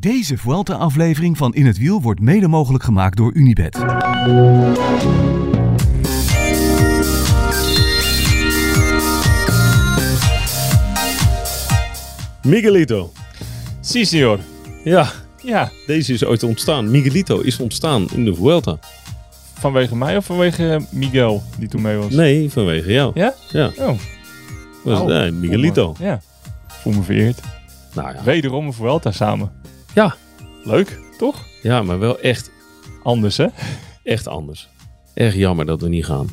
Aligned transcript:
Deze 0.00 0.36
Vuelta-aflevering 0.38 1.36
van 1.36 1.54
In 1.54 1.66
het 1.66 1.78
Wiel 1.78 2.00
wordt 2.02 2.20
mede 2.20 2.48
mogelijk 2.48 2.84
gemaakt 2.84 3.16
door 3.16 3.32
Unibed. 3.34 3.78
Miguelito. 12.42 13.12
Si, 13.80 14.04
senor. 14.04 14.38
Ja, 14.84 15.08
Ja, 15.42 15.70
deze 15.86 16.12
is 16.12 16.24
ooit 16.24 16.42
ontstaan. 16.42 16.90
Miguelito 16.90 17.40
is 17.40 17.58
ontstaan 17.60 18.06
in 18.12 18.24
de 18.24 18.34
Vuelta. 18.34 18.78
vanwege 19.58 19.96
mij 19.96 20.16
of 20.16 20.24
vanwege 20.24 20.80
Miguel, 20.90 21.42
die 21.58 21.68
toen 21.68 21.82
mee 21.82 21.96
was? 21.96 22.12
Nee, 22.12 22.50
vanwege 22.50 22.92
jou. 22.92 23.10
Ja? 23.14 23.34
Ja, 23.48 23.70
Oh, 23.78 23.98
was, 24.84 24.98
Oh. 25.00 25.06
nee, 25.06 25.30
Miguelito. 25.30 25.94
ja. 25.98 26.20
Voel 26.66 26.92
me 26.92 27.02
vereerd. 27.02 27.40
Nou 27.94 28.14
ja. 28.14 28.22
Wederom 28.24 28.66
een 28.66 28.72
Vuelta 28.72 29.10
samen. 29.12 29.52
Ja. 29.94 30.16
Leuk, 30.64 30.98
toch? 31.18 31.44
ja, 31.62 31.82
maar 31.82 31.98
wel 31.98 32.20
echt, 32.20 32.50
Anders, 33.02 33.36
hè? 33.36 33.46
echt 34.02 34.26
anders. 34.28 34.68
Erg 35.14 35.34
jammer 35.34 35.66
dat 35.66 35.80
we 35.80 35.88
niet 35.88 36.04
gaan. 36.04 36.28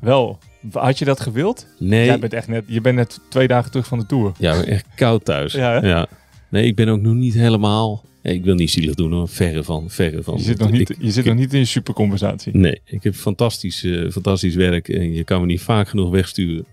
Wel. 0.00 0.38
Had 0.72 0.98
je 0.98 1.04
dat 1.04 1.20
gewild? 1.20 1.66
Nee, 1.78 2.04
Jij 2.04 2.18
bent 2.18 2.32
echt 2.32 2.48
net, 2.48 2.64
je 2.66 2.80
bent 2.80 2.96
net 2.96 3.20
twee 3.28 3.48
dagen 3.48 3.70
terug 3.70 3.86
van 3.86 3.98
de 3.98 4.06
Tour. 4.06 4.32
ja, 4.38 4.62
echt 4.64 4.86
koud 4.96 5.24
thuis. 5.24 5.52
Ja, 5.52 5.80
hè? 5.80 6.04
Nee, 6.50 6.66
ik 6.66 6.74
ben 6.76 6.88
ook 6.88 7.00
nog 7.00 7.14
niet 7.14 7.34
helemaal... 7.34 8.04
Ik 8.22 8.44
wil 8.44 8.54
niet 8.54 8.70
zielig 8.70 8.94
doen 8.94 9.12
hoor. 9.12 9.28
Verre 9.28 9.64
van, 9.64 9.90
verre 9.90 10.22
van. 10.22 10.36
Je 10.36 10.42
zit 10.42 10.58
nog 10.58 10.70
niet, 10.70 10.90
Ik- 10.90 10.96
je 11.00 11.10
zit 11.10 11.24
nog 11.24 11.34
niet 11.34 11.52
in 11.52 11.58
je 11.58 11.64
supercompensatie. 11.64 12.56
Nee, 12.56 12.80
ik 12.84 13.02
heb 13.02 13.14
fantastisch, 13.14 13.84
eh, 13.84 14.10
fantastisch 14.10 14.54
werk. 14.54 14.88
En 14.88 15.12
je 15.12 15.24
kan 15.24 15.40
me 15.40 15.46
niet 15.46 15.60
vaak 15.60 15.88
genoeg 15.88 16.10
wegsturen 16.10 16.66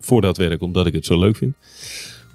voor 0.00 0.20
dat 0.20 0.36
werk, 0.36 0.62
omdat 0.62 0.86
ik 0.86 0.92
het 0.94 1.04
zo 1.06 1.18
leuk 1.18 1.36
vind. 1.36 1.54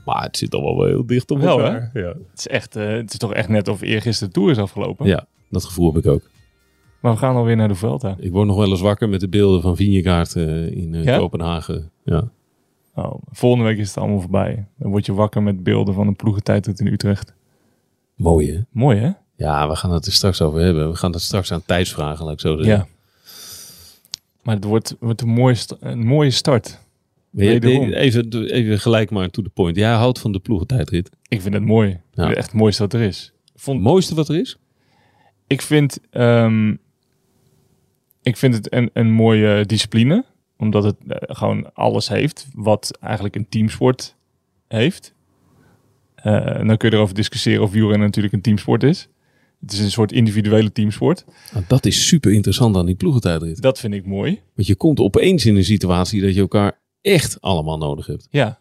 Maar 0.06 0.24
het 0.24 0.38
zit 0.38 0.54
allemaal 0.54 0.78
wel 0.78 0.88
heel 0.88 1.06
dicht 1.06 1.32
op 1.32 1.38
Wel, 1.40 1.60
elkaar. 1.60 1.92
Ja. 1.94 2.08
Het 2.08 2.18
is, 2.40 2.48
echt, 2.48 2.76
eh, 2.76 2.88
het 2.88 3.12
is 3.12 3.18
toch 3.18 3.34
echt 3.34 3.50
net 3.50 3.68
of 3.68 3.82
eergisteren 3.82 4.34
de 4.34 4.40
Tour 4.40 4.52
is 4.52 4.58
afgelopen. 4.58 5.08
ja, 5.08 5.26
dat 5.50 5.66
gevoel 5.66 5.94
heb 5.94 6.06
ik 6.06 6.12
ook. 6.12 6.30
Maar 7.00 7.12
we 7.12 7.18
gaan 7.18 7.36
alweer 7.36 7.56
naar 7.56 7.68
de 7.68 7.76
Vuelta. 7.76 8.16
Ik 8.20 8.32
word 8.32 8.48
nog 8.48 8.58
wel 8.58 8.70
eens 8.70 8.82
wakker 8.82 9.10
met 9.10 9.20
de 9.20 9.30
beelden 9.30 9.62
van 9.62 9.76
Vingegaard 9.76 10.36
eh, 10.36 10.72
in 10.72 10.96
eh, 10.96 11.04
Ja? 11.04 11.18
Kopenhagen. 11.18 11.92
Ja. 12.04 12.30
Oh, 12.96 13.22
volgende 13.32 13.66
week 13.66 13.78
is 13.78 13.88
het 13.88 13.98
allemaal 13.98 14.20
voorbij. 14.20 14.66
Dan 14.78 14.92
word 14.92 15.06
je 15.06 15.14
wakker 15.14 15.44
met 15.44 15.64
beelden 15.64 15.94
van 15.94 16.08
een 16.08 16.16
ploegentijdrit 16.16 16.80
in 16.80 16.88
Utrecht. 16.88 17.34
Mooi 18.16 18.52
hè? 18.54 18.60
Mooi, 18.72 19.00
hè? 19.00 19.12
Ja, 19.36 19.70
we 19.70 19.76
gaan 19.76 19.92
het 19.92 20.06
er 20.06 20.12
straks 20.12 20.42
over 20.42 20.62
hebben. 20.62 20.90
We 20.90 20.96
gaan 20.96 21.12
het 21.12 21.22
straks 21.22 21.52
aan 21.52 21.64
Thijs 21.66 21.94
vragen, 21.94 22.26
laat 22.26 22.34
ik 22.34 22.40
zo 22.40 22.56
zeggen. 22.56 22.76
Ja. 22.76 22.88
Maar 24.42 24.56
het 24.56 24.64
wordt, 24.64 24.96
wordt 25.00 25.22
een, 25.22 25.28
mooie 25.30 25.56
een 25.80 26.06
mooie 26.06 26.32
start. 26.32 26.80
Even, 27.36 28.46
even 28.46 28.80
gelijk 28.80 29.10
maar 29.10 29.30
to 29.30 29.42
the 29.42 29.50
point. 29.50 29.76
Jij 29.76 29.92
houdt 29.92 30.20
van 30.20 30.32
de 30.32 30.40
ploegentijdrit. 30.40 31.10
Ik 31.28 31.42
vind 31.42 31.54
het 31.54 31.66
mooi. 31.66 31.90
Ik 31.90 31.98
vind 32.14 32.28
het 32.28 32.38
echt 32.38 32.52
het 32.52 32.56
mooiste 32.56 32.82
wat 32.82 32.94
er 32.94 33.02
is. 33.02 33.34
Het 33.54 33.62
Vond, 33.62 33.82
mooiste 33.82 34.16
wat 34.16 34.30
er 34.30 34.40
is? 34.40 34.58
ik 35.52 35.62
vind, 35.62 36.00
ehm, 36.10 36.76
ik 38.22 38.38
vind 38.38 38.54
het 38.54 38.74
een, 38.74 38.90
een 38.94 39.12
mooie 39.12 39.66
discipline. 39.66 40.26
Omdat 40.58 40.84
het 40.84 40.96
eh, 41.08 41.36
gewoon 41.36 41.74
alles 41.74 42.08
heeft 42.08 42.48
wat 42.54 42.98
eigenlijk 43.02 43.36
een 43.36 43.50
teamsport 43.50 44.16
heeft. 44.68 45.14
En 46.16 46.68
dan 46.68 46.78
kun 46.78 46.90
je 46.90 46.96
erover 46.96 47.16
discussiëren 47.16 47.64
of 47.64 47.72
wielrennen 47.72 48.08
natuurlijk 48.08 48.34
een 48.34 48.42
teamsport 48.42 48.84
is. 48.84 49.10
Het 49.60 49.72
is 49.72 49.80
een 49.80 49.92
soort 49.92 50.12
individuele 50.12 50.72
teamsport. 50.72 51.26
Nou, 51.54 51.66
dat 51.68 51.86
is 51.86 52.08
super 52.08 52.32
interessant 52.32 52.76
aan 52.76 52.86
die 52.86 52.96
ploegentijdrit. 52.96 53.62
Dat 53.62 53.80
vind 53.80 53.94
ik 53.94 54.06
mooi. 54.06 54.42
Want 54.56 54.68
je 54.68 54.76
komt 54.76 55.00
opeens 55.00 55.46
in 55.46 55.56
een 55.56 55.64
situatie 55.64 56.22
dat 56.22 56.34
je 56.34 56.42
elkaar 56.42 56.81
echt 57.02 57.42
allemaal 57.42 57.78
nodig 57.78 58.06
hebt. 58.06 58.28
Ja. 58.32 58.60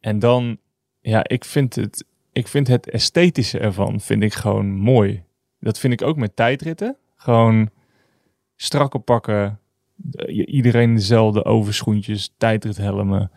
En 0.00 0.18
dan, 0.18 0.58
ja, 1.00 1.28
ik 1.28 1.44
vind 1.44 1.74
het, 1.74 2.04
ik 2.32 2.48
vind 2.48 2.68
het 2.68 2.90
esthetische 2.90 3.58
ervan, 3.58 4.00
vind 4.00 4.22
ik 4.22 4.34
gewoon 4.34 4.74
mooi. 4.74 5.22
Dat 5.60 5.78
vind 5.78 5.92
ik 5.92 6.02
ook 6.02 6.16
met 6.16 6.36
tijdritten. 6.36 6.96
Gewoon 7.16 7.70
strakke 8.56 8.98
pakken, 8.98 9.58
eh, 10.12 10.46
iedereen 10.54 10.94
dezelfde 10.94 11.44
overschoentjes, 11.44 12.34
tijdrithelmen. 12.36 13.30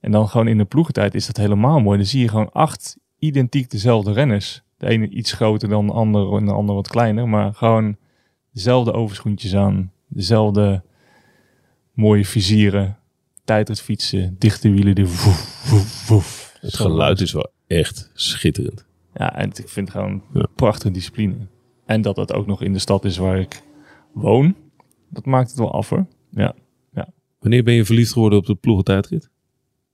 En 0.00 0.10
dan 0.10 0.28
gewoon 0.28 0.48
in 0.48 0.58
de 0.58 0.64
ploegentijd 0.64 1.14
is 1.14 1.26
dat 1.26 1.36
helemaal 1.36 1.80
mooi. 1.80 1.98
Dan 1.98 2.06
zie 2.06 2.20
je 2.20 2.28
gewoon 2.28 2.52
acht 2.52 2.96
identiek 3.18 3.70
dezelfde 3.70 4.12
renners. 4.12 4.62
De 4.76 4.86
ene 4.86 5.08
iets 5.08 5.32
groter 5.32 5.68
dan 5.68 5.86
de 5.86 5.92
andere 5.92 6.36
en 6.36 6.44
de 6.44 6.52
andere 6.52 6.76
wat 6.76 6.88
kleiner. 6.88 7.28
Maar 7.28 7.54
gewoon 7.54 7.96
dezelfde 8.52 8.92
overschoentjes 8.92 9.54
aan. 9.54 9.92
Dezelfde 10.06 10.82
mooie 11.92 12.24
vizieren. 12.24 12.98
Tijdritfietsen, 13.54 14.36
dichte 14.38 14.70
wielen. 14.70 14.94
Die 14.94 15.06
woef, 15.06 15.68
woef, 15.70 16.08
woef. 16.08 16.56
Het 16.60 16.70
Zo 16.72 16.84
geluid 16.84 17.20
is 17.20 17.32
wel 17.32 17.50
echt 17.66 18.10
schitterend. 18.14 18.84
Ja, 19.14 19.36
en 19.36 19.48
ik 19.48 19.68
vind 19.68 19.88
het 19.88 19.90
gewoon 19.96 20.22
Ja. 20.32 20.40
een 20.40 20.48
prachtige 20.54 20.90
discipline. 20.90 21.34
En 21.86 22.02
dat 22.02 22.16
dat 22.16 22.32
ook 22.32 22.46
nog 22.46 22.62
in 22.62 22.72
de 22.72 22.78
stad 22.78 23.04
is 23.04 23.16
waar 23.16 23.38
ik 23.40 23.62
woon. 24.12 24.54
Dat 25.08 25.24
maakt 25.26 25.48
het 25.50 25.58
wel 25.58 25.72
af 25.72 25.88
hoor. 25.88 26.06
Ja. 26.30 26.54
Wanneer 27.38 27.62
ben 27.64 27.74
je 27.74 27.84
verliefd 27.84 28.12
geworden 28.12 28.38
op 28.38 28.46
de 28.46 28.54
ploegentijdrit? 28.54 29.30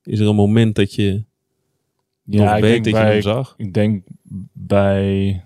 Is 0.03 0.21
er 0.21 0.27
een 0.27 0.35
moment 0.35 0.75
dat 0.75 0.95
je 0.95 1.25
nog 2.25 2.55
ik 2.55 2.61
weet 2.61 2.77
dat 2.85 2.93
je 2.95 3.01
bij- 3.01 3.13
hem 3.13 3.23
zag? 3.23 3.55
Ik 3.57 3.75
denk 3.75 4.05
bij... 4.53 5.43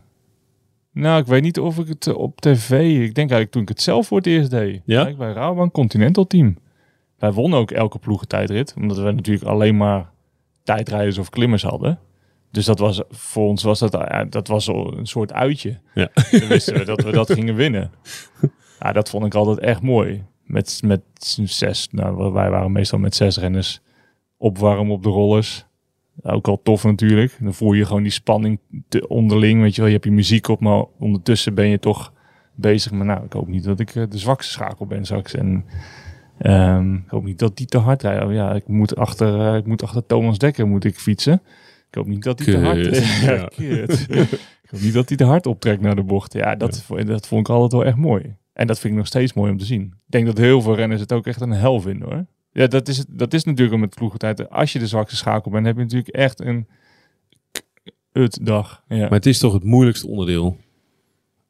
Nou, 0.93 1.21
ik 1.21 1.27
weet 1.27 1.43
niet 1.43 1.59
of 1.59 1.79
ik 1.79 1.89
het 1.89 2.07
eh, 2.07 2.15
op 2.17 2.41
tv... 2.41 2.71
Ik 2.81 3.15
denk 3.15 3.17
eigenlijk 3.17 3.51
toen 3.51 3.63
ik 3.63 3.69
het 3.69 3.83
zelf 3.83 4.07
voor 4.07 4.17
het 4.17 4.27
eerst 4.27 4.51
deed. 4.51 4.83
Ja? 4.85 5.15
Bij 5.15 5.33
Rabobank 5.33 5.73
Continental 5.73 6.27
Team. 6.27 6.57
Wij 7.21 7.33
wonnen 7.33 7.59
ook 7.59 7.71
elke 7.71 7.99
ploegentijdrit. 7.99 8.75
Omdat 8.77 8.97
we 8.97 9.11
natuurlijk 9.11 9.47
alleen 9.47 9.77
maar 9.77 10.11
tijdrijders 10.63 11.19
of 11.19 11.31
klimmers 11.31 11.63
hadden. 11.63 11.99
Dus 12.51 12.65
dat 12.65 12.79
was 12.79 13.03
voor 13.09 13.47
ons 13.47 13.63
was 13.63 13.79
dat, 13.79 13.93
ja, 13.93 14.25
dat 14.25 14.49
was 14.49 14.67
een 14.67 15.07
soort 15.07 15.33
uitje. 15.33 15.81
Ja. 15.95 16.09
Dan 16.39 16.49
wisten 16.49 16.75
we 16.75 16.85
dat 16.85 17.03
we 17.03 17.11
dat 17.11 17.33
gingen 17.33 17.55
winnen. 17.55 17.91
Ja, 18.81 18.93
dat 18.93 19.11
vond 19.11 19.25
ik 19.27 19.35
altijd 19.35 19.59
echt 19.59 19.83
mooi. 19.83 20.25
Met, 20.45 20.81
met 20.85 21.01
zes, 21.45 21.89
nou, 21.91 22.33
wij 22.33 22.51
waren 22.51 22.73
meestal 22.73 22.99
met 22.99 23.15
zes 23.15 23.39
renners 23.39 23.81
opwarmen 24.37 24.95
op 24.95 25.03
de 25.03 25.09
rollers. 25.09 25.67
Ook 26.23 26.49
al 26.49 26.63
tof 26.63 26.85
natuurlijk. 26.85 27.37
Dan 27.41 27.55
voel 27.55 27.73
je 27.73 27.87
gewoon 27.87 28.03
die 28.03 28.13
spanning 28.13 28.61
te 28.89 29.09
onderling. 29.09 29.61
Weet 29.61 29.75
je 29.75 29.81
wel, 29.81 29.87
je 29.87 29.97
hebt 29.97 30.07
je 30.07 30.13
muziek 30.13 30.49
op, 30.49 30.61
maar 30.61 30.85
ondertussen 30.99 31.55
ben 31.55 31.69
je 31.69 31.79
toch 31.79 32.13
bezig. 32.55 32.93
Maar 32.93 33.07
nou, 33.07 33.25
ik 33.25 33.33
hoop 33.33 33.49
niet 33.49 33.65
dat 33.65 33.81
ik 33.81 33.95
eh, 33.95 34.05
de 34.09 34.19
zwakste 34.19 34.53
schakel 34.53 34.87
ben 34.87 35.05
straks. 35.05 35.35
En 35.35 35.65
ehm, 36.41 36.95
ik 36.95 37.11
hoop 37.11 37.25
niet 37.25 37.39
dat 37.39 37.57
die 37.57 37.67
te 37.67 37.79
hard 37.79 38.03
rijdt. 38.03 38.25
Oh, 38.25 38.33
ja, 38.33 38.55
ik 38.55 38.69
moet 38.69 38.97
achter, 38.97 39.41
eh, 39.41 39.57
ik 39.57 39.67
moet 39.67 39.83
achter 39.83 40.07
Thomas 40.07 40.39
Dekker 40.39 40.67
moet 40.67 40.85
ik 40.85 40.99
fietsen. 40.99 41.43
Ik 41.89 41.95
hoop 41.95 42.07
niet 42.07 42.23
dat 42.23 42.39
hij 42.39 42.55
te 42.55 42.61
hard. 42.61 42.97
Ja, 43.23 43.49
kut. 43.57 44.07
Ik 44.63 44.71
hoop 44.71 44.81
niet 44.81 44.93
dat 44.93 45.09
hij 45.09 45.17
te 45.17 45.25
hard 45.25 45.47
optrekt 45.47 45.81
naar 45.81 45.97
de 45.97 46.03
bocht. 46.03 46.33
Ja, 46.33 46.57
dat, 46.57 46.85
dat 47.05 47.27
vond 47.27 47.49
ik 47.49 47.55
altijd 47.55 47.73
wel 47.73 47.85
echt 47.85 47.97
mooi. 47.97 48.37
En 48.53 48.67
dat 48.67 48.79
vind 48.79 48.93
ik 48.93 48.99
nog 48.99 49.09
steeds 49.09 49.33
mooi 49.33 49.51
om 49.51 49.59
te 49.59 49.65
zien. 49.65 49.83
Ik 49.83 50.11
denk 50.13 50.27
dat 50.27 50.39
heel 50.39 50.63
veel 50.63 50.75
renners 50.75 51.01
het 51.01 51.13
ook 51.13 51.27
echt 51.27 51.41
een 51.41 51.51
hel 51.51 51.81
vinden 51.81 52.09
hoor. 52.09 52.27
Ja, 52.53 52.67
dat 52.67 52.89
is, 52.89 53.05
dat 53.09 53.33
is 53.33 53.45
natuurlijk 53.45 53.81
met 53.81 53.95
ploegentijd. 53.95 54.51
Als 54.51 54.73
je 54.73 54.79
de 54.79 54.87
zwakste 54.87 55.17
schakel 55.17 55.51
bent, 55.51 55.67
heb 55.67 55.77
je 55.77 55.83
natuurlijk 55.83 56.15
echt 56.15 56.41
een 56.41 56.67
het 58.13 58.39
dag. 58.43 58.83
Ja. 58.89 58.97
Maar 58.99 59.11
het 59.11 59.27
is 59.27 59.39
toch 59.39 59.53
het 59.53 59.65
moeilijkste 59.65 60.07
onderdeel 60.07 60.57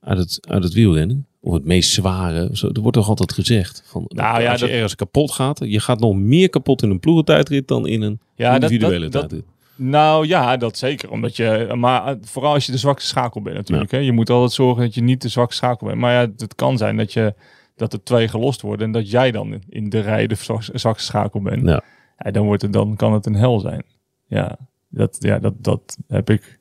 uit 0.00 0.18
het, 0.18 0.46
uit 0.48 0.62
het 0.62 0.72
wielrennen? 0.72 1.26
Of 1.42 1.52
het 1.52 1.64
meest 1.64 1.90
zware? 1.90 2.48
Zo. 2.52 2.68
Er 2.72 2.80
wordt 2.80 2.96
toch 2.96 3.08
altijd 3.08 3.32
gezegd. 3.32 3.82
Van, 3.86 4.04
Nou 4.08 4.42
ja, 4.42 4.50
als 4.50 4.60
je 4.60 4.66
dat- 4.66 4.74
ergens 4.74 4.94
kapot 4.94 5.30
gaat, 5.32 5.58
je 5.64 5.80
gaat 5.80 6.00
nog 6.00 6.14
meer 6.16 6.48
kapot 6.50 6.82
in 6.82 6.90
een 6.90 7.00
ploegentijdrit 7.00 7.68
dan 7.68 7.86
in 7.86 8.02
een 8.02 8.20
Ja, 8.34 8.54
individuele 8.54 8.98
dat- 9.08 9.12
dat- 9.12 9.28
tijdrit. 9.28 9.48
Nou 9.76 10.26
ja, 10.26 10.56
dat 10.56 10.78
zeker. 10.78 11.10
Omdat 11.10 11.36
je, 11.36 11.72
maar 11.76 12.06
eh, 12.06 12.14
vooral 12.22 12.52
als 12.54 12.66
je 12.66 12.72
de 12.72 12.78
zwakste 12.78 13.08
schakel 13.08 13.42
bent 13.42 13.56
natuurlijk. 13.56 13.90
Hè? 13.90 13.98
Je 13.98 14.12
moet 14.12 14.30
altijd 14.30 14.52
zorgen 14.52 14.82
dat 14.84 14.94
je 14.94 15.00
niet 15.02 15.22
de 15.22 15.28
zwakste 15.28 15.56
schakel 15.56 15.86
bent. 15.86 15.98
Maar 15.98 16.12
ja, 16.12 16.20
het 16.36 16.54
kan 16.54 16.78
zijn 16.78 16.96
dat, 16.96 17.12
je, 17.12 17.34
dat 17.76 17.92
er 17.92 18.02
twee 18.02 18.28
gelost 18.28 18.60
worden 18.60 18.86
en 18.86 18.92
dat 18.92 19.10
jij 19.10 19.30
dan 19.30 19.62
in 19.68 19.88
de 19.88 20.00
rij 20.00 20.26
de 20.26 20.34
zwak- 20.34 20.62
zwakste 20.72 21.04
schakel 21.06 21.40
bent. 21.42 21.66
Ja. 21.68 21.82
Ja, 22.18 22.30
dan, 22.30 22.44
wordt 22.46 22.62
het, 22.62 22.72
dan 22.72 22.96
kan 22.96 23.12
het 23.12 23.26
een 23.26 23.34
hel 23.34 23.60
zijn. 23.60 23.82
Ja, 24.26 24.56
dat, 24.88 25.16
ja 25.20 25.38
dat, 25.38 25.54
dat 25.58 25.96
heb 26.08 26.30
ik 26.30 26.59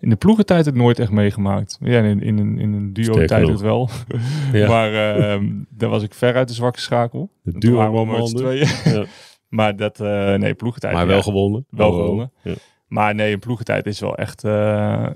in 0.00 0.08
de 0.08 0.16
ploegentijd 0.16 0.64
het 0.64 0.74
nooit 0.74 0.98
echt 0.98 1.10
meegemaakt. 1.10 1.78
Ja, 1.80 2.00
in, 2.00 2.22
in, 2.22 2.38
een, 2.38 2.58
in 2.58 2.72
een 2.72 2.92
duo 2.92 3.04
Sterker 3.12 3.26
tijd 3.26 3.42
nog. 3.42 3.50
het 3.50 3.60
wel. 3.60 3.88
Ja. 4.60 4.68
maar 4.68 4.92
ehm 4.94 5.46
daar 5.68 5.88
was 5.88 6.02
ik 6.02 6.14
veruit 6.14 6.48
de 6.48 6.54
zwakste 6.54 6.82
schakel. 6.82 7.30
De 7.42 7.58
duo 7.58 8.04
met 8.04 8.36
tweeën. 8.36 8.68
Ja. 8.84 9.04
Maar 9.48 9.76
dat, 9.76 10.00
eh 10.00 10.34
nee, 10.34 10.54
ploegentijd. 10.54 10.92
Maar 10.92 11.02
ja. 11.02 11.08
wel 11.08 11.22
gewonnen. 11.22 11.66
Wel 11.70 11.88
Oh, 11.88 11.94
oh. 11.94 12.00
gewonnen. 12.00 12.32
Ja. 12.42 12.54
Maar 12.86 13.14
nee, 13.14 13.32
een 13.32 13.38
ploegentijd 13.38 13.86
is 13.86 14.00
wel 14.00 14.16
echt, 14.16 14.44
eh, 14.44 14.52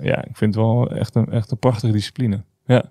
ja, 0.01 0.23
ik 0.25 0.37
vind 0.37 0.55
het 0.55 0.63
wel 0.63 0.91
echt 0.91 1.15
een, 1.15 1.31
echt 1.31 1.51
een 1.51 1.57
prachtige 1.57 1.93
discipline. 1.93 2.43
Ja. 2.65 2.83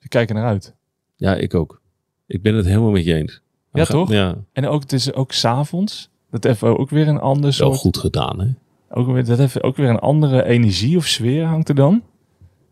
Ik 0.00 0.10
kijk 0.10 0.28
er 0.28 0.34
naar 0.34 0.44
uit. 0.44 0.74
Ja, 1.16 1.34
ik 1.34 1.54
ook. 1.54 1.80
Ik 2.26 2.42
ben 2.42 2.54
het 2.54 2.66
helemaal 2.66 2.90
met 2.90 3.04
je 3.04 3.14
eens. 3.14 3.42
Ja, 3.72 3.84
toch? 3.84 4.10
Ja, 4.10 4.36
En 4.52 4.66
ook, 4.66 4.82
het 4.82 4.92
is 4.92 5.12
ook 5.12 5.32
s'avonds. 5.32 6.10
Dat 6.30 6.44
heeft 6.44 6.62
ook 6.62 6.90
weer 6.90 7.08
een 7.08 7.20
ander 7.20 7.42
wel 7.42 7.52
soort, 7.52 7.78
goed 7.78 7.98
gedaan, 7.98 8.40
hè? 8.40 8.48
Ook 8.90 9.06
weer, 9.06 9.24
dat 9.24 9.38
heeft 9.38 9.62
ook 9.62 9.76
weer 9.76 9.88
een 9.88 9.98
andere 9.98 10.44
energie 10.44 10.96
of 10.96 11.06
sfeer 11.06 11.44
hangt 11.44 11.68
er 11.68 11.74
dan. 11.74 12.02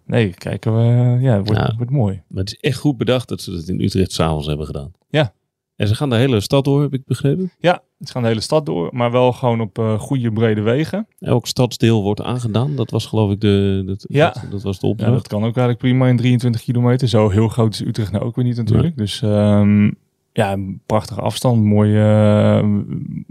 Nee, 0.06 0.35
kijken 0.35 0.75
we, 0.76 1.20
ja, 1.23 1.37
het 1.37 1.47
wordt, 1.47 1.61
Ja. 1.62 1.75
wordt 1.76 1.91
mooi. 1.93 2.23
Maar 2.29 2.44
het 2.44 2.53
is 2.53 2.59
echt 2.61 2.79
goed 2.79 2.97
bedacht 2.97 3.29
dat 3.29 3.41
ze 3.41 3.50
dat 3.50 3.69
in 3.69 3.81
Utrecht 3.81 4.12
s'avonds 4.12 4.47
hebben 4.47 4.67
gedaan. 4.67 4.93
Ja. 5.09 5.32
En 5.76 5.88
ze 5.88 5.94
gaan 5.94 6.11
de 6.11 6.17
hele 6.17 6.41
stad 6.41 6.65
door, 6.65 6.82
heb 6.82 6.93
ik 6.94 7.05
begrepen. 7.05 7.50
Ja, 7.59 7.82
Het 7.99 8.11
gaan 8.11 8.23
de 8.23 8.29
hele 8.29 8.41
stad 8.41 8.67
door, 8.67 8.88
maar 8.93 9.11
wel 9.11 9.32
gewoon 9.32 9.61
op 9.61 9.79
eh, 9.79 9.99
goede 9.99 10.32
brede 10.32 10.61
wegen. 10.61 11.06
Elk 11.19 11.47
stadsdeel 11.47 12.03
wordt 12.03 12.23
aangedaan. 12.23 12.76
Dat 12.76 12.91
was 12.91 13.06
geloof 13.06 13.31
ik 13.31 13.41
de, 13.41 13.82
dat, 13.87 14.05
Ja. 14.09 14.31
dat, 14.31 14.50
dat 14.50 14.62
was 14.62 14.79
de 14.79 14.87
Ja, 14.87 14.93
opdracht. 14.93 15.12
dat 15.12 15.26
kan 15.26 15.38
ook 15.38 15.56
eigenlijk 15.56 15.79
prima 15.79 16.09
in 16.09 16.17
23 16.17 16.62
kilometer. 16.62 17.09
Zo 17.09 17.29
heel 17.29 17.49
groot 17.49 17.73
is 17.73 17.81
Utrecht 17.81 18.12
nou 18.12 18.25
ook 18.25 18.37
weer 18.37 18.44
niet 18.44 18.56
natuurlijk. 18.56 18.97
Dus 18.97 19.23
ehm, 19.23 19.91
ja, 20.38 20.52
een 20.52 20.81
prachtige 20.87 21.20
afstand. 21.20 21.64
Mooie, 21.64 21.99
eh, 21.99 22.69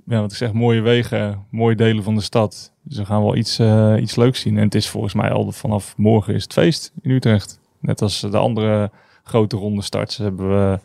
ja, 0.05 0.21
wat 0.21 0.31
ik 0.31 0.37
zeg, 0.37 0.53
mooie 0.53 0.81
wegen. 0.81 1.45
Mooie 1.49 1.75
delen 1.75 2.03
van 2.03 2.15
de 2.15 2.21
stad. 2.21 2.71
Dus 2.83 2.97
we 2.97 3.05
gaan 3.05 3.21
wel 3.21 3.35
iets, 3.35 3.59
eh, 3.59 3.95
iets 3.99 4.15
leuks 4.15 4.39
zien. 4.39 4.57
En 4.57 4.63
het 4.63 4.75
is 4.75 4.89
volgens 4.89 5.13
mij 5.13 5.31
al 5.31 5.51
vanaf 5.51 5.97
morgen 5.97 6.33
is 6.33 6.43
het 6.43 6.53
feest 6.53 6.91
in 7.01 7.11
Utrecht. 7.11 7.59
Net 7.79 8.01
als 8.01 8.19
de 8.19 8.37
andere 8.37 8.91
grote 9.23 9.55
ronde 9.57 9.81
starts 9.81 10.17
hebben 10.17 10.49
we 10.49 10.79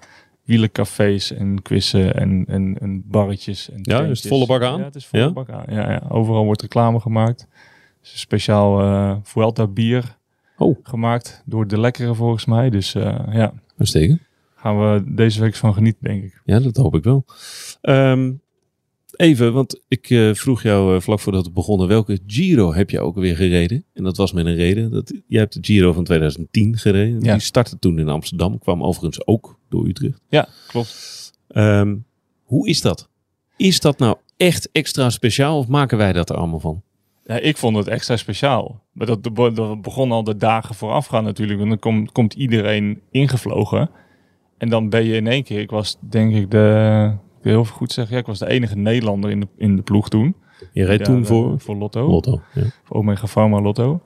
wielencafés 0.44 1.32
en 1.32 1.62
quizzen 1.62 2.14
en, 2.14 2.44
en, 2.48 2.76
en 2.80 3.02
barretjes. 3.08 3.70
En 3.70 3.78
Ja, 3.82 4.00
is 4.02 4.18
het 4.22 4.28
volle 4.28 4.46
bak 4.46 4.62
aan? 4.62 4.78
Ja, 4.78 4.84
het 4.84 4.94
is 4.94 5.06
volle 5.06 5.22
Ja? 5.22 5.32
bak 5.32 5.50
aan. 5.50 5.64
Ja, 5.68 5.90
ja. 5.90 6.02
Overal 6.08 6.44
wordt 6.44 6.62
reclame 6.62 7.00
gemaakt. 7.00 7.46
Dus 8.00 8.12
een 8.12 8.18
speciaal 8.18 8.80
eh 8.80 9.16
Vuelta 9.22 9.66
bier 9.66 10.16
Oh. 10.56 10.78
gemaakt 10.82 11.42
door 11.46 11.66
de 11.66 11.80
lekkere 11.80 12.14
volgens 12.14 12.44
mij. 12.44 12.70
Dus 12.70 12.94
eh, 12.94 13.18
ja, 13.30 13.52
Uitstekend. 13.78 14.20
Gaan 14.62 14.79
we 14.79 15.14
deze 15.14 15.41
week 15.41 15.55
van 15.55 15.75
genieten 15.75 16.05
denk 16.05 16.23
ik. 16.25 16.41
Ja, 16.44 16.61
dat 16.61 16.76
hoop 16.76 16.94
ik 16.94 17.05
wel. 17.05 17.25
Ehm, 17.81 18.32
even, 19.17 19.53
want 19.53 19.81
ik 19.88 20.11
eh, 20.11 20.35
vroeg 20.35 20.62
jou 20.62 20.94
eh, 20.94 21.00
vlak 21.00 21.20
voordat 21.20 21.47
we 21.47 21.53
begonnen, 21.53 21.88
welke 21.88 22.19
Giro 22.26 22.75
heb 22.75 22.91
je 22.91 23.00
ook 23.00 23.17
weer 23.17 23.37
gereden? 23.37 23.85
En 23.93 24.05
dat 24.05 24.17
was 24.17 24.32
met 24.32 24.47
een 24.47 24.55
reden. 24.55 24.91
Dat, 24.91 25.12
jij 25.26 25.41
hebt 25.41 25.55
de 25.55 25.61
Giro 25.62 25.93
van 25.93 26.05
2010 26.05 26.79
gereden. 26.79 27.20
Ja. 27.20 27.32
Die 27.32 27.43
startte 27.43 27.79
toen 27.79 27.99
in 27.99 28.09
Amsterdam, 28.09 28.59
kwam 28.59 28.82
overigens 28.82 29.26
ook 29.26 29.59
door 29.69 29.87
Utrecht. 29.87 30.20
Ja, 30.29 30.49
klopt. 30.67 31.32
Ehm, 31.49 31.97
hoe 32.43 32.69
is 32.69 32.81
dat? 32.81 33.09
Is 33.56 33.81
dat 33.81 33.99
nou 33.99 34.17
echt 34.37 34.69
extra 34.73 35.11
speciaal 35.11 35.59
of 35.59 35.69
maken 35.69 35.99
wij 35.99 36.12
dat 36.12 36.31
er 36.31 36.37
allemaal 36.37 36.61
van? 36.61 36.82
Ja, 37.25 37.38
ik 37.38 37.56
vond 37.56 37.76
het 37.76 37.88
extra 37.88 38.17
speciaal. 38.17 38.82
Maar 38.93 39.06
dat, 39.06 39.23
dat 39.23 39.82
begon 39.82 40.12
al 40.12 40.25
de 40.25 40.37
dagen 40.37 40.75
voorafgaan 40.75 41.25
natuurlijk. 41.25 41.59
Want 41.59 41.70
dan 41.70 41.79
komt, 41.79 42.12
komt 42.12 42.35
iedereen 42.35 43.00
ingevlogen. 43.11 43.91
En 44.62 44.69
dan 44.69 44.88
ben 44.88 45.05
je 45.05 45.14
in 45.14 45.26
één 45.26 45.43
keer... 45.43 45.61
Ik 45.61 45.70
was 45.70 45.97
denk 46.00 46.35
ik 46.35 46.50
de... 46.50 47.11
Ik 47.38 47.43
wil 47.43 47.53
heel 47.53 47.64
goed 47.64 47.93
zeggen. 47.93 48.14
Ja, 48.14 48.20
ik 48.20 48.26
was 48.26 48.38
de 48.38 48.49
enige 48.49 48.76
Nederlander 48.76 49.31
in 49.31 49.41
de, 49.41 49.49
in 49.56 49.76
de 49.76 49.82
ploeg 49.82 50.09
toen. 50.09 50.37
Je 50.73 50.85
reed 50.85 50.99
Ja, 50.99 51.05
toen 51.05 51.20
de- 51.20 51.26
voor 51.26 51.61
Voor 51.61 51.76
Lotto. 51.76 52.09
Lotto. 52.09 52.41
Ja. 52.55 52.62
Voor 52.85 52.97
Omega 52.97 53.26
Pharma 53.26 53.61
Lotto. 53.61 54.00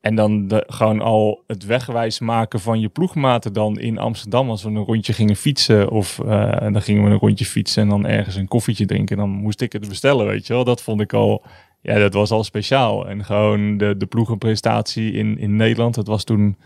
En 0.00 0.14
dan 0.14 0.48
de, 0.48 0.64
gewoon 0.66 1.00
al 1.00 1.42
het 1.46 1.64
wegwijs 1.66 2.20
maken 2.20 2.60
van 2.60 2.80
je 2.80 2.88
ploegmaten 2.88 3.52
dan 3.52 3.78
in 3.78 3.98
Amsterdam. 3.98 4.50
Als 4.50 4.62
we 4.62 4.68
een 4.68 4.76
rondje 4.84 5.12
gingen 5.12 5.36
fietsen 5.36 5.90
of 5.90 6.18
eh, 6.18 6.60
dan 6.60 6.82
gingen 6.82 7.04
we 7.04 7.10
een 7.10 7.18
rondje 7.18 7.44
fietsen 7.44 7.82
en 7.82 7.88
dan 7.88 8.06
ergens 8.06 8.36
een 8.36 8.48
koffietje 8.48 8.86
drinken. 8.86 9.16
Dan 9.16 9.30
moest 9.30 9.60
ik 9.60 9.72
het 9.72 9.88
bestellen, 9.88 10.26
weet 10.26 10.46
je 10.46 10.52
wel. 10.52 10.64
Dat 10.64 10.82
vond 10.82 11.00
ik 11.00 11.12
al, 11.12 11.42
ja, 11.82 11.98
dat 11.98 12.12
was 12.14 12.30
al 12.30 12.44
speciaal. 12.44 13.08
En 13.08 13.24
gewoon 13.24 13.76
de, 13.76 13.96
de 13.96 14.06
ploegenprestatie 14.06 15.12
in, 15.12 15.38
in 15.38 15.56
Nederland. 15.56 15.94
Dat 15.94 16.06
was 16.06 16.24
toen, 16.24 16.56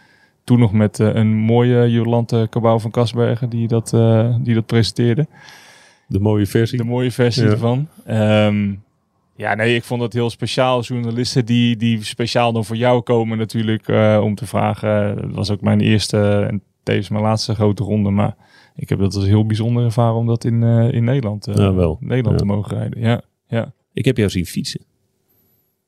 toen 0.51 0.59
nog 0.59 0.73
met 0.73 1.01
eh, 1.01 1.15
een 1.15 1.37
mooie 1.37 1.91
Jolante 1.91 2.47
Cabau 2.51 2.81
van 2.81 2.91
Kasbergen 2.91 3.49
die 3.49 3.69
dat, 3.69 3.93
eh, 3.93 4.35
die 4.41 4.55
dat 4.55 4.67
presenteerde. 4.67 5.27
De 6.07 6.21
mooie 6.21 6.47
versie. 6.47 6.79
De 6.79 6.85
mooie 6.85 7.11
versie 7.11 7.45
Ja. 7.45 7.51
ervan. 7.51 7.89
Ehm, 8.07 8.75
ja, 9.37 9.55
nee, 9.55 9.75
ik 9.75 9.85
vond 9.85 10.03
het 10.03 10.13
heel 10.13 10.31
speciaal. 10.31 10.83
Journalisten 10.83 11.45
die, 11.47 11.77
die 11.77 12.05
speciaal 12.05 12.53
dan 12.53 12.65
voor 12.65 12.77
jou 12.77 13.01
komen 13.03 13.39
natuurlijk 13.39 13.89
eh, 13.89 14.21
om 14.23 14.35
te 14.35 14.47
vragen. 14.47 15.17
Dat 15.17 15.35
was 15.35 15.51
ook 15.51 15.61
mijn 15.61 15.81
eerste 15.81 16.47
en 16.51 16.63
tevens 16.83 17.09
mijn 17.09 17.23
laatste 17.23 17.55
grote 17.55 17.83
ronde. 17.85 18.11
Maar 18.11 18.37
ik 18.77 18.89
heb 18.89 18.99
dat 18.99 19.15
als 19.15 19.25
heel 19.27 19.47
bijzonder 19.47 19.85
ervaren 19.85 20.17
om 20.17 20.27
dat 20.27 20.45
in, 20.45 20.63
in 20.93 21.05
Nederland, 21.05 21.49
Ja, 21.55 21.75
wel. 21.75 21.97
Nederland 22.01 22.41
Ja. 22.41 22.47
te 22.47 22.53
mogen 22.53 22.77
rijden. 22.77 23.01
Ja, 23.01 23.21
ja. 23.49 23.73
Ik 23.93 24.05
heb 24.05 24.17
jou 24.17 24.31
zien 24.31 24.47
fietsen. 24.47 24.81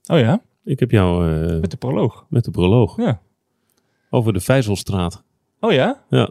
Oh 0.07 0.19
ja, 0.19 0.43
Ik 0.65 0.81
heb 0.81 0.91
jou 0.91 1.25
met 1.61 1.71
de 1.71 1.77
proloog. 1.77 2.27
met 2.29 2.45
de 2.45 2.51
proloog 2.51 2.97
Ja. 2.97 3.21
Over 4.15 4.33
de 4.33 4.41
Vijzelstraat. 4.41 5.23
Oh 5.61 5.73
ja? 5.73 6.03
Ja, 6.11 6.29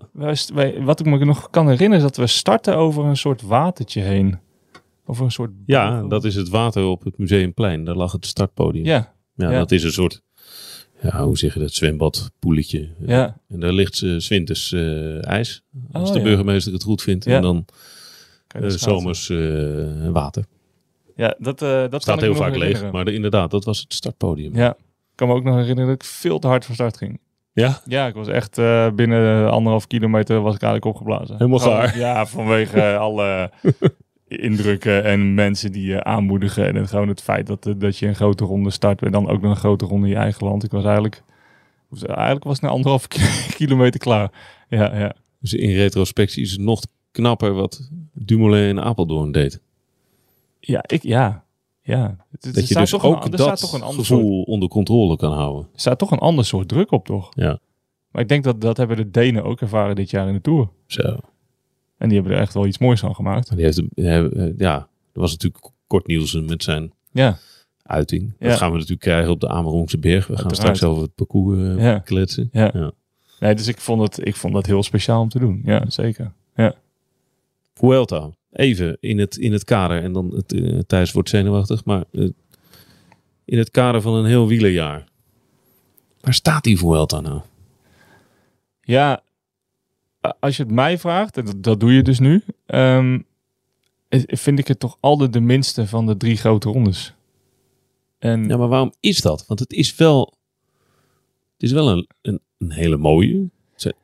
Wij, 0.54 0.82
wat 0.84 1.00
ik 1.00 1.06
me 1.06 1.26
nog 1.26 1.50
kan 1.50 1.68
herinneren 1.70 1.98
is 1.98 2.04
dat 2.12 2.18
we 2.18 2.28
starten 2.28 2.76
over 2.78 3.06
een 3.06 3.18
soort 3.18 3.42
watertje 3.42 4.02
heen. 4.02 4.40
Over 5.06 5.26
een 5.26 5.32
soort... 5.32 5.52
ja 5.66 6.04
dat 6.04 6.24
is 6.24 6.36
het 6.36 6.50
water 6.50 6.84
op 6.86 7.04
het 7.04 7.18
Museumplein. 7.18 7.84
Daar 7.84 7.96
lag 7.96 8.12
het 8.12 8.26
startpodium. 8.26 8.86
Ja, 8.86 9.14
Ja, 9.36 9.52
Ja. 9.52 9.58
dat 9.58 9.72
is 9.72 9.84
een 9.84 9.92
soort, 9.92 10.22
ja, 11.02 11.24
hoe 11.24 11.38
zeg 11.38 11.54
je 11.54 11.60
dat, 11.60 11.74
zwembad, 11.74 12.32
poeletje. 12.40 12.90
ja. 13.06 13.38
En 13.50 13.60
daar 13.60 13.72
ligt 13.74 14.02
uh, 14.02 14.20
zwinters 14.20 14.72
eh, 14.72 15.28
ijs, 15.28 15.64
als 15.92 16.08
Oh, 16.08 16.14
de 16.14 16.20
ja. 16.20 16.26
burgemeester 16.26 16.74
het 16.74 16.84
goed 16.84 17.02
vindt. 17.02 17.26
Ja. 17.26 17.36
En 17.36 17.42
dan 17.42 17.66
schaatsen? 18.48 18.80
zomers 18.80 19.28
water. 20.12 20.46
Ja, 21.16 21.36
dat, 21.40 21.60
dat 21.92 22.02
Staat 22.02 22.22
heel 22.22 22.36
vaak 22.36 22.56
leeg, 22.56 22.92
maar 22.92 23.06
de- 23.06 23.14
inderdaad, 23.14 23.52
dat 23.52 23.64
was 23.66 23.80
het 23.80 23.94
startpodium. 23.94 24.56
Ja, 24.56 24.70
ik 24.72 24.78
kan 25.16 25.28
me 25.28 25.34
ook 25.34 25.44
nog 25.44 25.56
herinneren 25.56 25.90
dat 25.90 25.96
ik 26.02 26.10
veel 26.10 26.40
te 26.40 26.48
hard 26.48 26.66
van 26.66 26.76
start 26.76 26.98
ging. 26.98 27.20
Ja? 27.54 27.80
Ja, 27.86 28.08
ik 28.08 28.14
was 28.14 28.28
echt 28.28 28.58
eh, 28.58 28.90
binnen 28.92 29.52
anderhalf 29.52 29.88
kilometer 29.88 30.42
was 30.42 30.56
ik 30.56 30.62
eigenlijk 30.62 30.96
opgeblazen. 30.96 31.36
Helemaal 31.38 31.60
gaar. 31.60 31.98
Ja, 31.98 32.26
vanwege 32.26 32.96
alle 33.08 33.52
indrukken 34.28 35.04
en 35.04 35.34
mensen 35.34 35.72
die 35.72 35.86
je 35.86 36.04
aanmoedigen. 36.04 36.76
En 36.76 36.88
gewoon 36.88 37.08
het 37.08 37.22
feit 37.22 37.48
dat, 37.48 37.66
eh, 37.66 37.74
dat 37.78 37.98
je 37.98 38.08
een 38.08 38.16
grote 38.16 38.44
ronde 38.46 38.70
start 38.70 39.02
en 39.02 39.12
dan 39.12 39.30
ook 39.30 39.42
nog 39.42 39.52
een 39.52 39.58
grote 39.58 39.86
ronde 39.86 40.06
in 40.08 40.14
je 40.14 40.20
eigen 40.20 40.46
land. 40.48 40.64
Ik 40.64 40.72
was 40.72 40.84
eigenlijk, 40.84 41.24
eigenlijk 42.06 42.44
was 42.44 42.56
ik 42.56 42.62
na 42.62 42.70
anderhalf 42.70 43.08
ki- 43.08 43.22
kilometer 43.58 44.00
klaar. 44.00 44.32
Ja, 44.70 44.98
ja. 44.98 45.16
Dus 45.40 45.54
in 45.54 45.76
retrospectie 45.76 46.44
is 46.44 46.52
het 46.52 46.62
nog 46.62 46.82
knapper 47.12 47.54
wat 47.54 47.90
Dumoulin 48.14 48.78
en 48.78 48.84
Apeldoorn 48.84 49.32
deed. 49.32 49.62
Ja, 50.60 50.84
ik, 50.88 51.04
ja. 51.04 51.44
Ja. 51.82 52.26
Het, 52.32 52.54
Dat 52.56 52.68
je 52.68 52.74
dus 52.76 52.90
toch 52.90 53.04
ook 53.04 53.26
een, 53.26 53.32
dat 53.32 53.40
staat 53.40 53.60
toch 53.60 53.74
een 53.74 53.82
ander 53.82 54.06
soort, 54.06 54.20
gevoel 54.22 54.42
onder 54.44 54.70
controle 54.70 55.16
kan 55.16 55.34
houden. 55.34 55.62
er 55.74 55.80
staat 55.80 56.00
toch 56.00 56.12
een 56.12 56.18
ander 56.20 56.46
soort 56.46 56.68
druk 56.68 56.92
op, 56.92 57.06
toch? 57.06 57.30
Ja, 57.36 57.60
Maar 58.12 58.22
ik 58.22 58.28
denk 58.28 58.44
dat 58.44 58.62
dat 58.62 58.78
hebben 58.78 58.98
de 58.98 59.12
Denen 59.12 59.44
ook 59.44 59.62
ervaren 59.62 59.96
dit 59.96 60.10
jaar 60.10 60.28
in 60.28 60.34
de 60.34 60.42
Tour. 60.42 60.70
zo. 60.88 61.18
En 61.98 62.10
die 62.10 62.18
hebben 62.18 62.36
er 62.36 62.42
echt 62.42 62.54
wel 62.54 62.66
iets 62.66 62.78
moois 62.78 63.00
van 63.00 63.16
gemaakt. 63.16 63.56
Die 63.56 63.64
heeft, 63.66 63.82
eh, 63.96 64.58
ja, 64.58 64.76
er 65.14 65.20
was 65.20 65.32
natuurlijk 65.32 65.72
kort 65.88 66.08
Nielsen 66.08 66.46
met 66.46 66.64
zijn 66.64 66.94
Ja, 67.12 67.38
uiting. 67.84 68.34
Ja. 68.40 68.48
Dat 68.48 68.58
gaan 68.58 68.68
we 68.72 68.74
natuurlijk 68.76 69.02
krijgen 69.02 69.32
op 69.32 69.40
de 69.40 69.48
Amerongse 69.50 69.98
berg. 70.00 70.28
We 70.28 70.36
gaan 70.38 70.46
Uiteraard. 70.46 70.78
straks 70.78 70.92
over 70.94 71.04
het 71.04 71.16
parcours 71.16 71.60
eh, 71.60 71.84
Ja. 71.84 72.00
kletsen. 72.00 72.50
ja. 72.52 72.70
Ja. 72.74 72.92
Nee, 73.40 73.56
dus 73.56 73.68
ik 73.68 73.78
vond, 73.80 74.02
het, 74.02 74.28
ik 74.28 74.36
vond 74.36 74.54
dat 74.54 74.66
heel 74.66 74.84
speciaal 74.84 75.22
om 75.22 75.30
te 75.30 75.40
doen. 75.40 75.62
Ja, 75.66 75.90
zeker. 75.90 76.34
Ja. 76.56 76.76
Vuelta, 77.74 78.30
even 78.52 78.98
in 79.00 79.20
het, 79.20 79.38
in 79.38 79.52
het 79.52 79.64
kader. 79.64 80.04
En 80.04 80.14
dan, 80.14 80.34
het, 80.36 80.54
eh, 80.54 80.80
Thijs 80.88 81.12
wordt 81.12 81.30
zenuwachtig, 81.30 81.86
maar 81.86 82.04
eh, 82.12 82.30
in 83.46 83.58
het 83.58 83.72
kader 83.72 84.02
van 84.02 84.14
een 84.14 84.26
heel 84.26 84.48
wielerjaar. 84.48 85.10
Waar 86.22 86.34
staat 86.34 86.64
die 86.64 86.78
Vuelta 86.78 87.20
nou? 87.20 87.42
Ja, 88.82 89.24
als 90.40 90.58
je 90.58 90.64
het 90.64 90.72
mij 90.72 90.98
vraagt, 90.98 91.38
en 91.38 91.46
dat, 91.46 91.64
dat 91.64 91.80
doe 91.80 91.94
je 91.94 92.04
dus 92.04 92.20
nu, 92.20 92.44
ehm, 92.66 93.20
vind 94.28 94.60
ik 94.60 94.68
het 94.68 94.80
toch 94.80 94.98
altijd 95.00 95.34
de 95.34 95.40
minste 95.40 95.88
van 95.88 96.06
de 96.06 96.18
drie 96.18 96.38
grote 96.38 96.70
rondes. 96.70 97.14
En 98.20 98.48
Ja, 98.48 98.58
maar 98.58 98.68
waarom 98.68 98.94
is 99.00 99.22
dat? 99.22 99.46
Want 99.48 99.60
het 99.60 99.74
is 99.74 99.96
wel, 99.96 100.34
het 101.54 101.64
is 101.64 101.72
wel 101.72 101.90
een, 101.90 102.08
een, 102.22 102.40
een 102.58 102.72
hele 102.72 102.98
mooie. 102.98 103.50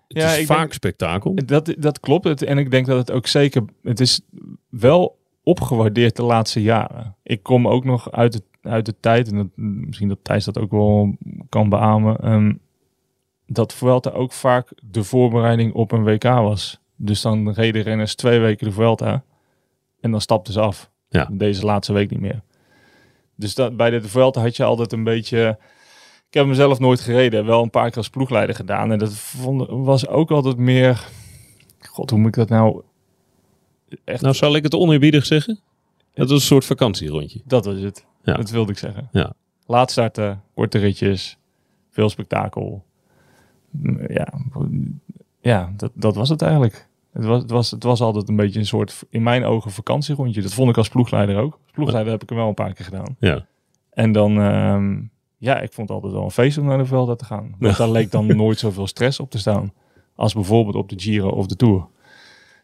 Het 0.07 0.17
Ja, 0.17 0.31
is 0.33 0.45
vaak 0.45 0.57
denk- 0.59 0.73
spektakel. 0.73 1.35
dat, 1.45 1.73
dat 1.77 1.99
klopt. 1.99 2.23
Het, 2.25 2.41
en 2.43 2.57
ik 2.57 2.71
denk 2.71 2.85
dat 2.85 2.97
het 2.97 3.11
ook 3.11 3.27
zeker, 3.27 3.63
het 3.83 3.99
is 3.99 4.21
wel 4.69 5.17
opgewaardeerd 5.43 6.15
de 6.15 6.23
laatste 6.23 6.61
jaren. 6.61 7.15
Ik 7.23 7.43
kom 7.43 7.67
ook 7.67 7.83
nog 7.85 8.11
uit, 8.11 8.33
het, 8.33 8.43
uit 8.61 8.85
de 8.85 8.95
tijd, 8.99 9.27
en 9.31 9.35
dat, 9.35 9.47
misschien 9.55 10.07
dat 10.07 10.19
Thijs 10.21 10.45
dat 10.45 10.59
ook 10.59 10.71
wel 10.71 11.15
kan 11.49 11.69
beamen, 11.69 12.17
ehm, 12.19 12.53
dat 13.45 13.73
Vuelta 13.73 14.09
ook 14.09 14.31
vaak 14.33 14.69
de 14.83 15.03
voorbereiding 15.03 15.73
op 15.73 15.91
een 15.91 16.03
WK 16.03 16.23
was. 16.23 16.79
Dus 16.95 17.21
dan 17.21 17.51
reden 17.51 17.81
renners 17.81 18.15
twee 18.15 18.39
weken 18.39 18.67
de 18.67 18.73
Vuelta 18.73 19.23
en 19.99 20.11
dan 20.11 20.21
stapten 20.21 20.53
ze 20.53 20.59
af. 20.59 20.89
Ja. 21.09 21.29
Deze 21.31 21.65
laatste 21.65 21.93
week 21.93 22.09
niet 22.09 22.19
meer. 22.19 22.41
Dus 23.35 23.55
dat, 23.55 23.77
bij 23.77 23.89
de 23.89 24.01
Vuelta 24.01 24.41
had 24.41 24.55
je 24.55 24.63
altijd 24.63 24.91
een 24.91 25.03
beetje... 25.03 25.57
Ik 26.29 26.33
heb 26.33 26.45
mezelf 26.45 26.79
nooit 26.79 26.99
gereden, 26.99 27.45
wel 27.45 27.63
een 27.63 27.69
paar 27.69 27.87
keer 27.87 27.97
als 27.97 28.09
ploegleider 28.09 28.55
gedaan. 28.55 28.91
En 28.91 28.97
dat 28.99 29.13
vond, 29.13 29.65
was 29.69 30.07
ook 30.07 30.31
altijd 30.31 30.57
meer... 30.57 31.07
God, 31.79 32.09
hoe 32.09 32.19
moet 32.19 32.27
ik 32.27 32.33
dat 32.35 32.49
nou... 32.49 32.81
Echt, 34.03 34.21
Nou, 34.21 34.33
zal 34.35 34.55
ik 34.55 34.63
het 34.63 34.73
oneerbiedig 34.73 35.25
zeggen? 35.25 35.59
Dat 36.13 36.25
is 36.29 36.31
een 36.35 36.41
soort 36.41 36.65
vakantierondje. 36.65 37.41
dat 37.45 37.65
was 37.65 37.79
het. 37.79 38.05
Ja. 38.23 38.33
Dat 38.33 38.49
wilde 38.49 38.71
ik 38.71 38.77
zeggen. 38.77 39.09
Ja. 39.11 39.33
Laat 39.65 39.91
starten, 39.91 40.43
korte 40.53 40.77
ritjes, 40.77 41.37
veel 41.91 42.09
spektakel. 42.09 42.83
Mm, 43.69 43.99
Ja, 44.07 44.33
ja 45.41 45.73
dat, 45.77 45.91
dat 45.93 46.15
was 46.15 46.29
het 46.29 46.41
eigenlijk. 46.41 46.87
Het 47.13 47.25
was, 47.25 47.41
het, 47.41 47.49
was, 47.51 47.71
het 47.71 47.83
was 47.83 48.01
altijd 48.01 48.29
een 48.29 48.35
beetje 48.35 48.59
een 48.59 48.65
soort, 48.65 49.03
in 49.09 49.23
mijn 49.23 49.43
ogen, 49.43 49.71
vakantierondje. 49.71 50.41
Dat 50.41 50.53
vond 50.53 50.69
ik 50.69 50.77
als 50.77 50.89
ploegleider 50.89 51.37
ook. 51.37 51.53
Als 51.53 51.71
ploegleider 51.71 52.11
heb 52.11 52.23
ik 52.23 52.29
hem 52.29 52.37
wel 52.37 52.47
een 52.47 52.53
paar 52.53 52.73
keer 52.73 52.85
gedaan. 52.85 53.15
Ja. 53.19 53.45
En 53.89 54.11
dan, 54.11 54.41
ehm, 54.41 55.01
ja, 55.37 55.59
ik 55.59 55.73
vond 55.73 55.87
het 55.87 55.97
altijd 55.97 56.13
wel 56.13 56.23
een 56.23 56.31
feest 56.31 56.57
om 56.57 56.65
naar 56.65 56.77
de 56.77 56.85
velden 56.85 57.17
te 57.17 57.25
gaan. 57.25 57.55
Want 57.59 57.77
daar 57.77 57.89
leek 57.89 58.11
dan 58.11 58.35
nooit 58.35 58.59
zoveel 58.59 58.87
stress 58.87 59.19
op 59.19 59.29
te 59.31 59.37
staan. 59.39 59.73
Als 60.15 60.33
bijvoorbeeld 60.33 60.75
op 60.75 60.89
de 60.89 60.99
Giro 60.99 61.29
of 61.29 61.45
de 61.45 61.55
Tour. 61.55 61.87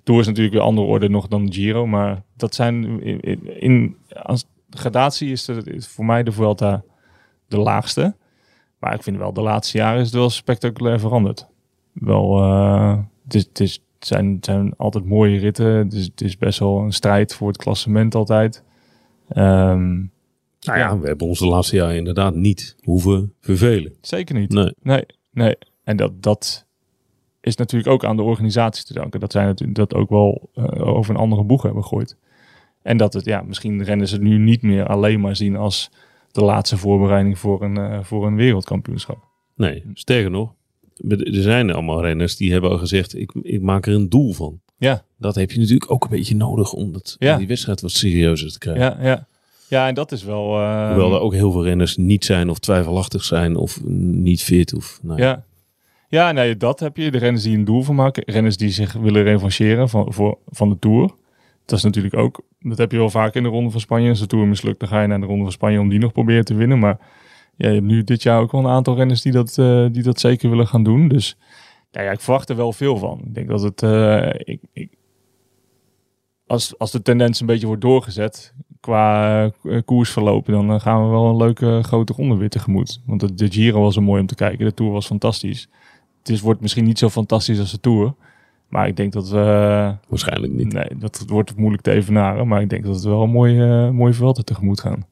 Tour 0.03 0.20
is 0.22 0.27
natuurlijk 0.27 0.53
weer 0.56 0.63
andere 0.63 0.88
orde 0.88 1.10
nog 1.10 1.27
dan 1.27 1.46
de 1.46 1.51
Giro. 1.53 1.88
Maar 1.88 2.24
dat 2.38 2.56
zijn 2.56 3.01
in, 3.01 3.20
in, 3.20 3.62
in- 3.62 3.98
als 4.24 4.46
gradatie 4.70 5.32
is, 5.32 5.48
er, 5.48 5.68
is 5.74 5.88
voor 5.88 6.06
mij 6.06 6.24
de 6.24 6.32
Vuelta 6.32 6.84
de 7.48 7.58
laagste. 7.58 8.15
Maar 8.80 8.94
ik 8.94 9.03
vind 9.03 9.18
wel 9.18 9.34
de 9.34 9.42
laatste 9.42 9.77
jaren 9.77 10.00
is 10.00 10.06
het 10.06 10.15
wel 10.15 10.30
spectaculair 10.30 11.00
veranderd. 11.00 11.48
Wel, 11.92 12.38
eh, 12.42 12.98
het, 13.24 13.34
is, 13.36 13.44
het, 13.44 13.60
is, 13.60 13.74
het, 13.74 14.08
zijn, 14.08 14.34
het 14.36 14.46
zijn 14.46 14.74
altijd 14.77 15.06
mooie 15.06 15.38
ritten. 15.39 15.65
Het 15.65 15.94
is, 15.94 16.06
het 16.06 16.22
is 16.22 16.38
best 16.38 16.60
wel 16.60 16.80
een 16.80 16.94
strijd 16.94 17.36
voor 17.36 17.48
het 17.48 17.58
klassement 17.58 18.15
altijd. 18.15 18.63
Ehm, 19.30 20.01
Nou 20.63 20.79
ja, 20.79 21.00
we 21.00 21.08
hebben 21.08 21.27
ons 21.27 21.39
de 21.39 21.48
laatste 21.48 21.75
jaren 21.75 21.96
inderdaad 21.96 22.36
niet 22.36 22.75
hoeven 22.84 23.34
vervelen. 23.41 23.93
zeker 24.01 24.36
niet. 24.36 24.51
Nee. 24.51 24.74
Nee, 24.82 25.05
nee. 25.32 25.55
En 25.84 25.98
dat, 25.98 26.24
dat 26.24 26.65
is 27.41 27.55
natuurlijk 27.55 27.91
ook 27.91 28.05
aan 28.05 28.15
de 28.15 28.22
organisatie 28.22 28.86
te 28.86 28.93
danken. 28.93 29.20
Dat 29.20 29.32
zij 29.32 29.46
natuurlijk 29.46 29.77
dat 29.77 29.93
ook 29.93 30.10
wel 30.10 30.50
eh, 30.53 30.88
over 30.88 31.13
een 31.13 31.20
andere 31.22 31.43
boeg 31.43 31.62
hebben 31.62 31.84
gegooid. 31.84 32.17
En 32.82 32.98
dat 32.98 33.13
het, 33.13 33.25
ja, 33.25 33.41
misschien 33.41 33.84
rennen 33.84 34.08
ze 34.08 34.13
het 34.13 34.24
nu 34.24 34.38
niet 34.38 34.62
meer 34.62 34.88
alleen 34.88 35.20
maar 35.20 35.36
zien 35.36 35.55
als 35.55 35.91
de 36.32 36.43
laatste 36.43 36.77
voorbereiding 36.77 37.39
voor 37.39 37.63
een, 37.63 37.77
eh, 37.77 38.03
voor 38.03 38.27
een 38.27 38.36
wereldkampioenschap. 38.36 39.27
Nee, 39.55 39.84
sterker 39.93 40.32
nog, 40.32 40.53
er 41.10 41.41
zijn 41.41 41.72
allemaal 41.72 42.01
renners 42.01 42.36
die 42.38 42.51
hebben 42.51 42.70
al 42.70 42.77
gezegd, 42.77 43.17
ik, 43.17 43.32
ik 43.41 43.62
maak 43.62 43.86
er 43.86 43.93
een 43.93 44.10
doel 44.10 44.34
van. 44.34 44.62
Ja, 44.77 45.05
Dat 45.17 45.36
heb 45.36 45.51
je 45.51 45.60
natuurlijk 45.60 45.91
ook 45.91 46.03
een 46.03 46.10
beetje 46.10 46.36
nodig 46.36 46.74
om, 46.74 46.91
dat, 46.91 47.15
om 47.20 47.38
die 47.38 47.48
wedstrijd 47.48 47.82
wat 47.82 47.91
serieuzer 47.91 48.51
te 48.51 48.58
krijgen. 48.58 48.84
ja, 48.84 48.98
ja. 49.01 49.27
Ja, 49.74 49.88
en 49.88 49.94
dat 49.94 50.12
is 50.12 50.24
wel... 50.24 50.60
eh, 50.60 50.88
Hoewel 50.88 51.13
er 51.13 51.20
ook 51.20 51.34
heel 51.34 51.51
veel 51.51 51.63
renners 51.63 51.98
niet 51.98 52.25
zijn 52.25 52.50
of 52.50 52.60
twijfelachtig 52.60 53.24
zijn 53.24 53.56
of 53.56 53.84
niet 53.86 54.44
fit. 54.44 54.74
Of, 54.74 55.00
nou 55.01 55.20
ja. 55.20 55.25
Ja. 55.27 55.44
Ja, 56.08 56.32
nee, 56.32 56.58
dat 56.58 56.80
heb 56.80 56.98
je. 56.98 57.12
De 57.12 57.18
renners 57.18 57.44
die 57.44 57.58
een 57.58 57.65
doel 57.65 57.82
van 57.82 57.96
maken. 57.96 58.24
Renners 58.25 58.58
die 58.58 58.70
zich 58.70 58.94
willen 58.94 59.24
revancheren 59.24 59.89
van, 59.89 60.13
voor, 60.13 60.38
van 60.48 60.70
de 60.70 60.80
Tour. 60.80 61.12
Dat 61.65 61.77
is 61.77 61.84
natuurlijk 61.84 62.18
ook... 62.18 62.42
Dat 62.60 62.77
heb 62.77 62.92
je 62.92 62.98
wel 62.98 63.10
vaak 63.10 63.36
in 63.36 63.44
de 63.44 63.50
Ronde 63.50 63.70
van 63.72 63.80
Spanje. 63.80 64.10
Als 64.10 64.20
de 64.20 64.27
Tour 64.27 64.48
mislukt, 64.48 64.80
dan 64.80 64.89
ga 64.89 65.01
je 65.01 65.08
naar 65.08 65.20
de 65.20 65.25
Ronde 65.25 65.44
van 65.44 65.51
Spanje 65.51 65.80
om 65.80 65.89
die 65.89 66.00
nog 66.00 66.12
proberen 66.12 66.46
te 66.46 66.53
winnen. 66.53 66.80
Maar 66.80 66.98
ja, 67.56 67.68
je 67.68 67.74
hebt 67.74 67.86
nu 67.86 68.03
dit 68.03 68.24
jaar 68.24 68.42
ook 68.42 68.51
wel 68.51 68.62
een 68.62 68.68
aantal 68.68 68.96
renners 68.96 69.22
die 69.22 69.32
dat, 69.32 69.58
eh, 69.58 69.86
die 69.92 70.03
dat 70.03 70.20
zeker 70.20 70.50
willen 70.50 70.68
gaan 70.68 70.84
doen. 70.84 71.08
Dus 71.08 71.38
nou 71.92 72.06
ja, 72.06 72.12
ik 72.12 72.22
verwacht 72.22 72.50
er 72.50 72.56
wel 72.56 72.74
veel 72.74 72.98
van. 72.98 73.22
Ik 73.25 73.34
denk 73.36 73.48
dat 73.48 73.62
het... 73.62 73.84
eh, 73.84 74.30
ik, 74.38 74.62
ik, 74.74 74.89
als, 76.48 76.77
als 76.77 76.92
de 76.92 77.01
tendens 77.01 77.39
een 77.39 77.46
beetje 77.46 77.68
wordt 77.68 77.82
doorgezet 77.82 78.53
qua 78.83 79.43
eh, 79.63 79.77
koersverlopen, 79.85 80.53
dan 80.53 80.71
eh, 80.71 80.79
gaan 80.79 81.03
we 81.03 81.09
wel 81.09 81.25
een 81.25 81.37
leuke 81.37 81.79
grote 81.83 82.13
ronde 82.13 82.35
weer 82.35 82.49
tegemoet. 82.49 83.01
Want 83.05 83.19
de, 83.19 83.33
de 83.33 83.51
Giro 83.51 83.81
was 83.81 83.95
er 83.95 84.03
mooi 84.03 84.21
om 84.21 84.27
te 84.27 84.35
kijken. 84.35 84.65
De 84.65 84.73
Tour 84.73 84.91
was 84.91 85.05
fantastisch. 85.05 85.69
Het 86.19 86.29
is, 86.29 86.41
wordt 86.41 86.61
misschien 86.61 86.83
niet 86.83 86.99
zo 86.99 87.09
fantastisch 87.09 87.59
als 87.59 87.71
de 87.71 87.79
Tour. 87.79 88.13
Maar 88.67 88.87
ik 88.87 88.95
denk 88.95 89.13
dat 89.13 89.29
we... 89.29 89.95
Waarschijnlijk 90.07 90.53
niet. 90.53 90.73
Nee, 90.73 90.89
dat 90.97 91.23
wordt 91.27 91.55
moeilijk 91.55 91.83
te 91.83 91.91
evenaren. 91.91 92.47
Maar 92.47 92.61
ik 92.61 92.69
denk 92.69 92.85
dat 92.85 92.95
het 92.95 93.03
wel 93.03 93.23
een 93.23 93.29
mooi, 93.29 93.61
eh 93.61 93.89
mooi 93.89 94.13
veld 94.13 94.45
tegemoet 94.45 94.79
gaan. 94.79 95.05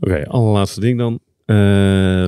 Oké, 0.00 0.28
allerlaatste 0.28 0.80
ding 0.80 0.98
dan. 0.98 1.20
Eh, 1.44 1.56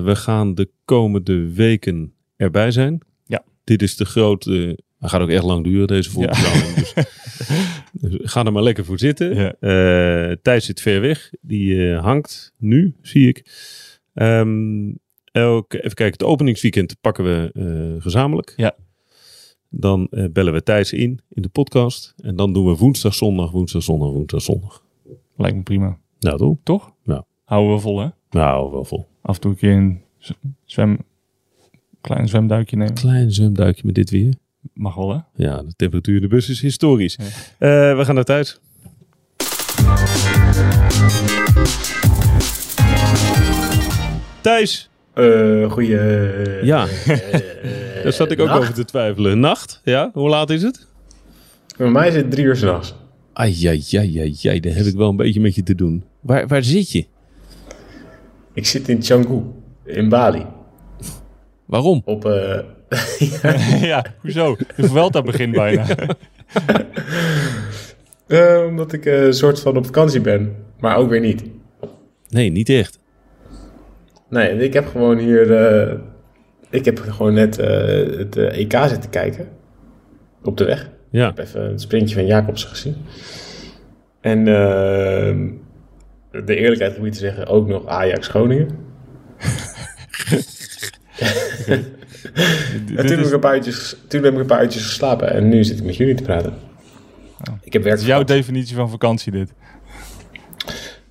we 0.05 0.13
gaan 0.17 0.55
de 0.55 0.71
komende 0.85 1.53
weken 1.53 2.13
erbij 2.37 2.71
zijn. 2.71 3.01
Ja. 3.25 3.43
Dit 3.65 3.83
is 3.83 3.97
de 3.97 4.05
grote... 4.05 4.79
Hij 4.99 5.09
gaat 5.09 5.21
ook 5.21 5.29
echt 5.29 5.45
lang 5.45 5.65
duren, 5.65 5.87
deze 5.87 6.11
voorbeschouwing. 6.11 6.75
Dus, 6.75 6.95
dus 8.01 8.17
ga 8.23 8.45
er 8.45 8.53
maar 8.53 8.63
lekker 8.63 8.85
voor 8.85 8.99
zitten. 8.99 9.35
Ja. 9.35 9.55
Eh, 9.61 10.37
Thijs 10.43 10.65
zit 10.65 10.81
ver 10.81 11.01
weg. 11.01 11.31
Die 11.41 11.93
eh, 11.93 12.03
hangt 12.03 12.53
nu, 12.59 12.95
zie 13.01 13.29
ik. 13.29 13.45
Ehm, 14.15 14.93
elke, 15.33 15.79
even 15.79 15.95
kijken, 15.95 16.19
het 16.19 16.23
openingsweekend 16.23 16.97
pakken 17.01 17.25
we 17.25 17.51
eh, 17.55 18.03
gezamenlijk. 18.03 18.53
Ja. 18.57 18.75
Dan 19.69 20.09
bellen 20.33 20.53
we 20.53 20.63
Thijs 20.63 20.93
in, 20.93 21.21
in 21.29 21.43
de 21.43 21.49
podcast. 21.49 22.15
En 22.23 22.37
dan 22.37 22.53
doen 22.53 22.67
we 22.67 22.77
woensdag, 22.77 23.15
zondag, 23.15 23.51
woensdag, 23.51 23.83
zondag, 23.83 24.11
woensdag, 24.11 24.43
zondag. 24.43 24.85
Lijkt 25.37 25.57
me 25.57 25.63
prima. 25.63 25.99
Nou, 26.19 26.39
toch? 26.39 26.57
Toch? 26.63 26.93
Ja. 27.05 27.25
Houden 27.45 27.75
we 27.75 27.81
vol, 27.81 28.01
hè? 28.01 28.09
Nou, 28.31 28.71
wel 28.71 28.85
vol. 28.85 29.07
Af 29.23 29.35
en 29.35 29.41
toe 29.41 29.51
een 29.51 29.57
keer 29.57 29.73
een 29.73 30.03
zwem... 30.65 30.99
Klein 32.01 32.29
zwemduikje 32.29 32.77
nemen. 32.77 32.95
Klein 32.95 33.31
zwemduikje 33.31 33.83
met 33.85 33.95
dit 33.95 34.11
weer. 34.11 34.35
Mag 34.73 34.95
wel, 34.95 35.13
hè? 35.13 35.19
Ja, 35.45 35.63
de 35.63 35.73
temperatuur 35.77 36.15
in 36.17 36.21
de 36.23 36.29
bus 36.29 36.49
is 36.49 36.61
historisch. 36.61 37.19
Ja. 37.19 37.25
Eh, 37.59 37.97
we 37.99 38.05
gaan 38.05 38.15
naar 38.15 38.25
thuis. 38.25 38.61
Thijs, 44.41 44.91
Eh 45.15 45.71
goeie... 45.71 45.97
Ja. 46.63 46.87
eh, 47.07 48.03
daar 48.03 48.13
zat 48.13 48.31
ik 48.31 48.41
ook 48.41 48.47
nacht. 48.47 48.61
over 48.61 48.75
te 48.75 48.85
twijfelen. 48.85 49.41
Nacht, 49.41 49.81
ja? 49.85 50.11
Hoe 50.13 50.29
laat 50.29 50.51
is 50.51 50.63
het? 50.63 50.87
Bij 51.77 51.91
mij 51.91 52.09
is 52.09 52.15
het 52.15 52.31
drie 52.31 52.45
uur 52.45 52.57
s'nachts. 52.57 52.95
Ai, 53.33 53.67
ai, 53.67 53.83
ai, 53.93 54.19
ai, 54.21 54.39
ai, 54.45 54.61
daar 54.61 54.75
heb 54.75 54.85
ik 54.87 54.95
wel 54.95 55.09
een 55.09 55.17
beetje 55.17 55.41
met 55.41 55.55
je 55.55 55.63
te 55.63 55.75
doen. 55.75 56.05
Waar, 56.21 56.47
waar 56.47 56.65
zit 56.65 56.91
je? 56.93 57.07
Ik 58.53 58.67
zit 58.67 58.89
in 58.89 59.01
Canggu, 59.03 59.41
in 59.85 60.09
Bali. 60.09 60.47
Waarom? 61.67 62.03
Op, 62.05 62.25
eh, 62.25 62.59
ja, 63.91 64.05
hoezo? 64.21 64.57
De 64.77 64.89
Vuelta 64.89 65.23
begint 65.23 65.53
bijna. 65.53 65.87
eh, 68.27 68.65
omdat 68.67 68.93
ik 68.93 69.07
eh, 69.07 69.25
een 69.25 69.35
soort 69.35 69.61
van 69.61 69.77
op 69.77 69.85
vakantie 69.85 70.21
ben. 70.21 70.57
Maar 70.79 70.97
ook 70.97 71.09
weer 71.09 71.21
niet. 71.21 71.45
Nee, 72.29 72.51
niet 72.51 72.69
echt. 72.69 72.99
Nee, 74.29 74.59
ik 74.59 74.73
heb 74.73 74.87
gewoon 74.87 75.19
hier... 75.19 75.53
eh, 75.53 75.95
ik 76.71 76.85
heb 76.85 76.99
gewoon 76.99 77.35
net 77.35 77.59
eh, 77.59 78.19
het 78.19 78.37
eh, 78.37 78.59
EK 78.59 78.77
zitten 78.89 79.11
kijken. 79.11 79.49
Op 80.43 80.57
de 80.57 80.65
weg. 80.65 80.91
Ja. 81.11 81.29
Ik 81.29 81.37
heb 81.37 81.47
even 81.47 81.71
een 81.71 81.79
sprintje 81.79 82.15
van 82.15 82.27
Jacobsen 82.27 82.69
gezien. 82.69 82.97
En 84.21 84.39
ehm, 84.49 85.49
de 86.45 86.57
eerlijkheid 86.57 86.95
gebied 86.95 87.13
te 87.13 87.19
zeggen, 87.19 87.47
ook 87.47 87.69
nog 87.69 87.87
Ajax 87.87 88.29
Groningen. 88.29 88.69
En 92.97 93.07
toen, 93.07 93.17
heb 93.17 93.27
ik 93.27 93.33
een 93.33 93.41
paar 93.41 93.57
uurtjes, 93.57 93.97
toen 94.09 94.23
heb 94.23 94.33
ik 94.33 94.39
een 94.39 94.47
paar 94.47 94.63
uurtjes 94.63 94.87
geslapen 94.87 95.33
en 95.33 95.49
nu 95.49 95.65
zit 95.65 95.79
ik 95.79 95.85
met 95.85 95.97
jullie 95.97 96.15
te 96.15 96.23
praten. 96.23 96.53
Ik 97.63 97.73
heb 97.73 97.83
werk 97.83 97.99
is 97.99 98.07
jouw 98.07 98.25
definitie 98.25 98.77
van 98.77 98.91
vakantie, 98.91 99.33
dit. 99.33 99.53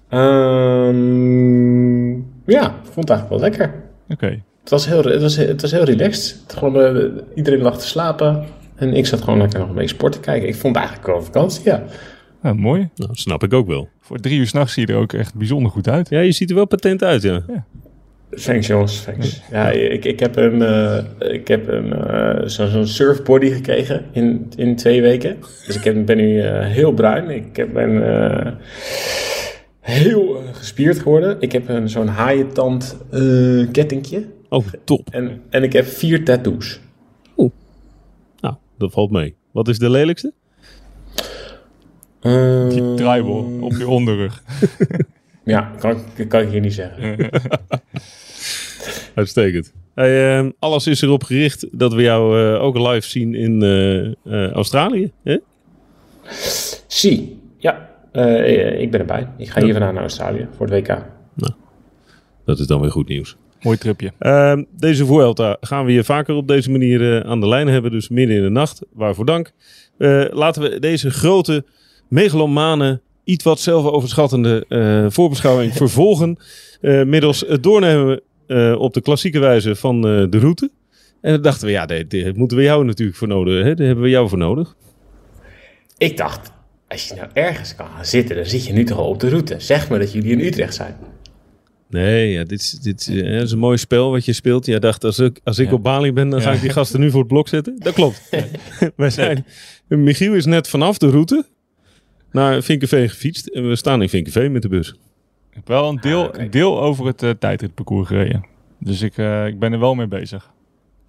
Ehm, 0.10 2.12
ja, 2.46 2.66
ik 2.66 2.92
vond 2.92 3.10
het 3.10 3.10
eigenlijk 3.10 3.30
wel 3.30 3.40
lekker. 3.40 3.74
Oké. 4.10 4.42
Het 4.62 4.70
was 4.70 4.86
heel, 4.86 5.04
het 5.04 5.22
was, 5.22 5.36
het 5.36 5.62
was 5.62 5.72
heel 5.72 5.84
relaxed. 5.84 6.42
Het 6.44 6.54
gewoon, 6.54 6.82
eh, 6.82 7.06
iedereen 7.36 7.62
lag 7.62 7.80
te 7.80 7.88
slapen 7.88 8.46
en 8.76 8.94
ik 8.94 9.06
zat 9.06 9.22
gewoon 9.22 9.40
lekker 9.40 9.60
nog 9.60 9.70
een 9.70 9.76
beetje 9.76 9.96
sport 9.96 10.14
te 10.14 10.20
kijken. 10.20 10.48
Ik 10.48 10.56
vond 10.56 10.76
het 10.76 10.86
eigenlijk 10.86 11.14
wel 11.14 11.24
vakantie, 11.24 11.66
ja. 11.66 11.84
Nou, 12.42 12.56
mooi. 12.56 12.90
Nou, 12.96 13.10
snap 13.14 13.44
ik 13.44 13.54
ook 13.54 13.68
wel. 13.68 13.90
Voor 14.00 14.20
drie 14.20 14.40
uur 14.40 14.48
s'nachts 14.48 14.74
zie 14.74 14.88
je 14.88 14.94
er 14.94 15.00
ook 15.00 15.14
echt 15.14 15.36
bijzonder 15.36 15.72
goed 15.72 15.88
uit. 15.88 16.10
Ja, 16.10 16.20
je 16.20 16.32
ziet 16.32 16.50
er 16.50 16.56
wel 16.56 16.66
patent 16.66 17.04
uit, 17.04 17.22
ja. 17.22 17.44
Thanks 18.36 18.68
jongens, 18.68 19.04
thanks. 19.04 19.42
Ja, 19.52 19.70
ik, 19.70 20.06
ik 20.06 20.20
heb 20.20 20.36
een, 20.36 20.62
eh, 20.62 21.04
ik 21.34 21.48
heb 21.48 21.68
een 21.68 21.94
eh, 21.94 22.48
zo- 22.48 22.68
zo'n 22.68 22.88
surfbody 22.88 23.50
gekregen 23.50 24.06
in, 24.12 24.52
in 24.56 24.76
twee 24.76 25.02
weken. 25.02 25.38
Dus 25.66 25.76
ik 25.76 25.84
heb, 25.84 26.06
ben 26.06 26.18
nu 26.18 26.42
eh, 26.42 26.66
heel 26.66 26.94
bruin. 26.94 27.30
Ik 27.30 27.56
heb- 27.56 27.74
ben 27.74 28.22
eh, 28.22 28.52
heel 29.80 30.44
gespierd 30.54 31.00
geworden. 31.00 31.38
Ik 31.40 31.52
heb 31.52 31.70
een 31.70 31.90
zo'n 31.90 32.08
haaientand 32.08 32.98
eh 33.12 33.72
kettingje. 33.72 34.26
Oh, 34.50 34.66
top. 34.84 35.08
En, 35.12 35.42
en 35.50 35.64
ik 35.64 35.74
heb 35.74 35.86
vier 35.86 36.26
tattoos. 36.26 36.80
Nou, 38.40 38.56
dat 38.78 38.92
valt 38.92 39.12
mee. 39.12 39.36
Wat 39.52 39.68
is 39.68 39.80
de 39.80 39.90
lelijkste? 39.90 40.34
Die 42.70 42.94
draaibol 42.94 43.58
op 43.62 43.72
je 43.72 43.88
onderrug. 43.88 44.44
Ja, 45.46 45.72
kan, 45.80 45.98
ik- 46.16 46.30
kan 46.30 46.42
ik 46.42 46.50
hier 46.50 46.60
niet 46.60 46.74
zeggen. 46.74 47.18
Uitstekend. 49.16 49.74
Hey, 49.96 50.38
ehm, 50.38 50.52
alles 50.60 50.88
is 50.88 51.02
erop 51.02 51.24
gericht 51.24 51.68
dat 51.72 51.94
we 51.94 52.02
jou 52.02 52.42
eh, 52.54 52.64
ook 52.64 52.78
live 52.78 53.08
zien 53.08 53.36
in 53.36 53.62
eh, 53.62 54.06
eh, 54.46 54.52
Australië. 54.52 55.12
Hè? 55.24 55.38
Zie, 56.88 57.40
ja, 57.58 57.90
eh, 58.12 58.82
ik 58.82 58.92
ben 58.92 59.00
erbij. 59.00 59.28
Ik 59.38 59.50
ga 59.50 59.62
hier 59.62 59.72
vandaan 59.74 59.94
naar 59.94 60.04
Australië 60.04 60.48
voor 60.58 60.68
het 60.70 60.88
WK. 60.88 61.06
Dat 62.46 62.60
is 62.60 62.68
dan 62.68 62.82
weer 62.82 62.92
goed 62.92 63.08
nieuws. 63.08 63.36
Mooi 63.62 63.78
tripje. 63.78 64.12
Ehm, 64.20 64.64
deze 64.78 65.06
Vuelta 65.06 65.58
gaan 65.62 65.86
we 65.86 65.92
hier 65.92 66.04
vaker 66.04 66.36
op 66.36 66.48
deze 66.48 66.72
manier 66.72 67.18
eh, 67.18 67.30
aan 67.30 67.40
de 67.40 67.48
lijn 67.48 67.68
hebben. 67.68 67.92
Dus 67.92 68.10
midden 68.10 68.36
in 68.36 68.44
de 68.44 68.50
nacht. 68.50 68.82
Waarvoor 68.94 69.26
dank. 69.26 69.52
Eh, 69.98 70.24
laten 70.32 70.62
we 70.62 70.80
deze 70.80 71.10
grote, 71.12 71.66
megalomane, 72.08 73.02
iets 73.24 73.44
wat 73.44 73.60
zelfoverschattende 73.60 74.66
eh 74.68 75.06
voorbeschouwing 75.10 75.74
vervolgen. 75.84 76.38
eh, 76.82 77.04
middels 77.04 77.44
het 77.48 77.64
doornemen 77.64 78.22
eh, 78.48 78.76
op 78.78 78.94
de 78.94 79.02
klassieke 79.02 79.40
wijze 79.40 79.76
van 79.76 79.96
eh, 80.08 80.26
de 80.30 80.40
route. 80.40 80.72
En 81.22 81.32
dan 81.32 81.42
dachten 81.42 81.66
we, 81.66 81.72
ja, 81.72 81.86
daar 81.86 82.08
daar 82.08 82.36
moeten 82.36 82.58
we 82.58 82.64
jou 82.64 82.86
natuurlijk 82.86 83.18
voor 83.18 83.28
nodig. 83.28 83.64
Hè? 83.64 83.76
Daar 83.76 83.86
hebben 83.86 84.04
we 84.04 84.10
jou 84.10 84.30
voor 84.30 84.38
nodig. 84.38 84.76
Ik 85.98 86.18
dacht, 86.18 86.52
als 86.88 87.08
je 87.08 87.16
nou 87.16 87.28
ergens 87.34 87.76
kan 87.76 87.88
gaan 87.96 88.06
zitten, 88.06 88.36
dan 88.36 88.46
zit 88.46 88.66
je 88.66 88.74
nu 88.74 88.84
toch 88.84 88.98
al 88.98 89.08
op 89.10 89.20
de 89.20 89.30
route. 89.30 89.56
Zeg 89.60 89.90
maar 89.90 90.00
dat 90.00 90.14
jullie 90.14 90.32
in 90.32 90.40
Utrecht 90.40 90.74
zijn. 90.74 90.96
Nee, 91.90 92.32
ja, 92.32 92.44
dit, 92.44 92.60
is, 92.60 92.72
dit 92.72 93.00
is, 93.00 93.08
eh, 93.08 93.42
is 93.42 93.52
een 93.52 93.60
mooi 93.60 93.78
spel 93.78 94.12
wat 94.12 94.26
je 94.26 94.34
speelt. 94.34 94.66
Jij 94.66 94.80
dacht, 94.80 95.04
als 95.04 95.20
ik, 95.20 95.40
als 95.44 95.60
ik 95.60 95.68
Ja. 95.68 95.74
op 95.74 95.84
Bali 95.84 96.14
ben, 96.14 96.30
dan 96.30 96.42
ga 96.42 96.52
ik 96.52 96.62
die 96.62 96.70
gasten 96.70 97.00
nu 97.00 97.10
voor 97.12 97.20
het 97.20 97.28
blok 97.28 97.48
zetten. 97.48 97.76
Dat 97.80 97.94
klopt. 97.94 98.30
Wij 98.96 99.10
zijn, 99.10 99.46
Michiel 99.88 100.34
is 100.34 100.46
net 100.46 100.68
vanaf 100.68 100.98
de 100.98 101.10
route 101.10 101.46
naar 102.32 102.62
Vinkenveen 102.64 103.10
gefietst. 103.10 103.48
En 103.48 103.70
we 103.70 103.76
staan 103.76 104.02
in 104.02 104.10
Vinkenveen 104.10 104.52
met 104.52 104.62
de 104.62 104.68
bus. 104.68 104.96
Ik 105.54 105.60
heb 105.60 105.68
wel 105.68 105.90
een 105.90 106.00
deel, 106.02 106.34
Ah, 106.34 106.40
een 106.42 106.50
deel 106.50 106.82
over 106.82 107.06
het 107.06 107.24
eh, 107.24 107.30
tijdritparcours 107.30 108.08
gereden. 108.08 108.46
Dus 108.80 109.02
ik, 109.02 109.18
eh, 109.18 109.48
ik 109.48 109.60
ben 109.60 109.74
er 109.74 109.80
wel 109.80 109.96
mee 109.96 110.08
bezig. 110.08 110.52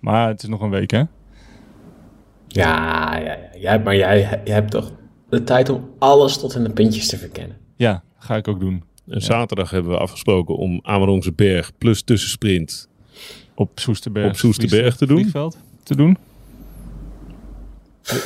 Maar 0.00 0.28
het 0.28 0.42
is 0.42 0.48
nog 0.48 0.60
een 0.60 0.70
week, 0.70 0.90
hè? 0.90 0.98
Ja, 0.98 1.08
ja, 2.46 3.18
ja. 3.18 3.38
Jij, 3.58 3.82
maar 3.82 3.96
jij, 3.96 4.40
jij 4.44 4.54
hebt 4.54 4.70
toch 4.70 4.92
de 5.28 5.44
tijd 5.44 5.68
om 5.68 5.90
alles 5.98 6.38
tot 6.38 6.54
in 6.54 6.64
de 6.64 6.70
puntjes 6.70 7.08
te 7.08 7.18
verkennen. 7.18 7.56
Ja, 7.76 8.02
ga 8.18 8.36
ik 8.36 8.48
ook 8.48 8.60
doen. 8.60 8.84
En 9.08 9.20
zaterdag 9.20 9.70
hebben 9.70 9.92
we 9.92 9.98
afgesproken 9.98 10.56
om 10.56 10.80
Amerongse 10.82 11.32
Berg 11.32 11.72
plus 11.78 12.02
tussensprint. 12.02 12.88
Op 13.54 13.70
Soesterberg. 13.74 14.28
Op 14.28 14.36
Soesterberg 14.36 14.96
te 14.96 15.06
doen? 15.06 15.18
Vliegveld 15.18 15.58
te 15.82 15.96
doen. 15.96 16.16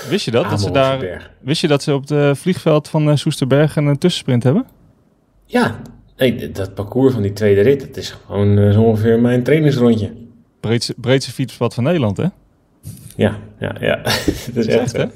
Wist 0.08 0.24
je 0.24 0.30
dat? 0.30 0.50
dat 0.50 0.60
ze 0.60 0.70
daar, 0.70 1.30
wist 1.40 1.60
je 1.60 1.68
dat 1.68 1.82
ze 1.82 1.94
op 1.94 2.08
het 2.08 2.38
vliegveld 2.38 2.88
van 2.88 3.10
eh, 3.10 3.16
Soesterberg 3.16 3.76
een, 3.76 3.98
tussensprint 3.98 4.42
hebben? 4.42 4.66
Ja, 5.44 5.80
nee, 6.18 6.50
dat 6.50 6.74
parcours 6.74 7.12
van 7.12 7.22
die 7.22 7.32
tweede 7.32 7.60
rit, 7.60 7.80
dat 7.80 7.96
is 7.96 8.10
gewoon 8.26 8.58
eh, 8.58 8.72
zo 8.72 8.82
ongeveer 8.82 9.20
mijn 9.20 9.42
trainingsrondje. 9.42 10.12
Breedste, 10.60 10.94
breedste 10.96 11.32
fietspad 11.32 11.74
van 11.74 11.84
Nederland, 11.84 12.16
hè? 12.16 12.26
Ja, 13.16 13.38
ja, 13.58 13.76
ja. 13.80 13.96
dat 14.54 14.66
is 14.66 14.66
echt 14.66 14.92
hè? 14.92 15.02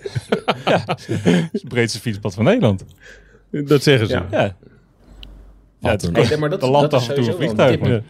ja, 0.70 0.82
het 0.86 1.08
is 1.52 1.62
het 1.62 1.68
breedste 1.68 2.00
fietspad 2.00 2.34
van 2.34 2.44
Nederland. 2.44 2.84
Dat 3.50 3.82
zeggen 3.82 4.06
ze. 4.06 4.22
Ja. 4.30 4.56
Ja. 5.80 5.90
Het 5.90 6.38
maar 6.38 6.50
dat, 6.50 6.60
De 6.60 6.70
land 6.70 6.90
dat 6.90 7.00
is 7.00 7.08
af 7.08 7.16
en 7.16 7.22
toe 7.22 7.32
sowieso 7.32 7.84
een. 7.84 8.02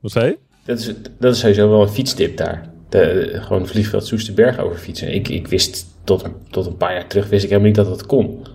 Wat 0.00 0.10
zei 0.10 0.26
je? 0.26 0.38
Dat 0.64 0.78
is, 0.78 0.92
dat 1.18 1.34
is 1.34 1.40
sowieso 1.40 1.68
wel 1.68 1.82
een 1.82 1.88
fietstip 1.88 2.36
daar. 2.36 2.68
De, 2.88 3.30
gewoon 3.40 3.66
vliegveld 3.66 4.06
Soesterberg 4.06 4.58
over 4.58 4.78
fietsen. 4.78 5.14
Ik, 5.14 5.28
ik 5.28 5.46
wist 5.46 5.86
tot, 6.04 6.24
tot 6.50 6.66
een 6.66 6.76
paar 6.76 6.92
jaar 6.92 7.06
terug 7.06 7.28
wist 7.28 7.42
ik 7.44 7.48
helemaal 7.48 7.70
niet 7.70 7.78
dat 7.78 7.88
dat 7.88 8.06
kon. 8.06 8.46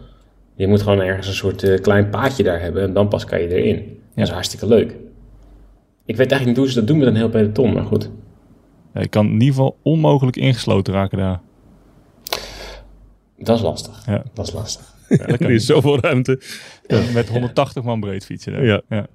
Je 0.60 0.68
moet 0.68 0.82
gewoon 0.82 1.02
ergens 1.02 1.28
een 1.28 1.34
soort 1.34 1.64
eh, 1.64 1.82
klein 1.82 2.10
paadje 2.10 2.44
daar 2.44 2.62
hebben 2.62 2.84
en 2.84 2.94
dan 2.94 3.08
pas 3.08 3.26
kan 3.26 3.42
je 3.42 3.48
erin. 3.48 3.98
Dat 4.16 4.28
is 4.28 4.34
hartstikke 4.34 4.68
leuk. 4.68 4.96
Ik 6.06 6.16
weet 6.16 6.32
eigenlijk 6.32 6.46
niet 6.46 6.58
hoe 6.58 6.68
ze 6.70 6.74
dat 6.74 6.88
doen 6.88 6.98
met 6.98 7.08
een 7.08 7.16
heel 7.16 7.30
peloton, 7.30 7.74
maar 7.74 7.86
goed. 7.86 8.10
Ja, 8.94 9.02
je 9.02 9.08
kan 9.08 9.26
in 9.26 9.34
ieder 9.34 9.48
geval 9.48 9.78
onmogelijk 9.82 10.38
ingesloten 10.38 10.94
raken 10.94 11.18
daar. 11.18 11.42
Dat 13.38 13.58
is 13.58 13.64
lastig. 13.64 14.06
Ja. 14.06 14.24
Dat 14.34 14.48
is 14.48 14.54
lastig. 14.54 14.94
Er 15.40 15.50
is 15.50 15.66
zoveel 15.66 16.00
ruimte. 16.00 16.42
Met 17.14 17.30
180 17.30 17.84
man 17.84 18.00
breed 18.00 18.26
fietsen. 18.26 18.54
Hè? 18.54 18.62
Ja. 18.62 18.82
ja. 18.90 19.08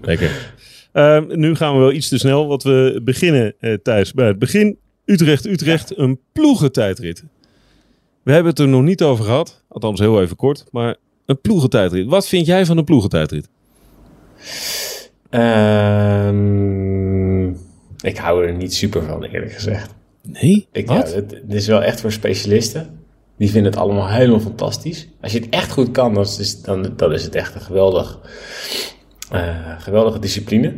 Lekker. 0.00 0.54
Ehm, 0.92 1.38
nu 1.38 1.54
gaan 1.54 1.74
we 1.74 1.78
wel 1.78 1.92
iets 1.92 2.08
te 2.08 2.18
snel, 2.18 2.46
want 2.46 2.62
we 2.62 3.00
beginnen 3.04 3.54
eh, 3.58 3.74
thuis 3.74 4.12
bij 4.12 4.26
het 4.26 4.38
begin. 4.38 4.78
Utrecht-Utrecht, 5.04 5.98
een 5.98 6.20
ploegentijdrit. 6.32 7.24
We 8.28 8.34
hebben 8.34 8.52
het 8.52 8.60
er 8.60 8.68
nog 8.68 8.82
niet 8.82 9.02
over 9.02 9.24
gehad, 9.24 9.62
althans 9.68 10.00
heel 10.00 10.22
even 10.22 10.36
kort, 10.36 10.64
maar 10.70 10.96
een 11.26 11.40
ploegentijdrit. 11.40 12.06
Wat 12.06 12.28
vind 12.28 12.46
jij 12.46 12.66
van 12.66 12.76
een 12.78 12.84
ploegentijdrit? 12.84 13.48
Ehm, 15.30 16.68
ik 18.00 18.16
hou 18.16 18.46
er 18.46 18.54
niet 18.54 18.74
super 18.74 19.02
van, 19.02 19.24
eerlijk 19.24 19.52
gezegd. 19.52 19.94
Nee? 20.22 20.66
Ik, 20.72 20.86
Wat? 20.86 21.08
Ja, 21.08 21.14
het, 21.14 21.30
het 21.30 21.54
is 21.54 21.66
wel 21.66 21.82
echt 21.82 22.00
voor 22.00 22.12
specialisten. 22.12 22.98
Die 23.36 23.50
vinden 23.50 23.72
het 23.72 23.80
allemaal 23.80 24.08
helemaal 24.08 24.40
fantastisch. 24.40 25.08
Als 25.20 25.32
je 25.32 25.38
het 25.38 25.48
echt 25.48 25.70
goed 25.70 25.90
kan, 25.90 26.14
dan 26.14 26.22
is, 26.22 26.62
dan, 26.62 26.92
dan 26.96 27.12
is 27.12 27.24
het 27.24 27.34
echt 27.34 27.54
een 27.54 27.60
geweldig, 27.60 28.18
eh, 29.30 29.80
geweldige 29.80 30.18
discipline. 30.18 30.74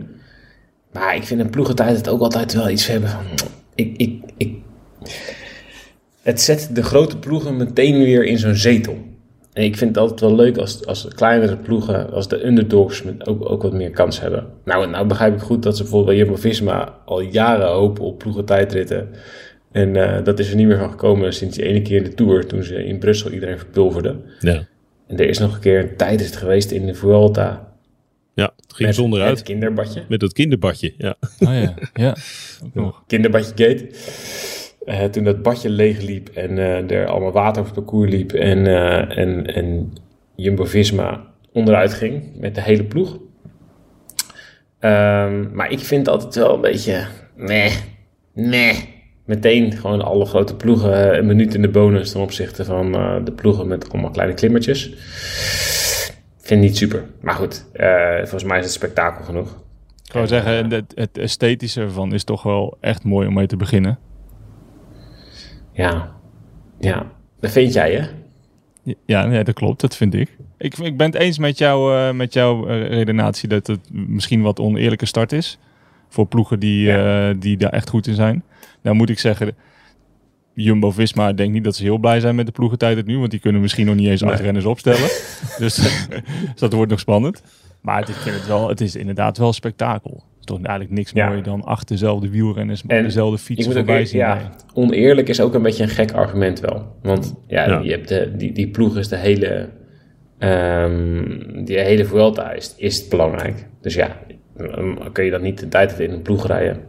Maar 0.92 1.16
ik 1.16 1.22
vind 1.22 1.40
een 1.40 1.50
ploegentijd 1.50 1.96
het 1.96 2.08
ook 2.08 2.20
altijd 2.20 2.54
wel 2.54 2.68
iets 2.68 2.86
hebben 2.86 3.10
van... 3.10 3.24
Ik, 3.74 3.96
ik, 3.96 4.22
ik, 4.36 4.54
het 6.30 6.40
zet 6.40 6.70
de 6.72 6.82
grote 6.82 7.18
ploegen 7.18 7.56
meteen 7.56 7.98
weer 7.98 8.24
in 8.24 8.38
zo'n 8.38 8.54
zetel. 8.54 8.98
En 9.52 9.64
ik 9.64 9.76
vind 9.76 9.90
het 9.90 9.98
altijd 9.98 10.20
wel 10.20 10.34
leuk 10.34 10.56
als, 10.56 10.86
als 10.86 11.02
de 11.02 11.14
kleinere 11.14 11.56
ploegen, 11.56 12.12
als 12.12 12.28
de 12.28 12.46
underdogs 12.46 13.02
met 13.02 13.26
ook, 13.26 13.50
ook 13.50 13.62
wat 13.62 13.72
meer 13.72 13.90
kans 13.90 14.20
hebben. 14.20 14.46
Nou, 14.64 14.90
nou 14.90 15.06
begrijp 15.06 15.34
ik 15.34 15.40
goed 15.40 15.62
dat 15.62 15.76
ze 15.76 15.82
bijvoorbeeld 15.82 16.16
bij 16.16 16.24
Jumbo-Visma 16.24 16.98
al 17.04 17.20
jaren 17.20 17.68
hopen 17.68 18.04
op 18.04 18.18
ploegentijdritten. 18.18 19.08
En 19.72 19.96
eh, 19.96 20.24
dat 20.24 20.38
is 20.38 20.50
er 20.50 20.56
niet 20.56 20.66
meer 20.66 20.78
van 20.78 20.90
gekomen 20.90 21.32
sinds 21.32 21.56
die 21.56 21.64
ene 21.64 21.82
keer 21.82 21.96
in 21.96 22.04
de 22.04 22.14
Tour, 22.14 22.46
toen 22.46 22.62
ze 22.62 22.84
in 22.84 22.98
Brussel 22.98 23.30
iedereen 23.30 23.58
verpulverden. 23.58 24.22
Ja. 24.40 24.66
En 25.06 25.18
er 25.18 25.28
is 25.28 25.38
nog 25.38 25.54
een 25.54 25.60
keer 25.60 25.80
een 25.80 25.96
tijdrit 25.96 26.36
geweest 26.36 26.70
in 26.70 26.86
de 26.86 26.94
Vuelta. 26.94 27.72
Ja, 28.34 28.52
het 28.56 28.74
ging 28.74 28.88
met 28.88 28.96
zonder 28.96 29.18
het 29.20 29.28
uit. 29.28 29.42
kinderbadje. 29.42 30.02
Met 30.08 30.20
dat 30.20 30.32
kinderbadje, 30.32 30.94
ja. 30.98 31.16
Oh 31.40 31.54
ja, 31.54 31.74
ja. 31.94 32.16
Kinderbadje 33.06 33.52
Gate. 33.54 33.88
Eh, 34.84 35.04
toen 35.04 35.24
dat 35.24 35.42
badje 35.42 35.70
leeg 35.70 36.00
liep 36.00 36.28
en 36.28 36.58
eh, 36.58 36.90
er 36.90 37.06
allemaal 37.06 37.32
water 37.32 37.60
op 37.60 37.66
het 37.66 37.74
parcours 37.74 38.10
liep 38.10 38.32
en, 38.32 38.66
eh, 38.66 39.18
en, 39.18 39.54
en 39.54 39.92
Jumbo-Visma 40.34 41.26
onderuit 41.52 41.94
ging 41.94 42.22
met 42.36 42.54
de 42.54 42.62
hele 42.62 42.84
ploeg. 42.84 43.18
Ehm, 44.78 45.54
maar 45.54 45.70
ik 45.70 45.78
vind 45.78 46.08
altijd 46.08 46.34
wel 46.34 46.54
een 46.54 46.60
beetje, 46.60 47.06
nee, 47.36 47.72
nee. 48.34 48.98
Meteen 49.24 49.72
gewoon 49.72 50.02
alle 50.02 50.24
grote 50.24 50.56
ploegen 50.56 51.18
een 51.18 51.26
minuut 51.26 51.54
in 51.54 51.62
de 51.62 51.68
bonus 51.68 52.12
ten 52.12 52.20
opzichte 52.20 52.64
van 52.64 52.92
de 53.24 53.32
ploegen 53.32 53.68
met 53.68 53.92
allemaal 53.92 54.10
kleine 54.10 54.34
klimmertjes. 54.34 54.94
Vind 56.38 56.60
niet 56.60 56.76
super. 56.76 57.04
Maar 57.20 57.34
goed, 57.34 57.66
volgens 58.18 58.44
mij 58.44 58.58
is 58.58 58.64
het 58.64 58.72
spektakel 58.72 59.24
genoeg. 59.24 59.62
Ik 60.04 60.12
wou 60.12 60.26
zeggen, 60.26 60.70
het, 60.70 60.92
het 60.94 61.18
esthetische 61.18 61.80
ervan 61.80 62.14
is 62.14 62.24
toch 62.24 62.42
wel 62.42 62.76
echt 62.80 63.04
mooi 63.04 63.26
om 63.26 63.34
mee 63.34 63.46
te 63.46 63.56
beginnen. 63.56 63.98
Ja, 65.72 66.12
ja. 66.78 67.06
Dat 67.40 67.50
vind 67.50 67.72
jij, 67.72 67.94
hè? 67.94 68.06
Ja, 69.06 69.26
nee, 69.26 69.44
dat 69.44 69.54
klopt, 69.54 69.80
dat 69.80 69.96
vind 69.96 70.14
ik. 70.14 70.36
Ik, 70.58 70.78
ik 70.78 70.96
ben 70.96 71.06
het 71.06 71.14
eens 71.14 71.38
met, 71.38 71.58
jou, 71.58 71.96
eh, 71.96 72.12
met 72.12 72.32
jouw 72.32 72.66
eh, 72.66 72.88
redenatie 72.88 73.48
dat 73.48 73.66
het 73.66 73.80
misschien 73.90 74.42
wat 74.42 74.60
oneerlijke 74.60 75.06
start 75.06 75.32
is. 75.32 75.58
Voor 76.08 76.26
ploegen 76.26 76.58
die, 76.60 76.92
eh, 76.92 77.34
die 77.38 77.56
daar 77.56 77.70
echt 77.70 77.88
goed 77.88 78.06
in 78.06 78.14
zijn. 78.14 78.44
Nou 78.82 78.96
moet 78.96 79.08
ik 79.10 79.18
zeggen, 79.18 79.56
Jumbo-Visma, 80.54 81.28
ik 81.28 81.36
denk 81.36 81.52
niet 81.52 81.64
dat 81.64 81.76
ze 81.76 81.82
heel 81.82 81.98
blij 81.98 82.20
zijn 82.20 82.34
met 82.34 82.46
de 82.46 82.52
ploegentijd 82.52 82.96
het 82.96 83.06
nu. 83.06 83.18
Want 83.18 83.30
die 83.30 83.40
kunnen 83.40 83.60
misschien 83.60 83.86
nog 83.86 83.94
niet 83.94 84.08
eens 84.08 84.20
Nee. 84.20 84.32
acht 84.32 84.40
renners 84.40 84.64
opstellen. 84.64 85.08
dus, 85.58 85.74
dus 86.52 86.58
dat 86.58 86.72
wordt 86.72 86.90
nog 86.90 87.00
spannend. 87.00 87.42
Maar 87.80 87.98
het, 87.98 88.08
ik 88.08 88.14
vind 88.14 88.36
het, 88.36 88.46
wel, 88.46 88.68
het 88.68 88.80
is 88.80 88.96
inderdaad 88.96 89.38
wel 89.38 89.52
spektakel. 89.52 90.24
Het 90.40 90.48
is 90.50 90.56
toch 90.56 90.66
eigenlijk 90.66 90.90
niks 90.98 91.10
Ja. 91.14 91.26
mooier 91.26 91.42
dan 91.42 91.64
achter 91.64 91.86
dezelfde 91.96 92.30
wielrenners 92.30 92.82
En 92.86 93.02
dezelfde 93.02 93.38
fietsen 93.38 93.70
ook 93.70 93.76
voorbij 93.76 94.04
zien 94.04 94.18
ja, 94.20 94.32
rijden. 94.32 94.52
oneerlijk 94.74 95.28
is 95.28 95.40
ook 95.40 95.54
een 95.54 95.62
beetje 95.62 95.82
een 95.82 95.88
gek 95.88 96.12
argument 96.12 96.60
wel. 96.60 96.96
Want 97.02 97.34
ja, 97.46 97.66
Ja. 97.68 97.80
Je 97.80 97.90
hebt 97.90 98.08
de, 98.08 98.32
die, 98.36 98.52
die 98.52 98.68
ploeg 98.68 98.96
is 98.96 99.08
de 99.08 99.16
hele... 99.16 99.68
ehm, 100.38 101.64
die 101.64 101.78
hele 101.78 102.04
Vuelta 102.04 102.52
is, 102.52 102.74
is 102.76 102.98
het 102.98 103.08
belangrijk. 103.08 103.66
Dus 103.80 103.94
ja, 103.94 104.16
um, 104.60 104.98
kun 105.12 105.24
je 105.24 105.30
dan 105.30 105.42
niet 105.42 105.58
de 105.58 105.68
tijd 105.68 105.98
in 105.98 106.10
een 106.10 106.22
ploeg 106.22 106.46
rijden? 106.46 106.80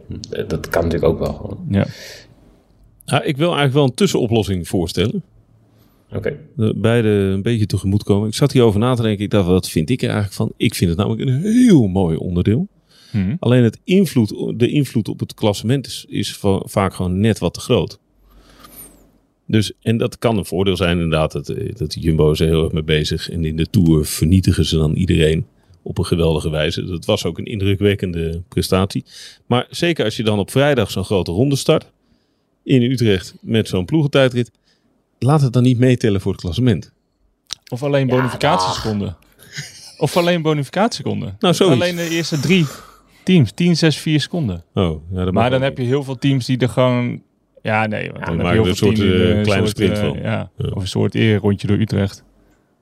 Dat 0.46 0.68
kan 0.68 0.82
natuurlijk 0.82 1.12
ook 1.12 1.18
wel 1.18 1.32
gewoon. 1.32 1.66
Ja. 1.68 1.86
Ik 3.22 3.36
wil 3.36 3.46
eigenlijk 3.46 3.72
wel 3.72 3.84
een 3.84 3.94
tussenoplossing 3.94 4.68
voorstellen. 4.68 5.22
Oké. 6.14 6.36
De 6.56 6.74
beide 6.76 7.08
een 7.08 7.42
beetje 7.42 7.66
tegemoet 7.66 8.02
komen. 8.02 8.28
Ik 8.28 8.34
zat 8.34 8.52
hierover 8.52 8.80
na 8.80 8.94
te 8.94 9.02
denken. 9.02 9.24
Ik 9.24 9.30
dacht, 9.30 9.46
wat 9.46 9.68
vind 9.68 9.90
ik 9.90 10.00
er 10.02 10.08
eigenlijk 10.08 10.36
van? 10.36 10.52
Ik 10.56 10.74
vind 10.74 10.90
het 10.90 10.98
namelijk 10.98 11.22
een 11.22 11.40
heel 11.42 11.86
mooi 11.88 12.16
onderdeel. 12.16 12.68
Hm. 13.12 13.36
Alleen 13.38 13.62
het 13.62 13.78
invloed, 13.84 14.28
de 14.58 14.68
invloed 14.68 15.08
op 15.08 15.20
het 15.20 15.34
klassement 15.34 15.86
is, 15.86 16.04
is 16.08 16.36
va- 16.36 16.62
vaak 16.64 16.94
gewoon 16.94 17.20
net 17.20 17.38
wat 17.38 17.54
te 17.54 17.60
groot. 17.60 17.98
Dus, 19.46 19.72
en 19.80 19.96
dat 19.96 20.18
kan 20.18 20.36
een 20.38 20.44
voordeel 20.44 20.76
zijn 20.76 20.92
inderdaad. 21.00 21.32
Dat, 21.32 21.48
eh, 21.48 21.74
dat 21.76 21.94
Jumbo 22.00 22.30
is 22.30 22.40
er 22.40 22.46
heel 22.46 22.64
erg 22.64 22.72
mee 22.72 22.82
bezig. 22.82 23.30
En 23.30 23.44
in 23.44 23.56
de 23.56 23.66
Tour 23.70 24.04
vernietigen 24.04 24.64
ze 24.64 24.76
dan 24.76 24.94
iedereen 24.94 25.46
op 25.82 25.98
een 25.98 26.06
geweldige 26.06 26.50
wijze. 26.50 26.84
Dat 26.84 27.04
was 27.04 27.24
ook 27.24 27.38
een 27.38 27.44
indrukwekkende 27.44 28.42
prestatie. 28.48 29.04
Maar 29.46 29.66
zeker 29.70 30.04
als 30.04 30.16
je 30.16 30.22
dan 30.22 30.38
op 30.38 30.50
vrijdag 30.50 30.90
zo'n 30.90 31.04
grote 31.04 31.30
ronde 31.30 31.56
start. 31.56 31.90
In 32.64 32.82
Utrecht 32.82 33.34
met 33.40 33.68
zo'n 33.68 33.84
ploegentijdrit. 33.84 34.50
Laat 35.18 35.40
het 35.40 35.52
dan 35.52 35.62
niet 35.62 35.78
meetellen 35.78 36.20
voor 36.20 36.32
het 36.32 36.40
klassement. 36.40 36.92
Of 37.70 37.82
alleen 37.82 38.06
Ja, 38.06 38.14
bonificatieseconden. 38.16 39.16
Of 39.98 40.16
alleen 40.16 40.42
bonificatieseconden. 40.42 41.36
Nou. 41.38 41.54
Alleen 41.58 41.96
de 41.96 42.08
eerste 42.08 42.40
drie 42.40 42.66
teams. 43.24 43.52
10, 43.52 43.76
6, 43.76 43.96
4 43.98 44.20
seconden. 44.20 44.64
Oh, 44.74 45.02
ja, 45.12 45.24
dat 45.24 45.32
Maar 45.34 45.50
dan 45.50 45.62
heb 45.62 45.78
je 45.78 45.84
heel 45.84 46.02
veel 46.02 46.18
teams 46.18 46.46
die 46.46 46.58
er 46.58 46.68
gewoon... 46.68 47.22
Ja, 47.62 47.86
nee. 47.86 48.10
Want 48.12 48.26
dan 48.26 48.38
heb 48.38 48.46
je 48.46 48.52
heel 48.52 48.58
een 48.58 48.64
veel 48.64 48.74
soort, 48.74 48.96
teams 48.96 49.12
eh, 49.12 49.36
een 49.36 49.42
kleine 49.42 49.66
soort, 49.66 49.68
sprint 49.76 49.98
eh, 49.98 50.04
van. 50.04 50.18
Ja, 50.18 50.50
Ja. 50.56 50.68
Of 50.70 50.82
een 50.82 50.88
soort 50.88 51.14
eerrondje 51.14 51.66
door 51.66 51.76
Utrecht. 51.78 52.24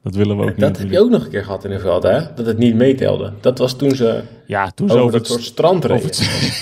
Dat 0.02 0.14
willen 0.14 0.36
we 0.36 0.42
ook 0.42 0.48
niet. 0.48 0.58
Dat 0.60 0.78
heb 0.78 0.90
je 0.90 1.00
ook 1.00 1.10
nog 1.10 1.24
een 1.24 1.30
keer 1.30 1.44
gehad 1.44 1.64
in 1.64 1.70
de 1.70 1.78
Vuelta, 1.80 2.10
hè? 2.10 2.34
Dat 2.34 2.46
het 2.46 2.58
niet 2.58 2.74
meetelde. 2.74 3.32
Dat 3.40 3.58
was 3.58 3.76
toen 3.76 3.90
ze 3.90 4.22
Ja, 4.46 4.70
toen 4.70 4.88
ze 4.88 4.98
over 4.98 5.14
het... 5.18 5.26
soort 5.26 5.42
strand 5.42 5.84
reden. 5.84 5.96
over 5.96 6.08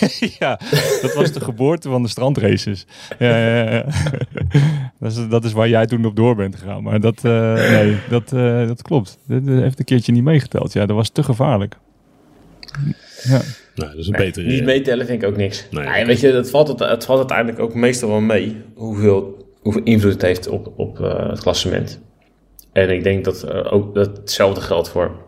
het- 0.01 0.37
ja, 0.39 0.61
dat 1.03 1.15
was 1.15 1.33
de 1.33 1.41
geboorte 1.41 1.89
van 1.89 2.03
de 2.03 2.09
strandraces. 2.09 2.87
Ja, 3.19 3.37
ja, 3.39 3.71
ja. 3.73 3.85
dat, 5.01 5.13
is, 5.13 5.29
dat 5.29 5.45
is 5.45 5.53
waar 5.53 5.69
jij 5.69 5.87
toen 5.87 6.05
op 6.05 6.17
door 6.17 6.35
bent 6.37 6.57
gegaan. 6.57 6.83
Maar 6.83 7.01
dat, 7.01 7.25
eh, 7.25 7.55
nee, 7.55 7.97
dat, 8.09 8.33
eh, 8.33 8.67
dat 8.67 8.83
klopt. 8.83 9.19
Dat 9.27 9.43
heeft 9.45 9.79
een 9.79 9.85
keertje 9.85 10.13
niet 10.13 10.23
meegeteld. 10.25 10.73
Ja, 10.73 10.87
dat 10.87 10.97
was 10.97 11.09
te 11.09 11.23
gevaarlijk. 11.23 11.77
Ja. 13.23 13.41
Nou, 13.79 13.91
dat 13.91 14.01
is 14.01 14.07
een 14.07 14.17
betere... 14.17 14.47
Niet 14.47 14.65
meetellen 14.65 15.07
vind 15.07 15.23
ik 15.23 15.29
ook 15.29 15.37
niks. 15.37 15.67
Nee. 15.71 16.05
Weet 16.05 16.21
je, 16.21 16.33
het 16.33 16.51
valt, 16.51 16.69
het, 16.69 16.79
het 16.79 17.05
valt 17.05 17.19
uiteindelijk 17.19 17.59
ook 17.59 17.75
meestal 17.75 18.09
wel 18.09 18.21
mee 18.21 18.57
hoeveel, 18.75 19.47
hoeveel 19.61 19.83
invloed 19.83 20.13
het 20.13 20.23
heeft 20.23 20.49
op, 20.49 20.73
op 20.77 21.01
eh, 21.01 21.29
het 21.29 21.41
klassement. 21.41 22.01
En 22.73 22.91
ik 22.91 23.03
denk 23.03 23.25
dat 23.25 23.43
eh, 23.43 23.73
ook 23.73 23.95
dat 23.95 24.17
hetzelfde 24.17 24.61
geldt 24.61 24.89
voor. 24.89 25.27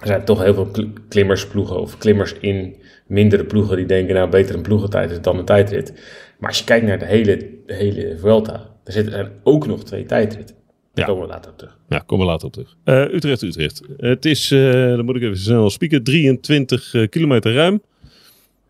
Er 0.00 0.06
zijn 0.06 0.24
toch 0.24 0.42
heel 0.42 0.54
veel 0.54 0.66
kl- 0.66 1.00
klimmersploegen 1.08 1.80
of 1.80 1.98
klimmers 1.98 2.34
in 2.40 2.76
mindere 3.06 3.44
ploegen 3.44 3.76
die 3.76 3.86
denken, 3.86 4.14
nou 4.14 4.30
beter 4.30 4.54
een 4.54 4.62
ploegentijd 4.62 5.10
is 5.10 5.20
dan 5.20 5.38
een 5.38 5.44
tijdrit. 5.44 5.92
Maar 6.38 6.48
als 6.48 6.58
je 6.58 6.64
kijkt 6.64 6.86
naar 6.86 6.98
de 6.98 7.04
hele, 7.04 7.36
de 7.66 7.74
hele 7.74 8.16
Vuelta, 8.18 8.70
er 8.84 8.92
zitten 8.92 9.14
er 9.14 9.32
ook 9.42 9.66
nog 9.66 9.84
twee 9.84 10.06
tijdritten. 10.06 10.56
Daar 10.94 11.06
Ja. 11.06 11.12
komen 11.12 11.26
we 11.26 11.32
later 11.32 11.50
op 11.50 11.58
terug. 11.58 11.78
Ja, 11.88 11.98
kom 11.98 12.20
er 12.20 12.26
later 12.26 12.46
op 12.46 12.52
terug. 12.52 12.76
Eh, 12.84 13.14
Utrecht, 13.14 13.42
Utrecht. 13.42 13.82
het 13.96 14.24
is, 14.24 14.50
eh, 14.50 14.72
dan 14.72 15.04
moet 15.04 15.16
ik 15.16 15.22
even 15.22 15.38
snel 15.38 15.70
spieken, 15.70 16.02
23 16.04 16.94
eh, 16.94 17.08
kilometer 17.08 17.54
ruim. 17.54 17.82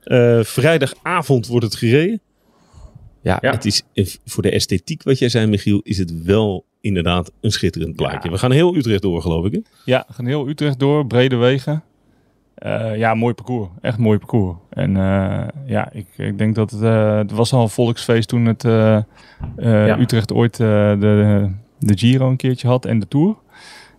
Eh, 0.02 0.40
vrijdagavond 0.42 1.46
wordt 1.46 1.64
het 1.64 1.74
gereden. 1.74 2.20
Ja, 3.22 3.38
Ja. 3.40 3.50
het 3.50 3.64
is 3.64 3.82
voor 4.24 4.42
de 4.42 4.50
esthetiek 4.50 5.02
wat 5.02 5.18
jij 5.18 5.28
zei, 5.28 5.46
Michiel, 5.46 5.80
is 5.82 5.98
het 5.98 6.22
wel 6.22 6.64
inderdaad 6.80 7.32
een 7.40 7.50
schitterend 7.50 7.96
plaatje. 7.96 8.20
Ja. 8.28 8.30
We 8.34 8.38
gaan 8.38 8.50
heel 8.50 8.76
Utrecht 8.76 9.02
door, 9.02 9.22
geloof 9.22 9.46
ik. 9.46 9.52
Hè? 9.52 9.58
Ja, 9.84 10.06
gaan 10.10 10.26
heel 10.26 10.48
Utrecht 10.48 10.78
door, 10.78 11.06
brede 11.06 11.36
wegen. 11.36 11.82
Eh, 12.54 12.96
ja, 12.96 13.14
mooi 13.14 13.34
parcours. 13.34 13.68
Echt 13.80 13.98
mooi 13.98 14.18
parcours. 14.18 14.56
En 14.70 14.96
eh, 14.96 15.46
ja, 15.66 15.92
ik, 15.92 16.06
ik 16.16 16.38
denk 16.38 16.54
dat 16.54 16.70
het, 16.70 16.82
eh, 16.82 17.16
het 17.16 17.30
was 17.30 17.52
al 17.52 17.62
een 17.62 17.68
volksfeest 17.68 18.28
toen 18.28 18.44
het 18.46 18.64
eh, 18.64 18.96
eh, 18.96 19.02
Ja. 19.56 19.98
Utrecht 19.98 20.32
ooit 20.32 20.60
eh, 20.60 21.00
de, 21.00 21.48
de 21.86 21.98
Giro 21.98 22.28
een 22.28 22.36
keertje 22.36 22.68
had 22.68 22.84
en 22.84 22.98
de 22.98 23.08
Tour. 23.08 23.36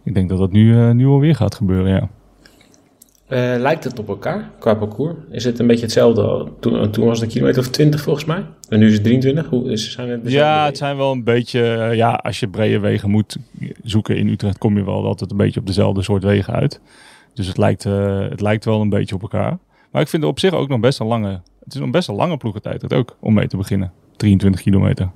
Ik 0.03 0.13
denk 0.13 0.29
dat 0.29 0.37
dat 0.37 0.51
nu, 0.51 0.77
eh, 0.77 0.91
nu 0.91 1.07
alweer 1.07 1.35
gaat 1.35 1.55
gebeuren, 1.55 1.91
ja. 1.91 2.09
Eh, 3.27 3.59
lijkt 3.59 3.83
het 3.83 3.99
op 3.99 4.07
elkaar 4.07 4.49
qua 4.59 4.73
parcours? 4.73 5.15
Is 5.31 5.43
het 5.43 5.59
een 5.59 5.67
beetje 5.67 5.83
hetzelfde? 5.83 6.47
Toen, 6.59 6.91
toen 6.91 7.05
was 7.05 7.19
het 7.19 7.27
een 7.27 7.33
kilometer 7.33 7.61
of 7.61 7.67
20 7.67 8.01
volgens 8.01 8.25
mij. 8.25 8.45
En 8.69 8.79
nu 8.79 8.87
is 8.87 8.93
het 8.93 9.03
23. 9.03 9.49
Hoe 9.49 9.71
is, 9.71 9.91
zijn 9.91 10.09
het 10.09 10.31
Ja, 10.31 10.65
het 10.65 10.77
zijn 10.77 10.97
wel 10.97 11.11
een 11.11 11.23
beetje... 11.23 11.73
eh, 11.73 11.95
ja, 11.95 12.13
als 12.13 12.39
je 12.39 12.47
brede 12.47 12.79
wegen 12.79 13.09
moet 13.09 13.37
zoeken 13.83 14.17
in 14.17 14.27
Utrecht... 14.27 14.57
kom 14.57 14.77
je 14.77 14.85
wel 14.85 15.05
altijd 15.05 15.31
een 15.31 15.37
beetje 15.37 15.59
op 15.59 15.67
dezelfde 15.67 16.01
soort 16.01 16.23
wegen 16.23 16.53
uit. 16.53 16.81
Dus 17.33 17.47
het 17.47 17.57
lijkt, 17.57 17.83
het 17.83 18.41
lijkt 18.41 18.65
wel 18.65 18.81
een 18.81 18.89
beetje 18.89 19.15
op 19.15 19.21
elkaar. 19.21 19.57
Maar 19.91 20.01
ik 20.01 20.07
vind 20.07 20.21
het 20.21 20.31
op 20.31 20.39
zich 20.39 20.53
ook 20.53 20.69
nog 20.69 20.79
best 20.79 20.99
een 20.99 21.07
lange... 21.07 21.41
Het 21.63 21.73
is 21.73 21.79
nog 21.79 21.89
best 21.89 22.07
een 22.07 22.15
lange 22.15 22.37
ploegentijd 22.37 22.93
ook, 22.93 23.17
om 23.19 23.33
mee 23.33 23.47
te 23.47 23.57
beginnen. 23.57 23.91
23 24.15 24.61
kilometer. 24.61 25.11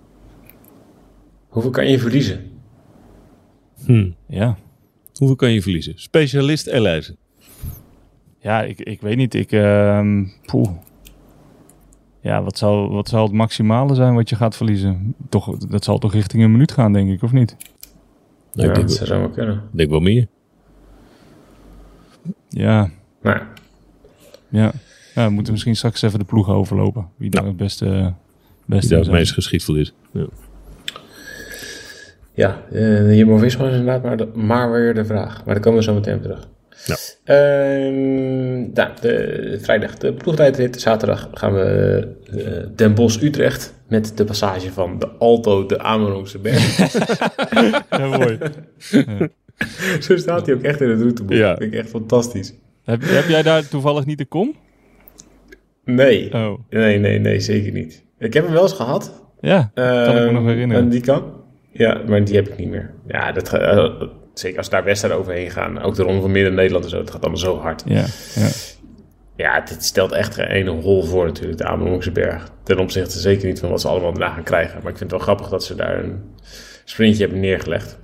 Hoeveel 1.48 1.72
kan 1.72 1.88
je 1.88 2.00
verliezen? 2.00 2.59
Hm. 3.86 4.10
Ja, 4.28 4.58
Hoeveel 5.16 5.36
kan 5.38 5.52
je 5.52 5.62
verliezen? 5.62 5.94
Specialist 5.96 6.68
Elijzen. 6.68 7.18
ja 8.40 8.62
ik, 8.64 8.80
ik 8.80 9.02
weet 9.02 9.18
niet. 9.18 9.34
Ik, 9.34 9.52
ehm, 9.52 10.26
poeh. 10.46 10.70
Ja, 12.22 12.44
wat 12.44 12.58
zou, 12.58 12.90
wat 12.92 13.08
zou 13.10 13.24
het 13.24 13.34
maximale 13.34 13.96
zijn 13.96 14.14
wat 14.14 14.30
je 14.30 14.36
gaat 14.36 14.56
verliezen? 14.56 15.16
Toch, 15.30 15.58
dat 15.58 15.84
zal 15.84 15.98
toch 15.98 16.14
richting 16.14 16.44
een 16.44 16.52
minuut 16.52 16.72
gaan, 16.72 16.94
denk 16.94 17.10
ik, 17.10 17.22
of 17.24 17.32
niet? 17.32 17.56
Nou, 18.54 18.68
ja, 18.70 18.76
ik 18.76 18.82
dat 18.82 18.92
zou 18.92 19.06
zomaar 19.06 19.30
kunnen. 19.30 19.62
denk 19.72 19.90
wel 19.90 20.00
meer. 20.00 20.28
Ja, 22.50 22.90
Nou, 23.22 23.40
ja. 24.50 24.72
ja 25.16 25.26
we 25.28 25.32
moeten 25.34 25.54
misschien 25.54 25.76
straks 25.76 26.02
even 26.02 26.20
de 26.20 26.26
ploegen 26.26 26.54
overlopen. 26.54 27.10
Wie 27.16 27.30
daar 27.30 27.46
het 27.46 27.58
beste, 27.58 28.14
beste 28.66 28.88
Die 28.88 28.96
daar 28.98 29.06
het 29.06 29.16
meest 29.16 29.34
geschikt 29.34 29.64
voor 29.64 29.80
is. 29.80 29.94
Ja. 30.12 30.26
Ja, 32.40 32.64
uh, 32.72 33.18
Jumbo-Visma 33.18 33.68
is 33.68 33.72
inderdaad 33.78 34.04
maar, 34.04 34.18
de, 34.18 34.26
maar 34.34 34.72
weer 34.72 34.94
de 34.94 35.06
vraag. 35.06 35.46
Maar 35.46 35.54
daar 35.54 35.64
komen 35.64 35.80
we 35.80 35.86
zo 35.86 35.94
meteen 35.94 36.16
op 36.16 36.22
terug. 36.22 36.48
Ja. 36.86 36.96
Ehm, 37.24 38.72
nou, 38.74 38.90
de, 39.02 39.58
vrijdag 39.62 39.98
de 39.98 40.14
ploegtijdrit. 40.14 40.82
Zaterdag 40.82 41.30
gaan 41.34 41.54
we 41.54 42.08
eh, 42.38 42.68
Den 42.76 42.94
Bosch-Utrecht 42.94 43.74
met 43.88 44.18
de 44.18 44.24
passage 44.26 44.72
van 44.72 45.00
de 45.00 45.08
Alto 45.08 45.66
de 45.66 45.80
Amerongse 45.80 46.40
Berg. 46.40 46.78
Ja, 47.90 48.08
mooi. 48.18 48.38
Zo 50.00 50.18
staat 50.18 50.46
hij 50.46 50.56
ook 50.56 50.62
echt 50.62 50.82
in 50.82 50.90
het 50.90 51.00
routeboek. 51.00 51.38
Ja. 51.38 51.50
Dat 51.50 51.58
vind 51.58 51.74
ik 51.74 51.80
echt 51.80 51.90
fantastisch. 51.90 52.54
heb, 52.84 53.02
heb 53.06 53.28
jij 53.28 53.42
daar 53.42 53.68
toevallig 53.68 54.06
niet 54.06 54.18
de 54.18 54.26
kom? 54.26 54.56
Nee, 55.86 56.34
Oh, 56.34 56.60
nee, 56.70 56.98
nee, 57.00 57.20
nee, 57.20 57.40
zeker 57.40 57.72
niet. 57.72 58.04
Ik 58.20 58.34
heb 58.34 58.44
hem 58.44 58.54
wel 58.54 58.64
eens 58.64 58.74
gehad. 58.74 59.24
ja. 59.42 59.72
Kan 59.74 60.18
ik 60.18 60.26
me 60.26 60.32
nog 60.32 60.42
Ehm, 60.42 60.48
herinneren. 60.48 60.84
En 60.84 60.90
die 60.90 61.02
kan? 61.02 61.24
Ja, 61.72 62.02
maar 62.08 62.24
die 62.24 62.36
heb 62.36 62.48
ik 62.48 62.58
niet 62.58 62.70
meer. 62.70 62.94
Ja, 63.08 63.32
dat, 63.32 63.54
eh, 63.54 64.02
zeker 64.34 64.58
als 64.58 64.70
daar 64.70 64.84
wedstrijden 64.84 65.20
overheen 65.20 65.52
gaan. 65.52 65.82
Ook 65.82 65.96
de 65.96 66.04
Ronde 66.04 66.22
van 66.22 66.32
Midden-Nederland 66.32 66.84
en 66.84 66.90
zo. 66.90 66.98
Het 66.98 67.12
gaat 67.12 67.22
allemaal 67.22 67.40
zo 67.40 67.58
hard. 67.58 67.84
Ja, 67.86 68.06
ja. 68.36 68.48
Ja, 69.36 69.62
dit 69.62 69.84
stelt 69.84 70.12
echt 70.12 70.34
geen 70.34 70.46
ene 70.46 70.70
hol 70.70 71.04
voor 71.04 71.26
natuurlijk, 71.26 72.04
de 72.04 72.12
berg. 72.12 72.52
Ten 72.64 72.80
opzichte 72.80 73.20
zeker 73.20 73.48
niet 73.48 73.60
van 73.60 73.70
wat 73.70 73.82
ze 73.82 73.88
allemaal 73.88 74.12
daarna 74.12 74.34
gaan 74.34 74.44
krijgen. 74.44 74.80
Maar 74.82 74.92
ik 74.92 74.98
vind 74.98 75.12
het 75.12 75.12
wel 75.12 75.20
grappig 75.20 75.50
dat 75.50 75.64
ze 75.64 75.76
daar 75.76 76.04
een 76.04 76.36
sprintje 76.84 77.22
hebben 77.22 77.40
neergelegd. 77.40 78.00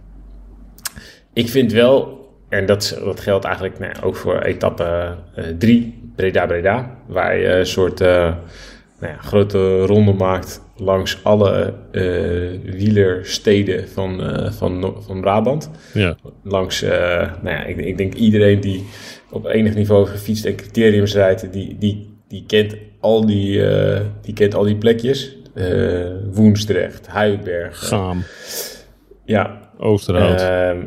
Ik 1.33 1.49
vind 1.49 1.71
wel, 1.71 2.27
en 2.49 2.65
dat, 2.65 2.99
dat 3.03 3.19
geldt 3.19 3.45
eigenlijk 3.45 3.79
nou, 3.79 3.93
ook 4.01 4.15
voor 4.15 4.39
etappe 4.39 5.15
3, 5.57 6.11
Breda-Breda. 6.15 6.97
Waar 7.07 7.37
je 7.37 7.47
een 7.47 7.65
soort 7.65 8.01
eh, 8.01 8.33
nou 8.99 9.13
ja, 9.13 9.17
grote 9.17 9.85
ronde 9.85 10.13
maakt 10.13 10.61
langs 10.77 11.19
alle 11.23 11.73
eh 11.91 12.73
wielersteden 12.73 13.87
van, 13.89 14.23
eh, 14.23 14.51
van, 14.51 14.95
van 14.99 15.21
Brabant 15.21 15.69
Ja. 15.93 16.17
langs, 16.43 16.81
eh, 16.81 17.31
nou 17.41 17.55
ja, 17.55 17.63
ik, 17.63 17.77
ik 17.77 17.97
denk 17.97 18.13
iedereen 18.13 18.59
die 18.59 18.85
op 19.31 19.45
enig 19.45 19.75
niveau 19.75 20.05
gefietst 20.07 20.45
en 20.45 20.55
criteriums 20.55 21.13
rijdt, 21.13 21.53
die, 21.53 21.75
die, 21.79 22.13
die, 22.27 22.43
kent, 22.47 22.75
al 22.99 23.25
die, 23.25 23.61
die 24.21 24.33
kent 24.33 24.55
al 24.55 24.63
die 24.63 24.75
plekjes. 24.75 25.35
Woensdrecht, 26.31 27.07
Huiberg, 27.07 27.87
Gaam, 27.87 28.23
ja, 29.25 29.59
Oosterhout. 29.77 30.41
ehm, 30.41 30.77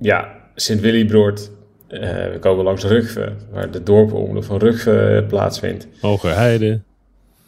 ja, 0.00 0.36
Sint-Willibroord. 0.54 1.50
We 1.88 2.36
komen 2.40 2.64
langs 2.64 2.84
Rugve, 2.84 3.32
waar 3.52 3.70
de 3.70 3.82
dorpenomloop 3.82 4.44
van 4.44 4.58
Rugve 4.58 5.24
plaatsvindt. 5.28 5.88
Hogerheide, 6.00 6.80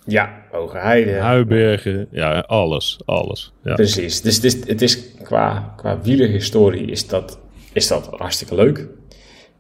Ja, 0.07 0.43
Hogerheide. 0.51 1.13
Huibergen. 1.13 2.07
Ja, 2.11 2.39
alles. 2.39 3.01
Alles. 3.05 3.53
Ja. 3.63 3.75
Precies. 3.75 4.21
Dus 4.21 4.35
het 4.35 4.45
is, 4.45 4.67
het 4.67 4.83
is 4.83 5.13
qua, 5.23 5.75
qua 5.77 6.01
wielerhistorie 6.01 6.91
is 6.91 7.07
dat, 7.09 7.39
is 7.73 7.89
dat 7.89 8.07
hartstikke 8.07 8.55
leuk. 8.55 8.89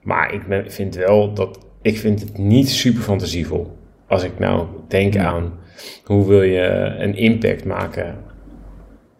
Maar 0.02 0.32
ik 0.34 0.46
ben- 0.48 0.70
vind 0.70 0.94
wel 0.96 1.34
dat 1.34 1.58
ik 1.82 1.98
vind 1.98 2.20
het 2.20 2.38
niet 2.38 2.68
super 2.68 3.02
fantasievol. 3.02 3.76
Als 4.08 4.22
ik 4.22 4.38
nou 4.38 4.66
denk 4.88 5.16
aan 5.16 5.58
hoe 6.04 6.26
wil 6.28 6.42
je 6.42 6.94
een 6.98 7.14
impact 7.14 7.64
maken 7.64 8.18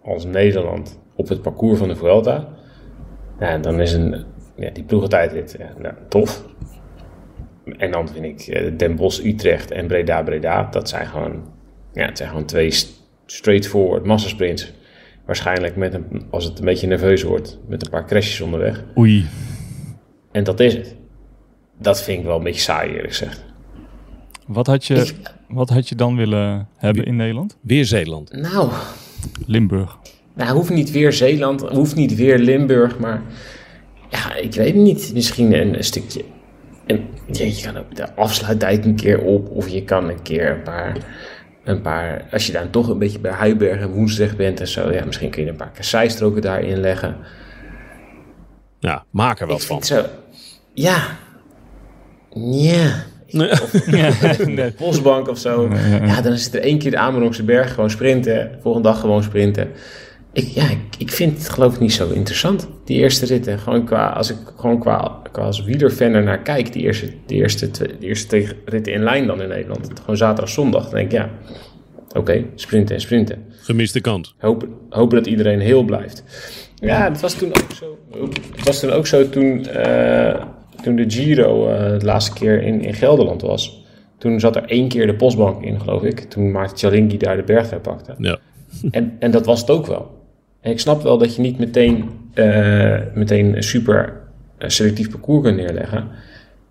als 0.05 0.25
Nederland 0.25 0.99
op 1.17 1.29
het 1.29 1.43
parcours 1.43 1.79
van 1.79 1.89
de 1.89 1.97
Vuelta. 1.97 2.49
Nou, 3.39 3.61
dan 3.61 3.81
is 3.81 3.93
een, 3.93 4.25
ja, 4.57 4.71
die 4.71 4.85
ploegentijdrit 4.85 5.57
ja, 5.59 5.73
nou, 5.79 5.95
tof. 6.09 6.45
En 7.77 7.91
dan 7.91 8.09
vind 8.09 8.25
ik 8.25 8.55
eh, 8.55 8.73
Den 8.77 8.97
Bosch, 8.97 9.25
Utrecht 9.25 9.71
en 9.71 9.87
Breda, 9.87 10.23
Breda. 10.23 10.69
Dat 10.71 10.89
zijn 10.89 11.07
gewoon, 11.07 11.43
ja, 11.93 12.07
het 12.07 12.17
zijn 12.17 12.29
gewoon 12.29 12.45
twee 12.45 12.71
st- 12.71 13.03
straightforward 13.27 14.05
massasprints. 14.05 14.73
Waarschijnlijk 15.27 15.77
met 15.77 15.95
een, 15.95 16.23
als 16.31 16.45
het 16.45 16.59
een 16.59 16.65
beetje 16.65 16.87
nerveus 16.87 17.23
wordt, 17.23 17.59
met 17.69 17.83
een 17.85 17.91
paar 17.91 18.07
crashes 18.07 18.41
onderweg. 18.41 18.85
Oei. 18.99 19.27
En 20.33 20.45
dat 20.45 20.61
is 20.61 20.75
het. 20.75 20.95
Dat 21.79 22.03
vind 22.03 22.19
ik 22.19 22.25
wel 22.25 22.37
een 22.37 22.43
beetje 22.45 22.61
saai, 22.61 22.91
eerlijk 22.91 23.09
gezegd. 23.09 23.45
Wat 24.47 24.67
had, 24.67 24.87
je, 24.87 25.13
wat 25.49 25.69
had 25.69 25.89
je 25.89 25.95
dan 25.95 26.17
willen 26.17 26.69
hebben 26.77 27.05
in 27.05 27.17
Nederland? 27.17 27.57
Weer 27.61 27.85
Zeeland. 27.85 28.33
Nou, 28.33 28.71
Limburg. 29.47 29.99
nou 30.35 30.51
hoeft 30.57 30.71
niet 30.71 30.91
weer 30.91 31.13
Zeeland, 31.13 31.61
hoeft 31.61 31.95
niet 31.97 32.15
weer 32.15 32.39
Limburg, 32.39 32.99
maar 32.99 33.23
ja, 34.11 34.35
ik 34.35 34.55
weet 34.55 34.67
het 34.75 34.83
niet. 34.83 35.11
Misschien 35.15 35.53
een, 35.61 35.77
een 35.77 35.85
stukje. 35.85 36.25
En 36.91 37.09
ja, 37.33 37.45
je 37.45 37.61
kan 37.63 37.77
ook 37.77 37.97
de 37.97 38.15
afsluitdijk 38.15 38.85
een 38.85 38.97
keer 38.97 39.21
op, 39.21 39.51
of 39.51 39.69
je 39.69 39.85
kan 39.85 40.09
een 40.09 40.23
keer 40.23 40.51
een 40.51 40.63
paar, 40.63 40.97
een 41.65 41.81
paar. 41.81 42.25
Als 42.33 42.47
je 42.47 42.53
dan 42.53 42.71
toch 42.71 42.89
een 42.89 42.99
beetje 42.99 43.19
bij 43.19 43.33
Huiberg 43.33 43.81
en 43.81 43.91
Woensdrecht 43.91 44.37
bent 44.37 44.61
en 44.61 44.69
zo, 44.69 44.93
ja, 44.93 45.05
misschien 45.05 45.31
kun 45.31 45.43
je 45.43 45.49
een 45.49 45.57
paar 45.57 45.73
kasseistroken 45.75 46.43
daarin 46.43 46.81
leggen. 46.81 47.17
Ja, 48.79 49.05
maak 49.11 49.41
er 49.41 49.47
wat 49.47 49.61
ik 49.61 49.67
van. 49.67 49.83
vind 49.83 50.01
zo. 50.01 50.11
Ja. 50.75 51.03
Ja. 52.35 53.09
Ja, 53.87 54.13
nee. 54.47 54.73
Bosbank 54.79 55.29
of 55.29 55.39
zo. 55.39 55.69
Ja, 55.69 55.79
ja, 55.79 55.97
ja. 55.97 56.05
Ja, 56.05 56.21
dan 56.21 56.33
is 56.33 56.45
het 56.45 56.55
er 56.55 56.63
één 56.63 56.79
keer 56.79 56.91
de 56.91 56.99
Amerongse 56.99 57.43
berg 57.43 57.75
gewoon 57.75 57.91
sprinten. 57.91 58.59
Volgende 58.63 58.89
dag 58.89 59.01
gewoon 59.01 59.23
sprinten. 59.23 59.71
Ik, 60.33 60.45
ja, 60.45 60.71
ik, 60.71 60.79
ik 60.99 61.11
vind 61.11 61.39
het 61.39 61.49
geloof 61.49 61.75
ik 61.75 61.81
niet 61.81 61.93
zo 61.93 62.11
interessant. 62.11 62.69
Die 62.85 62.99
eerste 62.99 63.27
ritten. 63.27 63.59
Gewoon 63.59 63.85
qua, 63.85 64.09
als 64.09 64.31
ik 64.31 64.37
gewoon 64.57 64.79
qua, 64.79 65.23
qua 65.33 65.43
als 65.43 65.65
wielerfan 65.65 66.13
er 66.13 66.23
naar 66.23 66.43
kijk. 66.43 66.73
Die 66.73 66.83
eerste, 66.83 67.13
die, 67.27 67.39
eerste, 67.39 67.71
die 67.71 68.09
eerste 68.09 68.47
ritten 68.65 68.93
in 68.93 69.03
lijn 69.03 69.27
dan 69.27 69.43
in 69.43 69.49
Nederland. 69.49 69.91
Gewoon 70.01 70.17
zaterdag, 70.17 70.49
zondag. 70.49 70.83
Dan 70.83 70.95
denk 70.95 71.13
ik 71.13 71.19
ja. 71.19 71.31
Oké, 72.13 72.45
sprinten 72.55 72.95
en 72.95 73.01
sprinten. 73.01 73.45
Gemiste 73.61 74.01
kans. 74.01 74.35
Hopen, 74.39 74.69
hopen 74.89 75.17
dat 75.17 75.27
iedereen 75.27 75.61
heel 75.61 75.83
blijft. 75.83 76.25
Ja, 76.75 77.09
het 77.09 77.21
was 77.21 77.35
toen 77.35 77.49
ook 77.49 77.73
zo. 77.75 77.99
Het 78.57 78.67
was 78.67 78.81
toen 78.81 78.91
ook 78.91 79.07
zo 79.07 79.29
toen, 79.29 79.67
eh, 79.67 80.45
toen 80.83 80.97
de 80.97 81.11
Giro 81.11 81.69
eh, 81.69 81.99
de 81.99 82.05
laatste 82.05 82.33
keer 82.33 82.63
in, 82.63 82.81
in 82.81 82.95
Gelderland 82.95 83.43
was, 83.43 83.85
toen 84.19 84.41
zat 84.41 84.57
er 84.57 84.65
één 84.65 84.89
keer 84.89 85.07
de 85.07 85.15
postbank 85.15 85.63
in, 85.63 85.81
geloof 85.81 86.03
ik. 86.03 86.21
Toen 86.21 86.51
Maarten 86.51 86.79
Cialinghi 86.79 87.17
daar 87.17 87.37
de 87.37 87.43
bergtrui 87.43 87.83
pakte. 87.83 88.15
Ja. 88.19 88.39
En, 88.91 89.17
en 89.19 89.31
dat 89.31 89.47
was 89.47 89.61
het 89.61 89.71
ook 89.71 89.87
wel. 89.87 90.20
En 90.61 90.71
ik 90.71 90.81
snap 90.81 91.03
wel 91.03 91.19
dat 91.19 91.35
je 91.35 91.43
niet 91.43 91.59
meteen, 91.59 92.11
eh, 92.35 92.99
meteen 93.15 93.57
een 93.57 93.63
super 93.63 94.21
eh, 94.59 94.69
selectief 94.69 95.11
parcours 95.11 95.43
kunt 95.43 95.57
neerleggen. 95.57 96.09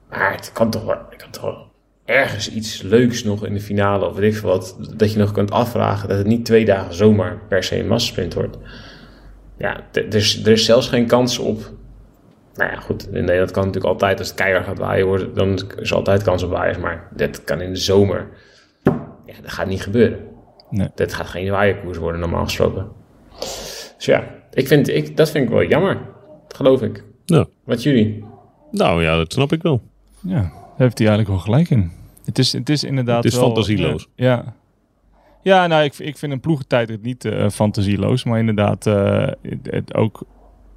Maar 0.09 0.31
het 0.31 0.51
kan 0.53 0.69
toch 0.69 0.85
wel, 0.85 0.97
het 1.09 1.21
kan 1.21 1.31
toch 1.31 1.43
wel 1.43 1.67
ergens 2.05 2.51
iets 2.51 2.81
leuks 2.81 3.23
nog 3.23 3.45
in 3.45 3.53
de 3.53 3.61
finale 3.61 4.05
of 4.05 4.15
weet 4.15 4.33
ik 4.33 4.39
veel 4.39 4.49
wat. 4.49 4.77
Dat 4.95 5.13
je 5.13 5.19
nog 5.19 5.31
kunt 5.31 5.51
afvragen 5.51 6.07
dat 6.09 6.17
het 6.17 6.27
niet 6.27 6.45
twee 6.45 6.65
dagen 6.65 6.93
zomaar 6.93 7.37
per 7.47 7.63
se 7.63 7.79
een 7.79 7.87
massasprint 7.87 8.33
wordt. 8.33 8.57
Ja, 9.57 9.79
er 9.91 10.15
is, 10.15 10.45
er 10.45 10.51
is 10.51 10.65
zelfs 10.65 10.87
geen 10.87 11.07
kans 11.07 11.39
op. 11.39 11.71
Nou 12.53 12.71
ja, 12.71 12.79
goed. 12.79 13.07
In 13.07 13.11
Nederland 13.11 13.51
kan 13.51 13.63
het 13.63 13.73
natuurlijk 13.73 13.93
altijd, 13.93 14.19
als 14.19 14.27
het 14.27 14.37
keihard 14.37 14.65
gaat 14.65 14.77
waaien, 14.77 15.05
wordt, 15.05 15.35
dan 15.35 15.59
is 15.79 15.89
er 15.89 15.95
altijd 15.95 16.23
kans 16.23 16.43
op 16.43 16.49
waaiers. 16.49 16.77
Maar 16.77 17.07
dit 17.15 17.43
kan 17.43 17.61
in 17.61 17.73
de 17.73 17.79
zomer. 17.79 18.27
Ja, 19.25 19.33
dat 19.41 19.51
gaat 19.51 19.67
niet 19.67 19.81
gebeuren. 19.81 20.19
Nee. 20.69 20.89
Dit 20.95 21.13
gaat 21.13 21.27
geen 21.27 21.51
waaierkoers 21.51 21.97
worden, 21.97 22.19
normaal 22.19 22.43
gesproken. 22.43 22.87
Dus 23.99 24.07
ja, 24.07 24.23
ik 24.53 24.67
vind, 24.67 24.87
ik, 24.87 25.17
dat 25.17 25.31
vind 25.31 25.43
ik 25.43 25.49
wel 25.49 25.63
jammer. 25.63 25.97
Dat 26.47 26.55
geloof 26.55 26.81
ik. 26.81 27.03
Nou. 27.25 27.47
Wat 27.63 27.83
jullie? 27.83 28.23
Nou 28.71 29.03
ja, 29.03 29.15
dat 29.15 29.33
snap 29.33 29.51
ik 29.51 29.61
wel. 29.61 29.81
Ja, 30.21 30.41
daar 30.41 30.51
heeft 30.77 30.97
hij 30.97 31.07
eigenlijk 31.07 31.27
wel 31.27 31.37
gelijk 31.37 31.69
in. 31.69 31.91
Het 32.25 32.39
is, 32.39 32.53
het 32.53 32.69
is 32.69 32.83
inderdaad 32.83 33.23
Het 33.23 33.33
is 33.33 33.39
wel, 33.39 33.45
fantasieloos. 33.47 34.07
Ja. 34.15 34.55
Ja, 35.41 35.67
nou, 35.67 35.83
ik, 35.83 35.97
ik 35.97 36.17
vind 36.17 36.31
een 36.31 36.39
ploegentijdrit 36.39 37.01
niet 37.01 37.25
eh, 37.25 37.49
fantasieloos. 37.49 38.23
Maar 38.23 38.39
inderdaad, 38.39 38.87
eh, 38.87 39.27
het, 39.41 39.67
het 39.69 39.93
ook 39.93 40.23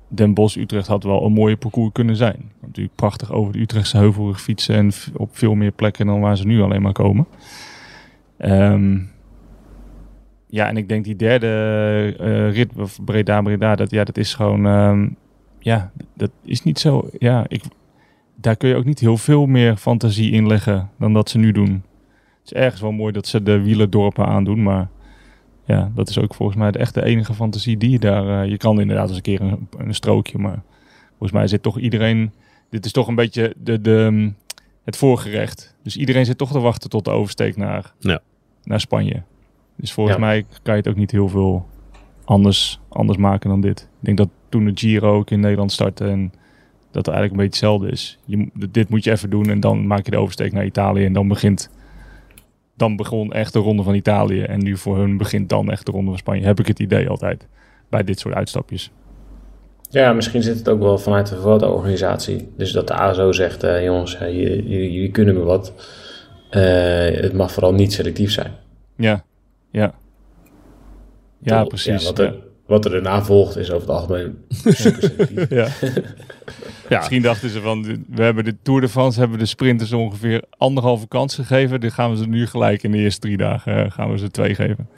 Den 0.09 0.35
Bosch-Utrecht 0.35 0.87
had 0.87 1.05
wel 1.05 1.25
een 1.25 1.33
mooie 1.33 1.57
parcours 1.57 1.93
kunnen 1.93 2.17
zijn. 2.17 2.53
Natuurlijk 2.61 2.95
prachtig 2.95 3.33
over 3.33 3.53
de 3.53 3.61
Utrechtse 3.61 3.97
heuvel 3.97 4.35
fietsen 4.35 4.75
en 4.75 4.93
op 5.17 5.37
veel 5.37 5.55
meer 5.55 5.73
plekken 5.73 6.07
dan 6.07 6.21
waar 6.21 6.37
ze 6.37 6.47
nu 6.47 6.63
alleen 6.63 6.83
maar 6.83 6.93
komen. 6.93 7.27
Ehm, 8.37 8.99
ja, 10.53 10.69
en 10.69 10.77
ik 10.77 10.89
denk 10.89 11.05
die 11.05 11.17
derde 11.17 11.47
eh, 12.19 12.53
rit, 12.53 12.71
of 12.77 12.99
Breda-Breda, 13.05 13.75
dat, 13.75 13.91
ja, 13.91 14.05
dat 14.05 14.17
is 14.17 14.35
gewoon... 14.35 14.67
ehm, 14.67 15.09
ja, 15.59 15.93
dat 16.15 16.31
is 16.45 16.63
niet 16.63 16.79
zo... 16.79 17.09
Ja, 17.19 17.45
ik, 17.49 17.63
daar 18.35 18.57
kun 18.57 18.69
je 18.69 18.75
ook 18.75 18.85
niet 18.85 18.99
heel 18.99 19.17
veel 19.17 19.47
meer 19.47 19.77
fantasie 19.77 20.33
in 20.33 20.47
leggen 20.47 20.91
dan 20.99 21.13
dat 21.13 21.31
ze 21.31 21.39
nu 21.39 21.53
doen. 21.53 21.73
Het 22.43 22.45
is 22.45 22.53
ergens 22.53 22.81
wel 22.81 22.93
mooi 22.93 23.13
dat 23.13 23.27
ze 23.27 23.43
de 23.43 23.61
wielerdorpen 23.63 24.27
aandoen, 24.27 24.63
maar 24.63 24.89
ja, 25.65 25.91
dat 25.95 26.09
is 26.09 26.19
ook 26.19 26.35
volgens 26.35 26.59
mij 26.59 26.71
de 26.71 26.79
echt 26.79 26.95
de 26.95 27.05
enige 27.05 27.35
fantasie 27.35 27.77
die 27.77 27.91
je 27.91 27.99
daar... 27.99 28.43
eh, 28.43 28.51
je 28.51 28.57
kan 28.57 28.81
inderdaad 28.81 29.07
eens 29.09 29.17
een 29.17 29.23
keer 29.23 29.41
een, 29.41 29.69
een 29.79 29.95
strookje, 29.95 30.39
maar 30.39 30.63
volgens 31.09 31.33
mij 31.33 31.47
zit 31.47 31.63
toch 31.63 31.79
iedereen... 31.79 32.33
Dit 32.71 32.85
is 32.85 32.93
toch 32.93 33.09
een 33.09 33.15
beetje 33.15 33.55
de, 33.57 33.81
de, 33.81 34.09
mm, 34.11 34.35
het 34.85 34.97
voorgerecht. 34.97 35.77
Dus 35.83 35.97
iedereen 35.97 36.25
zit 36.25 36.39
toch 36.39 36.53
te 36.53 36.61
wachten 36.61 36.91
tot 36.91 37.05
de 37.05 37.11
oversteek 37.11 37.57
naar, 37.57 37.93
Ja. 37.99 38.21
naar 38.65 38.81
Spanje. 38.81 39.23
Dus 39.77 39.93
volgens 39.93 40.17
Ja. 40.17 40.23
mij 40.23 40.45
kan 40.63 40.75
je 40.75 40.81
het 40.81 40.89
ook 40.89 40.97
niet 40.97 41.11
heel 41.11 41.29
veel 41.29 41.67
anders, 42.25 42.81
anders 42.89 43.19
maken 43.19 43.49
dan 43.51 43.61
dit. 43.61 43.81
Ik 43.81 44.05
denk 44.07 44.17
dat 44.19 44.29
toen 44.49 44.65
de 44.65 44.73
Giro 44.75 45.17
ook 45.17 45.31
in 45.31 45.41
Nederland 45.41 45.73
startte 45.73 46.05
en 46.05 46.33
dat 46.91 47.07
het 47.07 47.15
eigenlijk 47.15 47.31
een 47.31 47.49
beetje 47.49 47.67
hetzelfde 47.67 47.89
is. 47.91 48.19
Je, 48.25 48.49
dit 48.71 48.89
moet 48.89 49.05
je 49.05 49.11
even 49.11 49.31
doen 49.31 49.51
en 49.51 49.61
dan 49.61 49.87
maak 49.87 50.05
je 50.05 50.11
de 50.11 50.17
oversteek 50.17 50.53
naar 50.53 50.65
Italië 50.65 51.05
en 51.05 51.13
dan 51.13 51.29
begint... 51.29 51.71
Dan 52.77 52.97
begon 52.97 53.33
echt 53.33 53.53
de 53.53 53.59
ronde 53.59 53.83
van 53.83 53.95
Italië 53.95 54.41
en 54.43 54.63
nu 54.63 54.77
voor 54.77 54.97
hun 54.99 55.17
begint 55.17 55.49
dan 55.49 55.71
echt 55.71 55.87
de 55.87 55.93
ronde 55.93 56.11
van 56.11 56.19
Spanje. 56.19 56.45
Heb 56.45 56.61
ik 56.61 56.67
het 56.67 56.79
idee 56.79 57.09
altijd 57.09 57.47
bij 57.89 58.05
dit 58.05 58.19
soort 58.19 58.35
uitstapjes. 58.35 58.91
Ja, 59.91 60.13
misschien 60.13 60.43
zit 60.43 60.59
het 60.59 60.69
ook 60.69 60.81
wel 60.81 60.99
vanuit 60.99 61.29
de 61.29 61.69
organisatie. 61.69 62.49
Dus 62.57 62.73
dat 62.73 62.87
de 62.87 62.95
ASO 62.95 63.33
zegt, 63.33 63.63
eh, 63.63 63.85
jongens, 63.85 64.17
eh, 64.17 64.27
jullie, 64.35 64.69
jullie, 64.69 64.93
jullie 64.93 65.11
kunnen 65.11 65.35
me 65.35 65.41
wat. 65.41 65.73
Eh, 66.51 66.63
het 67.21 67.33
mag 67.33 67.53
vooral 67.53 67.75
niet 67.75 67.93
selectief 67.93 68.31
zijn. 68.33 68.53
Ja, 68.97 69.25
ja. 69.73 69.95
Ja, 71.39 71.65
precies. 71.65 72.05
wat, 72.05 72.19
er, 72.19 72.35
wat 72.67 72.85
er 72.85 72.91
daarna 72.91 73.23
volgt 73.23 73.57
is 73.57 73.71
over 73.71 73.89
het 73.89 73.97
algemeen 73.97 74.39
super. 74.49 75.47
Ja. 75.57 75.69
Ja. 76.89 76.99
Misschien 76.99 77.23
dachten 77.23 77.51
ze 77.51 77.61
van, 77.61 78.05
we 78.09 78.23
hebben 78.23 78.45
de 78.45 78.57
Tour 78.63 78.81
de 78.81 78.89
France, 78.89 79.21
hebben 79.21 79.39
de 79.39 79.47
sprinters 79.47 79.93
ongeveer 79.93 80.43
anderhalve 80.57 81.09
kans 81.09 81.35
gegeven. 81.35 81.81
Die 81.81 81.91
gaan 81.91 82.11
we 82.11 82.17
ze 82.17 82.27
nu 82.27 82.47
gelijk 82.47 82.83
in 82.83 82.91
de 82.93 82.99
eerste 82.99 83.21
drie 83.21 83.37
dagen, 83.37 83.85
eh, 83.85 83.91
gaan 83.91 84.11
we 84.11 84.19
ze 84.19 84.31
twee 84.31 84.55
geven. 84.55 84.89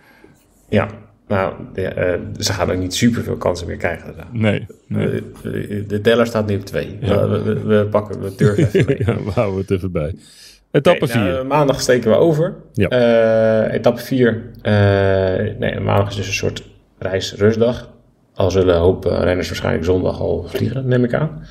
Ja, 0.68 0.88
nou, 1.28 1.54
ja, 1.74 1.90
eh, 1.90 2.20
ze 2.38 2.52
gaan 2.52 2.70
ook 2.70 2.78
niet 2.78 2.94
super 2.94 3.22
veel 3.22 3.36
kansen 3.36 3.66
meer 3.66 3.76
krijgen. 3.76 4.14
Nee, 4.32 4.66
nee. 4.86 5.06
Eh, 5.06 5.88
de 5.88 6.00
teller 6.02 6.26
staat 6.26 6.46
nu 6.46 6.56
op 6.56 6.64
twee. 6.64 6.98
Ja. 7.00 7.28
We, 7.28 7.42
we, 7.42 7.60
we 7.60 7.86
pakken, 7.90 8.20
we 8.20 8.34
durven 8.36 8.66
even 8.66 8.84
mee. 8.88 8.98
ja, 9.06 9.22
we 9.24 9.30
houden 9.30 9.60
het 9.60 9.70
even 9.70 9.92
bij. 9.92 10.14
Etappe 10.74 11.06
Nee, 11.06 11.24
nou, 11.24 11.34
4. 11.36 11.46
maandag 11.46 11.80
steken 11.80 12.10
we 12.10 12.16
over. 12.16 12.54
Ja. 12.72 12.88
Eh, 12.88 13.74
etappe 13.74 14.00
4. 14.00 14.50
nee, 15.58 15.80
maandag 15.80 16.08
is 16.08 16.16
dus 16.16 16.26
een 16.26 16.32
soort 16.32 16.62
reis-rustdag. 16.98 17.92
Al 18.34 18.50
zullen 18.50 18.74
een 18.74 18.80
hoop 18.80 19.06
eh, 19.06 19.22
renners 19.22 19.48
waarschijnlijk 19.48 19.84
zondag 19.84 20.20
al 20.20 20.44
vliegen, 20.48 20.88
neem 20.88 21.04
ik 21.04 21.14
aan. 21.14 21.44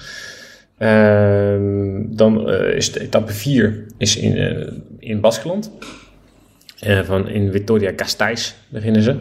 Ehm, 0.78 2.16
dan 2.16 2.50
eh, 2.50 2.76
is 2.76 2.92
de 2.92 3.00
etappe 3.00 3.34
4 3.34 3.86
is 3.98 4.18
in, 4.18 4.38
eh, 4.38 4.68
in 5.00 5.20
Baskeland. 5.20 5.72
Eh, 6.80 7.00
van 7.00 7.30
in 7.30 7.52
Vitoria-Gasteiz 7.52 8.54
beginnen 8.70 9.02
ze. 9.02 9.16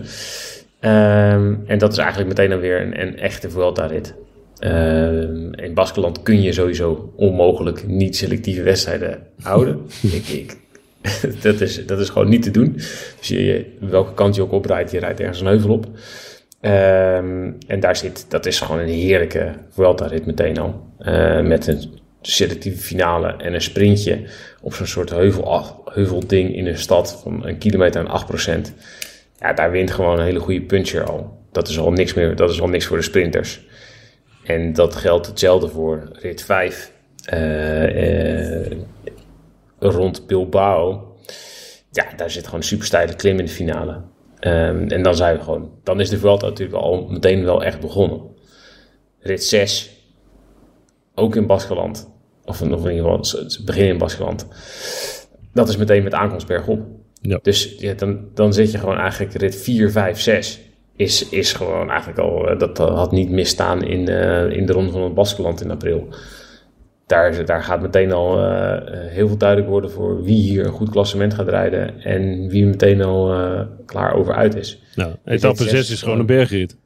Ehm, 0.81 1.55
en 1.67 1.79
dat 1.79 1.93
is 1.93 1.99
eigenlijk 1.99 2.29
meteen 2.29 2.51
dan 2.51 2.59
weer 2.61 2.81
een, 2.81 3.01
een 3.01 3.19
echte 3.19 3.51
Vuelta-rit. 3.51 4.15
Ehm, 4.63 5.53
in 5.53 5.75
Baskeland 5.75 6.23
kun 6.23 6.43
je 6.43 6.53
sowieso 6.53 7.13
onmogelijk 7.17 7.87
niet 7.87 8.17
selectieve 8.17 8.63
wedstrijden 8.63 9.19
houden. 9.41 9.81
ik, 10.19 10.29
ik, 10.29 10.57
dat, 11.43 11.61
is, 11.61 11.87
dat 11.87 12.01
is 12.01 12.09
gewoon 12.09 12.29
niet 12.29 12.43
te 12.43 12.51
doen. 12.51 12.73
Dus 13.19 13.29
je, 13.29 13.67
welke 13.81 14.15
kant 14.15 14.35
je 14.35 14.43
ook 14.43 14.53
oprijdt, 14.53 14.91
je 14.91 14.99
rijdt 14.99 15.21
ergens 15.21 15.41
een 15.41 15.47
heuvel 15.47 15.71
op. 15.71 15.87
Ehm, 16.61 17.51
en 17.67 17.81
daar 17.81 17.97
zit, 17.97 18.27
dat 18.29 18.47
is 18.47 18.61
gewoon 18.61 18.81
een 18.81 18.89
heerlijke 18.89 19.53
Vuelta-rit 19.71 20.27
meteen 20.27 20.59
al. 20.59 20.87
Eh, 20.99 21.41
met 21.41 21.67
een 21.67 22.01
selectieve 22.21 22.83
finale 22.83 23.35
en 23.37 23.55
een 23.55 23.63
sprintje 23.63 24.23
op 24.61 24.75
zo'n 24.75 24.87
soort 24.87 25.11
heuvel, 25.11 25.83
heuvelding 25.85 26.57
in 26.57 26.67
een 26.67 26.79
stad 26.79 27.21
van 27.23 27.47
een 27.47 27.59
kilometer 27.59 28.01
en 28.01 28.11
8%. 28.11 28.73
Ja, 29.39 29.53
daar 29.53 29.71
wint 29.71 29.91
gewoon 29.91 30.19
een 30.19 30.25
hele 30.25 30.41
goede 30.41 30.63
puncher 30.63 31.05
al. 31.05 31.39
Dat 31.53 31.69
is 31.69 31.79
al 31.79 31.93
niks 31.93 32.15
meer, 32.15 32.37
dat 32.37 32.51
is 32.51 32.61
al 32.61 32.69
niks 32.69 32.87
voor 32.87 32.97
de 32.97 33.03
sprinters. 33.03 33.61
En 34.45 34.73
dat 34.73 34.97
geldt 34.97 35.27
hetzelfde 35.27 35.69
voor 35.69 36.09
rit 36.13 36.43
5. 36.43 36.93
eh, 37.25 38.65
eh, 38.65 38.79
rond 39.79 40.27
Bilbao. 40.27 41.15
Ja, 41.91 42.07
daar 42.17 42.31
zit 42.31 42.45
gewoon 42.45 42.61
een 42.61 42.67
super 42.67 42.87
steile 42.87 43.15
klim 43.15 43.39
in 43.39 43.45
de 43.45 43.51
finale. 43.51 44.01
Ehm, 44.39 44.89
en 44.89 45.03
dan 45.03 45.15
zijn 45.15 45.37
we 45.37 45.43
gewoon, 45.43 45.71
dan 45.83 46.01
is 46.01 46.09
de 46.09 46.19
Vuelta 46.19 46.47
natuurlijk 46.47 46.79
al 46.83 47.07
meteen 47.09 47.45
wel 47.45 47.65
echt 47.65 47.81
begonnen. 47.81 48.21
Rit 49.21 49.45
6, 49.45 49.91
ook 51.15 51.37
in 51.37 51.47
Baskeland. 51.47 52.11
Of, 52.45 52.63
of 52.63 52.67
in 52.67 52.71
ieder 52.71 52.97
geval, 52.97 53.17
het- 53.17 53.31
het 53.31 53.61
begin 53.65 53.87
in 53.87 53.99
Baskeland. 53.99 54.47
Dat 55.53 55.69
is 55.69 55.77
meteen 55.77 56.03
met 56.03 56.15
aankomst 56.15 56.47
bergop. 56.47 56.81
Ja. 57.21 57.39
Dus 57.43 57.75
ja, 57.79 57.95
dan, 57.95 58.29
dan 58.35 58.53
zit 58.53 58.73
je 58.73 58.79
gewoon 58.79 58.99
eigenlijk 58.99 59.33
rit 59.35 59.57
4, 59.57 59.91
5, 59.91 60.21
6. 60.21 60.61
Is, 60.97 61.29
is 61.29 61.53
gewoon 61.53 61.91
eigenlijk 61.91 62.19
al, 62.19 62.49
eh, 62.49 62.59
dat 62.59 62.79
had 62.79 63.13
niet 63.13 63.31
misstaan 63.31 63.85
in, 63.85 64.09
eh, 64.09 64.51
in 64.51 64.67
de 64.67 64.73
ronde 64.73 64.93
van 64.93 65.03
het 65.03 65.15
Baskeland 65.15 65.61
in 65.61 65.71
april. 65.71 66.09
Daar, 67.13 67.45
daar 67.45 67.63
gaat 67.63 67.81
meteen 67.81 68.13
al 68.13 68.45
eh, 68.45 69.11
heel 69.11 69.29
veel 69.29 69.37
duidelijk 69.37 69.69
worden 69.71 69.91
voor 69.91 70.23
wie 70.23 70.41
hier 70.41 70.67
een 70.67 70.73
goed 70.73 70.91
klassement 70.91 71.35
gaat 71.35 71.49
rijden. 71.49 72.01
En 72.01 72.49
wie 72.49 72.65
meteen 72.65 73.03
al 73.03 73.35
eh, 73.35 73.61
klaar 73.87 74.15
over 74.15 74.35
uit 74.35 74.55
is. 74.55 74.83
Nou, 74.95 75.15
etappe 75.25 75.63
zes 75.63 75.71
6 75.71 75.91
is 75.91 76.03
gewoon 76.03 76.19
een 76.19 76.27
bergrit. 76.27 76.77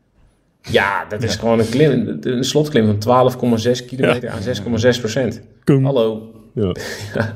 Ja, 0.60 1.04
dat 1.04 1.22
is 1.22 1.36
gewoon 1.36 1.58
een, 1.58 1.68
klim, 1.68 2.18
een 2.20 2.44
slotklim 2.44 3.00
van 3.00 3.30
12,6 3.78 3.84
kilometer 3.86 4.28
aan 4.28 4.40
6,6 4.42 5.00
procent. 5.00 5.42
Hallo. 5.64 6.30
Ja. 6.54 7.34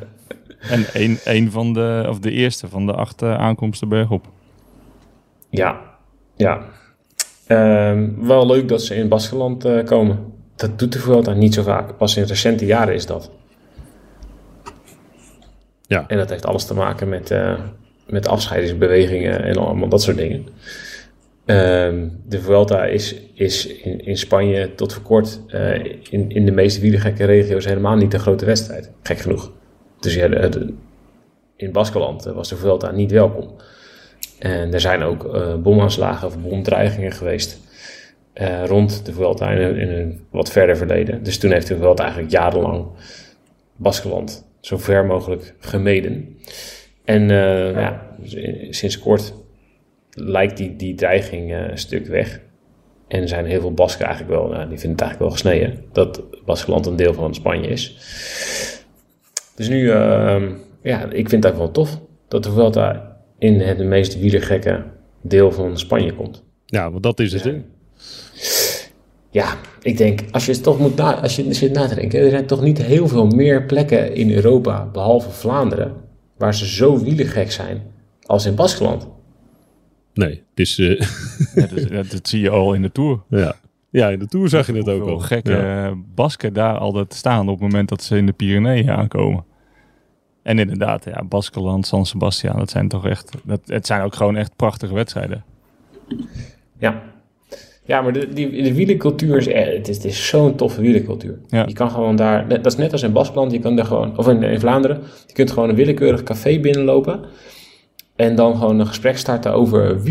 En 0.61 0.85
een, 0.93 1.19
een 1.25 1.51
van 1.51 1.73
de, 1.73 2.07
of 2.09 2.19
de 2.19 2.31
eerste 2.31 2.69
van 2.69 2.87
de 2.87 2.93
acht 2.93 3.23
eh, 3.23 3.39
aankomsten 3.39 3.89
bergop. 3.89 4.27
Ja, 5.51 5.81
ja. 6.40 6.61
Ehm, 7.46 8.09
wel 8.26 8.46
leuk 8.46 8.68
dat 8.68 8.83
ze 8.83 8.94
in 8.94 9.09
Baskeland 9.09 9.64
eh, 9.64 9.85
komen. 9.85 10.18
Dat 10.57 10.79
doet 10.79 10.92
de 10.92 10.98
Vuelta 10.98 11.33
niet 11.33 11.55
zo 11.55 11.62
vaak. 11.62 11.96
Pas 11.96 12.16
in 12.16 12.24
recente 12.24 12.66
jaren 12.66 12.94
is 12.94 13.07
dat. 13.07 13.31
Ja. 15.87 16.05
En 16.09 16.16
dat 16.16 16.31
heeft 16.31 16.46
alles 16.46 16.64
te 16.64 16.74
maken 16.74 17.09
met, 17.09 17.31
eh, 17.31 17.61
met 18.07 18.29
afscheidingsbewegingen 18.29 19.42
en 19.44 19.57
allemaal 19.57 19.88
dat 19.88 20.03
soort 20.03 20.16
dingen. 20.16 20.46
Ehm, 21.44 22.09
de 22.26 22.40
Vuelta 22.40 22.85
is, 22.85 23.16
is 23.35 23.66
in, 23.66 24.05
in 24.07 24.16
Spanje 24.16 24.74
tot 24.74 24.92
voor 24.92 25.03
kort 25.03 25.40
eh, 25.46 25.85
in, 26.11 26.31
in 26.31 26.44
de 26.44 26.53
meeste 26.53 26.81
wielergekke 26.81 27.24
regio's 27.24 27.64
helemaal 27.64 27.96
niet 27.96 28.14
een 28.14 28.20
grote 28.20 28.44
wedstrijd. 28.44 28.90
Gek 29.03 29.18
genoeg. 29.18 29.53
Dus 30.00 30.14
ja, 30.14 30.29
de- 30.29 30.48
de- 30.48 30.74
in 31.57 31.72
Baskeland 31.72 32.24
was 32.24 32.48
de 32.48 32.57
Vuelta 32.57 32.90
niet 32.90 33.11
welkom. 33.11 33.50
En 34.40 34.72
er 34.72 34.81
zijn 34.81 35.03
ook 35.03 35.35
eh, 35.35 35.55
bomaanslagen 35.55 36.26
of 36.26 36.38
bomdreigingen 36.38 37.12
geweest 37.12 37.61
eh, 38.33 38.64
rond 38.66 39.07
de 39.07 39.12
Vuelta 39.12 39.50
in 39.50 39.88
een, 39.88 40.20
wat 40.31 40.50
verder 40.50 40.76
verleden. 40.76 41.22
Dus 41.22 41.38
toen 41.38 41.50
heeft 41.50 41.66
de 41.66 41.76
Vuelta 41.76 42.03
eigenlijk 42.03 42.33
jarenlang 42.33 42.87
Baskeland 43.76 44.46
zo 44.61 44.76
ver 44.76 45.05
mogelijk 45.05 45.55
gemeden. 45.59 46.37
En 47.05 47.31
eh, 47.31 47.72
ja, 47.72 48.07
sinds 48.70 48.98
kort 48.98 49.35
lijkt 50.11 50.57
die, 50.57 50.76
die 50.76 50.94
dreiging 50.94 51.53
een 51.53 51.79
stuk 51.79 52.07
weg. 52.07 52.40
En 53.09 53.29
zijn 53.29 53.46
heel 53.46 53.61
veel 53.61 53.74
Basken 53.74 54.07
eigenlijk 54.07 54.40
wel, 54.40 54.48
nou, 54.48 54.68
die 54.68 54.79
vinden 54.79 54.90
het 54.90 55.00
eigenlijk 55.00 55.18
wel 55.18 55.31
gesneden 55.31 55.85
dat 55.92 56.22
Baskeland 56.44 56.87
een 56.87 56.96
deel 56.96 57.14
van 57.14 57.35
Spanje 57.35 57.68
is. 57.68 57.96
Dus 59.55 59.68
nu, 59.68 59.83
uh, 59.83 60.42
ja, 60.83 61.11
ik 61.11 61.29
vind 61.29 61.44
het 61.44 61.57
wel 61.57 61.70
tof 61.70 62.00
dat 62.29 62.42
de 62.42 62.50
Vuelta 62.53 63.10
in 63.40 63.61
het 63.61 63.79
meest 63.79 64.18
wielergekke 64.18 64.85
deel 65.20 65.53
van 65.53 65.79
Spanje 65.79 66.14
komt. 66.14 66.42
Ja, 66.66 66.90
want 66.90 67.03
dat 67.03 67.20
is 67.20 67.33
het, 67.33 67.44
hè? 67.44 67.62
Ja, 69.31 69.57
ik 69.83 69.96
denk, 69.96 70.20
als 70.31 70.46
je, 70.46 70.53
het 70.53 70.62
toch 70.62 70.79
moet 70.79 70.96
na, 70.96 71.20
als 71.20 71.37
je 71.37 71.55
zit 71.55 71.72
na 71.72 71.87
te 71.87 71.94
denken, 71.94 72.20
er 72.20 72.31
zijn 72.31 72.46
toch 72.46 72.62
niet 72.62 72.83
heel 72.83 73.09
veel 73.09 73.26
meer 73.26 73.66
plekken 73.66 74.14
in 74.14 74.33
Europa, 74.33 74.88
behalve 74.92 75.31
Vlaanderen, 75.31 75.94
waar 76.37 76.55
ze 76.55 76.66
zo 76.66 76.98
wielergek 76.98 77.53
zijn 77.53 77.83
als 78.26 78.46
in 78.46 78.55
Baskeland. 78.55 79.09
Nee, 80.14 80.31
het 80.31 80.61
is... 80.61 80.79
Uh... 80.79 81.00
Ja, 81.55 81.66
dus, 81.66 81.87
dat, 81.87 82.11
dat, 82.11 82.29
zie 82.29 82.40
je 82.40 82.50
al 82.50 82.74
in 82.74 82.83
de 82.83 82.92
Tour. 82.92 83.22
Ja, 83.29 83.55
ja 83.90 84.09
in 84.09 84.18
de 84.18 84.26
Tour 84.26 84.48
zag 84.48 84.66
je 84.66 84.72
het 84.72 84.88
ook 84.88 85.09
al. 85.09 85.18
gekke 85.18 85.53
ja. 85.53 85.94
Basken 86.14 86.53
daar 86.53 86.79
altijd 86.79 87.14
staan 87.14 87.48
op 87.48 87.61
het 87.61 87.70
moment 87.70 87.88
dat 87.88 88.03
ze 88.03 88.16
in 88.16 88.26
de 88.26 88.33
Pyreneeën 88.33 88.90
aankomen. 88.90 89.44
En 90.42 90.59
inderdaad, 90.59 91.05
ja, 91.05 91.24
Baskeland, 91.24 91.87
San 91.87 92.07
Sebastian, 92.07 92.59
dat 92.59 92.70
zijn 92.70 92.88
toch 92.88 93.07
echt... 93.07 93.31
Dat, 93.44 93.61
het 93.66 93.87
zijn 93.87 94.03
ook 94.03 94.14
gewoon 94.14 94.37
echt 94.37 94.57
prachtige 94.57 94.94
wedstrijden. 94.94 95.44
Ja, 96.79 97.03
ja, 97.90 98.00
maar 98.00 98.12
de, 98.12 98.29
die, 98.29 98.62
de 98.62 98.74
wielencultuur 98.74 99.37
is 99.37 99.46
echt, 99.46 99.72
het 99.72 99.88
is, 99.88 100.05
is 100.05 100.29
zo'n 100.29 100.55
toffe 100.55 100.81
wielencultuur. 100.81 101.38
Ja. 101.48 101.64
Je 101.66 101.72
kan 101.72 101.90
gewoon 101.90 102.16
daar, 102.16 102.48
dat 102.48 102.66
is 102.66 102.76
net 102.76 102.92
als 102.92 103.03
in 103.03 103.12
Baskeland, 103.12 103.53
je 103.53 103.59
kan 103.59 103.76
daar 103.76 103.85
gewoon, 103.85 104.18
of 104.18 104.29
in, 104.29 104.42
in 104.42 104.61
Vlaanderen, 104.61 105.00
je 105.26 105.33
kunt 105.33 105.50
gewoon 105.50 105.68
een 105.68 105.74
willekeurig 105.74 106.22
café 106.22 106.61
binnenlopen 106.61 107.20
en 108.16 108.35
dan 108.35 108.57
gewoon 108.57 108.81
een 108.81 108.87
gesprek 108.87 109.18
starten 109.18 109.53
over 109.53 110.03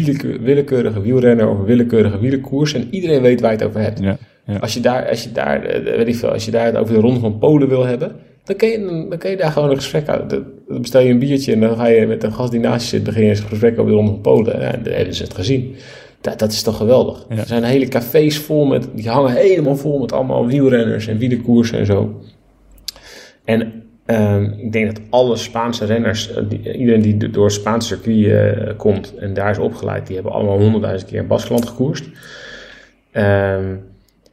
willekeurige 0.42 1.02
wielrenner 1.02 1.50
of 1.50 1.60
willekeurige 1.60 2.20
wielenkoers 2.20 2.74
en 2.74 2.88
iedereen 2.92 3.22
weet 3.22 3.42
waar 3.42 3.52
je 3.52 3.58
het 3.58 3.68
over 3.68 3.82
hebt. 3.82 4.00
Ja, 4.00 4.18
ja. 4.46 4.58
Als 4.58 4.74
je 4.74 4.80
daar, 4.80 5.10
als 5.10 5.24
je 5.24 5.32
daar, 5.32 5.64
eh, 5.64 5.96
weet 5.96 6.08
ik 6.08 6.16
veel, 6.16 6.32
als 6.32 6.46
je 6.46 6.52
daar 6.52 6.66
het 6.66 6.78
over 6.78 6.94
de 6.94 7.00
ronde 7.00 7.20
van 7.20 7.38
Polen 7.38 7.68
wil 7.68 7.86
hebben, 7.86 8.16
dan 8.50 8.58
kun 8.58 8.70
je, 8.70 9.06
dan 9.10 9.18
kun 9.18 9.30
je 9.30 9.38
daar 9.38 9.52
gewoon 9.52 9.70
een 9.70 9.76
gesprek 9.76 10.08
uit. 10.08 10.30
Dan 10.30 10.46
bestel 10.68 11.02
je 11.02 11.10
een 11.10 11.20
biertje 11.20 11.54
en 11.54 11.60
dan 11.60 11.76
ga 11.76 11.86
je 11.86 12.08
met 12.08 12.24
een 12.24 12.34
gast 12.34 12.52
die 12.52 12.60
naast 12.60 12.84
je 12.84 12.96
zit, 12.96 13.04
begin 13.04 13.24
je 13.24 13.30
een 13.30 13.38
gesprek 13.38 13.80
over 13.80 13.92
de 13.92 14.20
Polen. 14.22 14.62
Ja, 14.62 14.72
dan 14.72 14.94
hebben 14.94 15.14
ze 15.14 15.24
het 15.24 15.34
gezien. 15.34 15.76
Dat, 16.22 16.40
dat 16.40 16.52
is 16.52 16.62
toch 16.62 16.78
geweldig. 16.78 17.26
Ja. 17.30 17.36
Er 17.36 17.48
zijn 17.48 17.64
hele 17.64 17.88
cafés 17.88 18.38
vol 18.38 18.66
met, 18.66 18.88
die 18.94 19.10
hangen 19.10 19.34
helemaal 19.34 19.76
vol 19.76 20.00
met 20.00 20.12
allemaal 20.12 20.48
wielrenners 20.48 21.08
en 21.08 21.18
wielerkoersen 21.18 21.80
en 21.80 21.86
zo. 21.86 22.22
En 23.44 23.84
um, 24.06 24.54
ik 24.58 24.72
denk 24.72 24.86
dat 24.86 25.02
alle 25.10 25.36
Spaanse 25.36 25.86
renners, 25.86 26.32
uh, 26.32 26.38
die, 26.50 26.78
iedereen 26.78 27.02
die 27.02 27.30
door 27.30 27.46
het 27.46 27.54
Spaanse 27.54 27.88
circuit 27.88 28.18
uh, 28.18 28.78
komt 28.78 29.16
en 29.16 29.34
daar 29.34 29.52
is 29.52 29.58
opgeleid, 29.58 30.06
die 30.06 30.16
hebben 30.16 30.34
allemaal 30.34 30.60
honderdduizend 30.60 31.10
keer 31.10 31.22
in 31.22 31.28
Baskeland 31.28 31.68
gekoerst. 31.68 32.06
Um, 33.14 33.84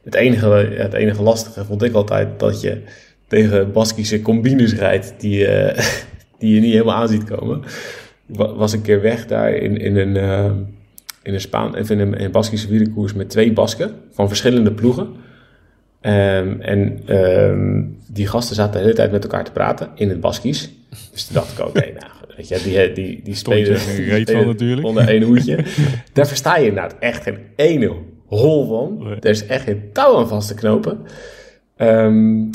het, 0.03 0.15
enige, 0.15 0.47
het 0.77 0.93
enige 0.93 1.21
lastige 1.23 1.65
vond 1.65 1.83
ik 1.83 1.93
altijd 1.93 2.39
dat 2.39 2.61
je 2.61 2.81
tegen 3.27 3.71
Baskische 3.71 4.21
combines 4.21 4.73
rijdt 4.73 5.13
die, 5.17 5.47
uh, 5.47 5.77
die 6.39 6.55
je 6.55 6.61
niet 6.61 6.71
helemaal 6.71 6.95
aan 6.95 7.07
ziet 7.07 7.23
komen. 7.23 7.61
Was 8.27 8.73
een 8.73 8.81
keer 8.81 9.01
weg 9.01 9.25
daar 9.25 9.53
in, 9.53 9.77
in 9.77 9.95
een 9.95 10.15
in 11.27 11.33
een, 11.33 11.41
Spaan, 11.41 11.77
in 11.77 11.99
een, 11.99 12.31
Baskische 12.31 12.67
wielerkoers 12.67 13.13
met 13.13 13.29
twee 13.29 13.53
Basken 13.53 13.91
van 14.11 14.27
verschillende 14.27 14.71
ploegen. 14.71 15.07
Um, 16.01 16.61
en 16.61 17.15
um, 17.15 17.97
die 18.07 18.27
gasten 18.27 18.55
zaten 18.55 18.73
de 18.73 18.79
hele 18.79 18.93
tijd 18.93 19.11
met 19.11 19.23
elkaar 19.23 19.43
te 19.43 19.51
praten 19.51 19.89
in 19.95 20.09
het 20.09 20.19
Baskisch. 20.19 20.69
Dus 21.11 21.25
toen 21.25 21.35
dacht 21.35 21.51
ik, 21.51 21.59
oké, 21.59 21.77
okay, 21.77 21.95
nou, 21.99 22.11
weet 22.37 22.47
je, 22.47 22.61
die, 22.63 22.91
die, 22.93 23.21
die 23.23 23.35
spelen, 23.35 23.79
spelen 23.79 24.27
van 24.27 24.45
natuurlijk. 24.45 24.87
onder 24.87 25.07
één 25.07 25.21
hoedje. 25.21 25.65
Daar 26.13 26.27
versta 26.27 26.57
je 26.57 26.67
inderdaad 26.67 26.95
echt 26.99 27.23
geen 27.23 27.37
ene 27.55 27.95
hol 28.25 28.67
van. 28.67 29.07
Er 29.07 29.29
is 29.29 29.45
echt 29.45 29.63
geen 29.63 29.89
touw 29.93 30.17
aan 30.17 30.27
vast 30.27 30.47
te 30.47 30.53
knopen. 30.53 30.99
Um, 31.77 32.49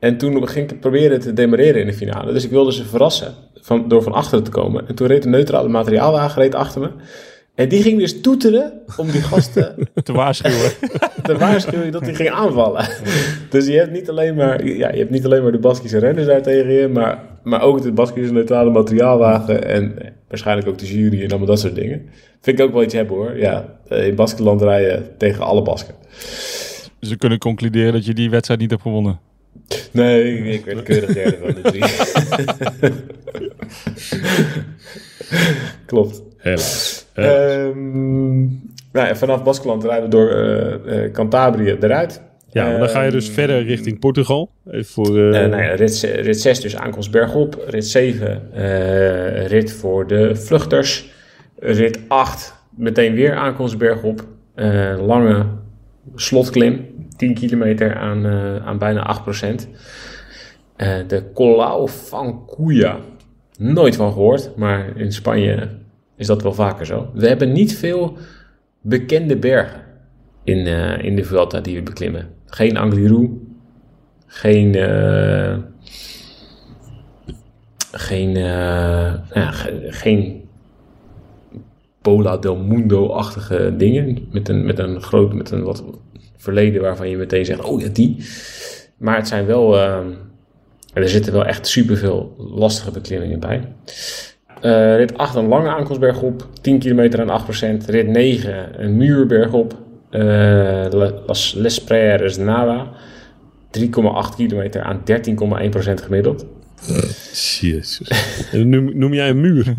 en 0.00 0.16
toen 0.16 0.48
ging 0.48 0.70
ik 0.70 0.80
proberen 0.80 1.20
te 1.20 1.32
demareren 1.32 1.80
in 1.80 1.86
de 1.86 1.92
finale. 1.92 2.32
Dus 2.32 2.44
ik 2.44 2.50
wilde 2.50 2.72
ze 2.72 2.84
verrassen 2.84 3.34
van, 3.60 3.88
door 3.88 4.02
van 4.02 4.12
achteren 4.12 4.44
te 4.44 4.50
komen. 4.50 4.88
En 4.88 4.94
toen 4.94 5.06
reed 5.06 5.24
een 5.24 5.30
neutrale 5.30 5.68
materiaalwagen 5.68 6.42
reed 6.42 6.54
achter 6.54 6.80
me. 6.80 6.90
En 7.54 7.68
die 7.68 7.82
ging 7.82 7.98
dus 7.98 8.20
toeteren 8.20 8.72
om 8.96 9.10
die 9.10 9.22
gasten 9.22 9.74
te 10.02 10.12
waarschuwen. 10.12 10.70
te 11.22 11.38
waarschuwen 11.38 11.92
dat 11.92 12.02
hij 12.02 12.14
ging 12.14 12.30
aanvallen. 12.30 12.88
Dus 13.50 13.66
je 13.66 13.72
hebt 13.72 13.90
niet 13.90 14.08
alleen 14.08 14.34
maar, 14.34 14.66
ja, 14.66 14.92
je 14.92 14.98
hebt 14.98 15.10
niet 15.10 15.24
alleen 15.24 15.42
maar 15.42 15.52
de 15.52 15.58
Baskische 15.58 15.98
renners 15.98 16.26
daar 16.26 16.42
tegen 16.42 16.72
je, 16.72 16.88
maar, 16.88 17.22
maar 17.42 17.62
ook 17.62 17.82
de 17.82 17.92
Baskische 17.92 18.32
neutrale 18.32 18.70
materiaalwagen 18.70 19.64
en 19.64 19.94
waarschijnlijk 20.28 20.68
ook 20.68 20.78
de 20.78 20.86
jury 20.86 21.22
en 21.22 21.28
allemaal 21.28 21.46
dat 21.46 21.60
soort 21.60 21.74
dingen. 21.74 22.02
Vind 22.40 22.58
ik 22.58 22.64
ook 22.64 22.72
wel 22.72 22.82
iets 22.82 22.94
hebben 22.94 23.16
hoor. 23.16 23.38
Ja, 23.38 23.64
in 23.88 24.14
Baskeland 24.14 24.62
rijden 24.62 25.06
tegen 25.16 25.44
alle 25.44 25.62
Basken. 25.62 25.94
Dus 26.98 27.08
we 27.08 27.16
kunnen 27.16 27.38
concluderen 27.38 27.92
dat 27.92 28.06
je 28.06 28.14
die 28.14 28.30
wedstrijd 28.30 28.60
niet 28.60 28.70
hebt 28.70 28.82
gewonnen. 28.82 29.20
Nee, 29.92 30.38
ik 30.38 30.64
werd 30.64 30.82
keurig 30.82 31.12
derde 31.12 31.38
van 31.42 31.54
de 31.54 31.60
drie. 31.60 31.84
Klopt. 35.86 36.22
Helaas. 36.36 37.06
Um, 37.14 38.72
nou 38.92 39.06
ja, 39.06 39.16
vanaf 39.16 39.42
Baskeland 39.42 39.84
rijden 39.84 40.04
we 40.04 40.08
door 40.10 40.34
uh, 40.86 41.10
Cantabrië 41.12 41.76
eruit. 41.80 42.22
Ja, 42.52 42.78
dan 42.78 42.88
ga 42.88 43.02
je 43.02 43.10
dus 43.10 43.28
um, 43.28 43.34
verder 43.34 43.62
richting 43.62 43.98
Portugal. 43.98 44.50
Even 44.70 44.84
voor, 44.84 45.18
uh... 45.18 45.30
nou 45.30 45.62
ja, 45.62 45.74
rit, 45.74 46.00
rit 46.00 46.40
6 46.40 46.60
dus 46.60 46.76
aankomst 46.76 47.10
bergop. 47.10 47.64
Rit 47.66 47.86
7 47.86 48.42
rit 49.46 49.72
voor 49.72 50.06
de 50.06 50.36
vluchters. 50.36 51.12
Rit 51.58 51.98
8 52.08 52.54
meteen 52.76 53.14
weer 53.14 53.34
aankomst 53.34 53.78
bergop. 53.78 54.24
lange 54.98 55.46
slotklim. 56.14 56.89
10 57.20 57.34
kilometer 57.34 57.96
aan, 57.96 58.26
aan 58.64 58.78
bijna 58.78 59.16
8%. 59.60 59.68
de 61.06 61.30
Colau 61.34 61.88
van 61.88 62.46
Cuya. 62.46 62.98
Nooit 63.58 63.96
van 63.96 64.12
gehoord, 64.12 64.56
maar 64.56 64.96
in 64.96 65.12
Spanje 65.12 65.68
is 66.16 66.26
dat 66.26 66.42
wel 66.42 66.52
vaker 66.52 66.86
zo. 66.86 67.10
We 67.14 67.28
hebben 67.28 67.52
niet 67.52 67.76
veel 67.76 68.16
bekende 68.80 69.36
bergen 69.36 69.80
in, 70.44 70.66
uh, 70.66 71.04
in 71.04 71.16
de 71.16 71.24
Vuelta 71.24 71.60
die 71.60 71.76
we 71.76 71.82
beklimmen. 71.82 72.28
Geen 72.46 72.76
Angliru, 72.76 73.30
geen, 74.26 74.74
geen, 77.92 78.34
ja, 79.34 79.50
geen 79.88 80.48
Pola 82.02 82.36
del 82.36 82.56
Mundo-achtige 82.56 83.74
dingen. 83.76 84.28
Met 84.32 84.48
een, 84.48 84.66
met 84.66 84.78
een 84.78 85.00
groot, 85.00 85.32
met 85.32 85.50
een 85.50 85.62
wat 85.62 85.84
verleden 86.40 86.82
waarvan 86.82 87.08
je 87.08 87.16
meteen 87.16 87.44
zegt, 87.44 87.62
oh 87.62 87.80
ja, 87.80 87.88
die. 87.92 88.16
Maar 88.96 89.16
het 89.16 89.28
zijn 89.28 89.46
wel, 89.46 89.78
er 90.92 91.08
zitten 91.08 91.32
wel 91.32 91.46
echt 91.46 91.66
superveel 91.66 92.34
lastige 92.38 92.90
beklimmingen 92.90 93.40
bij. 93.40 93.62
Uh, 94.62 94.96
rit 94.96 95.18
8 95.18 95.34
een 95.34 95.48
lange 95.48 95.68
aankomstberg 95.68 96.22
op, 96.22 96.48
10 96.60 96.78
kilometer 96.78 97.30
aan 97.30 97.42
8%. 97.82 97.86
Rit 97.86 98.08
9 98.08 98.84
een 98.84 98.96
muurberg 98.96 99.52
op, 99.52 99.78
uh, 100.10 100.86
Las 101.26 101.54
Les 101.56 101.84
Preires 101.84 102.36
Nava. 102.36 102.92
3,8 103.78 103.88
kilometer 104.36 104.82
aan 104.82 105.00
13,1% 105.00 105.94
gemiddeld. 105.94 106.46
Jezus. 107.60 108.10
noem, 108.52 108.98
noem 108.98 109.14
jij 109.14 109.28
een 109.28 109.40
muur? 109.40 109.74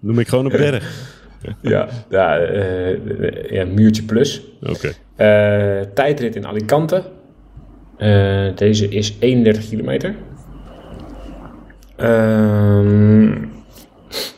Noem 0.00 0.18
ik 0.18 0.28
gewoon 0.28 0.44
een 0.44 0.58
berg. 0.58 1.12
ja, 1.62 1.88
ja, 2.10 2.50
uh, 2.50 3.50
ja, 3.50 3.64
muurtje 3.64 4.02
plus. 4.02 4.42
Oké. 4.62 4.92
Okay. 5.16 5.86
tijdrit 5.94 6.36
in 6.36 6.46
Alicante. 6.46 7.02
deze 8.54 8.88
is 8.88 9.16
31 9.20 9.68
kilometer. 9.68 10.14
Ehm 11.96 13.44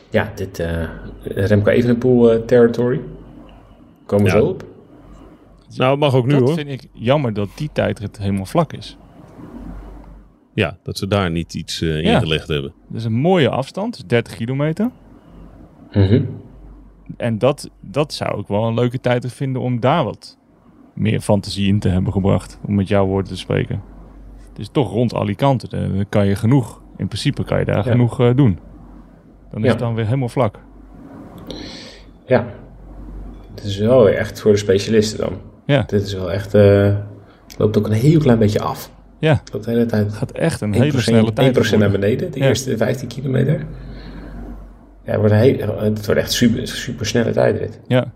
ja, 0.09 0.31
dit 0.35 0.59
uh, 0.59 0.83
Remco 1.23 1.69
Evenepoel 1.69 2.33
uh, 2.33 2.41
territory. 2.45 2.99
Komen 4.05 4.25
we 4.25 4.31
Ja. 4.31 4.37
zo 4.37 4.45
op. 4.45 4.63
Nou, 5.75 5.91
het 5.91 5.99
mag 5.99 6.13
ook 6.15 6.25
nu 6.25 6.31
dat 6.31 6.41
hoor. 6.41 6.53
vind 6.53 6.69
ik 6.69 6.87
jammer 6.93 7.33
dat 7.33 7.49
die 7.55 7.69
tijdrit 7.73 8.17
helemaal 8.17 8.45
vlak 8.45 8.73
is. 8.73 8.97
Ja, 10.53 10.77
dat 10.83 10.97
ze 10.97 11.07
daar 11.07 11.31
niet 11.31 11.53
iets 11.53 11.81
eh, 11.81 12.03
Ja. 12.03 12.13
ingelegd 12.13 12.47
hebben. 12.47 12.73
Dat 12.87 12.97
is 12.97 13.03
een 13.05 13.13
mooie 13.13 13.49
afstand, 13.49 13.93
dus 13.93 14.05
30 14.05 14.35
kilometer. 14.35 14.89
Mhm. 15.93 16.23
En 17.17 17.37
dat, 17.37 17.69
dat 17.81 18.13
zou 18.13 18.39
ik 18.39 18.47
wel 18.47 18.63
een 18.63 18.73
leuke 18.73 18.99
tijd 18.99 19.33
vinden 19.33 19.61
om 19.61 19.79
daar 19.79 20.03
wat 20.03 20.37
meer 20.93 21.19
fantasie 21.21 21.67
in 21.67 21.79
te 21.79 21.89
hebben 21.89 22.13
gebracht. 22.13 22.59
Om 22.67 22.75
met 22.75 22.87
jouw 22.87 23.05
woorden 23.05 23.31
te 23.31 23.37
spreken. 23.37 23.81
Het 24.49 24.59
is 24.59 24.69
toch 24.71 24.91
rond 24.91 25.13
Alicante. 25.13 25.67
Dan 25.69 26.05
kan 26.09 26.25
je 26.27 26.35
genoeg, 26.35 26.81
in 26.97 27.07
principe 27.07 27.43
kan 27.43 27.59
je 27.59 27.65
daar 27.65 27.75
Ja. 27.85 27.91
genoeg 27.91 28.19
eh, 28.19 28.35
doen. 28.35 28.59
Dan 29.49 29.59
is 29.59 29.65
Ja. 29.65 29.69
het 29.71 29.79
dan 29.79 29.95
weer 29.95 30.05
helemaal 30.05 30.29
vlak. 30.29 30.59
Ja. 32.25 32.45
Het 33.55 33.63
is 33.63 33.77
wel 33.77 34.03
weer 34.03 34.15
echt 34.15 34.41
voor 34.41 34.51
de 34.51 34.57
specialisten 34.57 35.19
dan. 35.19 35.33
Ja. 35.65 35.83
Dit 35.87 36.01
is 36.01 36.13
wel 36.13 36.31
echt... 36.31 36.53
eh, 36.53 36.95
loopt 37.57 37.77
ook 37.77 37.85
een 37.87 37.91
heel 37.93 38.19
klein 38.19 38.39
beetje 38.39 38.59
af. 38.61 38.91
Ja. 39.19 39.41
Loopt 39.53 39.65
de 39.65 39.71
hele 39.71 39.85
tijd 39.85 40.13
Gaat 40.13 40.31
echt 40.31 40.61
een 40.61 40.73
1%, 40.73 40.77
hele 40.77 41.01
snelle 41.01 41.33
tijd. 41.33 41.57
1% 41.75 41.77
naar 41.79 41.91
beneden, 41.91 42.31
de 42.31 42.39
Ja. 42.39 42.45
eerste 42.45 42.77
15 42.77 43.07
kilometer. 43.07 43.65
Ja, 45.07 45.11
het 45.13 45.19
wordt, 45.19 45.33
een 45.33 45.93
het 45.93 46.05
wordt 46.05 46.21
echt 46.21 46.31
super, 46.31 46.67
super 46.67 47.05
snelle 47.05 47.31
tijdrit. 47.31 47.79
Ja. 47.87 48.11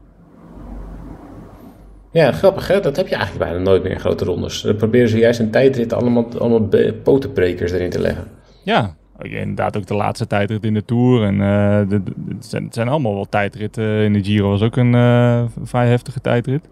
Ja, 2.12 2.32
grappig 2.32 2.68
hè, 2.68 2.80
dat 2.80 2.96
heb 2.96 3.08
je 3.08 3.16
eigenlijk 3.16 3.50
bijna 3.50 3.64
nooit 3.64 3.84
meer 3.84 3.92
in 3.92 4.00
grote 4.00 4.26
rondes. 4.26 4.62
Dan 4.62 4.76
proberen 4.76 5.10
ze 5.10 5.18
juist 5.18 5.40
een 5.40 5.52
tijdrit 5.52 5.94
allemaal, 5.94 6.40
allemaal 6.40 6.70
potenbrekers 7.04 7.72
erin 7.72 7.90
te 7.90 8.00
leggen. 8.00 8.24
Ja, 8.64 8.96
inderdaad 9.22 9.78
ook 9.78 9.86
de 9.86 9.94
laatste 9.94 10.28
tijdrit 10.28 10.64
in 10.64 10.74
de 10.74 10.86
Tour. 10.86 11.24
En 11.24 11.42
eh, 11.42 11.90
de, 11.90 12.04
de- 12.04 12.14
het, 12.30 12.46
zijn, 12.46 12.64
het 12.64 12.74
zijn 12.74 12.88
allemaal 12.88 13.14
wel 13.14 13.30
tijdritten. 13.30 14.04
In 14.04 14.14
de 14.14 14.24
Giro 14.24 14.50
was 14.50 14.62
ook 14.62 14.76
een 14.76 14.96
eh, 14.96 15.44
vrij 15.64 15.88
heftige 15.88 16.22
tijdrit. 16.22 16.70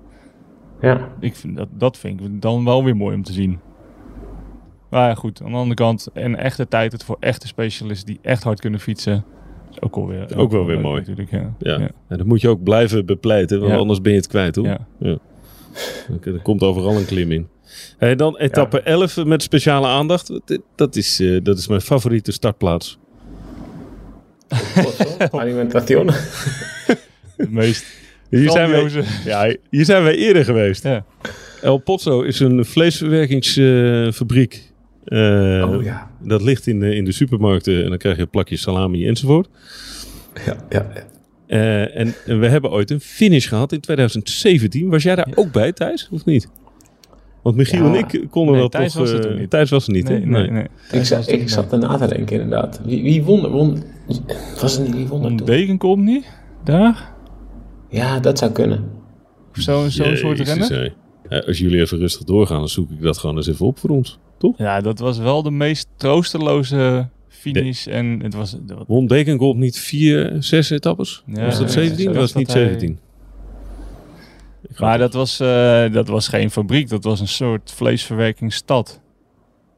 Ja, 0.82 1.08
Ik 1.20 1.36
vind 1.36 1.58
dat, 1.58 1.68
dat 1.72 1.98
vind 1.98 2.22
ik 2.22 2.42
dan 2.42 2.66
wel 2.66 2.84
weer 2.84 2.96
mooi 2.96 3.16
om 3.16 3.24
te 3.24 3.34
zien. 3.34 3.60
Maar 4.90 5.08
ja, 5.08 5.16
goed, 5.16 5.42
aan 5.44 5.52
de 5.52 5.58
andere 5.58 5.76
kant, 5.76 6.08
een 6.14 6.36
echte 6.36 6.68
tijdrit 6.68 7.04
voor 7.04 7.18
echte 7.20 7.48
specialisten 7.48 8.08
die 8.08 8.20
echt 8.22 8.44
hard 8.44 8.60
kunnen 8.60 8.80
fietsen. 8.80 9.24
Ook, 9.80 9.96
alweer, 9.96 10.38
Ook 10.38 10.52
wel 10.52 10.66
weer 10.66 10.76
leuk 10.76 10.84
mooi. 10.86 11.00
Natuurlijk, 11.00 11.32
ja. 11.32 11.54
Ja. 11.60 11.80
Ja. 11.80 11.90
En 12.08 12.18
dat 12.18 12.26
moet 12.26 12.42
je 12.42 12.50
ook 12.50 12.64
blijven 12.64 13.06
bepleiten, 13.06 13.60
want 13.60 13.72
Ja. 13.72 13.78
anders 13.78 14.02
ben 14.02 14.12
je 14.12 14.18
het 14.18 14.28
kwijt, 14.28 14.56
hoor. 14.56 14.66
Ja. 14.66 14.88
Er 15.00 15.20
er 16.24 16.40
komt 16.42 16.62
overal 16.64 16.98
een 16.98 17.06
klim 17.06 17.32
in. 17.32 17.48
Hey, 17.98 18.16
dan 18.16 18.38
etappe 18.38 18.82
11 18.82 19.26
met 19.26 19.44
speciale 19.44 19.88
aandacht. 19.88 20.40
Dat 20.76 20.96
is, 20.96 21.20
eh, 21.20 21.40
dat 21.44 21.58
is 21.58 21.68
mijn 21.68 21.82
favoriete 21.82 22.32
startplaats. 22.32 22.98
Alimentation. 25.32 26.06
De 26.06 26.14
meest 27.50 27.86
Hier 28.30 28.52
zijn, 28.52 28.70
wij, 28.70 29.04
ja, 29.26 29.56
hier 29.70 29.86
zijn 29.86 30.04
wij 30.04 30.16
eerder 30.16 30.44
geweest. 30.44 30.84
Ja. 30.84 31.06
El 31.62 31.78
Pozzo 31.78 32.22
is 32.22 32.40
een 32.40 32.66
vleesverwerkingsfabriek. 32.66 34.69
Eh, 35.10 35.72
Oh 35.76 35.84
ja. 35.84 36.12
Dat 36.24 36.42
ligt 36.42 36.68
in 36.68 36.80
de, 36.80 36.96
in 36.96 37.06
de 37.06 37.12
supermarkten 37.12 37.84
en 37.84 37.90
dan 37.90 37.98
krijg 37.98 38.18
je 38.18 38.26
plakjes 38.26 38.62
salami 38.62 39.08
enzovoort. 39.08 39.50
Ja, 40.46 40.56
ja, 40.70 40.88
ja. 40.94 41.04
Eh, 41.48 42.00
en, 42.00 42.14
en 42.26 42.40
we 42.40 42.48
hebben 42.48 42.72
ooit 42.72 42.92
een 42.92 43.00
finish 43.00 43.48
gehad 43.48 43.72
in 43.72 43.80
2017. 43.80 44.90
Was 44.90 45.04
jij 45.04 45.16
daar 45.16 45.28
ook 45.36 45.52
bij, 45.52 45.72
Thijs, 45.72 46.10
of 46.12 46.26
niet? 46.26 46.50
Want 47.42 47.56
Michiel 47.56 47.86
Ja. 47.86 47.94
en 47.94 48.00
ik 48.00 48.28
konden 48.30 48.54
Nee, 48.54 48.62
dat 48.62 48.72
Thijs 48.72 48.94
toch... 48.94 49.02
was 49.02 49.12
er 49.12 49.32
eh, 49.32 49.40
niet. 49.40 49.50
Thijs 49.50 49.70
was 49.70 49.88
er 49.88 49.94
niet, 49.94 50.08
hè? 50.08 50.18
Nee, 50.20 50.26
nee, 50.26 50.52
nee. 50.52 50.68
Ik, 50.92 51.06
zat, 51.06 51.28
ik 51.28 51.50
zat 51.50 51.72
erna 51.72 51.98
te 51.98 52.08
denken 52.08 52.42
inderdaad. 52.42 52.82
Wie, 52.86 53.04
wie 53.04 53.24
won, 53.24 53.44
er? 53.44 53.50
won? 53.50 53.84
Was 54.62 54.78
het 54.78 54.86
niet 54.88 54.96
wie 54.96 55.08
won 55.08 55.40
er 55.48 55.60
Een 55.70 55.78
komt 55.78 56.04
niet? 56.04 56.26
Daar? 56.64 57.12
Ja, 57.90 58.20
dat 58.20 58.38
zou 58.38 58.52
kunnen. 58.52 58.84
Of 59.56 59.62
zo'n 59.62 59.90
zo'n 59.90 60.18
soort 60.18 60.40
renner? 60.40 60.94
Eh, 61.30 61.48
als 61.48 61.58
jullie 61.58 61.80
even 61.82 61.98
rustig 61.98 62.24
doorgaan, 62.26 62.60
dan 62.60 62.70
zoek 62.70 62.90
ik 62.90 63.02
dat 63.02 63.18
gewoon 63.18 63.36
eens 63.36 63.48
even 63.48 63.66
op 63.66 63.80
voor 63.80 63.90
ons. 63.90 64.20
Toch? 64.40 64.58
Ja, 64.58 64.82
dat 64.82 65.00
was 65.00 65.18
wel 65.18 65.44
de 65.44 65.52
meest 65.52 65.88
troosteloze 65.98 67.08
finish. 67.28 67.88
En 67.88 68.20
het 68.24 68.34
was... 68.34 68.56
dat- 68.60 68.84
Won 68.88 69.08
Dekengold 69.08 69.58
niet 69.58 69.80
vier, 69.80 70.36
zes 70.40 70.70
etappes? 70.70 71.24
Ja, 71.26 71.46
was 71.46 71.58
dat 71.60 71.68
ja, 71.74 71.74
17? 71.74 72.04
zo 72.06 72.12
Dat 72.12 72.16
was 72.22 72.34
niet 72.34 72.48
dat 72.48 72.56
hij- 72.56 72.66
17. 72.66 73.00
Maar 74.78 74.98
dat 74.98 75.14
was, 75.14 75.40
eh, 75.40 75.92
dat 75.92 76.08
was 76.08 76.28
geen 76.28 76.52
fabriek, 76.52 76.90
dat 76.90 77.04
was 77.04 77.20
een 77.20 77.28
soort 77.28 77.72
vleesverwerkingsstad. 77.72 79.00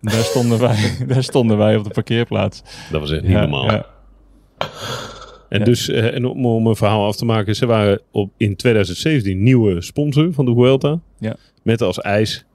Daar 0.01 0.14
stonden 0.24 0.59
wij, 0.59 0.78
daar 1.07 1.24
stonden 1.24 1.57
wij 1.57 1.78
op 1.78 1.84
de 1.84 1.89
parkeerplaats. 1.89 2.62
Dat 2.91 3.01
was 3.01 3.12
echt 3.12 3.22
niet 3.22 3.32
Ja, 3.32 3.39
normaal. 3.39 3.66
ja. 3.72 3.86
En, 5.49 5.59
Ja. 5.59 5.66
dus, 5.66 5.89
eh, 5.89 6.14
en 6.16 6.26
om, 6.26 6.45
om 6.45 6.68
een 6.68 6.76
verhaal 6.76 7.05
af 7.05 7.16
te 7.16 7.26
maken, 7.26 7.55
ze 7.55 7.66
waren 7.66 8.01
op, 8.12 8.32
in 8.38 8.55
2017 8.55 9.43
nieuwe 9.43 9.82
sponsor 9.82 10.34
van 10.34 10.45
de 10.45 10.53
Vuelta. 10.53 10.99
Ja. 11.20 11.36
Met 11.64 11.82
als 11.82 11.99
eis, 11.99 12.45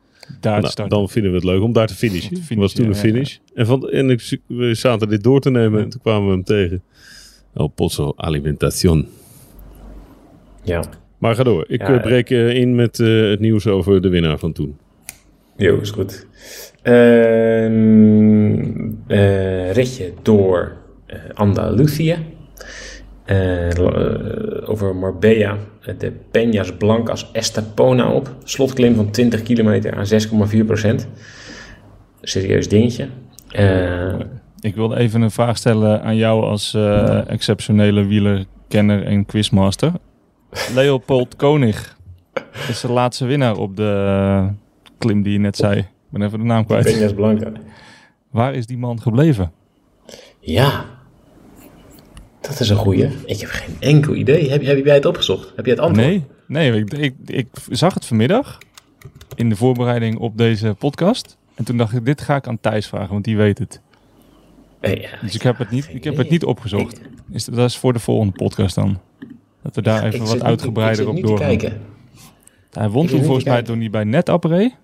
Daar 0.40 0.60
nou, 0.60 0.70
starten. 0.72 0.98
dan 0.98 1.08
vinden 1.08 1.30
we 1.30 1.36
het 1.36 1.46
leuk 1.46 1.62
om 1.62 1.72
daar 1.72 1.86
te 1.86 1.94
finishen. 1.94 2.34
Te 2.34 2.40
Dat 2.48 2.58
was 2.58 2.72
toen 2.72 2.86
een 2.86 2.92
ja, 2.92 2.98
finish. 2.98 3.36
En, 3.54 3.66
van, 3.66 3.90
en 3.90 4.10
ik, 4.10 4.38
we 4.46 4.74
zaten 4.74 5.08
dit 5.08 5.22
door 5.22 5.40
te 5.40 5.50
nemen 5.50 5.82
en 5.82 5.88
toen 5.88 6.00
kwamen 6.00 6.26
we 6.28 6.32
hem 6.32 6.44
tegen. 6.44 6.82
El 7.54 7.68
Pozzo 7.68 8.12
Alimentación. 8.16 9.06
Ja. 10.62 10.84
Maar 11.18 11.34
ga 11.34 11.42
door. 11.42 11.64
Ik 11.68 11.80
Ja, 11.80 11.94
eh, 11.94 12.02
breek 12.02 12.30
eh, 12.30 12.54
in 12.54 12.74
met 12.74 13.00
eh, 13.00 13.20
het 13.20 13.40
nieuws 13.40 13.66
over 13.66 14.00
de 14.02 14.08
winnaar 14.08 14.38
van 14.38 14.52
toen. 14.52 14.76
Jo, 15.56 15.78
is 15.80 15.90
goed. 15.90 16.26
Eh, 19.06 19.72
ritje 19.72 20.12
door 20.22 20.76
eh, 21.06 21.18
Andalusië. 21.34 22.16
Eh, 23.26 23.70
eh, 23.78 24.70
over 24.70 24.96
Marbella. 24.96 25.56
eh, 25.82 25.94
De 25.98 26.12
Peñas 26.30 26.76
Blancas 26.78 27.30
Estepona 27.32 28.12
op. 28.12 28.34
Slotklim 28.44 28.94
van 28.94 29.10
20 29.10 29.42
kilometer 29.42 29.94
aan 29.96 30.06
6,4 30.06 30.64
procent. 30.64 31.08
Serieus 32.20 32.68
dingetje. 32.68 33.08
Ik 34.60 34.74
wilde 34.74 34.96
even 34.96 35.20
een 35.22 35.30
vraag 35.30 35.56
stellen 35.56 36.02
aan 36.02 36.16
jou 36.16 36.44
als 36.44 36.74
eh, 36.74 37.30
exceptionele 37.30 38.04
wielerkenner 38.04 39.04
en 39.04 39.26
quizmaster. 39.26 39.92
Leopold 40.74 41.36
Konig 41.44 41.96
is 42.68 42.80
de 42.80 42.92
laatste 42.92 43.24
winnaar 43.26 43.56
op 43.56 43.76
de 43.76 44.48
klim 44.98 45.22
die 45.22 45.32
je 45.32 45.38
net 45.38 45.56
zei. 45.56 45.78
Ik 45.78 45.86
ben 46.10 46.22
even 46.22 46.38
de 46.38 46.44
naam 46.44 46.66
kwijt. 46.66 46.86
Peñas 46.96 47.14
Blanca. 47.14 47.52
Waar 48.30 48.54
is 48.54 48.66
die 48.66 48.78
man 48.78 49.00
gebleven? 49.00 49.52
Ja. 50.40 50.84
Dat 52.48 52.60
is 52.60 52.68
een 52.68 52.76
goeie. 52.76 53.08
Ik 53.24 53.40
heb 53.40 53.50
geen 53.50 53.76
enkel 53.78 54.14
idee. 54.14 54.50
Heb, 54.50 54.62
heb 54.62 54.84
jij 54.84 54.94
het 54.94 55.04
opgezocht? 55.04 55.52
Heb 55.56 55.64
jij 55.64 55.74
het 55.74 55.82
antwoord? 55.84 56.08
Nee, 56.08 56.24
nee 56.46 56.80
ik, 56.80 56.92
ik, 56.92 57.14
ik 57.26 57.46
zag 57.70 57.94
het 57.94 58.04
vanmiddag 58.04 58.58
in 59.34 59.48
de 59.48 59.56
voorbereiding 59.56 60.18
op 60.18 60.38
deze 60.38 60.74
podcast. 60.78 61.36
En 61.54 61.64
toen 61.64 61.76
dacht 61.76 61.92
ik, 61.94 62.04
dit 62.04 62.20
ga 62.20 62.36
ik 62.36 62.46
aan 62.46 62.60
Thijs 62.60 62.86
vragen, 62.86 63.12
want 63.12 63.24
die 63.24 63.36
weet 63.36 63.58
het. 63.58 63.80
Ja, 64.80 65.08
Dus 65.22 65.34
ik 65.34 65.42
heb 65.42 65.58
het 65.58 65.70
niet, 65.70 65.88
ik 65.92 66.04
heb 66.04 66.16
het 66.16 66.30
niet 66.30 66.44
opgezocht. 66.44 67.00
Is, 67.30 67.44
dat 67.44 67.68
is 67.68 67.76
voor 67.76 67.92
de 67.92 67.98
volgende 67.98 68.32
podcast 68.32 68.74
dan. 68.74 69.00
Dat 69.62 69.74
we 69.74 69.82
daar 69.82 70.04
even 70.04 70.26
wat 70.26 70.42
uitgebreider 70.42 71.02
ik 71.02 71.08
op 71.08 71.14
zit 71.16 71.24
niet 71.24 71.32
te 71.36 71.38
doorgaan. 71.38 71.58
kijken. 71.58 71.80
Hij 72.70 72.88
won 72.88 73.06
toen 73.06 73.22
volgens 73.22 73.44
niet 73.44 73.52
mij 73.52 73.62
toen 73.62 73.80
hij 73.80 73.90
bij 73.90 74.22
reed. 74.40 74.74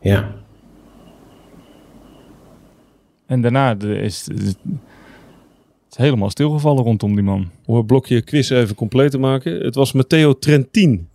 Ja. 0.00 0.34
En 3.26 3.40
daarna 3.40 3.76
is 3.78 4.28
het 5.92 6.00
is 6.00 6.06
helemaal 6.06 6.30
stilgevallen 6.30 6.84
rondom 6.84 7.14
die 7.14 7.24
man. 7.24 7.50
Om 7.66 7.76
het 7.76 7.86
blokje 7.86 8.22
quiz 8.22 8.50
even 8.50 8.74
compleet 8.74 9.10
te 9.10 9.18
maken. 9.18 9.60
Het 9.64 9.74
was 9.74 9.92
Matteo 9.92 10.38
Trentin. 10.38 11.08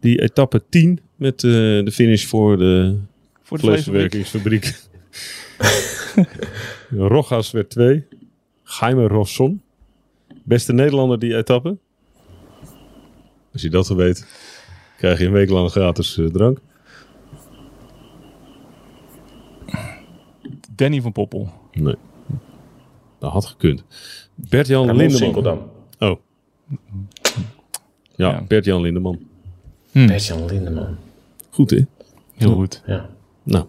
Die 0.00 0.22
etappe 0.22 0.62
10 0.68 1.00
met 1.16 1.44
eh, 1.44 1.50
de 1.50 1.90
finish 1.92 2.24
voor 2.24 2.58
de 2.58 2.98
Voor 3.42 3.58
de 3.58 3.66
vleesverwerkingsfabriek. 3.66 4.74
Rogas 7.10 7.50
werd 7.50 7.70
2. 7.70 8.04
Jaime 8.64 9.06
Rosson. 9.06 9.62
Beste 10.44 10.72
Nederlander 10.72 11.18
die 11.18 11.36
etappe. 11.36 11.76
Als 13.52 13.62
je 13.62 13.70
dat 13.70 13.88
weet, 13.88 14.26
krijg 14.96 15.18
je 15.18 15.26
een 15.26 15.32
week 15.32 15.50
lang 15.50 15.70
gratis 15.70 16.18
eh, 16.18 16.26
drank. 16.26 16.58
Danny 20.74 21.00
van 21.00 21.12
Poppel. 21.12 21.52
Nee. 21.72 21.96
Dat 23.18 23.32
had 23.32 23.44
gekund. 23.46 23.82
Bert-Jan 24.34 24.86
Lindeman. 24.86 25.10
Sinkeldam. 25.10 25.58
Oh. 25.98 26.18
Ja, 28.14 28.30
Ja. 28.30 28.42
Bert-Jan 28.48 28.80
Lindeman. 28.80 29.18
Bert-Jan 29.92 30.46
Lindeman. 30.46 30.96
Goed, 31.50 31.70
hè? 31.70 31.84
Heel 32.34 32.52
goed. 32.54 32.82
Ja. 32.86 33.08
Nou, 33.42 33.64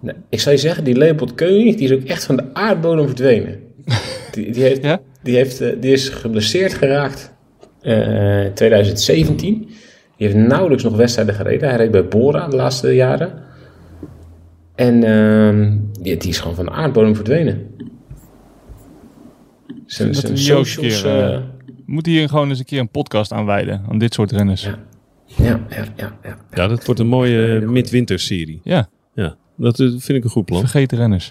Nee, 0.00 0.14
ik 0.28 0.40
zou 0.40 0.54
je 0.54 0.60
zeggen, 0.60 0.84
die 0.84 0.96
Leopold 0.96 1.34
Koenig, 1.34 1.74
die 1.74 1.88
is 1.88 1.92
ook 1.92 2.02
echt 2.02 2.24
van 2.24 2.36
de 2.36 2.54
aardbodem 2.54 3.06
verdwenen. 3.06 3.60
die, 4.32 4.52
die, 4.52 4.62
heeft, 4.62 4.82
Ja? 4.82 5.00
die, 5.22 5.36
heeft, 5.36 5.60
eh, 5.60 5.72
die 5.80 5.92
is 5.92 6.08
geblesseerd 6.08 6.74
geraakt 6.74 7.32
eh, 7.80 8.44
in 8.44 8.54
2017. 8.54 9.58
Die 10.16 10.26
heeft 10.26 10.34
nauwelijks 10.48 10.82
nog 10.84 10.96
wedstrijden 10.96 11.34
gereden. 11.34 11.68
Hij 11.68 11.76
reed 11.78 11.90
bij 11.90 12.08
Bora 12.08 12.48
de 12.48 12.56
laatste 12.56 12.94
jaren. 12.94 13.42
En 14.74 15.04
ehm, 15.04 15.76
die, 16.02 16.16
die 16.16 16.28
is 16.30 16.38
gewoon 16.38 16.54
van 16.54 16.64
de 16.64 16.70
aardbodem 16.70 17.14
verdwenen. 17.14 17.66
Zijn, 19.88 20.12
we 20.12 20.38
hier 20.38 20.54
ook 20.54 20.60
een 20.60 20.66
socials... 20.66 21.02
keer, 21.02 21.10
eh, 21.10 21.34
eh, 21.34 21.42
moeten 21.86 22.12
hier 22.12 22.28
gewoon 22.28 22.48
eens 22.48 22.58
een 22.58 22.64
keer 22.64 22.80
een 22.80 22.90
podcast 22.90 23.32
aan 23.32 23.44
wijden. 23.44 23.84
Aan 23.88 23.98
dit 23.98 24.14
soort 24.14 24.32
renners. 24.32 24.62
Ja. 24.62 24.78
Ja. 25.24 25.44
ja, 25.44 25.60
ja, 25.68 25.84
ja, 25.96 26.16
ja. 26.22 26.38
ja, 26.50 26.66
dat 26.66 26.84
wordt 26.84 27.00
een 27.00 27.06
mooie 27.06 27.60
midwinterserie. 27.60 28.60
Ja, 28.64 28.88
dat 29.56 29.80
eh, 29.80 29.86
vind 29.88 30.08
ik 30.08 30.24
een 30.24 30.30
goed 30.30 30.44
plan. 30.44 30.60
vergeten 30.60 30.98
renners. 30.98 31.30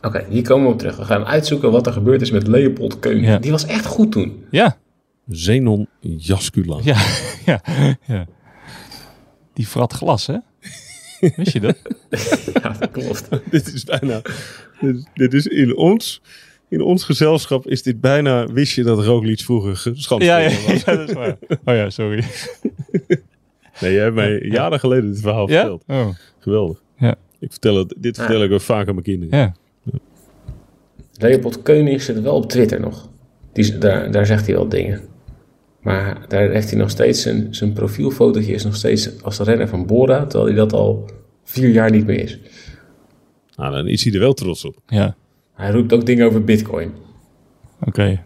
Oké, 0.00 0.26
hier 0.28 0.42
komen 0.42 0.66
we 0.66 0.72
op 0.72 0.78
terug. 0.78 0.96
We 0.96 1.04
gaan 1.04 1.24
uitzoeken 1.24 1.70
wat 1.70 1.86
er 1.86 1.92
gebeurd 1.92 2.20
is 2.20 2.30
met 2.30 2.46
Leopold 2.46 2.98
Koenig. 2.98 3.24
Ja. 3.24 3.38
Die 3.38 3.50
was 3.50 3.66
echt 3.66 3.86
goed 3.86 4.12
toen. 4.12 4.44
Ja, 4.50 4.76
Zenon 5.28 5.88
Jascula. 6.00 6.78
ja, 6.82 6.96
ja, 7.46 7.60
ja. 8.06 8.26
Die 9.52 9.66
frat 9.66 9.92
glas, 9.92 10.26
hè? 10.26 10.36
Wist 11.36 11.52
je 11.52 11.60
dat? 11.60 11.76
Ja, 12.62 12.76
dat 12.78 12.90
klopt. 12.90 13.28
dit 13.50 13.72
is 13.72 13.84
bijna... 13.84 14.22
Dit, 14.80 15.06
dit 15.14 15.34
is 15.34 15.46
in 15.46 15.76
ons... 15.76 16.22
In 16.72 16.80
ons 16.80 17.04
gezelschap 17.04 17.66
is 17.66 17.82
dit 17.82 18.00
bijna... 18.00 18.46
Wist 18.46 18.74
je 18.74 18.82
dat 18.82 19.04
Roglic 19.04 19.40
vroeger 19.40 19.76
schandspringer 19.76 20.26
Ja, 20.26 20.38
ja, 20.38 20.72
was? 20.72 20.82
ja, 20.84 20.96
dat 20.96 21.08
is 21.08 21.14
waar. 21.14 21.36
Oh 21.64 21.74
ja, 21.74 21.90
sorry. 21.90 22.24
Nee, 23.80 23.92
jij 23.92 24.02
hebt 24.02 24.14
mij 24.14 24.40
jaren 24.40 24.80
geleden 24.80 25.10
dit 25.12 25.20
verhaal 25.20 25.48
Ja? 25.50 25.54
verteld. 25.60 25.84
Oh. 25.86 26.08
Geweldig. 26.38 26.82
Ja. 26.98 27.14
Ik 27.38 27.50
vertel 27.50 27.76
het, 27.76 27.94
dit 27.98 28.16
vertel 28.16 28.42
ik 28.42 28.52
ook 28.52 28.60
vaak 28.60 28.88
aan 28.88 28.94
mijn 28.94 29.06
kinderen. 29.06 29.38
Ja. 29.38 29.54
Leopold 31.12 31.62
Koenig 31.62 32.02
zit 32.02 32.20
wel 32.20 32.34
op 32.34 32.48
Twitter 32.48 32.80
nog. 32.80 33.08
Die, 33.52 33.78
daar, 33.78 34.10
daar 34.10 34.26
zegt 34.26 34.46
hij 34.46 34.54
wel 34.54 34.68
dingen. 34.68 35.00
Maar 35.80 36.24
daar 36.28 36.50
heeft 36.50 36.70
hij 36.70 36.78
nog 36.78 36.90
steeds, 36.90 37.22
zijn, 37.22 37.54
zijn 37.54 37.72
profielfotootje 37.72 38.52
is 38.52 38.64
nog 38.64 38.76
steeds 38.76 39.22
als 39.22 39.36
de 39.36 39.44
renner 39.44 39.68
van 39.68 39.86
Bora, 39.86 40.26
terwijl 40.26 40.46
hij 40.50 40.54
dat 40.60 40.72
al 40.72 41.10
vier 41.44 41.68
jaar 41.68 41.90
niet 41.90 42.06
meer 42.06 42.20
is. 42.22 42.38
Nou, 43.56 43.72
dan 43.72 43.88
is 43.88 44.04
hij 44.04 44.12
er 44.12 44.20
wel 44.20 44.34
trots 44.34 44.64
op. 44.64 44.76
Ja, 44.86 45.16
Hij 45.54 45.70
roept 45.70 45.92
ook 45.92 46.06
dingen 46.06 46.26
over 46.26 46.44
bitcoin. 46.44 46.92
oké. 47.84 48.22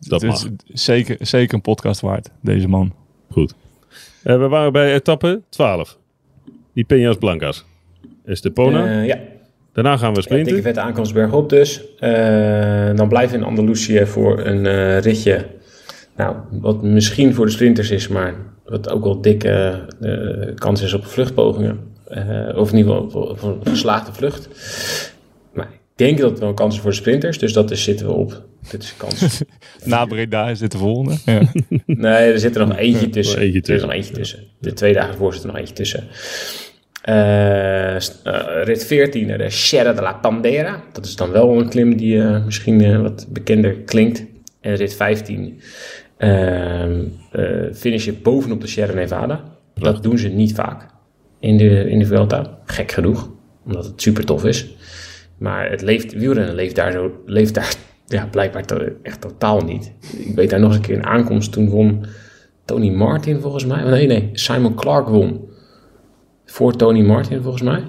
Dat 0.00 0.22
mag. 0.22 0.34
is 0.66 0.84
zeker, 0.84 1.16
zeker 1.20 1.54
een 1.54 1.60
podcast 1.60 2.00
waard, 2.00 2.30
deze 2.40 2.68
man. 2.68 2.94
Goed. 3.30 3.54
Eh, 4.22 4.38
we 4.38 4.48
waren 4.48 4.72
bij 4.72 4.94
etappe 4.94 5.42
12. 5.48 5.98
Die 6.72 6.84
Peñas 6.94 7.18
Blancas. 7.18 7.64
Estepona. 8.24 8.86
Eh, 8.86 9.06
ja, 9.06 9.18
Daarna 9.72 9.96
gaan 9.96 10.10
we 10.10 10.16
Ja, 10.16 10.22
sprinten. 10.22 10.46
dikke 10.46 10.62
vette 10.62 10.80
aankomst 10.80 11.14
bergop 11.14 11.48
dus. 11.48 11.94
Eh, 11.98 12.94
dan 12.94 13.08
blijven 13.08 13.38
we 13.38 13.42
in 13.44 13.48
Andalusië 13.48 14.06
voor 14.06 14.46
een 14.46 14.66
eh, 14.66 14.98
ritje. 14.98 15.46
Nou, 16.16 16.36
wat 16.50 16.82
misschien 16.82 17.34
voor 17.34 17.46
de 17.46 17.52
sprinters 17.52 17.90
is, 17.90 18.08
maar 18.08 18.34
wat 18.64 18.88
ook 18.90 19.04
wel 19.04 19.20
dikke 19.20 19.84
eh, 20.00 20.54
kans 20.54 20.82
is 20.82 20.92
op 20.94 21.06
vluchtpogingen. 21.06 21.78
Eh, 22.06 22.56
of 22.56 22.70
in 22.72 22.76
ieder 22.78 22.92
geval 22.94 23.22
op, 23.22 23.42
op 23.42 23.42
een 23.42 23.66
geslaagde 23.72 24.12
vlucht. 24.12 24.48
Denk 25.96 26.18
dat 26.18 26.30
het 26.30 26.38
wel 26.38 26.48
een 26.48 26.54
kans 26.54 26.74
is 26.74 26.80
voor 26.80 26.90
de 26.90 26.96
sprinters, 26.96 27.38
dus 27.38 27.52
dat 27.52 27.70
is, 27.70 27.82
zitten 27.82 28.06
we 28.06 28.12
op. 28.12 28.42
Dit 28.70 28.82
is 28.82 28.90
een 28.90 28.96
kans. 28.96 29.42
Na 29.84 30.04
Breda 30.04 30.50
is 30.50 30.58
dit 30.58 30.72
de 30.72 30.78
volgende. 30.78 31.16
Ja. 31.24 31.40
Nee, 31.86 32.32
er 32.32 32.38
zit 32.38 32.56
er 32.56 32.66
nog 32.66 32.76
eentje 32.76 33.08
tussen. 33.08 33.40
eentje 33.40 33.60
Er 33.60 33.74
is 33.74 33.82
nog 33.82 33.92
eentje 33.92 34.14
tussen. 34.14 34.44
De 34.58 34.72
twee 34.72 34.92
dagen 34.92 35.14
voor 35.14 35.32
zit 35.32 35.42
er 35.42 35.48
nog 35.48 35.56
eentje 35.56 35.74
tussen. 35.74 36.04
Eh, 37.02 37.96
rit 38.64 38.84
14, 38.84 39.26
naar 39.26 39.38
de 39.38 39.50
Sierra 39.50 39.92
de 39.92 40.02
la 40.02 40.12
Pandera. 40.12 40.82
Dat 40.92 41.04
is 41.04 41.16
dan 41.16 41.30
wel 41.30 41.58
een 41.58 41.68
klim 41.68 41.96
die 41.96 42.22
eh, 42.22 42.44
misschien 42.44 43.02
wat 43.02 43.26
bekender 43.28 43.74
klinkt. 43.74 44.24
En 44.60 44.74
rit 44.74 44.94
15 44.94 45.60
ehm 46.16 47.04
eh, 47.32 47.44
finish 47.74 48.04
je 48.04 48.12
bovenop 48.12 48.60
de 48.60 48.66
Sierra 48.66 48.94
Nevada. 48.94 49.44
Dat 49.74 50.02
doen 50.02 50.18
ze 50.18 50.28
niet 50.28 50.54
vaak 50.54 50.86
in 51.40 51.56
de, 51.56 51.90
in 51.90 51.98
de 51.98 52.06
Vuelta. 52.06 52.58
Gek 52.64 52.92
genoeg, 52.92 53.30
omdat 53.64 53.84
het 53.84 54.02
super 54.02 54.24
tof 54.24 54.44
is. 54.44 54.75
Maar 55.38 55.70
het 55.70 55.82
leeft, 55.82 56.12
wielrennen 56.12 56.54
leeft 56.54 56.74
daar, 56.76 56.92
zo, 56.92 57.22
leeft 57.26 57.54
daar 57.54 57.74
ja, 58.06 58.26
blijkbaar 58.30 58.64
to- 58.64 58.88
echt 59.02 59.20
totaal 59.20 59.60
niet. 59.60 59.92
Ik 60.18 60.34
weet 60.34 60.50
daar 60.50 60.60
nog 60.60 60.68
eens 60.68 60.76
een 60.78 60.82
keer 60.84 60.96
een 60.96 61.06
aankomst. 61.06 61.52
Toen 61.52 61.68
won 61.68 62.04
Tony 62.64 62.90
Martin 62.90 63.40
volgens 63.40 63.66
mij. 63.66 63.84
Oh, 63.84 63.90
Nee, 63.90 64.06
nee, 64.06 64.30
Simon 64.32 64.74
Clark 64.74 65.08
won. 65.08 65.48
Voor 66.44 66.76
Tony 66.76 67.02
Martin 67.02 67.42
volgens 67.42 67.62
mij. 67.62 67.82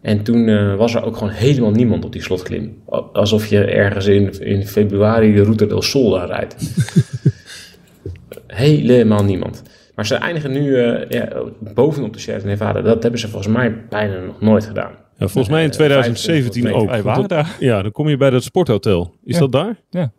En 0.00 0.22
toen 0.22 0.48
eh, 0.48 0.76
was 0.76 0.94
er 0.94 1.04
ook 1.04 1.16
gewoon 1.16 1.32
helemaal 1.32 1.70
niemand 1.70 2.04
op 2.04 2.12
die 2.12 2.22
slotklim. 2.22 2.82
Alsof 3.12 3.46
je 3.46 3.64
ergens 3.64 4.06
in, 4.06 4.40
in 4.40 4.66
februari 4.66 5.34
de 5.34 5.42
Route 5.42 5.66
del 5.66 5.82
Sol 5.82 6.10
daar 6.10 6.26
rijdt. 6.26 6.56
helemaal 8.46 9.24
niemand. 9.24 9.62
Maar 9.94 10.06
ze 10.06 10.14
eindigen 10.14 10.52
nu 10.52 10.76
eh, 10.76 11.26
bovenop 11.74 12.12
de 12.12 12.18
Sierra 12.18 12.46
Nevada. 12.46 12.80
Dat 12.80 13.02
hebben 13.02 13.20
ze 13.20 13.28
volgens 13.28 13.54
mij 13.54 13.84
bijna 13.88 14.20
nog 14.20 14.40
nooit 14.40 14.64
gedaan. 14.66 14.92
Ja, 15.18 15.28
volgens 15.28 15.48
mij 15.54 15.62
in 15.64 15.68
Eh, 15.70 15.74
2017 15.74 16.62
25 16.62 16.72
ook. 16.72 16.86
Wij 16.88 17.02
Want 17.02 17.04
waren 17.04 17.20
dat- 17.20 17.30
daar. 17.30 17.56
Ja, 17.60 17.82
dan 17.82 17.92
kom 17.92 18.08
je 18.08 18.16
bij 18.16 18.30
dat 18.30 18.42
sporthotel. 18.42 19.14
Is 19.24 19.34
Ja. 19.34 19.40
dat 19.40 19.52
daar? 19.52 19.76
Ja. 19.90 20.12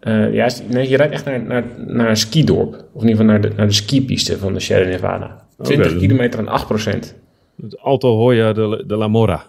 Eh, 0.00 0.34
ja, 0.34 0.48
nee, 0.70 0.88
je 0.88 0.96
rijdt 0.96 1.12
echt 1.12 1.24
naar, 1.24 1.42
naar, 1.42 1.64
naar 1.86 2.08
een 2.08 2.16
skidorp. 2.16 2.72
Of 2.92 3.02
in 3.02 3.08
ieder 3.08 3.10
geval 3.10 3.24
naar 3.24 3.40
de, 3.40 3.50
naar 3.56 3.66
de 3.66 3.72
skipiste 3.72 4.38
van 4.38 4.52
de 4.52 4.60
Sierra 4.60 4.88
Nevada. 4.88 5.46
20 5.62 5.90
Oké. 5.90 5.98
kilometer 5.98 6.38
en 6.38 6.48
8 6.48 6.66
procent. 6.66 7.14
Het 7.62 7.78
Alto 7.78 8.16
Hoya 8.16 8.52
de, 8.52 8.60
la- 8.60 8.82
de 8.86 8.96
la 8.96 9.08
Mora. 9.08 9.44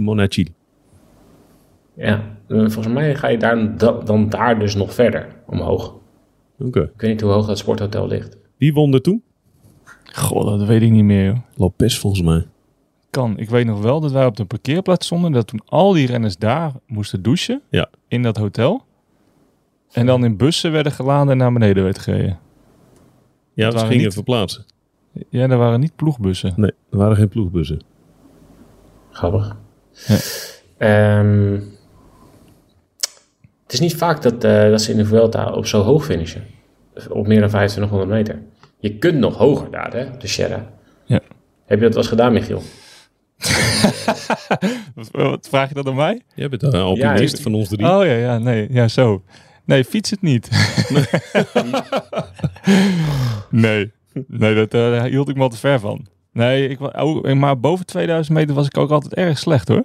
Monachil. 0.00 0.46
Ja, 1.94 2.22
eh, 2.48 2.56
volgens 2.58 2.86
mij 2.94 3.14
ga 3.14 3.28
je 3.28 3.38
daar, 3.38 3.76
da- 3.78 3.98
dan 4.04 4.28
daar 4.28 4.58
dus 4.58 4.74
nog 4.74 4.94
verder 4.94 5.26
omhoog. 5.46 5.94
Oké. 6.58 6.80
Ik 6.82 7.00
weet 7.00 7.10
niet 7.10 7.20
hoe 7.20 7.30
hoog 7.30 7.46
dat 7.46 7.58
sporthotel 7.58 8.06
ligt. 8.08 8.36
Wie 8.56 8.72
won 8.72 8.94
er 8.94 9.00
toen? 9.02 9.22
Goh, 10.12 10.44
dat 10.58 10.66
weet 10.68 10.82
ik 10.82 10.90
niet 10.90 11.04
meer. 11.04 11.24
Joh. 11.24 11.36
Lopez 11.56 11.98
volgens 11.98 12.22
mij. 12.22 12.46
Kan. 13.22 13.38
Ik 13.38 13.50
weet 13.50 13.66
nog 13.66 13.80
wel 13.82 14.00
dat 14.00 14.12
wij 14.12 14.26
op 14.26 14.36
de 14.36 14.44
parkeerplaats 14.44 15.06
stonden. 15.06 15.32
Dat 15.32 15.46
toen 15.46 15.60
al 15.66 15.92
die 15.92 16.06
renners 16.06 16.36
daar 16.36 16.72
moesten 16.86 17.22
douchen. 17.22 17.62
Ja. 17.70 17.88
In 18.08 18.22
dat 18.22 18.36
hotel. 18.36 18.84
En 19.92 20.06
dan 20.06 20.24
in 20.24 20.36
bussen 20.36 20.72
werden 20.72 20.92
geladen 20.92 21.28
en 21.32 21.36
naar 21.36 21.52
beneden 21.52 21.84
werd 21.84 21.98
gereden. 21.98 22.38
Ja, 23.54 23.64
Dat 23.64 23.72
ze 23.72 23.76
waren 23.76 23.88
gingen 23.88 24.04
niet- 24.04 24.14
verplaatsen. 24.14 24.64
Ja, 25.28 25.48
er 25.48 25.56
waren 25.56 25.80
niet 25.80 25.96
ploegbussen. 25.96 26.52
Nee, 26.56 26.72
er 26.90 26.98
waren 26.98 27.16
geen 27.16 27.28
ploegbussen. 27.28 27.80
Grappig. 29.10 29.56
Ja. 30.06 30.16
Ehm, 30.78 31.52
het 33.62 33.72
is 33.72 33.80
niet 33.80 33.96
vaak 33.96 34.22
dat, 34.22 34.44
eh, 34.44 34.70
dat 34.70 34.80
ze 34.82 34.90
in 34.90 34.96
de 34.96 35.04
Vuelta 35.06 35.50
op 35.52 35.66
zo 35.66 35.82
hoog 35.82 36.04
finishen. 36.04 36.44
Op 37.10 37.26
meer 37.26 37.40
dan 37.40 37.48
2500 37.48 38.10
meter. 38.10 38.42
Je 38.78 38.98
kunt 38.98 39.18
nog 39.18 39.36
hoger 39.36 39.70
daar, 39.70 39.92
hè, 39.92 40.04
op 40.12 40.20
de 40.20 40.26
Sierra. 40.26 40.70
Ja. 41.04 41.20
Heb 41.66 41.78
je 41.78 41.84
dat 41.84 41.92
wel 41.94 42.02
eens 42.02 42.08
gedaan, 42.12 42.32
Michiel? 42.32 42.62
Wat, 44.94 45.08
wat 45.30 45.48
vraag 45.50 45.68
je 45.68 45.74
dat 45.74 45.86
aan 45.86 45.94
mij? 45.94 46.22
Jij 46.34 46.48
bent 46.48 46.60
de 46.60 46.78
alpinist 46.78 47.36
Ja, 47.36 47.42
van 47.42 47.54
ons 47.54 47.68
drie. 47.68 47.86
Oh 47.86 48.04
ja, 48.04 48.12
ja, 48.12 48.38
nee, 48.38 48.66
ja, 48.70 48.88
zo. 48.88 49.22
Nee, 49.64 49.84
fiets 49.84 50.10
het 50.10 50.22
niet. 50.22 50.48
nee, 53.50 53.92
nee, 54.26 54.54
dat, 54.54 54.74
eh, 54.74 54.80
daar 54.90 55.06
hield 55.06 55.28
ik 55.28 55.36
me 55.36 55.42
al 55.42 55.48
te 55.48 55.56
ver 55.56 55.80
van. 55.80 56.06
Nee, 56.32 56.68
ik, 56.68 56.80
oh, 56.80 57.32
maar 57.32 57.60
boven 57.60 57.86
2000 57.86 58.36
meter 58.36 58.54
was 58.54 58.66
ik 58.66 58.76
ook 58.78 58.90
altijd 58.90 59.14
erg 59.14 59.38
slecht 59.38 59.68
hoor. 59.68 59.84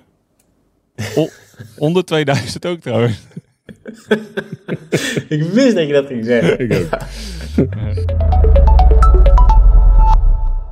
O- 1.16 1.30
onder 1.78 2.06
2000 2.06 2.66
ook 2.66 2.80
trouwens. 2.80 3.20
Ik 5.28 5.44
wist 5.44 5.76
dat 5.76 5.88
je 5.88 5.94
dat 5.94 6.08
ging 6.08 6.26
zeggen. 6.26 6.60
Ik 6.60 6.74
ook. 6.74 6.98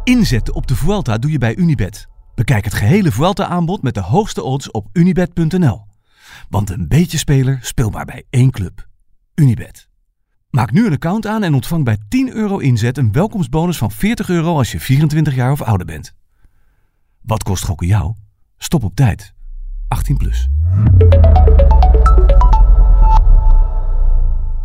Inzetten 0.04 0.54
op 0.56 0.68
de 0.68 0.76
Vuelta 0.76 1.18
doe 1.18 1.32
je 1.32 1.38
bij 1.38 1.56
Unibet. 1.56 2.08
Bekijk 2.40 2.64
het 2.66 2.74
gehele 2.74 3.12
Vuelta-aanbod 3.12 3.82
met 3.82 3.94
de 3.94 4.02
hoogste 4.02 4.44
odds 4.44 4.72
op 4.72 4.88
unibet.nl. 4.94 5.86
Want 6.50 6.70
een 6.70 6.88
beetje 6.88 7.18
speler 7.18 7.60
speelbaar 7.62 8.06
bij 8.06 8.24
één 8.30 8.52
club. 8.52 8.88
Unibet. 9.36 9.90
Maak 10.50 10.72
nu 10.72 10.86
een 10.86 10.94
account 10.94 11.28
aan 11.28 11.44
en 11.44 11.54
ontvang 11.54 11.84
bij 11.84 11.98
10 12.10 12.34
euro 12.34 12.58
inzet 12.58 12.98
een 12.98 13.12
welkomstbonus 13.12 13.78
van 13.78 13.92
40 13.92 14.30
euro 14.30 14.58
als 14.58 14.72
je 14.72 14.80
24 14.80 15.36
jaar 15.36 15.52
of 15.52 15.62
ouder 15.62 15.86
bent. 15.86 16.14
Wat 17.22 17.44
kost 17.44 17.64
gokken 17.64 17.88
jou? 17.88 18.14
Stop 18.58 18.84
op 18.84 18.96
tijd. 18.96 19.34
18 19.88 20.18
plus. 20.18 20.48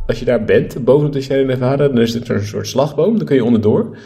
Als 0.07 0.19
je 0.19 0.25
daar 0.25 0.45
bent, 0.45 0.85
bovenop 0.85 1.13
de 1.13 1.21
Sierra 1.21 1.47
Nevada, 1.47 1.89
dan 1.89 2.01
is 2.01 2.15
het 2.15 2.29
een 2.29 2.47
soort 2.47 2.69
slagboom. 2.69 3.17
Dan 3.17 3.27
kun 3.27 3.37
je 3.37 3.45
onderdoor. 3.45 3.97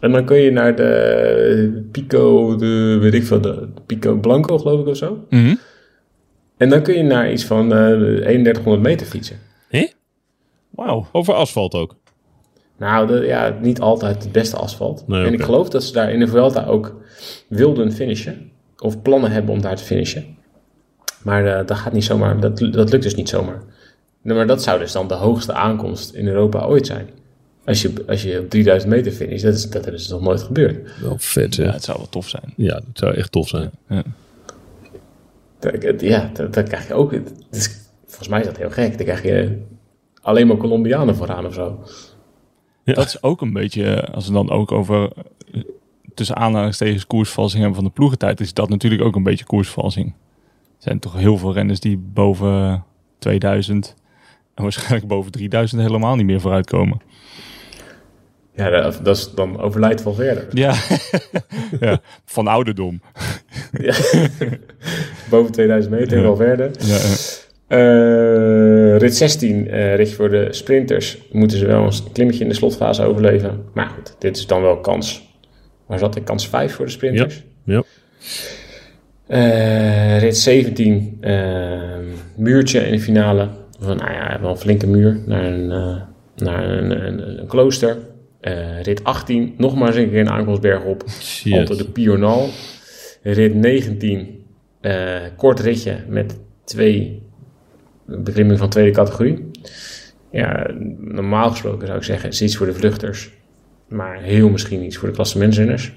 En 0.00 0.12
dan 0.12 0.24
kun 0.24 0.36
je 0.36 0.50
naar 0.50 0.76
de 0.76 1.88
Pico, 1.92 2.56
de, 2.56 2.98
weet 3.00 3.14
ik 3.14 3.24
veel, 3.24 3.40
de 3.40 3.68
Pico 3.86 4.16
Blanco 4.16 4.58
geloof 4.58 4.80
ik 4.80 4.86
of 4.86 4.96
zo. 4.96 5.24
Mhm. 5.30 5.54
En 6.56 6.68
dan 6.68 6.82
kun 6.82 6.94
je 6.94 7.02
naar 7.02 7.32
iets 7.32 7.44
van 7.44 7.72
eh 7.72 7.88
3100 7.88 8.82
meter 8.82 9.06
fietsen. 9.06 9.36
Hé? 9.68 9.86
Wauw. 10.70 11.06
Over 11.12 11.34
asfalt 11.34 11.74
ook. 11.74 11.96
Nou, 12.76 13.06
de, 13.06 13.26
ja, 13.26 13.58
niet 13.60 13.80
altijd 13.80 14.22
het 14.22 14.32
beste 14.32 14.56
asfalt. 14.56 15.04
Nee, 15.06 15.26
en 15.26 15.32
ik 15.32 15.42
geloof 15.42 15.68
dat 15.68 15.84
ze 15.84 15.92
daar 15.92 16.12
in 16.12 16.18
de 16.18 16.26
Vuelta 16.26 16.64
ook 16.64 16.94
wilden 17.48 17.92
finishen. 17.92 18.50
Of 18.78 19.02
plannen 19.02 19.30
hebben 19.30 19.54
om 19.54 19.60
daar 19.60 19.76
te 19.76 19.84
finishen. 19.84 20.24
Maar 21.22 21.46
eh, 21.46 21.66
dat 21.66 21.76
gaat 21.76 21.92
niet 21.92 22.04
zomaar. 22.04 22.40
Dat, 22.40 22.58
dat 22.58 22.90
lukt 22.90 23.02
dus 23.02 23.14
niet 23.14 23.28
zomaar. 23.28 23.62
Nee, 24.22 24.36
maar 24.36 24.46
dat 24.46 24.62
zou 24.62 24.78
dus 24.78 24.92
dan 24.92 25.08
de 25.08 25.14
hoogste 25.14 25.52
aankomst 25.52 26.14
in 26.14 26.28
Europa 26.28 26.64
ooit 26.64 26.86
zijn. 26.86 27.08
Als 27.64 27.82
je, 27.82 27.92
als 28.06 28.22
je 28.22 28.38
op 28.40 28.50
3000 28.50 28.92
meter 28.92 29.12
finisht, 29.12 29.44
dat, 29.44 29.54
is, 29.54 29.70
dat 29.70 29.86
is 29.86 30.08
nog 30.08 30.20
nooit 30.20 30.42
gebeurd. 30.42 30.90
Wel 31.00 31.18
vet, 31.18 31.54
Ja, 31.54 31.64
hè? 31.64 31.70
het 31.70 31.84
zou 31.84 31.98
wel 31.98 32.08
tof 32.08 32.28
zijn. 32.28 32.52
Ja, 32.56 32.74
dat 32.74 32.84
zou 32.92 33.14
echt 33.14 33.32
tof 33.32 33.48
zijn. 33.48 33.70
Dat- 35.58 36.00
Ja, 36.00 36.30
dat, 36.34 36.54
dat 36.54 36.68
krijg 36.68 36.88
je 36.88 36.94
ook. 36.94 37.12
het 37.12 37.32
is- 37.50 37.78
volgens 38.06 38.28
mij 38.28 38.40
is 38.40 38.46
dat 38.46 38.56
heel 38.56 38.70
gek. 38.70 38.96
Dan 38.96 39.06
krijg 39.06 39.22
je 39.22 39.62
alleen 40.22 40.46
maar 40.46 40.56
Colombianen 40.56 41.16
vooraan 41.16 41.46
of 41.46 41.54
zo. 41.54 41.84
Ja. 42.84 42.94
Dat 42.94 43.06
is 43.06 43.22
ook 43.22 43.40
een 43.40 43.52
beetje, 43.52 43.84
eh, 43.94 44.14
als 44.14 44.26
we 44.26 44.32
dan 44.32 44.50
ook 44.50 44.72
over 44.72 45.10
eh, 45.52 45.62
tussen 46.14 46.36
aanhalingstekens 46.36 47.06
koersvalsing 47.06 47.58
hebben 47.62 47.80
van 47.80 47.88
de 47.88 47.94
ploegentijd, 47.94 48.40
is 48.40 48.54
dat 48.54 48.68
natuurlijk 48.68 49.02
ook 49.02 49.16
een 49.16 49.22
beetje 49.22 49.44
koersvalsing. 49.44 50.06
Er 50.06 50.86
zijn 50.86 50.98
toch 50.98 51.14
heel 51.16 51.36
veel 51.38 51.52
renners 51.52 51.80
die 51.80 51.96
boven 51.98 52.84
2000 53.18 53.94
en 54.54 54.62
waarschijnlijk 54.62 55.06
boven 55.06 55.30
3000 55.32 55.80
helemaal 55.82 56.16
niet 56.16 56.26
meer 56.26 56.40
vooruitkomen. 56.40 57.00
Ja, 58.54 58.70
dat, 58.70 59.00
dat 59.02 59.16
is 59.16 59.30
dan 59.34 59.60
overlijdt 59.60 60.02
wel 60.02 60.14
verder. 60.14 60.46
Ja, 60.52 60.74
ja 61.80 62.00
van 62.24 62.46
ouderdom. 62.46 63.00
Ja. 63.80 63.94
Boven 65.30 65.52
2000 65.52 65.94
meter 65.94 66.16
Ja. 66.16 66.22
wel 66.22 66.36
verder. 66.36 66.70
Ja, 66.78 66.96
eh, 66.96 67.38
Eh, 67.70 68.96
rit 68.98 69.16
16, 69.16 69.68
eh 69.70 69.94
rit 69.94 70.12
voor 70.14 70.28
de 70.30 70.46
sprinters, 70.50 71.18
moeten 71.32 71.58
ze 71.58 71.66
wel 71.66 71.82
een 71.84 72.12
klimmetje 72.12 72.42
in 72.42 72.48
de 72.48 72.54
slotfase 72.54 73.02
overleven. 73.04 73.64
Maar 73.74 73.88
goed, 73.88 74.14
dit 74.18 74.36
is 74.36 74.46
dan 74.46 74.62
wel 74.62 74.80
kans 74.80 75.28
waar 75.86 75.98
zat 75.98 76.16
ik? 76.16 76.24
Kans 76.24 76.48
5 76.48 76.74
voor 76.74 76.84
de 76.84 76.90
sprinters. 76.90 77.44
Ja. 77.64 77.82
Eh, 79.26 80.18
rit 80.20 80.36
17, 80.36 81.18
eh, 81.20 81.80
muurtje 82.36 82.80
in 82.80 82.92
de 82.92 83.00
finale. 83.00 83.48
Van, 83.80 83.96
nou 83.96 84.12
ja, 84.12 84.38
wel 84.40 84.50
een 84.50 84.56
flinke 84.56 84.86
muur 84.86 85.20
naar 85.26 85.44
een, 85.44 85.70
eh, 85.70 86.02
naar 86.36 86.70
een, 86.70 87.06
een, 87.06 87.40
een 87.40 87.46
klooster. 87.46 87.96
Eh, 88.40 88.82
rit 88.82 89.04
18, 89.04 89.54
nog 89.56 89.74
maar 89.74 89.88
eens 89.88 89.96
een 89.96 90.10
keer 90.10 90.20
een 90.20 90.30
aankomstberg 90.30 90.84
op. 90.84 91.04
Altijd 91.52 91.78
de 91.78 91.90
Pional. 91.90 92.48
Rit 93.22 93.54
19, 93.54 94.44
eh, 94.80 95.18
kort 95.36 95.60
ritje 95.60 95.96
met 96.08 96.38
twee 96.64 97.22
beklimmingen 98.04 98.58
van 98.58 98.68
tweede 98.68 98.90
categorie. 98.90 99.50
Ja, 100.30 100.66
normaal 100.98 101.50
gesproken 101.50 101.86
zou 101.86 101.98
ik 101.98 102.04
zeggen, 102.04 102.28
is 102.28 102.42
iets 102.42 102.56
voor 102.56 102.66
de 102.66 102.74
vluchters. 102.74 103.30
Maar 103.88 104.20
heel 104.20 104.48
misschien 104.48 104.82
iets 104.82 104.96
voor 104.96 105.08
de 105.08 105.14
klassementsrenners. 105.14 105.92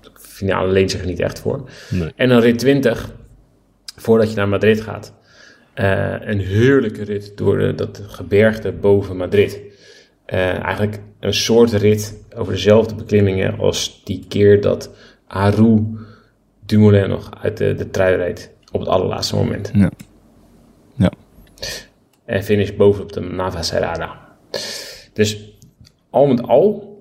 De 0.00 0.10
finale 0.18 0.72
leent 0.72 0.90
zich 0.90 1.00
er 1.00 1.06
niet 1.06 1.20
echt 1.20 1.38
voor. 1.40 1.70
Nee. 1.90 2.12
En 2.16 2.28
dan 2.28 2.40
rit 2.40 2.58
20, 2.58 3.10
voordat 3.96 4.30
je 4.30 4.36
naar 4.36 4.48
Madrid 4.48 4.80
gaat. 4.80 5.14
Eh, 5.76 6.14
een 6.20 6.40
heerlijke 6.40 7.04
rit 7.04 7.36
door 7.36 7.58
de, 7.58 7.74
dat 7.74 8.02
gebergte 8.06 8.72
boven 8.72 9.16
Madrid. 9.16 9.60
Eh, 10.24 10.62
eigenlijk 10.62 11.00
een 11.20 11.34
soort 11.34 11.72
rit 11.72 12.24
over 12.36 12.52
dezelfde 12.52 12.94
beklimmingen 12.94 13.58
als 13.58 14.04
die 14.04 14.24
keer 14.28 14.60
dat 14.60 14.90
Aru 15.26 15.82
Dumoulin 16.66 17.08
nog 17.08 17.30
uit 17.42 17.56
de, 17.56 17.74
de 17.74 17.90
trui 17.90 18.16
reed 18.16 18.52
op 18.72 18.80
het 18.80 18.88
allerlaatste 18.88 19.36
moment. 19.36 19.70
Ja. 19.74 19.90
Ja. 20.94 21.12
En 22.24 22.42
finish 22.42 22.70
bovenop 22.76 23.12
de 23.12 23.20
Navacerrada. 23.20 24.36
Dus 25.12 25.58
al 26.10 26.26
met 26.26 26.42
al, 26.42 26.98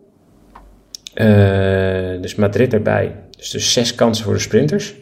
eh, 1.14 2.22
dus 2.22 2.36
Madrid 2.36 2.74
erbij. 2.74 3.16
Dus, 3.38 3.50
dus 3.50 3.74
zes 3.74 3.96
kansen 3.96 4.26
voor 4.26 4.34
de 4.34 4.40
sprinters. 4.40 4.96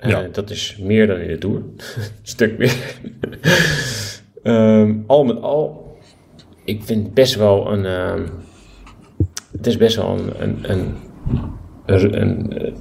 Eh, 0.00 0.10
Ja. 0.10 0.28
Dat 0.32 0.50
is 0.50 0.76
meer 0.82 1.06
dan 1.06 1.16
in 1.18 1.28
de 1.28 1.38
Tour. 1.38 1.56
Een 1.96 2.02
stuk 2.22 2.58
meer. 2.58 2.74
Ehm, 4.42 4.94
al 5.06 5.24
met 5.24 5.42
al, 5.42 5.96
ik 6.64 6.82
vind 6.84 7.14
best 7.14 7.34
wel 7.34 7.72
een... 7.72 7.84
ehm, 7.86 8.26
het 9.52 9.66
is 9.66 9.76
best 9.76 9.96
wel 9.96 10.18
een, 10.18 10.42
een, 10.42 10.70
een, 10.70 10.94
een, 11.86 12.20
een, 12.20 12.52
eh, 12.58 12.72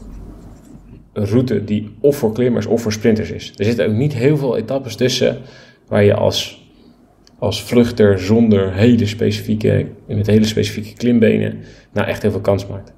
route 1.13 1.63
die 1.63 1.95
of 1.99 2.15
voor 2.17 2.34
klimmers 2.34 2.65
of 2.65 2.82
voor 2.82 2.91
sprinters 2.91 3.32
is. 3.32 3.53
Er 3.55 3.65
zitten 3.65 3.88
ook 3.88 3.93
niet 3.93 4.13
heel 4.13 4.38
veel 4.38 4.57
etappes 4.57 4.95
tussen 4.95 5.38
waar 5.88 6.03
je 6.03 6.13
als, 6.13 6.70
als 7.39 7.63
vluchter 7.63 8.20
zonder 8.20 8.74
hele 8.74 9.05
specifieke, 9.05 9.88
met 10.07 10.28
hele 10.28 10.45
specifieke 10.45 10.93
klimbenen 10.93 11.59
nou 11.93 12.07
echt 12.07 12.22
heel 12.22 12.32
veel 12.32 12.41
kans 12.41 12.67
maakt. 12.67 12.93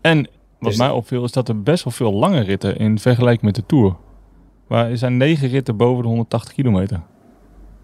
En 0.00 0.28
wat 0.58 0.68
Dus- 0.70 0.78
mij 0.78 0.90
opviel 0.90 1.24
is 1.24 1.32
dat 1.32 1.48
er 1.48 1.62
best 1.62 1.84
wel 1.84 1.92
veel 1.92 2.12
lange 2.12 2.40
ritten 2.40 2.76
in 2.76 2.98
vergelijking 2.98 3.42
met 3.44 3.54
de 3.54 3.66
Tour. 3.66 3.96
Maar 4.68 4.90
er 4.90 4.98
zijn 4.98 5.16
negen 5.16 5.48
ritten 5.48 5.76
boven 5.76 6.02
de 6.02 6.08
180 6.08 6.52
kilometer. 6.54 7.00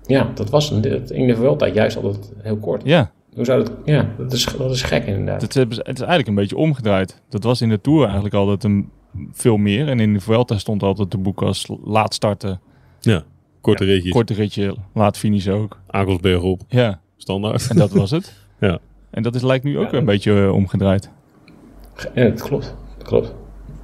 Ja, 0.07 0.31
dat 0.35 0.51
was 0.51 0.70
een, 0.70 1.09
in 1.14 1.27
de 1.27 1.37
Vuelta 1.37 1.66
juist 1.68 1.97
altijd 1.97 2.33
heel 2.39 2.57
kort. 2.57 2.83
Ja, 2.85 3.11
Hoe 3.35 3.45
zou 3.45 3.64
dat... 3.64 3.73
Ja, 3.85 4.09
dat 4.18 4.33
is, 4.33 4.45
dat 4.59 4.70
is 4.70 4.83
gek 4.83 5.05
inderdaad. 5.07 5.43
het, 5.43 5.57
is- 5.57 5.62
het 5.77 5.89
is 5.89 6.01
eigenlijk 6.01 6.29
een 6.29 6.35
beetje 6.35 6.57
omgedraaid. 6.57 7.23
Dat 7.29 7.43
was 7.43 7.61
in 7.61 7.68
de 7.68 7.81
Tour 7.81 8.05
eigenlijk 8.05 8.35
altijd 8.35 8.64
een, 8.64 8.91
veel 9.33 9.57
meer. 9.57 9.89
En 9.89 10.01
in 10.01 10.12
de 10.12 10.20
Vuelta 10.20 10.59
stond 10.59 10.83
altijd 10.83 11.11
te 11.11 11.18
boek 11.18 11.43
als 11.43 11.70
laat 11.85 12.14
starten, 12.14 12.61
Ja, 13.01 13.23
korte 13.61 13.85
ritjes. 13.85 14.12
korte 14.12 14.35
ritje, 14.35 14.77
laat 14.95 15.18
finishen 15.18 15.55
ook. 15.55 15.79
Akelsberg 15.87 16.43
op, 16.43 16.61
Ja, 16.68 17.01
standaard. 17.16 17.68
en 17.70 17.77
dat 17.77 17.91
was 17.91 18.11
het. 18.11 18.33
Ja. 18.61 18.79
En 19.11 19.23
dat 19.23 19.35
is, 19.35 19.43
lijkt 19.43 19.64
nu 19.64 19.79
ook 19.79 19.91
Ja. 19.91 19.99
een 19.99 20.05
beetje 20.05 20.43
eh, 20.45 20.53
omgedraaid. 20.53 21.11
Ja, 22.14 22.28
dat 22.28 22.42
klopt. 22.42 22.74
Dat 22.98 23.07
klopt. 23.07 23.34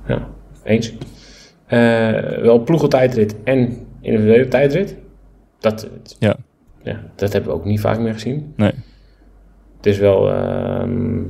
Ja, 0.07 0.29
eens. 0.65 0.93
Eh, 1.67 2.11
wel 2.41 2.59
ploegentijdrit 2.63 3.35
en 3.45 3.87
individuele 4.01 4.49
tijdrit. 4.49 4.97
Dat, 5.61 5.89
Ja. 6.19 6.37
ja, 6.83 7.01
dat 7.15 7.33
hebben 7.33 7.51
we 7.53 7.57
ook 7.59 7.65
niet 7.65 7.81
vaak 7.81 7.99
meer 7.99 8.13
gezien. 8.13 8.53
Nee. 8.57 8.73
Het 9.77 9.87
is 9.87 9.99
wel 9.99 10.31
ehm, 10.33 11.21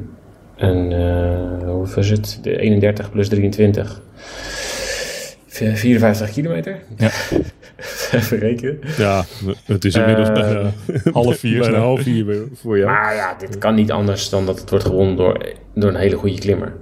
een, 0.57 0.93
eh 0.93 1.69
hoe 1.69 1.87
is 1.97 2.11
het? 2.11 2.39
De 2.43 2.59
31 2.59 3.11
plus 3.11 3.29
23. 3.29 4.03
V- 5.47 5.79
54 5.79 6.31
kilometer. 6.31 6.79
Ja. 6.97 7.11
Even 8.13 8.39
rekenen. 8.39 8.79
Ja, 8.97 9.25
het 9.65 9.85
is 9.85 9.95
inmiddels 9.95 10.29
Eh, 10.29 10.35
bijna, 10.35 10.71
half 11.13 11.37
vier 11.39 11.61
bijna 11.61 11.79
half 11.79 12.01
vier 12.03 12.25
bij- 12.25 12.43
voor 12.55 12.79
jou. 12.79 12.91
Maar 12.91 13.15
ja, 13.15 13.35
dit 13.39 13.59
kan 13.59 13.75
niet 13.75 13.91
anders 13.93 14.29
dan 14.29 14.47
dat 14.47 14.61
het 14.61 14.71
wordt 14.71 14.85
gewonnen 14.85 15.17
door, 15.17 15.47
door 15.75 15.89
een 15.91 15.97
hele 15.97 16.17
goede 16.17 16.39
klimmer. 16.39 16.73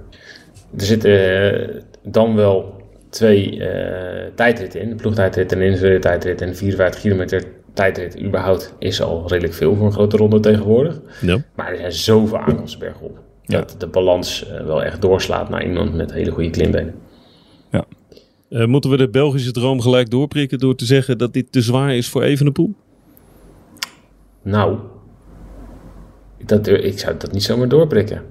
Er 0.77 0.85
zitten 0.85 1.41
eh, 1.51 1.81
dan 2.03 2.35
wel 2.35 2.81
twee 3.09 3.63
eh, 3.67 4.25
tijdritten 4.35 4.81
in. 4.81 4.89
De 4.89 4.95
ploegtijdrit 4.95 5.51
en 5.51 5.59
de 5.59 5.65
individuele 5.65 5.99
tijdrit. 5.99 6.41
En 6.41 6.55
54 6.55 7.01
kilometer 7.01 7.43
tijdrit 7.73 8.21
überhaupt 8.21 8.73
is 8.79 9.01
al 9.01 9.23
redelijk 9.27 9.53
veel 9.53 9.75
voor 9.75 9.85
een 9.85 9.91
grote 9.91 10.17
ronde 10.17 10.39
tegenwoordig. 10.39 10.99
Ja. 11.21 11.37
Maar 11.55 11.71
er 11.71 11.77
zijn 11.77 11.91
zoveel 11.91 12.37
aankomsten 12.37 12.79
bergop. 12.79 13.19
Ja. 13.43 13.57
Dat 13.57 13.75
de 13.77 13.87
balans 13.87 14.45
wel 14.65 14.83
echt 14.83 15.01
doorslaat 15.01 15.49
naar 15.49 15.65
iemand 15.65 15.93
met 15.95 16.13
hele 16.13 16.31
goede 16.31 16.49
klimbenen. 16.49 16.95
Eh, 18.49 18.65
moeten 18.65 18.89
we 18.89 18.97
de 18.97 19.09
Belgische 19.09 19.51
droom 19.51 19.81
gelijk 19.81 20.09
doorprikken 20.09 20.59
door 20.59 20.75
te 20.75 20.85
zeggen 20.85 21.17
dat 21.17 21.33
dit 21.33 21.51
te 21.51 21.61
zwaar 21.61 21.95
is 21.95 22.09
voor 22.09 22.21
Evenepoel? 22.21 22.73
Nou, 24.41 24.77
dat, 26.45 26.67
ik 26.67 26.99
zou 26.99 27.17
dat 27.17 27.31
niet 27.31 27.43
zomaar 27.43 27.67
doorprikken. 27.67 28.21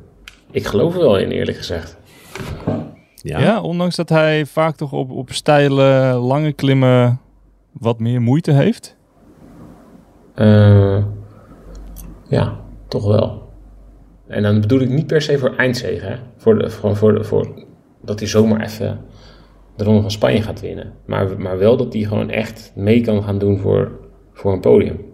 Ik 0.51 0.67
geloof 0.67 0.95
er 0.95 1.01
wel 1.01 1.19
in, 1.19 1.31
eerlijk 1.31 1.57
gezegd. 1.57 1.97
Ja. 3.15 3.61
ondanks 3.61 3.97
dat 3.97 4.09
hij 4.09 4.47
vaak 4.47 4.77
toch 4.77 4.93
op, 4.93 5.11
op 5.11 5.33
steile, 5.33 6.13
lange 6.13 6.53
klimmen 6.53 7.21
wat 7.73 7.99
meer 7.99 8.23
moeite 8.23 8.53
heeft. 8.53 8.97
Eh, 10.35 11.05
ja, 12.29 12.61
toch 12.89 13.07
wel. 13.07 13.49
En 14.27 14.43
dan 14.43 14.61
bedoel 14.61 14.81
ik 14.81 14.89
niet 14.89 15.07
per 15.07 15.23
se 15.23 15.39
voor 15.39 15.57
eindzegen. 15.57 16.09
Hè? 16.09 16.17
Voor, 16.37 16.59
de, 16.59 16.71
voor, 16.71 16.97
voor, 16.97 17.15
de, 17.15 17.25
voor 17.25 17.65
dat 18.01 18.19
hij 18.19 18.29
zomaar 18.29 18.61
even 18.61 19.01
de 19.77 19.85
Ronde 19.85 20.01
van 20.01 20.11
Spanje 20.11 20.43
gaat 20.43 20.61
winnen. 20.61 20.93
Maar, 21.07 21.41
maar 21.41 21.59
wel 21.59 21.77
dat 21.77 21.93
hij 21.93 22.03
gewoon 22.03 22.31
echt 22.31 22.73
mee 22.75 23.01
kan 23.01 23.23
gaan 23.23 23.39
doen 23.39 23.59
voor, 23.59 23.93
voor 24.33 24.53
een 24.53 24.61
podium. 24.61 25.05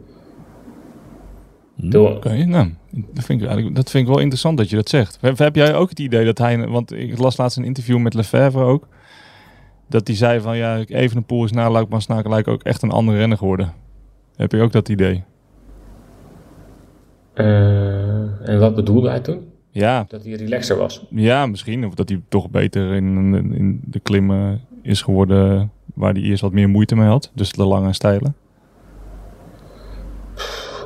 Door, 1.76 2.10
Oké, 2.10 2.44
nou, 2.44 2.74
dat 2.90 3.24
vind, 3.24 3.40
ik 3.40 3.46
eigenlijk, 3.46 3.76
dat 3.76 3.90
vind 3.90 4.04
ik 4.04 4.10
wel 4.10 4.20
interessant 4.20 4.58
dat 4.58 4.70
je 4.70 4.76
dat 4.76 4.88
zegt. 4.88 5.18
Heb, 5.20 5.38
heb 5.38 5.56
jij 5.56 5.74
ook 5.74 5.88
het 5.88 5.98
idee 5.98 6.24
dat 6.24 6.38
hij, 6.38 6.68
want 6.68 6.92
ik 6.92 7.18
las 7.18 7.36
laatst 7.36 7.56
een 7.56 7.64
interview 7.64 7.98
met 7.98 8.14
Lefebvre 8.14 8.64
ook, 8.64 8.88
dat 9.88 10.06
hij 10.06 10.16
zei 10.16 10.40
van 10.40 10.56
ja, 10.56 10.84
Evenepoel 10.86 11.44
is 11.44 11.52
na 11.52 11.70
Luik 11.70 11.88
Maasnakeluik 11.88 12.48
ook 12.48 12.62
echt 12.62 12.82
een 12.82 12.90
andere 12.90 13.18
renner 13.18 13.38
geworden. 13.38 13.72
Heb 14.36 14.52
je 14.52 14.60
ook 14.62 14.72
dat 14.72 14.88
idee? 14.88 15.24
eh, 17.34 18.48
en 18.48 18.58
wat 18.58 18.74
bedoelde 18.74 19.08
hij 19.08 19.20
toen? 19.20 19.51
Ja, 19.74 20.04
Dat 20.08 20.24
hij 20.24 20.32
relaxer 20.32 20.76
was. 20.76 21.06
ja, 21.10 21.46
misschien. 21.46 21.86
Of 21.86 21.94
dat 21.94 22.08
hij 22.08 22.20
toch 22.28 22.50
beter 22.50 22.92
in, 22.94 23.34
in 23.54 23.80
de 23.84 24.00
klimmen 24.00 24.60
is 24.82 25.02
geworden 25.02 25.70
waar 25.94 26.12
hij 26.12 26.22
eerst 26.22 26.42
wat 26.42 26.52
meer 26.52 26.68
moeite 26.68 26.94
mee 26.96 27.06
had. 27.08 27.30
Dus 27.34 27.52
de 27.52 27.64
lange 27.64 27.92
stijlen. 27.92 28.34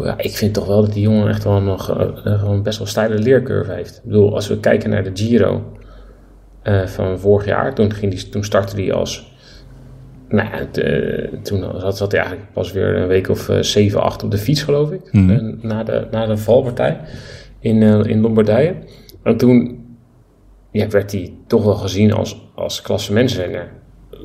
Ja, 0.03 0.19
ik 0.19 0.37
vind 0.37 0.55
toch 0.55 0.67
wel 0.67 0.81
dat 0.81 0.93
die 0.93 1.03
jongen 1.03 1.29
echt 1.29 1.45
wel 1.45 1.61
nog 1.61 1.91
eh, 1.91 2.09
eh, 2.25 2.41
gewoon 2.41 2.63
best 2.63 2.79
wel 2.79 2.87
steile 2.87 3.19
leercurve 3.19 3.73
heeft. 3.73 3.97
Ik 3.97 4.03
bedoel, 4.05 4.35
als 4.35 4.49
we 4.49 4.61
kijken 4.61 4.91
naar 4.91 5.05
de 5.05 5.11
Giro 5.15 5.73
eh, 6.63 6.87
van 6.87 7.19
vorig 7.19 7.47
jaar, 7.47 7.75
toen, 7.75 7.93
ging 7.93 8.13
die, 8.13 8.29
toen 8.29 8.45
startte 8.45 8.77
hij 8.77 8.93
als... 8.93 9.35
Nou 10.29 10.49
ja, 10.51 10.67
toen 11.43 11.81
zat, 11.81 11.97
zat 11.97 12.13
hij 12.13 12.21
eigenlijk 12.21 12.53
pas 12.53 12.73
weer 12.73 12.97
een 12.97 13.07
week 13.07 13.29
of 13.29 13.49
eh, 13.49 13.61
7, 13.61 14.03
8 14.03 14.23
op 14.23 14.31
de 14.31 14.39
fiets, 14.39 14.63
geloof 14.63 14.91
ik. 14.91 15.13
Mhm. 15.13 15.55
na, 15.61 15.85
de, 15.85 16.07
na 16.11 16.27
de 16.27 16.37
valpartij 16.37 17.01
in, 17.67 17.83
eh, 17.83 18.05
in 18.05 18.21
Lombardije. 18.21 18.75
En 19.23 19.37
toen 19.37 19.85
ja, 20.71 20.89
werd 20.89 21.13
hij 21.13 21.35
toch 21.47 21.65
wel 21.65 21.75
gezien 21.75 22.13
als, 22.13 22.49
als 22.55 22.83
klassementsrenner. 22.83 23.73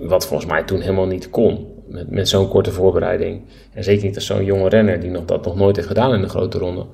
Wat 0.01 0.27
volgens 0.27 0.51
mij 0.51 0.63
toen 0.63 0.81
helemaal 0.81 1.05
niet 1.05 1.29
kon. 1.29 1.67
Met, 1.87 2.09
met 2.09 2.29
zo'n 2.29 2.47
korte 2.47 2.71
voorbereiding. 2.71 3.41
En 3.73 3.83
zeker 3.83 4.05
niet 4.05 4.15
als 4.15 4.25
zo'n 4.25 4.45
jonge 4.45 4.69
renner 4.69 4.99
die 4.99 5.09
nog, 5.09 5.25
dat 5.25 5.45
nog 5.45 5.55
nooit 5.55 5.75
heeft 5.75 5.87
gedaan 5.87 6.13
in 6.13 6.21
de 6.21 6.29
grote 6.29 6.57
ronde. 6.57 6.85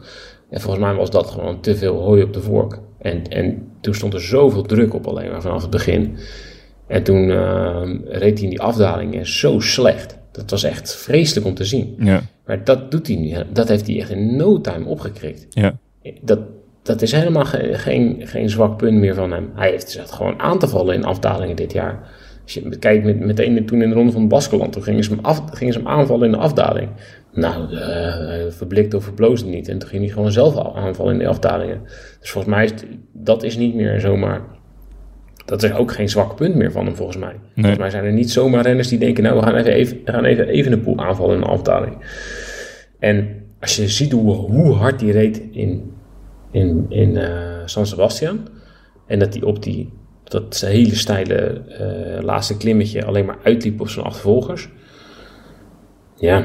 En 0.50 0.62
volgens 0.62 0.84
mij 0.84 0.93
was 0.93 1.10
dat 1.10 1.28
gewoon 1.28 1.62
te 1.62 1.76
veel 1.76 1.95
hooi 1.95 2.24
op 2.24 2.34
de 2.34 2.41
vork. 2.41 2.80
En, 3.00 3.28
en 3.28 3.72
toen 3.82 3.93
stond 3.93 4.14
er 4.14 4.22
zoveel 4.22 4.62
druk 4.62 4.93
op 4.93 5.08
alleen 5.08 5.32
maar 5.32 5.41
vanaf 5.41 5.62
het 5.62 5.70
begin. 5.70 6.18
En 6.88 7.04
toen 7.04 7.32
eh, 7.32 7.82
reed 8.06 8.34
hij 8.34 8.43
in 8.43 8.50
die 8.50 8.62
afdalingen 8.62 9.26
zo 9.28 9.60
slecht. 9.60 10.18
Dat 10.32 10.50
was 10.50 10.64
echt 10.64 10.95
vreselijk 10.95 11.45
om 11.45 11.54
te 11.54 11.66
zien. 11.66 11.95
Ja, 12.00 12.22
Maar 12.45 12.64
dat 12.64 12.91
doet 12.91 13.08
hij 13.08 13.16
niet. 13.16 13.43
Dat 13.54 13.68
heeft 13.68 13.88
hij 13.88 14.00
echt 14.00 14.10
in 14.10 14.36
no 14.36 14.62
time 14.62 14.86
opgekrikt. 14.86 15.45
ja. 15.50 15.78
Dat, 16.22 16.39
dat 16.84 17.01
is 17.01 17.12
helemaal 17.12 17.45
ge- 17.45 17.74
geen, 17.74 18.22
geen 18.24 18.49
zwak 18.49 18.78
punt 18.78 18.97
meer 18.97 19.14
van 19.14 19.32
hem. 19.32 19.49
Hij 19.55 19.70
heeft 19.70 19.89
zat 19.89 20.12
gewoon 20.12 20.39
aan 20.39 20.60
te 20.60 20.68
vallen 20.68 20.95
in 20.95 21.03
afdalingen 21.03 21.55
dit 21.55 21.74
jaar. 21.74 21.99
Als 22.43 22.53
je 22.53 22.78
kijkt 22.80 23.05
met, 23.05 23.20
meteen 23.20 23.66
toen 23.66 23.82
in 23.82 23.89
de 23.89 23.95
ronde 23.95 24.12
van 24.12 24.28
Baskeland, 24.28 24.74
toen 24.74 24.84
gingen 24.84 25.03
ze 25.03 25.10
hem, 25.10 25.20
af, 25.26 25.43
gingen 25.51 25.74
ze 25.74 25.80
hem 25.80 25.88
aanvallen 25.88 26.26
in 26.26 26.32
de 26.32 26.38
afdaling. 26.38 26.89
Nou, 27.34 27.74
uh, 27.74 27.82
verblikte 28.49 28.97
of 28.97 29.03
verbloosde 29.03 29.49
niet. 29.49 29.68
En 29.68 29.78
toen 29.78 29.89
ging 29.89 30.03
hij 30.03 30.12
gewoon 30.14 30.32
zelf 30.32 30.76
aanvallen 30.76 31.14
in 31.14 31.20
de 31.20 31.28
afdalingen. 31.28 31.82
Dus 32.20 32.30
volgens 32.30 32.53
mij 32.53 32.64
is 32.64 32.72
dat 33.14 33.43
is 33.43 33.58
niet 33.58 33.76
meer 33.76 33.99
zomaar... 33.99 34.41
Dat 35.45 35.64
is 35.64 35.74
ook 35.74 35.91
geen 35.91 36.10
zwak 36.10 36.36
punt 36.36 36.55
meer 36.55 36.72
van 36.72 36.86
hem, 36.86 36.95
volgens 36.95 37.18
mij. 37.18 37.34
Volgens 37.55 37.78
mij 37.78 37.89
zijn 37.89 38.03
er 38.03 38.14
niet 38.14 38.32
zomaar 38.32 38.64
renners 38.64 38.88
die 38.88 38.99
denken... 38.99 39.24
nou, 39.24 39.39
we 39.39 39.45
gaan 39.45 39.55
even, 39.55 39.72
even, 39.72 39.97
gaan 40.05 40.24
even, 40.24 40.47
even 40.47 40.72
een 40.72 40.82
poel 40.82 40.97
aanvallen 40.97 41.36
in 41.36 41.41
de 41.41 41.47
afdaling. 41.47 41.97
En 42.99 43.28
als 43.60 43.76
je 43.76 43.88
ziet 43.88 44.12
hoe, 44.12 44.34
hoe 44.34 44.74
hard 44.74 44.99
die 44.99 45.12
reed 45.12 45.41
in, 45.51 45.91
in, 46.58 46.86
in 46.89 47.10
uh, 47.10 47.62
San 47.66 47.86
Sebastian... 47.86 48.47
en 49.05 49.20
dat 49.20 49.34
hij 49.34 49.43
op 49.43 49.64
die 49.64 49.89
dat 50.24 50.60
hele 50.60 50.95
steile 50.95 51.62
uh, 51.80 52.24
laatste 52.24 52.58
klimmetje 52.58 53.05
alleen 53.05 53.26
maar 53.26 53.38
uitliep 53.43 53.82
op 53.82 53.89
zijn 53.89 54.05
achtervolgers. 54.05 54.70
Ja. 56.16 56.43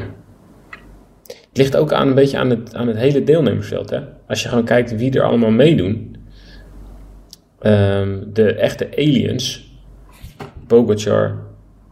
Het 1.26 1.60
ligt 1.60 1.76
ook 1.76 1.92
aan 1.92 2.08
een 2.08 2.14
beetje 2.14 2.38
aan 2.38 2.50
het, 2.50 2.74
aan 2.74 2.86
het 2.86 2.96
hele 2.96 3.24
deelnemersveld. 3.24 3.90
Hè? 3.90 4.00
Als 4.26 4.42
je 4.42 4.48
gewoon 4.48 4.64
kijkt 4.64 4.96
wie 4.96 5.12
er 5.12 5.22
allemaal 5.22 5.50
meedoen. 5.50 6.16
Um, 7.62 8.30
de 8.32 8.54
echte 8.54 8.88
aliens. 8.90 9.76
Pogacar 10.66 11.38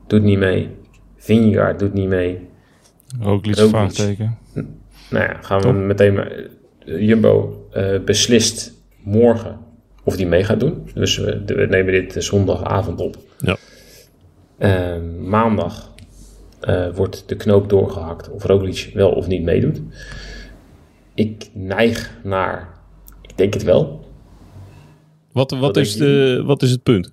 doet 0.07 0.23
niet 0.23 0.39
mee. 0.39 0.69
Vingegaard 1.17 1.79
doet 1.79 1.93
niet 1.93 2.09
mee. 2.09 2.49
Roglic, 3.21 3.57
vraagteken. 3.57 4.39
Nou 5.11 5.25
ja, 5.25 5.37
gaan 5.41 5.61
we 5.61 5.73
meteen 5.73 6.15
maar... 6.15 6.33
Jumbo 6.85 7.60
uh, 7.77 8.01
beslist 8.05 8.73
morgen 9.03 9.59
of 10.05 10.17
die 10.17 10.27
mee 10.27 10.45
gaat 10.45 10.61
doen. 10.61 10.91
Dus 10.95 11.17
we, 11.17 11.43
we 11.47 11.67
nemen 11.71 11.93
dit 11.93 12.17
eh, 12.17 12.23
zondagavond 12.23 13.01
op. 13.01 13.19
Ja. 13.39 13.57
Uh, 14.59 15.03
maandag 15.21 15.95
uh, 16.69 16.95
wordt 16.95 17.25
de 17.27 17.37
knoop 17.37 17.69
doorgehakt 17.69 18.31
of 18.31 18.45
Roglic 18.45 18.91
wel 18.95 19.11
of 19.11 19.27
niet 19.27 19.43
meedoet. 19.43 19.81
Ik 21.15 21.51
neig 21.53 22.19
naar, 22.23 22.69
ik 23.23 23.37
denk 23.37 23.55
het 23.55 23.63
wel. 23.63 24.09
Wat, 25.33 25.51
wat, 25.51 25.77
is, 25.77 25.97
de, 25.97 26.43
wat 26.47 26.63
is 26.63 26.71
het 26.71 26.83
punt? 26.83 27.13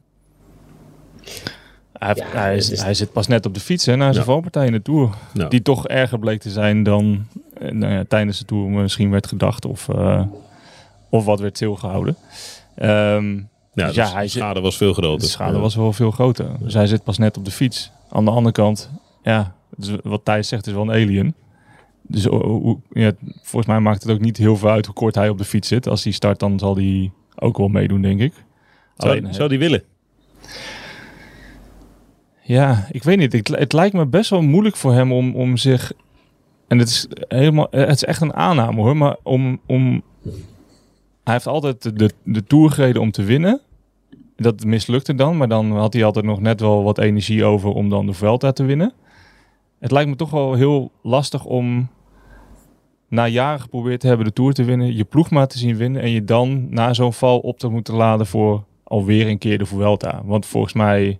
Hij, 1.93 2.15
ja, 2.15 2.25
hij, 2.25 2.55
is, 2.55 2.81
hij, 2.81 2.93
zit 2.93 3.11
pas 3.11 3.27
net 3.27 3.45
op 3.45 3.53
de 3.53 3.59
fiets 3.59 3.85
hè, 3.85 3.95
na 3.95 4.13
zijn 4.13 4.25
ja. 4.25 4.31
valpartij 4.31 4.65
in 4.65 4.71
de 4.71 4.81
Tour. 4.81 5.09
Ja. 5.33 5.47
Die 5.47 5.61
toch 5.61 5.87
erger 5.87 6.19
bleek 6.19 6.41
te 6.41 6.49
zijn 6.49 6.83
dan 6.83 7.25
nou 7.59 7.93
ja, 7.93 8.03
tijdens 8.07 8.39
de 8.39 8.45
Tour 8.45 8.69
misschien 8.69 9.11
werd 9.11 9.27
gedacht 9.27 9.65
of, 9.65 9.87
uh, 9.87 10.23
of 11.17 11.25
wat 11.25 11.39
werd 11.39 11.55
stilgehouden. 11.55 12.17
Um, 12.81 13.49
ja, 13.73 13.85
dus 13.85 13.95
ja, 13.95 14.21
de 14.21 14.27
schade 14.27 14.59
was 14.59 14.77
veel 14.77 14.93
groter. 14.93 15.19
De 15.19 15.31
schade 15.31 15.59
was 15.59 15.75
wel 15.75 15.93
veel 15.93 16.11
groter. 16.11 16.49
Dus 16.59 16.73
hij 16.73 16.87
zit 16.87 17.03
pas 17.03 17.17
net 17.17 17.37
op 17.37 17.45
de 17.45 17.51
fiets. 17.51 17.91
Aan 18.09 18.25
de 18.25 18.31
andere 18.31 18.51
kant, 18.51 18.91
ja, 19.23 19.55
dus 19.75 19.95
wat 20.03 20.25
Thijs 20.25 20.47
zegt 20.47 20.67
is 20.67 20.73
wel 20.73 20.81
een 20.81 20.91
alien. 20.91 21.35
Dus 22.01 22.23
ja, 22.89 23.11
volgens 23.41 23.65
mij 23.65 23.79
maakt 23.79 24.03
het 24.03 24.11
ook 24.11 24.19
niet 24.19 24.37
heel 24.37 24.57
veel 24.57 24.69
uit 24.69 24.85
hoe 24.85 24.95
kort 24.95 25.15
hij 25.15 25.29
op 25.29 25.37
de 25.37 25.43
fiets 25.43 25.67
zit. 25.67 25.87
Als 25.87 26.03
hij 26.03 26.13
start, 26.13 26.39
dan 26.39 26.59
zal 26.59 26.75
hij 26.75 27.11
ook 27.35 27.57
wel 27.57 27.67
meedoen, 27.67 28.01
denk 28.01 28.19
ik. 28.19 28.33
Zou, 28.97 29.17
Alleen, 29.17 29.33
zou 29.33 29.49
die 29.49 29.59
willen? 29.59 29.83
Ja, 32.41 32.87
ik 32.91 33.03
weet 33.03 33.17
niet. 33.17 33.33
Het, 33.33 33.47
het, 33.47 33.73
lijkt 33.73 33.93
me 33.93 34.05
best 34.05 34.29
wel 34.29 34.41
moeilijk 34.41 34.75
voor 34.75 34.93
hem 34.93 35.13
om, 35.13 35.35
om 35.35 35.57
zich... 35.57 35.91
En 36.67 36.79
het 36.79 36.87
is, 36.87 37.07
helemaal, 37.27 37.67
het 37.71 37.95
is 37.95 38.03
echt 38.03 38.21
een 38.21 38.33
aanname 38.33 38.81
hoor. 38.81 38.97
Maar 38.97 39.15
om, 39.23 39.59
om 39.65 40.03
hij 41.27 41.35
heeft 41.35 41.47
altijd 41.47 41.99
de, 41.99 42.11
de 42.23 42.43
Tour 42.43 42.71
gereden 42.71 43.01
om 43.01 43.11
te 43.11 43.23
winnen. 43.23 43.61
Dat 44.35 44.65
mislukte 44.65 45.15
dan, 45.15 45.37
maar 45.37 45.47
dan 45.47 45.71
had 45.71 45.93
hij 45.93 46.03
altijd 46.03 46.25
nog 46.25 46.39
net 46.39 46.59
wel 46.59 46.83
wat 46.83 46.97
energie 46.97 47.43
over 47.43 47.69
om 47.69 47.89
dan 47.89 48.05
de 48.05 48.13
Vuelta 48.13 48.51
te 48.51 48.63
winnen. 48.63 48.93
Het 49.79 49.91
lijkt 49.91 50.09
me 50.09 50.15
toch 50.15 50.29
wel 50.29 50.53
heel 50.53 50.91
lastig 51.01 51.45
om 51.45 51.89
na 53.07 53.27
jaren 53.27 53.59
geprobeerd 53.59 53.99
te 53.99 54.07
hebben 54.07 54.25
de 54.25 54.33
Tour 54.33 54.53
te 54.53 54.63
winnen, 54.63 54.95
je 54.95 55.03
ploegmaat 55.03 55.49
te 55.49 55.57
zien 55.57 55.75
winnen 55.75 56.01
en 56.01 56.09
je 56.09 56.23
dan 56.23 56.67
na 56.69 56.93
zo'n 56.93 57.13
val 57.13 57.39
op 57.39 57.59
te 57.59 57.67
moeten 57.67 57.93
laden 57.93 58.25
voor 58.25 58.63
alweer 58.83 59.27
een 59.27 59.37
keer 59.37 59.57
de 59.57 59.65
Vuelta. 59.65 60.21
Want 60.25 60.45
volgens 60.45 60.73
mij, 60.73 61.19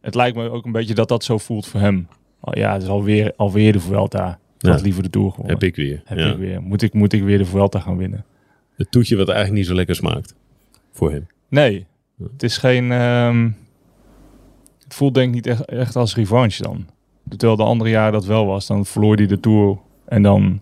het 0.00 0.14
lijkt 0.14 0.36
me 0.36 0.50
ook 0.50 0.64
een 0.64 0.72
beetje 0.72 0.94
dat 0.94 1.08
dat 1.08 1.24
zo 1.24 1.38
voelt 1.38 1.66
voor 1.66 1.80
hem. 1.80 2.08
Oh 2.40 2.54
ja, 2.54 2.72
het 2.72 2.82
is 2.82 2.88
alweer, 2.88 3.32
alweer 3.36 3.72
de 3.72 3.80
Vuelta. 3.80 4.38
Ik 4.58 4.68
had 4.68 4.82
liever 4.82 5.02
de 5.02 5.10
Tour 5.10 5.30
gewonnen. 5.30 5.52
Heb 5.52 5.62
ik 5.62 5.76
weer. 5.76 6.02
Heb 6.04 6.18
ik 6.18 6.36
weer. 6.36 6.62
Moet 6.62 6.82
ik, 6.82 6.94
moet 6.94 7.12
ik 7.12 7.22
weer 7.22 7.38
de 7.38 7.44
Vuelta 7.44 7.78
gaan 7.78 7.96
winnen 7.96 8.24
het 8.78 8.90
toetje 8.90 9.16
wat 9.16 9.28
eigenlijk 9.28 9.58
niet 9.58 9.66
zo 9.66 9.74
lekker 9.74 9.94
smaakt 9.94 10.34
voor 10.92 11.10
hem. 11.10 11.26
Nee, 11.48 11.86
het 12.22 12.42
is 12.42 12.56
geen. 12.56 12.90
Um, 12.90 13.56
het 14.84 14.94
voelt 14.94 15.14
denk 15.14 15.28
ik 15.28 15.34
niet 15.34 15.46
echt, 15.46 15.64
echt 15.64 15.96
als 15.96 16.14
revanche 16.14 16.62
dan. 16.62 16.86
Terwijl 17.28 17.56
de 17.56 17.62
andere 17.62 17.90
jaren 17.90 18.12
dat 18.12 18.24
wel 18.24 18.46
was, 18.46 18.66
dan 18.66 18.86
verloor 18.86 19.16
hij 19.16 19.26
de 19.26 19.40
Tour 19.40 19.78
en 20.04 20.22
dan 20.22 20.60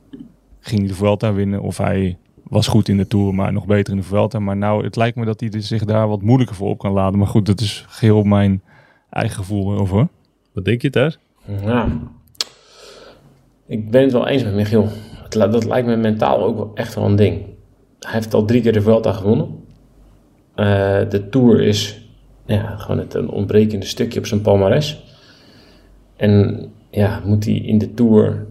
ging 0.60 0.80
hij 0.80 0.88
de 0.88 0.94
Vuelta 0.94 1.32
winnen. 1.32 1.62
Of 1.62 1.76
hij 1.76 2.16
was 2.42 2.66
goed 2.66 2.88
in 2.88 2.96
de 2.96 3.06
Tour, 3.06 3.34
maar 3.34 3.52
nog 3.52 3.66
beter 3.66 3.92
in 3.92 3.98
de 3.98 4.06
Vuelta. 4.06 4.38
Maar 4.38 4.56
nou, 4.56 4.84
het 4.84 4.96
lijkt 4.96 5.16
me 5.16 5.24
dat 5.24 5.40
hij 5.40 5.60
zich 5.60 5.84
daar 5.84 6.08
wat 6.08 6.22
moeilijker 6.22 6.56
voor 6.56 6.68
op 6.68 6.78
kan 6.78 6.92
laden. 6.92 7.18
Maar 7.18 7.28
goed, 7.28 7.46
dat 7.46 7.60
is 7.60 7.84
geheel 7.88 8.18
op 8.18 8.26
mijn 8.26 8.62
eigen 9.10 9.36
gevoel 9.36 9.78
over. 9.78 10.08
Wat 10.52 10.64
denk 10.64 10.82
je 10.82 10.90
daar? 10.90 11.16
Ja, 11.62 11.88
ik 13.66 13.90
ben 13.90 14.02
het 14.02 14.12
wel 14.12 14.28
eens 14.28 14.42
met 14.42 14.54
Michiel. 14.54 14.88
Dat 15.28 15.64
lijkt 15.64 15.86
me 15.86 15.96
mentaal 15.96 16.42
ook 16.42 16.56
wel 16.56 16.70
echt 16.74 16.94
wel 16.94 17.04
een 17.04 17.16
ding 17.16 17.55
hij 18.06 18.14
heeft 18.14 18.34
al 18.34 18.44
drie 18.44 18.62
keer 18.62 18.72
de 18.72 18.82
Vuelta 18.82 19.12
gewonnen. 19.12 19.64
Uh, 20.56 20.66
de 21.08 21.28
Tour 21.30 21.60
is 21.60 22.08
ja, 22.44 22.76
gewoon 22.76 22.98
het 22.98 23.14
een 23.14 23.28
ontbrekende 23.28 23.86
stukje 23.86 24.18
op 24.18 24.26
zijn 24.26 24.40
palmares. 24.40 25.04
En 26.16 26.64
ja, 26.90 27.22
moet 27.24 27.44
hij 27.44 27.54
in 27.54 27.78
de 27.78 27.94
Tour 27.94 28.46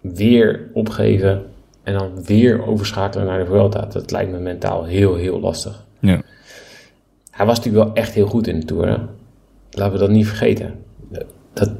weer 0.00 0.70
opgeven 0.72 1.42
en 1.82 1.94
dan 1.94 2.24
weer 2.24 2.66
overschakelen 2.66 3.26
naar 3.26 3.38
de 3.38 3.46
Vuelta. 3.46 3.86
Dat 3.86 4.10
lijkt 4.10 4.30
me 4.30 4.38
mentaal 4.38 4.84
heel, 4.84 5.14
heel 5.14 5.40
lastig. 5.40 5.84
Ja. 6.00 6.22
Hij 7.30 7.46
was 7.46 7.56
natuurlijk 7.56 7.84
wel 7.84 7.94
echt 7.94 8.14
heel 8.14 8.26
goed 8.26 8.46
in 8.46 8.60
de 8.60 8.66
Tour. 8.66 8.88
Hè? 8.88 8.96
Laten 9.70 9.92
we 9.92 9.98
dat 9.98 10.10
niet 10.10 10.26
vergeten. 10.26 10.74
Dat, 11.52 11.70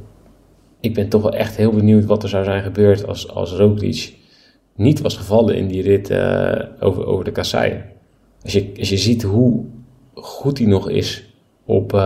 ik 0.80 0.94
ben 0.94 1.08
toch 1.08 1.22
wel 1.22 1.34
echt 1.34 1.56
heel 1.56 1.72
benieuwd 1.72 2.04
wat 2.04 2.22
er 2.22 2.28
zou 2.28 2.44
zijn 2.44 2.62
gebeurd 2.62 3.06
als, 3.06 3.28
als 3.28 3.52
Roglic 3.52 4.20
niet 4.74 5.00
was 5.00 5.16
gevallen 5.16 5.56
in 5.56 5.68
die 5.68 5.82
rit 5.82 6.10
uh, 6.10 6.52
over, 6.80 7.06
over 7.06 7.24
de 7.24 7.32
kasseien. 7.32 7.84
Als 8.42 8.52
je, 8.52 8.72
als 8.78 8.88
je 8.88 8.96
ziet 8.96 9.22
hoe 9.22 9.64
goed 10.14 10.58
hij 10.58 10.66
nog 10.66 10.88
is 10.88 11.34
op 11.64 11.92
uh, 11.92 12.00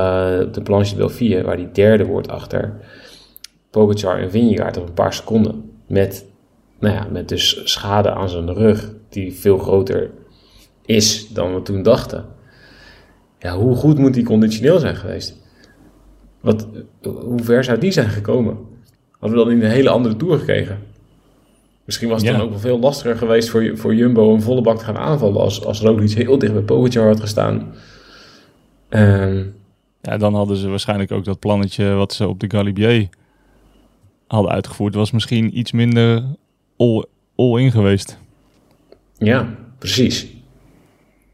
de 0.53 0.63
Planche 0.63 0.97
de 0.97 1.43
waar 1.43 1.57
hij 1.57 1.71
derde 1.73 2.05
wordt 2.05 2.29
achter 2.29 2.81
Pogacar 3.71 4.19
en 4.19 4.31
Vingegaard 4.31 4.77
op 4.77 4.87
een 4.87 4.95
paar 4.95 5.13
seconden. 5.13 5.71
Met, 5.87 6.27
nou 6.79 6.95
ja, 6.95 7.07
met 7.11 7.29
dus 7.29 7.61
schade 7.65 8.11
aan 8.11 8.29
zijn 8.29 8.55
rug, 8.55 8.93
die 9.09 9.33
veel 9.33 9.59
groter 9.59 10.11
is 10.85 11.29
dan 11.29 11.55
we 11.55 11.63
toen 11.63 11.83
dachten. 11.83 12.25
Ja, 13.39 13.57
hoe 13.57 13.75
goed 13.75 13.99
moet 13.99 14.15
die 14.15 14.25
conditioneel 14.25 14.79
zijn 14.79 14.97
geweest? 14.97 15.37
Wat, 16.41 16.69
hoe 17.03 17.43
ver 17.43 17.65
zou 17.65 17.79
die 17.79 17.91
zijn 17.91 18.09
gekomen? 18.09 18.59
Hadden 19.11 19.39
we 19.39 19.45
dan 19.45 19.55
in 19.55 19.63
een 19.63 19.71
hele 19.71 19.91
andere 19.91 20.17
tour 20.17 20.39
gekregen? 20.39 20.79
Misschien 21.87 22.09
was 22.09 22.23
het 22.23 22.33
dan 22.33 22.41
ook 22.41 22.51
wel 22.51 22.59
veel 22.59 22.79
lastiger 22.79 23.17
geweest 23.17 23.49
voor, 23.49 23.71
voor 23.75 23.95
Jumbo 23.95 24.35
een 24.35 24.43
volle 24.43 24.61
bak 24.61 24.79
te 24.79 24.85
gaan 24.85 24.97
aanvallen 24.97 25.41
als, 25.41 25.65
als 25.65 25.81
Roglic 25.81 26.11
heel 26.11 26.39
dicht 26.39 26.53
bij 26.53 26.63
Pogacar 26.63 27.07
had 27.07 27.21
gestaan. 27.21 27.75
Um, 28.91 29.55
ja, 30.03 30.17
dan 30.17 30.35
hadden 30.35 30.57
ze 30.57 30.69
waarschijnlijk 30.69 31.13
ook 31.13 31.25
dat 31.25 31.39
plannetje 31.39 31.93
wat 31.93 32.13
ze 32.13 32.29
op 32.29 32.41
de 32.41 32.51
Galibier 32.51 33.09
hadden 34.27 34.53
uitgevoerd. 34.53 34.95
was 34.95 35.11
misschien 35.11 35.59
iets 35.59 35.73
minder 35.73 36.25
all-in 37.37 37.71
geweest. 37.71 38.19
Ja, 39.19 39.55
precies. 39.79 40.27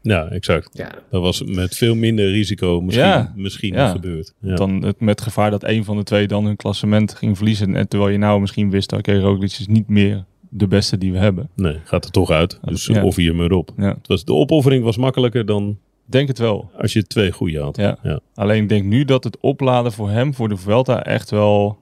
Ja, 0.01 0.27
exact. 0.29 0.69
Ja. 0.71 0.91
Dat 1.09 1.21
was 1.21 1.43
met 1.43 1.75
veel 1.75 1.95
minder 1.95 2.31
risico 2.31 2.81
misschien, 2.81 3.05
ja. 3.05 3.33
misschien 3.35 3.73
ja. 3.73 3.91
gebeurd. 3.91 4.33
Ja. 4.39 4.55
Dan 4.55 4.83
het, 4.83 4.99
met 4.99 5.21
gevaar 5.21 5.51
dat 5.51 5.63
een 5.63 5.83
van 5.83 5.97
de 5.97 6.03
twee 6.03 6.27
dan 6.27 6.45
hun 6.45 6.55
klassement 6.55 7.13
ging 7.13 7.37
verliezen. 7.37 7.75
En 7.75 7.87
terwijl 7.87 8.11
je 8.11 8.17
nou 8.17 8.41
misschien 8.41 8.69
wist, 8.69 8.91
oké, 8.91 9.09
okay, 9.09 9.21
Roglic 9.21 9.51
is 9.51 9.67
niet 9.67 9.89
meer 9.89 10.25
de 10.55 10.67
beste 10.67 10.97
die 10.97 11.11
we 11.11 11.17
hebben. 11.17 11.49
Nee, 11.55 11.79
gaat 11.83 12.05
er 12.05 12.11
toch 12.11 12.29
uit. 12.29 12.59
Dus 12.61 12.85
ja. 12.85 13.03
offer 13.03 13.23
je 13.23 13.33
maar 13.33 13.51
op. 13.51 13.71
Ja. 13.77 13.87
Het 13.87 14.07
was, 14.07 14.25
de 14.25 14.33
opoffering 14.33 14.83
was 14.83 14.97
makkelijker 14.97 15.45
dan... 15.45 15.77
Denk 16.05 16.27
het 16.27 16.37
wel. 16.37 16.71
Als 16.77 16.93
je 16.93 17.07
twee 17.07 17.31
goede 17.31 17.59
had. 17.59 17.77
Ja. 17.77 17.97
ja. 18.03 18.19
Alleen 18.35 18.63
ik 18.63 18.69
denk 18.69 18.85
nu 18.85 19.05
dat 19.05 19.23
het 19.23 19.37
opladen 19.39 19.91
voor 19.91 20.09
hem, 20.09 20.33
voor 20.33 20.49
de 20.49 20.57
Vuelta, 20.57 21.03
echt 21.03 21.29
wel... 21.29 21.77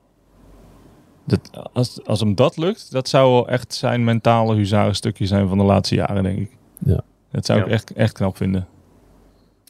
Dat, 1.26 1.70
als, 1.74 2.06
als 2.06 2.20
hem 2.20 2.36
dat 2.36 2.58
lukt, 2.58 2.92
dat 2.92 3.10
zou 3.10 3.32
wel 3.32 3.48
echt 3.48 3.74
zijn 3.74 4.04
mentale 4.04 4.56
huzarenstukje 4.56 5.26
zijn 5.26 5.48
van 5.48 5.58
de 5.58 5.64
laatste 5.64 5.96
jaren, 5.96 6.24
denk 6.24 6.40
ik. 6.40 6.58
Ja. 6.86 7.02
Dat 7.32 7.46
zou 7.46 7.60
ik 7.60 7.68
echt, 7.68 7.94
echt 7.94 8.14
knap 8.14 8.38
vinden. 8.38 8.68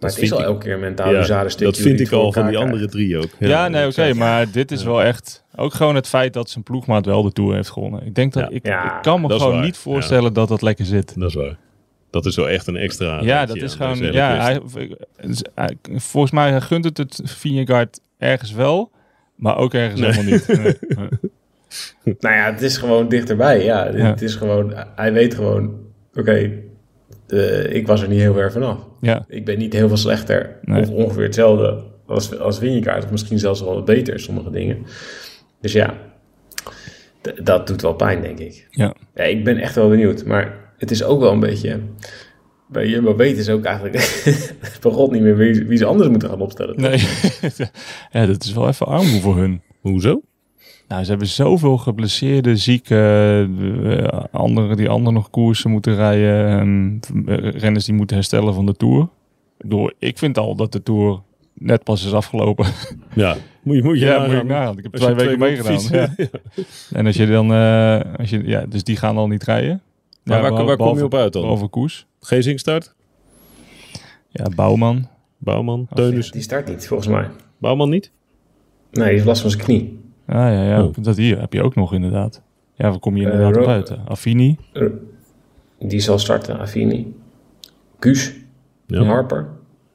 Maar 0.01 0.09
het 0.09 0.19
is 0.19 0.31
al 0.31 0.43
elke 0.43 0.65
keer 0.65 0.79
mentaal 0.79 1.13
ja, 1.13 1.43
Dat 1.57 1.77
vind 1.77 1.99
ik 1.99 2.11
al 2.11 2.31
van 2.31 2.47
die 2.47 2.57
andere 2.57 2.87
drie 2.87 3.17
ook. 3.17 3.29
Ja, 3.39 3.47
ja 3.47 3.67
nee, 3.67 3.87
oké. 3.87 4.13
maar 4.13 4.51
dit 4.51 4.71
is 4.71 4.83
wel 4.83 5.03
echt... 5.03 5.43
Ook 5.55 5.73
gewoon 5.73 5.95
het 5.95 6.07
feit 6.07 6.33
dat 6.33 6.49
zijn 6.49 6.63
ploegmaat 6.63 7.05
wel 7.05 7.23
de 7.23 7.31
Tour 7.31 7.55
heeft 7.55 7.69
gewonnen. 7.69 8.05
Ik 8.05 8.15
denk 8.15 8.33
dat... 8.33 8.51
Ik, 8.51 8.63
ik, 8.65 8.97
kan 9.01 9.21
me 9.21 9.29
gewoon 9.29 9.61
niet 9.61 9.77
voorstellen 9.77 10.33
dat 10.33 10.47
dat 10.47 10.61
lekker 10.61 10.85
zit. 10.85 11.19
Dat 11.19 11.29
is 11.29 11.35
waar. 11.35 11.57
Dat 12.09 12.25
is 12.25 12.35
wel 12.35 12.49
echt 12.49 12.67
een 12.67 12.75
extra... 12.75 13.21
Ja, 13.21 13.45
dat 13.45 13.57
is 13.57 13.75
gewoon... 13.75 13.97
Ja, 13.97 14.59
hij, 15.55 15.77
volgens 15.95 16.31
mij 16.31 16.61
gunt 16.61 16.83
het 16.83 16.97
het 16.97 17.21
Vingegaard 17.23 17.99
ergens 18.17 18.51
wel, 18.51 18.91
maar 19.35 19.57
ook 19.57 19.73
ergens 19.73 19.99
Nee. 20.01 20.11
helemaal 20.11 20.33
niet. 20.33 20.47
Nee. 20.47 21.09
Nou 22.19 22.35
ja, 22.35 22.51
het 22.51 22.61
is 22.61 22.77
gewoon 22.77 23.09
dichterbij. 23.09 23.63
Ja, 23.63 23.87
Ja. 23.87 24.05
het 24.05 24.21
is 24.21 24.35
gewoon, 24.35 24.73
hij 24.95 25.13
weet 25.13 25.33
gewoon, 25.35 25.79
oké, 26.13 26.51
eh, 27.31 27.73
ik 27.75 27.87
was 27.87 28.01
er 28.01 28.07
niet 28.07 28.19
heel 28.19 28.33
ver 28.33 28.51
vanaf. 28.51 28.77
Ja, 29.01 29.25
Ik 29.27 29.45
ben 29.45 29.57
niet 29.57 29.73
heel 29.73 29.87
veel 29.87 29.97
slechter. 29.97 30.57
Nee. 30.61 30.81
Of 30.81 30.89
ongeveer 30.89 31.23
hetzelfde 31.23 31.83
als, 32.07 32.39
als 32.39 32.59
Winjekaart. 32.59 33.03
Of 33.03 33.11
misschien 33.11 33.39
zelfs 33.39 33.61
wel 33.61 33.73
wat 33.73 33.85
beter, 33.85 34.19
sommige 34.19 34.49
dingen. 34.51 34.77
Dus 35.61 35.71
ja, 35.71 35.93
d- 37.21 37.45
dat 37.45 37.67
doet 37.67 37.81
wel 37.81 37.93
pijn, 37.93 38.21
denk 38.21 38.39
ik. 38.39 38.67
ja. 38.69 38.95
Ja, 39.15 39.23
ik 39.23 39.43
ben 39.43 39.57
echt 39.57 39.75
wel 39.75 39.89
benieuwd. 39.89 40.25
Maar 40.25 40.73
het 40.77 40.91
is 40.91 41.03
ook 41.03 41.19
wel 41.19 41.31
een 41.31 41.39
beetje... 41.39 41.79
Bij 42.67 42.87
Jumbo 42.87 43.15
weten 43.15 43.43
ze 43.43 43.51
ook 43.53 43.63
eigenlijk... 43.63 43.93
bij 44.81 44.91
God 44.91 45.11
niet 45.11 45.21
meer 45.21 45.37
wie, 45.37 45.65
wie 45.67 45.77
ze 45.77 45.85
anders 45.85 46.09
moeten 46.09 46.29
gaan 46.29 46.41
opstellen. 46.41 46.81
Nee, 46.81 46.97
ja, 48.11 48.25
dat 48.25 48.43
is 48.43 48.53
wel 48.53 48.67
even 48.67 48.85
armoe 48.85 49.21
voor 49.21 49.37
hun. 49.37 49.61
Hoezo? 49.79 50.21
Nou, 50.91 51.03
ze 51.03 51.09
hebben 51.09 51.27
zoveel 51.27 51.77
geblesseerde, 51.77 52.55
zieke, 52.55 52.95
eh, 53.83 54.23
anderen 54.31 54.77
die 54.77 54.89
anderen 54.89 55.13
nog 55.13 55.29
koersen 55.29 55.71
moeten 55.71 55.95
rijden. 55.95 56.47
en, 56.47 56.99
eh, 57.25 57.51
renners 57.51 57.85
die 57.85 57.93
moeten 57.93 58.15
herstellen 58.15 58.53
van 58.53 58.65
de 58.65 58.75
Tour. 58.75 59.01
Ik 59.01 59.09
bedoel, 59.57 59.91
ik 59.99 60.17
vind 60.17 60.37
al 60.37 60.55
dat 60.55 60.71
de 60.71 60.83
Tour 60.83 61.21
net 61.53 61.83
pas 61.83 62.05
is 62.05 62.13
afgelopen. 62.13 62.65
Ja, 63.15 63.35
moet 63.61 63.75
je, 63.75 63.83
moet 63.83 63.99
je 63.99 64.05
Ja, 64.05 64.11
nagaan. 64.11 64.31
moet 64.31 64.41
ik 64.41 64.47
nagaan. 64.47 64.77
Ik 64.77 64.83
heb 64.83 64.93
twee 64.93 65.09
je 65.09 65.15
weken 65.15 65.39
meegedaan. 65.39 65.79
Ja. 66.19 66.27
En 66.91 67.05
als 67.05 67.15
je 67.15 67.27
dan, 67.27 67.53
eh, 67.53 67.99
als 68.17 68.29
je, 68.29 68.47
ja, 68.47 68.65
dus 68.65 68.83
die 68.83 68.95
gaan 68.97 69.17
al 69.17 69.27
niet 69.27 69.43
rijden. 69.43 69.81
Maar 70.23 70.35
Ja, 70.43 70.51
waar, 70.51 70.65
waar 70.65 70.77
kom 70.77 70.97
je 70.97 71.03
op 71.03 71.13
uit 71.13 71.33
dan? 71.33 71.41
Behalve 71.41 71.67
koers. 71.67 72.05
Gezing 72.19 72.59
start? 72.59 72.93
Ja, 74.29 74.45
Bouwman. 74.55 75.07
Bouwman? 75.37 75.87
Teunus? 75.93 76.31
Die 76.31 76.41
start 76.41 76.67
niet, 76.67 76.87
volgens 76.87 77.09
mij. 77.09 77.27
Bouwman 77.57 77.89
niet? 77.89 78.11
Nee, 78.91 79.03
die 79.03 79.13
heeft 79.13 79.25
last 79.25 79.41
van 79.41 79.49
zijn 79.49 79.63
knie. 79.63 79.99
Ah 80.31 80.53
ja, 80.53 80.63
ja 80.63 80.83
Oh. 80.83 80.93
dat 81.01 81.17
hier 81.17 81.39
heb 81.39 81.53
je 81.53 81.63
ook 81.63 81.75
nog 81.75 81.93
inderdaad. 81.93 82.41
Ja, 82.75 82.89
waar 82.89 82.99
kom 82.99 83.17
je 83.17 83.23
inderdaad 83.23 83.57
op 83.57 83.65
buiten? 83.65 83.99
Affini. 84.07 84.57
Die 85.79 85.99
zal 85.99 86.19
starten, 86.19 86.59
Affini. 86.59 87.13
Kuus, 87.99 88.33
Ja. 88.87 89.03
Harper. 89.03 89.47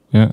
Ja. 0.07 0.31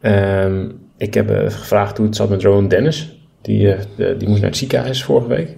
Ehm, 0.00 0.70
ik 0.96 1.14
heb 1.14 1.30
eh, 1.30 1.42
gevraagd 1.50 1.96
hoe 1.96 2.06
het 2.06 2.16
zat 2.16 2.28
met 2.28 2.42
Rowan 2.42 2.68
Dennis. 2.68 3.18
Die, 3.40 3.72
eh, 3.72 3.80
de- 3.96 4.16
die 4.18 4.28
moest 4.28 4.40
naar 4.40 4.50
het 4.50 4.58
ziekenhuis 4.58 5.04
vorige 5.04 5.28
week. 5.28 5.56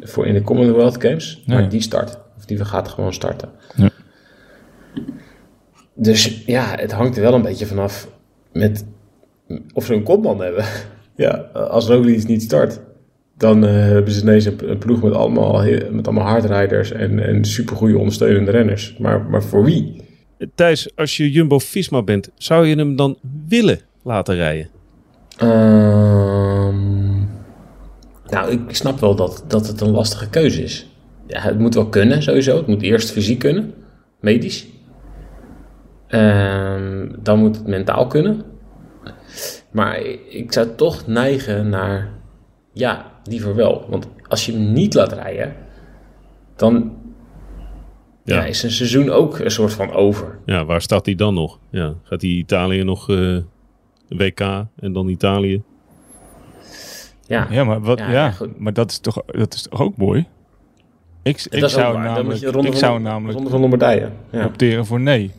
Voor 0.00 0.26
in 0.26 0.34
de 0.34 0.42
Commonwealth 0.42 1.02
Games. 1.02 1.42
Ja, 1.46 1.54
maar 1.54 1.62
ja. 1.62 1.68
die 1.68 1.80
start. 1.80 2.18
Of 2.36 2.44
die 2.44 2.64
gaat 2.64 2.88
gewoon 2.88 3.12
starten. 3.12 3.48
Ja. 3.76 3.90
Dus 5.94 6.42
ja, 6.46 6.64
het 6.76 6.92
hangt 6.92 7.16
er 7.16 7.22
wel 7.22 7.34
een 7.34 7.42
beetje 7.42 7.66
vanaf 7.66 8.08
met 8.52 8.84
of 9.74 9.84
ze 9.84 9.94
een 9.94 10.02
kopman 10.02 10.40
hebben. 10.40 10.64
Ja, 11.16 11.30
als 11.52 11.86
Roglic 11.86 12.26
niet 12.26 12.42
start, 12.42 12.80
dan 13.36 13.66
eh, 13.66 13.72
hebben 13.72 14.12
ze 14.12 14.22
ineens 14.22 14.44
een, 14.44 14.70
een 14.70 14.78
ploeg 14.78 15.02
met 15.02 15.12
allemaal, 15.12 15.62
met 15.90 16.06
allemaal 16.06 16.26
hardrijders 16.26 16.92
en, 16.92 17.18
en 17.18 17.44
supergoeie 17.44 17.98
ondersteunende 17.98 18.50
renners. 18.50 18.96
Maar, 18.98 19.22
maar 19.22 19.42
voor 19.42 19.64
wie? 19.64 20.00
Thijs, 20.54 20.96
als 20.96 21.16
je 21.16 21.30
Jumbo-Visma 21.30 22.02
bent, 22.02 22.30
zou 22.34 22.66
je 22.66 22.76
hem 22.76 22.96
dan 22.96 23.18
willen 23.48 23.80
laten 24.02 24.34
rijden? 24.34 24.68
Ehm, 25.36 27.18
nou, 28.26 28.50
ik 28.50 28.74
snap 28.74 29.00
wel 29.00 29.14
dat, 29.14 29.44
dat 29.48 29.66
het 29.66 29.80
een 29.80 29.90
lastige 29.90 30.28
keuze 30.28 30.62
is. 30.62 30.86
Ja, 31.26 31.40
het 31.40 31.58
moet 31.58 31.74
wel 31.74 31.88
kunnen, 31.88 32.22
sowieso. 32.22 32.56
Het 32.56 32.66
moet 32.66 32.82
eerst 32.82 33.10
fysiek 33.10 33.38
kunnen, 33.38 33.74
medisch. 34.20 34.66
Ehm, 36.08 37.08
dan 37.22 37.38
moet 37.38 37.56
het 37.56 37.66
mentaal 37.66 38.06
kunnen. 38.06 38.42
Maar 39.72 39.98
ik 40.28 40.52
zou 40.52 40.68
toch 40.76 41.06
neigen 41.06 41.68
naar, 41.68 42.10
ja, 42.72 43.10
liever 43.24 43.54
wel. 43.54 43.86
Want 43.88 44.08
als 44.28 44.46
je 44.46 44.52
hem 44.52 44.72
niet 44.72 44.94
laat 44.94 45.12
rijden, 45.12 45.54
dan 46.56 46.92
Ja. 48.24 48.34
ja. 48.36 48.44
is 48.44 48.62
een 48.62 48.70
seizoen 48.70 49.10
ook 49.10 49.38
een 49.38 49.50
soort 49.50 49.72
van 49.72 49.90
over. 49.92 50.38
Ja, 50.46 50.64
waar 50.64 50.82
staat 50.82 51.06
hij 51.06 51.14
dan 51.14 51.34
nog? 51.34 51.58
Ja, 51.70 51.94
gaat 52.02 52.20
hij 52.22 52.30
Italië 52.30 52.82
nog 52.82 53.10
eh, 53.10 53.36
WK 54.08 54.40
en 54.76 54.92
dan 54.92 55.08
Italië? 55.08 55.62
Ja, 57.26 57.46
Ja, 57.50 57.64
maar, 57.64 57.80
wat, 57.80 57.98
Ja, 57.98 58.32
maar 58.58 58.72
dat 58.72 58.90
is, 58.90 58.98
toch, 58.98 59.22
dat 59.26 59.54
is 59.54 59.62
toch 59.62 59.80
ook 59.80 59.96
mooi? 59.96 60.26
Ik, 61.22 61.46
ik 61.50 61.68
zou 61.68 61.98
namelijk, 61.98 62.42
ik 62.42 62.52
van- 62.52 62.74
zou 62.76 63.00
namelijk 63.00 63.34
Ronde 63.34 63.50
van 63.50 63.60
Lombardije. 63.60 64.10
Ja. 64.30 64.44
opteren 64.46 64.86
voor 64.86 65.00
nee. 65.00 65.30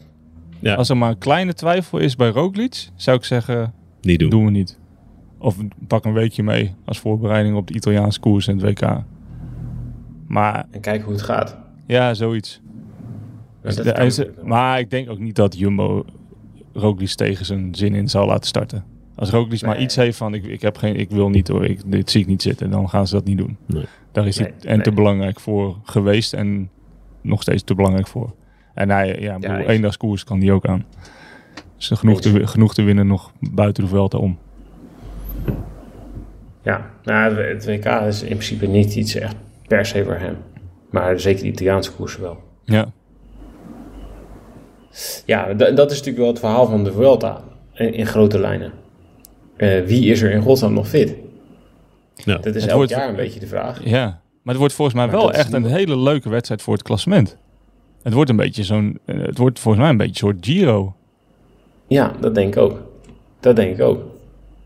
Ja. 0.60 0.76
Als 0.76 0.90
er 0.90 0.98
maar 0.98 1.10
een 1.10 1.18
kleine 1.18 1.54
twijfel 1.54 1.98
is 2.00 2.16
bij 2.16 2.30
Roglic, 2.30 2.88
zou 2.96 3.18
ik 3.18 3.24
zeggen, 3.24 3.74
Niet 4.04 4.20
doen. 4.20 4.30
doen 4.30 4.46
we 4.46 4.52
niet. 4.52 4.80
Of 5.38 5.58
pak 5.88 6.06
een 6.06 6.14
weekje 6.14 6.44
mee 6.44 6.74
als 6.86 7.00
voorbereiding 7.00 7.56
op 7.56 7.68
de 7.68 7.74
Italiaanse 7.74 8.20
koers 8.20 8.48
en 8.48 8.58
het 8.60 8.80
WK. 8.80 9.02
Maar 10.28 10.66
En 10.72 10.80
kijken 10.82 11.04
hoe 11.04 11.14
het 11.14 11.22
gaat. 11.22 11.58
ja, 11.86 12.14
zoiets. 12.14 12.62
Dus 13.62 13.76
De- 13.76 13.92
hij 13.92 14.06
is- 14.06 14.22
maar 14.44 14.80
ik 14.80 14.90
denk 14.90 15.10
ook 15.10 15.20
niet 15.20 15.36
dat 15.36 15.58
Jumbo 15.58 16.06
Roglic 16.74 17.10
tegen 17.10 17.46
zijn 17.46 17.76
zin 17.76 17.96
in 17.96 18.10
zal 18.10 18.26
laten 18.28 18.48
starten. 18.48 18.84
Als 19.16 19.30
Roglic 19.30 19.62
maar 19.62 19.80
iets 19.82 19.96
heeft 19.96 20.18
van 20.18 20.34
ik, 20.34 20.46
ik, 20.46 20.62
heb 20.62 20.78
geen, 20.78 20.96
ik 20.96 21.10
wil 21.10 21.30
niet 21.30 21.48
hoor, 21.48 21.66
ik, 21.66 21.82
dit 21.92 22.12
zie 22.12 22.22
ik 22.22 22.28
niet 22.28 22.42
zitten, 22.42 22.70
dan 22.70 22.90
gaan 22.90 23.08
ze 23.08 23.14
dat 23.16 23.26
niet 23.26 23.38
doen. 23.38 23.58
Nee. 23.66 23.86
Daar 24.12 24.28
is 24.28 24.38
hij 24.38 24.54
Nee, 24.62 24.72
en 24.74 24.84
te 24.84 24.92
belangrijk 24.92 25.40
voor 25.40 25.78
geweest 25.84 26.34
en 26.34 26.70
nog 27.22 27.42
steeds 27.42 27.64
te 27.64 27.76
belangrijk 27.76 28.08
voor. 28.08 28.34
En 28.74 28.90
hij, 28.90 29.18
ja, 29.20 29.40
bedoel, 29.40 29.56
eens. 29.58 29.68
eendagskoers 29.68 30.24
kan 30.24 30.40
die 30.40 30.52
ook 30.52 30.66
aan. 30.66 30.86
Dus 31.84 31.92
er 31.92 31.98
genoeg, 31.98 32.22
te, 32.22 32.48
genoeg 32.48 32.74
te 32.74 32.82
winnen 32.82 33.08
nog 33.08 33.32
buiten 33.40 33.84
de 33.84 33.90
Vuelta 33.90 34.18
om. 34.18 34.38
Ja, 36.62 36.90
nou, 37.04 37.36
het 37.42 37.66
WK 37.66 37.86
is 37.86 38.22
in 38.22 38.28
principe 38.28 38.66
niet 38.68 38.96
iets 38.96 39.16
echt 39.16 39.36
per 39.68 39.86
se 39.86 40.04
voor 40.04 40.16
hem. 40.16 40.38
Maar 40.90 41.20
zeker 41.20 41.42
de 41.44 41.48
Italiaanse 41.50 41.92
koersen 41.92 42.22
wel. 42.22 42.38
Ja, 42.64 42.92
Ja, 45.26 45.54
dat 45.54 45.92
is 45.92 45.98
natuurlijk 45.98 46.18
wel 46.18 46.28
het 46.28 46.40
verhaal 46.40 46.66
van 46.66 46.84
de 46.84 46.92
Vuelta 46.94 47.44
in, 47.74 47.94
in 47.94 48.06
grote 48.06 48.40
lijnen. 48.40 48.72
Eh, 49.58 49.82
wie 49.86 50.06
is 50.12 50.22
er 50.22 50.32
in 50.32 50.42
godsnaam 50.42 50.74
nog 50.74 50.88
fit? 50.88 51.16
Ja. 52.16 52.38
Dat 52.38 52.56
is 52.56 52.62
Het 52.62 52.66
elk 52.70 52.76
wordt- 52.78 52.92
jaar 52.92 53.10
een 53.10 53.16
beetje 53.16 53.40
de 53.40 53.48
vraag. 53.48 53.84
ja. 53.86 54.22
Maar 54.44 54.54
het 54.54 54.58
wordt 54.58 54.74
volgens 54.74 54.98
mij 54.98 55.06
Maar 55.08 55.16
wel 55.16 55.32
echt 55.34 55.54
een 55.54 55.66
hele 55.66 55.98
leuke 55.98 56.30
wedstrijd 56.30 56.62
voor 56.62 56.74
het 56.74 56.84
klassement. 56.84 57.38
Het 58.04 58.14
wordt 58.14 58.30
een 58.30 58.36
beetje 58.36 58.64
zo'n, 58.64 59.00
eh, 59.06 59.22
het 59.22 59.38
wordt 59.38 59.60
volgens 59.60 59.84
mij 59.84 59.92
een 59.92 59.98
beetje 59.98 60.28
een 60.28 60.34
soort 60.34 60.46
Giro. 60.46 60.96
Ja, 61.94 62.12
dat 62.20 62.36
denk 62.36 62.56
ik 62.56 62.62
ook. 62.62 62.82
Dat 63.40 63.56
denk 63.56 63.78
ik 63.78 63.82
ook. 63.84 64.02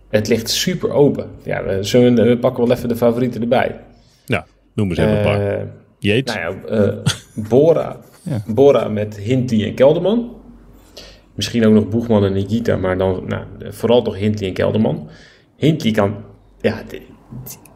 Het 0.09 0.27
ligt 0.27 0.49
super 0.49 0.91
open. 0.91 1.27
Ja, 1.43 1.63
we, 1.63 1.83
zullen, 1.83 2.15
we- 2.15 2.23
we 2.23 2.37
pakken 2.37 2.67
wel 2.67 2.75
even 2.75 2.89
de 2.89 2.95
favorieten 2.95 3.41
erbij. 3.41 3.79
Ja, 4.25 4.45
noem 4.73 4.89
eens 4.89 4.97
even 4.97 5.17
een 5.17 5.23
paar. 5.23 5.57
Eh, 5.59 5.63
Yates? 5.99 6.35
Nou 6.35 6.55
ja, 6.67 6.69
eh, 6.69 6.93
Bora. 7.49 7.97
Ja. 8.29 8.43
Bora 8.47 8.87
met 8.87 9.17
Hinty 9.17 9.63
en 9.63 9.73
Kelderman. 9.73 10.35
Misschien 11.35 11.65
ook 11.65 11.73
nog 11.73 11.89
Boegman 11.89 12.23
en 12.25 12.33
Nikita, 12.33 12.75
maar 12.77 12.97
dan 12.97 13.23
nou, 13.27 13.43
vooral 13.69 14.01
toch 14.01 14.17
Hinty 14.17 14.45
en 14.45 14.53
Kelderman. 14.53 15.09
Hinty 15.55 15.91
kan, 15.91 16.15
ja, 16.61 16.81
die, 16.89 17.01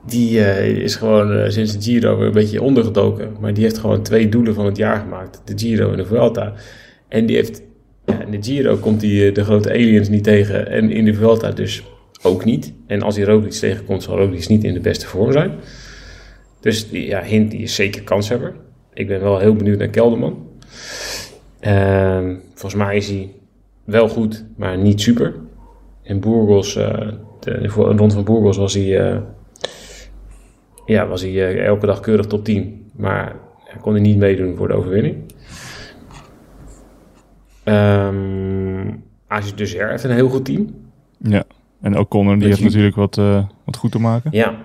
die, 0.05 0.43
eh, 0.45 0.67
is 0.67 0.95
gewoon 0.95 1.51
sinds 1.51 1.71
de 1.77 1.81
Giro 1.81 2.17
weer 2.17 2.25
een 2.27 2.31
beetje 2.33 2.61
ondergedoken. 2.61 3.35
Maar 3.39 3.53
die 3.53 3.63
heeft 3.63 3.77
gewoon 3.77 4.01
twee 4.01 4.29
doelen 4.29 4.53
van 4.53 4.65
het 4.65 4.77
jaar 4.77 4.99
gemaakt: 4.99 5.41
de 5.45 5.53
Giro 5.57 5.91
en 5.91 5.97
de 5.97 6.05
Vuelta. 6.05 6.53
En 7.07 7.25
die 7.25 7.35
heeft, 7.35 7.61
in 8.19 8.31
de 8.31 8.43
Giro 8.43 8.77
komt 8.77 9.01
hij 9.01 9.27
eh, 9.27 9.33
de 9.33 9.43
grote 9.43 9.69
aliens 9.69 10.09
niet 10.09 10.23
tegen 10.23 10.67
en 10.67 10.91
in 10.91 11.05
de 11.05 11.13
Vuelta 11.13 11.51
dus 11.51 11.83
ook 12.21 12.45
niet. 12.45 12.73
En 12.87 13.01
als 13.01 13.15
hij 13.15 13.25
Roglic 13.25 13.51
tegenkomt, 13.51 14.03
zal 14.03 14.17
Roglic 14.17 14.47
niet 14.47 14.63
in 14.63 14.73
de 14.73 14.79
beste 14.79 15.07
vorm 15.07 15.31
zijn. 15.31 15.51
Dus 16.59 16.89
die, 16.89 17.05
ja, 17.05 17.21
Hint 17.23 17.51
die 17.51 17.61
is 17.61 17.75
zeker 17.75 18.03
kanshebber. 18.03 18.53
Ik 18.93 19.07
ben 19.07 19.21
wel 19.21 19.39
heel 19.39 19.55
benieuwd 19.55 19.77
naar 19.77 19.87
Kelderman. 19.87 20.47
Ehm, 21.59 22.35
volgens 22.53 22.83
mij 22.83 22.97
is 22.97 23.07
hij 23.07 23.29
wel 23.83 24.09
goed, 24.09 24.45
maar 24.55 24.77
niet 24.77 25.01
super. 25.01 25.33
In 26.03 26.19
Burgos, 26.19 26.75
eh, 26.75 27.07
de, 27.39 27.67
rond 27.67 28.13
van 28.13 28.23
Burgos 28.23 28.57
was 28.57 28.73
hij, 28.73 28.99
eh, 28.99 29.17
ja, 30.85 31.07
was 31.07 31.21
hij 31.21 31.65
elke 31.65 31.85
dag 31.85 31.99
keurig 31.99 32.25
top 32.25 32.45
10. 32.45 32.89
Maar 32.95 33.35
kon 33.81 33.93
hij 33.93 34.01
niet 34.01 34.17
meedoen 34.17 34.55
voor 34.55 34.67
de 34.67 34.73
overwinning. 34.73 35.15
Ehm 37.63 38.89
Azië 39.27 39.55
Dessert 39.55 39.89
heeft 39.89 40.03
een 40.03 40.11
heel 40.11 40.29
goed 40.29 40.45
team. 40.45 40.75
Ja. 41.17 41.43
En 41.81 41.95
ook 41.95 42.09
Connor, 42.09 42.39
die 42.39 42.47
heeft 42.47 42.63
natuurlijk 42.63 42.95
wat, 42.95 43.17
eh, 43.17 43.45
wat 43.65 43.77
goed 43.77 43.91
te 43.91 43.99
maken. 43.99 44.31
Ja, 44.33 44.55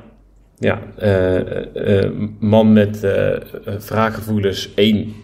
ja 0.59 0.81
eh, 0.99 2.05
eh, 2.05 2.13
man 2.39 2.73
met 2.73 3.01
wraakgevoelens 3.89 4.75
1, 4.75 5.15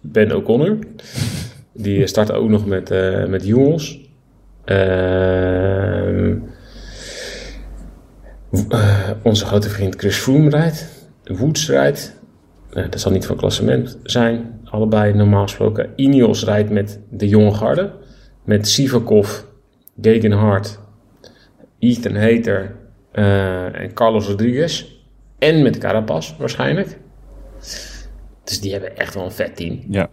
Ben 0.00 0.36
O'Connor. 0.36 0.78
Die 1.72 2.06
start 2.06 2.32
ook 2.32 2.48
nog 2.48 2.66
met, 2.66 2.88
met 3.28 3.46
jongens. 3.46 4.00
Ehm, 4.64 6.34
eh, 8.68 9.10
onze 9.22 9.46
grote 9.46 9.68
vriend 9.68 9.96
Chris 9.96 10.16
Froome 10.16 10.50
rijdt. 10.50 11.08
Woods 11.24 11.68
rijdt. 11.68 12.14
Eh, 12.72 12.84
dat 12.90 13.00
zal 13.00 13.12
niet 13.12 13.26
van 13.26 13.36
klassement 13.36 13.98
zijn. 14.02 14.55
Allebei 14.76 15.12
normaal 15.12 15.42
gesproken. 15.42 15.90
Ineos 15.94 16.44
rijdt 16.44 16.70
met 16.70 17.00
de 17.10 17.28
jonge 17.28 17.54
garde. 17.54 17.92
Met 18.44 18.68
Sivakov, 18.68 19.40
Gegenhardt, 20.00 20.80
Ethan 21.78 22.14
Hater 22.16 22.76
eh, 23.12 23.80
en 23.80 23.92
Carlos 23.92 24.26
Rodriguez. 24.26 24.86
En 25.38 25.62
met 25.62 25.78
Carapaz 25.78 26.36
waarschijnlijk. 26.38 26.98
Dus 28.44 28.60
die 28.60 28.72
hebben 28.72 28.96
echt 28.96 29.14
wel 29.14 29.24
een 29.24 29.30
vet 29.30 29.56
team. 29.56 29.80
Ja. 29.88 30.08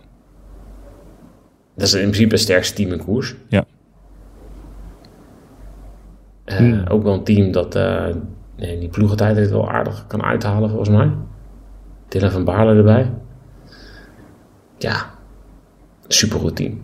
Dat 1.75 1.87
is 1.87 1.93
in 1.93 2.01
principe 2.01 2.33
het 2.33 2.43
sterkste 2.43 2.75
team 2.75 2.91
in 2.91 3.03
koers. 3.03 3.35
Ja. 3.47 3.65
Eh, 6.45 6.57
Hmm. 6.57 6.87
Ook 6.87 7.03
wel 7.03 7.13
een 7.13 7.23
team 7.23 7.51
dat 7.51 7.73
nee, 8.55 8.79
die 8.79 8.89
ploegentijd 8.89 9.35
het 9.37 9.49
wel 9.49 9.69
aardig 9.71 10.07
kan 10.07 10.23
uithalen 10.23 10.69
volgens 10.69 10.89
mij. 10.89 11.11
Dylan 12.07 12.31
van 12.31 12.43
Baarle 12.43 12.75
erbij. 12.75 13.11
Ja, 14.83 15.13
supergoed 16.07 16.55
team. 16.55 16.81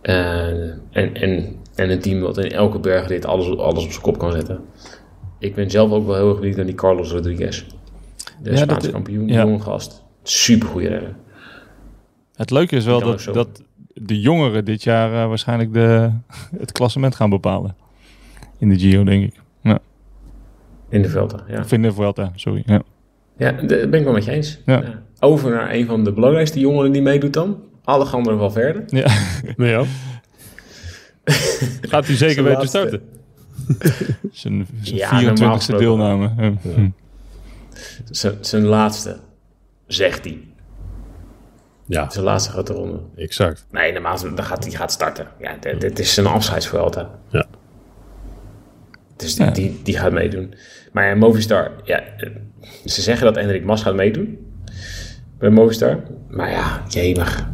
Eh, 0.00 0.46
en, 0.70 1.14
en, 1.14 1.56
en 1.74 1.90
een 1.90 2.00
team 2.00 2.20
wat 2.20 2.38
in 2.38 2.50
elke 2.50 2.78
bergrit 2.78 3.24
alles, 3.24 3.56
alles 3.58 3.84
op 3.84 3.90
zijn 3.90 4.02
kop 4.02 4.18
kan 4.18 4.32
zetten. 4.32 4.60
Ik 5.38 5.54
ben 5.54 5.70
zelf 5.70 5.90
ook 5.90 6.06
wel 6.06 6.14
heel 6.16 6.28
erg 6.28 6.38
benieuwd 6.38 6.56
naar 6.56 6.66
die 6.66 6.74
Carlos 6.74 7.12
Rodriguez. 7.12 7.64
De 8.42 8.50
Ja, 8.50 8.56
Spaanse 8.56 8.82
dat- 8.82 8.90
kampioen, 8.90 9.28
ja. 9.28 9.42
jonge 9.42 9.60
gast. 9.60 10.04
Supergoeie 10.22 10.88
renner. 10.88 11.14
Het 12.34 12.50
leuke 12.50 12.76
is 12.76 12.84
wel 12.84 13.00
dat, 13.00 13.28
dat 13.32 13.62
de 13.94 14.20
jongeren 14.20 14.64
dit 14.64 14.82
jaar 14.82 15.22
eh, 15.22 15.28
waarschijnlijk 15.28 15.72
de, 15.72 16.10
het 16.58 16.72
klassement 16.72 17.14
gaan 17.14 17.30
bepalen. 17.30 17.76
In 18.58 18.68
de 18.68 18.78
Giro, 18.78 19.04
denk 19.04 19.24
ik. 19.24 19.40
In 20.88 21.02
de 21.02 21.08
velden, 21.08 21.42
ja. 21.48 21.60
Of 21.60 21.72
in 21.72 21.82
de 21.82 21.92
Vuelta, 21.92 22.32
sorry. 22.34 22.62
Ja. 22.66 22.82
Ja, 23.36 23.52
dat 23.52 23.68
ben 23.90 23.94
ik 23.98 24.04
wel 24.04 24.12
met 24.12 24.24
je 24.24 24.30
eens. 24.30 24.60
Ja. 24.66 24.80
Ja. 24.82 25.02
Over 25.20 25.50
naar 25.50 25.70
een 25.74 25.86
van 25.86 26.04
de 26.04 26.12
belangrijkste 26.12 26.60
jongeren 26.60 26.92
die 26.92 27.02
meedoet 27.02 27.32
dan. 27.32 27.62
Alejandro 27.84 28.36
Valverde. 28.36 28.82
Ja. 28.86 29.06
Met 29.56 29.68
jou? 29.68 29.86
Gaat 31.80 32.06
hij 32.06 32.16
zeker 32.16 32.42
weten 32.44 32.68
starten? 32.68 33.02
Zijn, 34.32 34.66
zijn 34.82 34.96
Ja, 34.96 35.20
normaal 35.20 35.50
24e 35.54 35.56
gesproken 35.56 35.84
deelname. 35.84 36.32
Ja. 36.38 36.52
Hm. 36.74 36.88
Zijn 38.40 38.64
laatste, 38.64 39.16
zegt 39.86 40.24
hij. 40.24 40.40
Ja, 41.86 42.10
Zijn 42.10 42.24
laatste 42.24 42.50
grote 42.50 42.72
ronde. 42.72 43.00
exact. 43.16 43.66
Nee, 43.70 43.92
normaal 43.92 44.20
dan 44.20 44.44
gaat 44.44 44.64
hij 44.64 44.72
gaat 44.72 44.92
starten. 44.92 45.26
Ja, 45.40 45.56
dit, 45.60 45.80
dit 45.80 45.98
is 45.98 46.14
zijn 46.14 46.26
afscheidsvuelta. 46.26 47.10
Ja. 47.28 47.46
Dus 49.16 49.34
die, 49.34 49.44
Ja. 49.44 49.50
die, 49.50 49.80
die 49.82 49.96
gaat 49.98 50.12
meedoen. 50.12 50.54
Maar 50.92 51.08
ja, 51.08 51.14
Movistar, 51.14 51.70
ja, 51.84 52.02
ze 52.84 53.02
zeggen 53.02 53.26
dat 53.26 53.36
Enrik 53.36 53.64
Mas 53.64 53.82
gaat 53.82 53.94
meedoen. 53.94 54.38
Bij 55.40 55.50
Movistar. 55.50 56.00
Maar 56.28 56.50
ja, 56.50 56.82
jemig. 56.88 57.48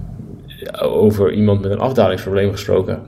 Over 0.82 1.32
iemand 1.32 1.60
met 1.62 1.70
een 1.70 1.78
afdalingsprobleem 1.78 2.50
gesproken. 2.52 3.02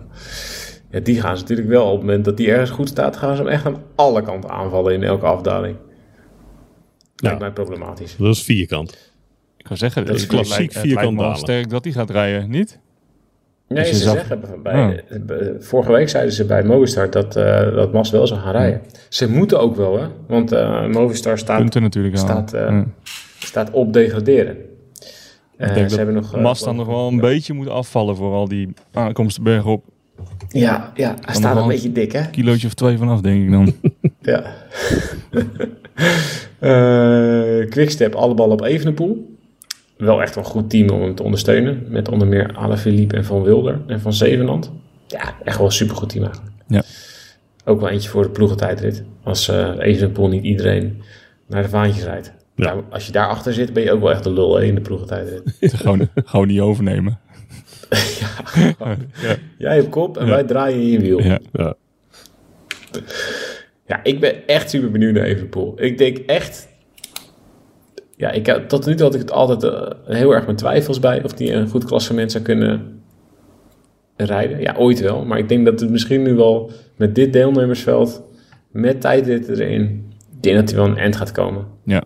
Ja, 0.90 1.00
die 1.00 1.20
gaan 1.20 1.36
ze 1.36 1.42
natuurlijk 1.42 1.68
wel 1.68 1.84
op 1.86 1.92
het 1.92 2.00
moment 2.00 2.24
dat 2.24 2.36
die 2.36 2.50
ergens 2.50 2.70
goed 2.70 2.88
staat, 2.88 3.16
gaan 3.16 3.36
ze 3.36 3.42
hem 3.42 3.50
echt 3.50 3.66
aan 3.66 3.82
alle 3.94 4.22
kanten 4.22 4.50
aanvallen 4.50 4.94
in 4.94 5.02
elke 5.02 5.26
afdaling. 5.26 5.76
Lijkt 7.16 7.38
Ja. 7.38 7.44
mij 7.44 7.50
problematisch. 7.54 8.16
Dat 8.16 8.34
is 8.34 8.42
vierkant. 8.42 9.12
Ik 9.56 9.64
kan 9.64 9.76
zeggen, 9.76 10.06
Dat 10.06 10.14
is 10.14 10.20
het 10.20 10.30
klassiek 10.30 10.56
lijkt- 10.58 10.74
het 10.74 10.82
lijkt 10.84 10.88
vierkant 10.98 11.16
me 11.16 11.22
wel 11.22 11.30
dalen. 11.30 11.42
sterk 11.46 11.70
dat 11.70 11.84
hij 11.84 11.92
gaat 11.92 12.10
rijden, 12.10 12.50
niet? 12.50 12.78
Nee, 13.68 13.84
ze 13.84 13.94
zag- 13.94 14.14
zeggen 14.14 14.40
bij, 14.62 15.04
bij- 15.26 15.54
vorige 15.58 15.92
week 15.92 16.08
zeiden 16.08 16.32
ze 16.32 16.44
bij 16.44 16.62
Movistar 16.64 17.10
dat, 17.10 17.36
eh, 17.36 17.74
dat 17.74 17.92
Mas 17.92 18.10
wel 18.10 18.26
zou 18.26 18.40
gaan 18.40 18.52
rijden. 18.52 18.80
Ze 19.08 19.30
moeten 19.30 19.60
ook 19.60 19.76
wel, 19.76 19.98
hè? 20.00 20.06
Want 20.28 20.52
eh, 20.52 20.86
Movistar 20.86 21.38
staat, 21.38 21.58
Punten 21.58 21.82
natuurlijk 21.82 22.14
aan. 22.14 22.20
staat, 22.20 22.52
eh, 22.52 22.60
Ja. 22.68 22.84
staat 23.38 23.70
op 23.70 23.92
degraderen. 23.92 24.56
Eh, 25.58 25.68
Ik 25.68 25.74
denk 25.74 25.90
ze 25.90 25.96
dat 25.96 26.06
hebben 26.06 26.14
nog, 26.22 26.34
eh, 26.34 26.42
Mas 26.42 26.60
dan 26.60 26.76
nog 26.76 26.86
wel 26.86 27.08
een 27.08 27.20
beetje 27.20 27.52
moet 27.52 27.68
afvallen 27.68 28.16
voor 28.16 28.32
al 28.34 28.48
die 28.48 28.68
aankomsten 28.92 29.42
bergop. 29.42 29.84
Ja, 30.48 30.92
ja 30.94 31.14
hij 31.24 31.34
staat 31.34 31.54
nog 31.54 31.62
een 31.62 31.68
beetje 31.68 31.92
dik, 31.92 32.12
hè? 32.12 32.30
Kilootje 32.30 32.66
of 32.66 32.74
twee 32.74 32.98
vanaf, 32.98 33.20
denk 33.20 33.44
ik 33.44 33.50
dan. 33.50 33.72
Ja. 34.20 34.42
Eh 36.58 37.68
Quickstep, 37.68 38.14
alle 38.14 38.34
ballen 38.34 38.52
op 38.52 38.62
Evenepoel. 38.62 39.36
Wel 39.96 40.22
echt 40.22 40.36
een 40.36 40.44
goed 40.44 40.70
team 40.70 40.88
om 40.90 41.02
hem 41.02 41.14
te 41.14 41.22
ondersteunen. 41.22 41.84
Met 41.88 42.08
onder 42.08 42.28
meer 42.28 42.56
Alaphilippe 42.56 43.16
en 43.16 43.24
Van 43.24 43.42
Wilder 43.42 43.80
en 43.86 44.00
Van 44.00 44.12
Zevenand. 44.12 44.72
Ja, 45.06 45.34
echt 45.44 45.56
wel 45.56 45.66
een 45.66 45.72
supergoed 45.72 46.08
team 46.08 46.24
eigenlijk. 46.24 46.52
Ja. 46.68 46.82
Ook 47.64 47.80
wel 47.80 47.88
eentje 47.88 48.08
voor 48.08 48.22
de 48.22 48.30
ploegentijdrit. 48.30 49.02
Als 49.22 49.48
eh 49.48 49.70
Evenepoel 49.78 50.28
niet 50.28 50.44
iedereen 50.44 51.02
naar 51.46 51.62
de 51.62 51.68
vaantjes 51.68 52.04
rijdt. 52.04 52.32
Ja. 52.58 52.64
Nou, 52.64 52.82
als 52.90 53.06
je 53.06 53.12
daarachter 53.12 53.52
zit, 53.52 53.72
ben 53.72 53.82
je 53.82 53.92
ook 53.92 54.00
wel 54.00 54.10
echt 54.10 54.24
de 54.24 54.32
lul 54.32 54.56
hè, 54.56 54.64
in 54.64 54.74
de 54.74 54.80
ploegentijdrit. 54.80 55.42
gewoon, 55.60 56.08
gewoon 56.14 56.46
niet 56.46 56.60
overnemen. 56.60 57.18
Jij 59.58 59.74
hebt 59.74 59.88
kop 59.88 60.16
en 60.16 60.26
Ja. 60.26 60.30
wij 60.30 60.44
draaien 60.44 60.80
in 60.80 60.88
je 60.88 61.00
wiel. 61.00 61.22
Ja. 61.22 61.38
Ja. 61.52 61.74
Ja, 63.86 64.00
ik 64.02 64.20
ben 64.20 64.46
echt 64.46 64.70
super 64.70 64.90
benieuwd 64.90 65.14
naar 65.14 65.22
Evenepoel. 65.24 65.82
Ik 65.82 65.98
denk 65.98 66.18
echt... 66.18 66.68
Ja, 68.16 68.30
ik, 68.30 68.44
tot 68.68 68.86
nu 68.86 68.94
toe 68.94 69.04
had 69.04 69.14
ik 69.14 69.20
het 69.20 69.30
altijd 69.30 69.62
eh, 69.62 70.16
heel 70.16 70.34
erg 70.34 70.46
met 70.46 70.58
twijfels 70.58 71.00
bij... 71.00 71.24
of 71.24 71.32
die 71.32 71.52
een 71.52 71.68
goed 71.68 71.84
klassement 71.84 72.32
zou 72.32 72.44
kunnen 72.44 73.00
rijden. 74.16 74.60
Ja, 74.60 74.74
ooit 74.76 75.00
wel. 75.00 75.24
Maar 75.24 75.38
ik 75.38 75.48
denk 75.48 75.64
dat 75.64 75.80
het 75.80 75.90
misschien 75.90 76.22
nu 76.22 76.34
wel 76.34 76.70
met 76.96 77.14
dit 77.14 77.32
deelnemersveld... 77.32 78.22
met 78.70 79.00
tijdrit 79.00 79.48
erin... 79.48 80.12
ik 80.36 80.42
denk 80.42 80.56
dat 80.56 80.68
hij 80.68 80.78
wel 80.78 80.88
een 80.88 80.98
end 80.98 81.16
gaat 81.16 81.32
komen. 81.32 81.66
Ja. 81.84 82.02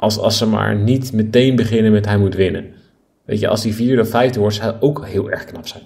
Als, 0.00 0.18
als 0.18 0.38
ze 0.38 0.46
maar 0.46 0.76
niet 0.76 1.12
meteen 1.12 1.56
beginnen 1.56 1.92
met 1.92 2.04
hij 2.04 2.18
moet 2.18 2.34
winnen. 2.34 2.64
Weet 3.24 3.40
je, 3.40 3.48
als 3.48 3.62
die 3.62 3.74
vierde 3.74 4.02
of 4.02 4.08
vijfde 4.08 4.40
wordt... 4.40 4.54
zou 4.54 4.70
hij 4.70 4.80
ook 4.80 5.06
heel 5.06 5.30
erg 5.30 5.44
knap 5.44 5.66
zijn. 5.66 5.82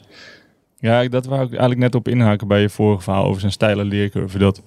Ja, 0.79 1.09
dat 1.09 1.27
wou 1.27 1.43
ik 1.43 1.51
eigenlijk 1.51 1.81
net 1.81 1.95
op 1.95 2.09
inhaken 2.09 2.49
bij 2.49 2.61
je 2.61 2.69
vorige 2.69 3.03
verhaal 3.03 3.25
over 3.25 3.41
zijn 3.41 3.53
steile 3.53 3.85
leercurve. 3.85 4.39
Dat, 4.39 4.63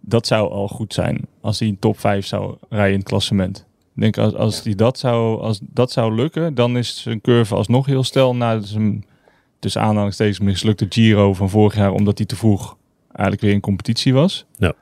dat 0.00 0.26
zou 0.26 0.50
al 0.50 0.68
goed 0.68 0.94
zijn 0.94 1.26
als 1.40 1.58
hij 1.58 1.68
een 1.68 1.78
top 1.78 1.98
5 1.98 2.26
zou 2.26 2.56
rijden 2.68 2.92
in 2.92 2.98
het 2.98 3.08
klassement. 3.08 3.66
Ik 3.94 4.00
denk 4.00 4.18
als, 4.18 4.34
als, 4.34 4.62
die 4.62 4.74
dat, 4.74 4.98
zou, 4.98 5.40
als 5.40 5.60
dat 5.62 5.90
zou 5.90 6.14
lukken, 6.14 6.54
dan 6.54 6.76
is 6.76 7.02
zijn 7.02 7.20
curve 7.20 7.54
alsnog 7.54 7.86
heel 7.86 8.04
stel 8.04 8.36
na 8.36 8.60
zijn 8.60 9.04
tussen 9.58 9.80
aanhalingstekens 9.80 10.38
mislukte 10.38 10.86
Giro 10.88 11.34
van 11.34 11.50
vorig 11.50 11.74
jaar, 11.74 11.92
omdat 11.92 12.18
hij 12.18 12.26
te 12.26 12.36
vroeg 12.36 12.76
eigenlijk 13.06 13.40
weer 13.40 13.52
in 13.52 13.60
competitie 13.60 14.14
was. 14.14 14.46
Ja. 14.56 14.72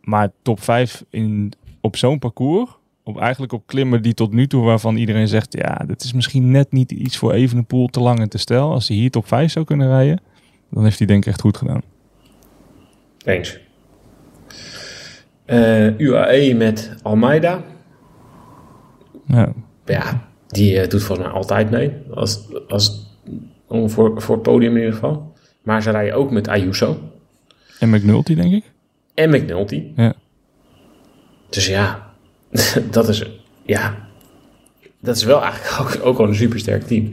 Maar 0.00 0.30
top 0.42 0.62
5 0.62 1.04
in, 1.10 1.52
op 1.86 1.96
zo'n 1.96 2.18
parcours, 2.18 2.70
op, 3.02 3.20
eigenlijk 3.20 3.52
op 3.52 3.66
klimmen 3.66 4.02
die 4.02 4.14
tot 4.14 4.32
nu 4.32 4.46
toe 4.46 4.64
waarvan 4.64 4.96
iedereen 4.96 5.28
zegt, 5.28 5.56
ja, 5.58 5.84
dit 5.86 6.02
is 6.02 6.12
misschien 6.12 6.50
net 6.50 6.72
niet 6.72 6.90
iets 6.90 7.16
voor 7.16 7.32
Evenepoel 7.32 7.86
te 7.86 8.00
lang 8.00 8.20
en 8.20 8.28
te 8.28 8.38
stijl. 8.38 8.70
Als 8.70 8.88
hij 8.88 8.96
hier 8.96 9.10
top 9.10 9.26
5 9.26 9.52
zou 9.52 9.64
kunnen 9.64 9.88
rijden, 9.88 10.20
dan 10.70 10.84
heeft 10.84 10.98
hij 10.98 11.06
denk 11.06 11.22
ik 11.22 11.28
echt 11.28 11.40
goed 11.40 11.56
gedaan. 11.56 11.82
Eens. 13.24 13.58
Eh, 15.44 15.98
UAE 15.98 16.54
met 16.54 16.94
Almeida. 17.02 17.64
Ja, 19.26 19.52
Ja, 19.84 20.28
die 20.46 20.80
eh, 20.80 20.88
doet 20.88 21.02
volgens 21.02 21.28
mij 21.28 21.36
altijd 21.36 21.70
mee. 21.70 21.92
Als, 22.14 22.40
als, 22.68 23.14
om 23.66 23.90
voor, 23.90 24.22
voor 24.22 24.34
het 24.34 24.44
podium 24.44 24.70
in 24.72 24.78
ieder 24.78 24.92
geval. 24.92 25.32
Maar 25.62 25.82
ze 25.82 25.90
rijden 25.90 26.14
ook 26.14 26.30
met 26.30 26.48
Ayuso. 26.48 26.98
en 27.80 27.90
McNulty 27.90 28.34
denk 28.34 28.52
ik. 28.52 28.64
En 29.14 29.30
McNulty. 29.30 29.82
Ja. 29.96 30.14
Dus 31.48 31.66
ja, 31.66 32.10
dat 32.90 33.08
is, 33.08 33.22
ja, 33.62 34.08
dat 35.00 35.16
is 35.16 35.24
wel 35.24 35.42
eigenlijk 35.42 35.80
ook, 35.80 36.06
ook 36.06 36.18
wel 36.18 36.28
een 36.28 36.34
supersterk 36.34 36.82
team. 36.82 37.10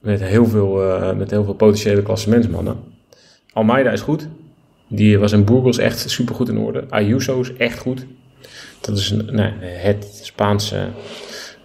Met 0.00 0.20
heel 0.20 0.46
veel, 0.46 0.82
eh, 0.82 1.16
met 1.16 1.30
heel 1.30 1.44
veel 1.44 1.54
potentiële 1.54 2.02
klassementsmannen. 2.02 2.76
Almeida 3.52 3.90
is 3.90 4.00
goed. 4.00 4.28
Die 4.88 5.18
was 5.18 5.32
in 5.32 5.44
Burgos 5.44 5.78
echt 5.78 6.10
supergoed 6.10 6.48
in 6.48 6.58
orde. 6.58 6.84
Ayuso 6.88 7.40
is 7.40 7.52
echt 7.56 7.78
goed. 7.78 8.06
Dat 8.80 8.96
is 8.96 9.10
nee, 9.10 9.52
het 9.60 10.20
Spaanse, 10.22 10.88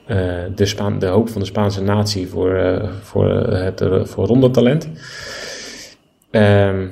eh, 0.05 0.17
de, 0.55 0.65
Spaan, 0.65 0.99
de 0.99 1.05
hoop 1.05 1.29
van 1.29 1.41
de 1.41 1.47
Spaanse 1.47 1.81
natie 1.81 2.27
voor, 2.27 2.55
eh, 2.55 2.89
voor, 3.01 3.29
het 3.29 3.83
voor 4.03 4.25
rondetalent. 4.25 4.89
Ehm 6.31 6.87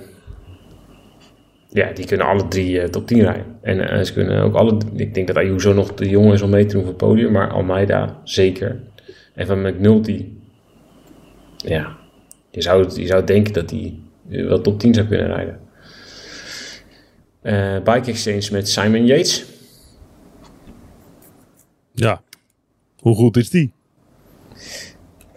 ja, 1.69 1.91
die 1.91 2.05
kunnen 2.05 2.27
alle 2.27 2.47
drie 2.47 2.81
eh, 2.81 2.89
top 2.89 3.07
10 3.07 3.21
rijden. 3.21 3.45
En 3.61 3.89
eh, 3.89 4.03
ze 4.03 4.13
kunnen 4.13 4.43
ook 4.43 4.55
alle... 4.55 4.77
Ik 4.95 5.13
denk 5.13 5.27
dat 5.27 5.35
Ayuso 5.35 5.73
nog 5.73 5.93
te 5.93 6.09
jong 6.09 6.33
is 6.33 6.41
om 6.41 6.49
mee 6.49 6.65
te 6.65 6.73
doen 6.73 6.81
voor 6.81 6.91
het 6.91 6.99
podium. 6.99 7.31
Maar 7.31 7.51
Almeida 7.51 8.19
zeker. 8.23 8.79
En 9.33 9.47
van 9.47 9.61
McNulty... 9.61 10.25
Ja, 11.57 11.97
je 12.51 12.61
zou, 12.61 13.01
je 13.01 13.05
zou 13.05 13.23
denken 13.23 13.53
dat 13.53 13.69
hij 13.69 13.99
wel 14.27 14.61
top 14.61 14.79
10 14.79 14.93
zou 14.93 15.07
kunnen 15.07 15.27
rijden. 15.27 15.59
Eh, 17.41 17.75
bike 17.83 18.09
Exchange 18.09 18.47
met 18.51 18.69
Simon 18.69 19.05
Yates. 19.05 19.45
Ja. 21.91 22.21
Hoe 22.99 23.15
goed 23.15 23.37
is 23.37 23.49
die? 23.49 23.73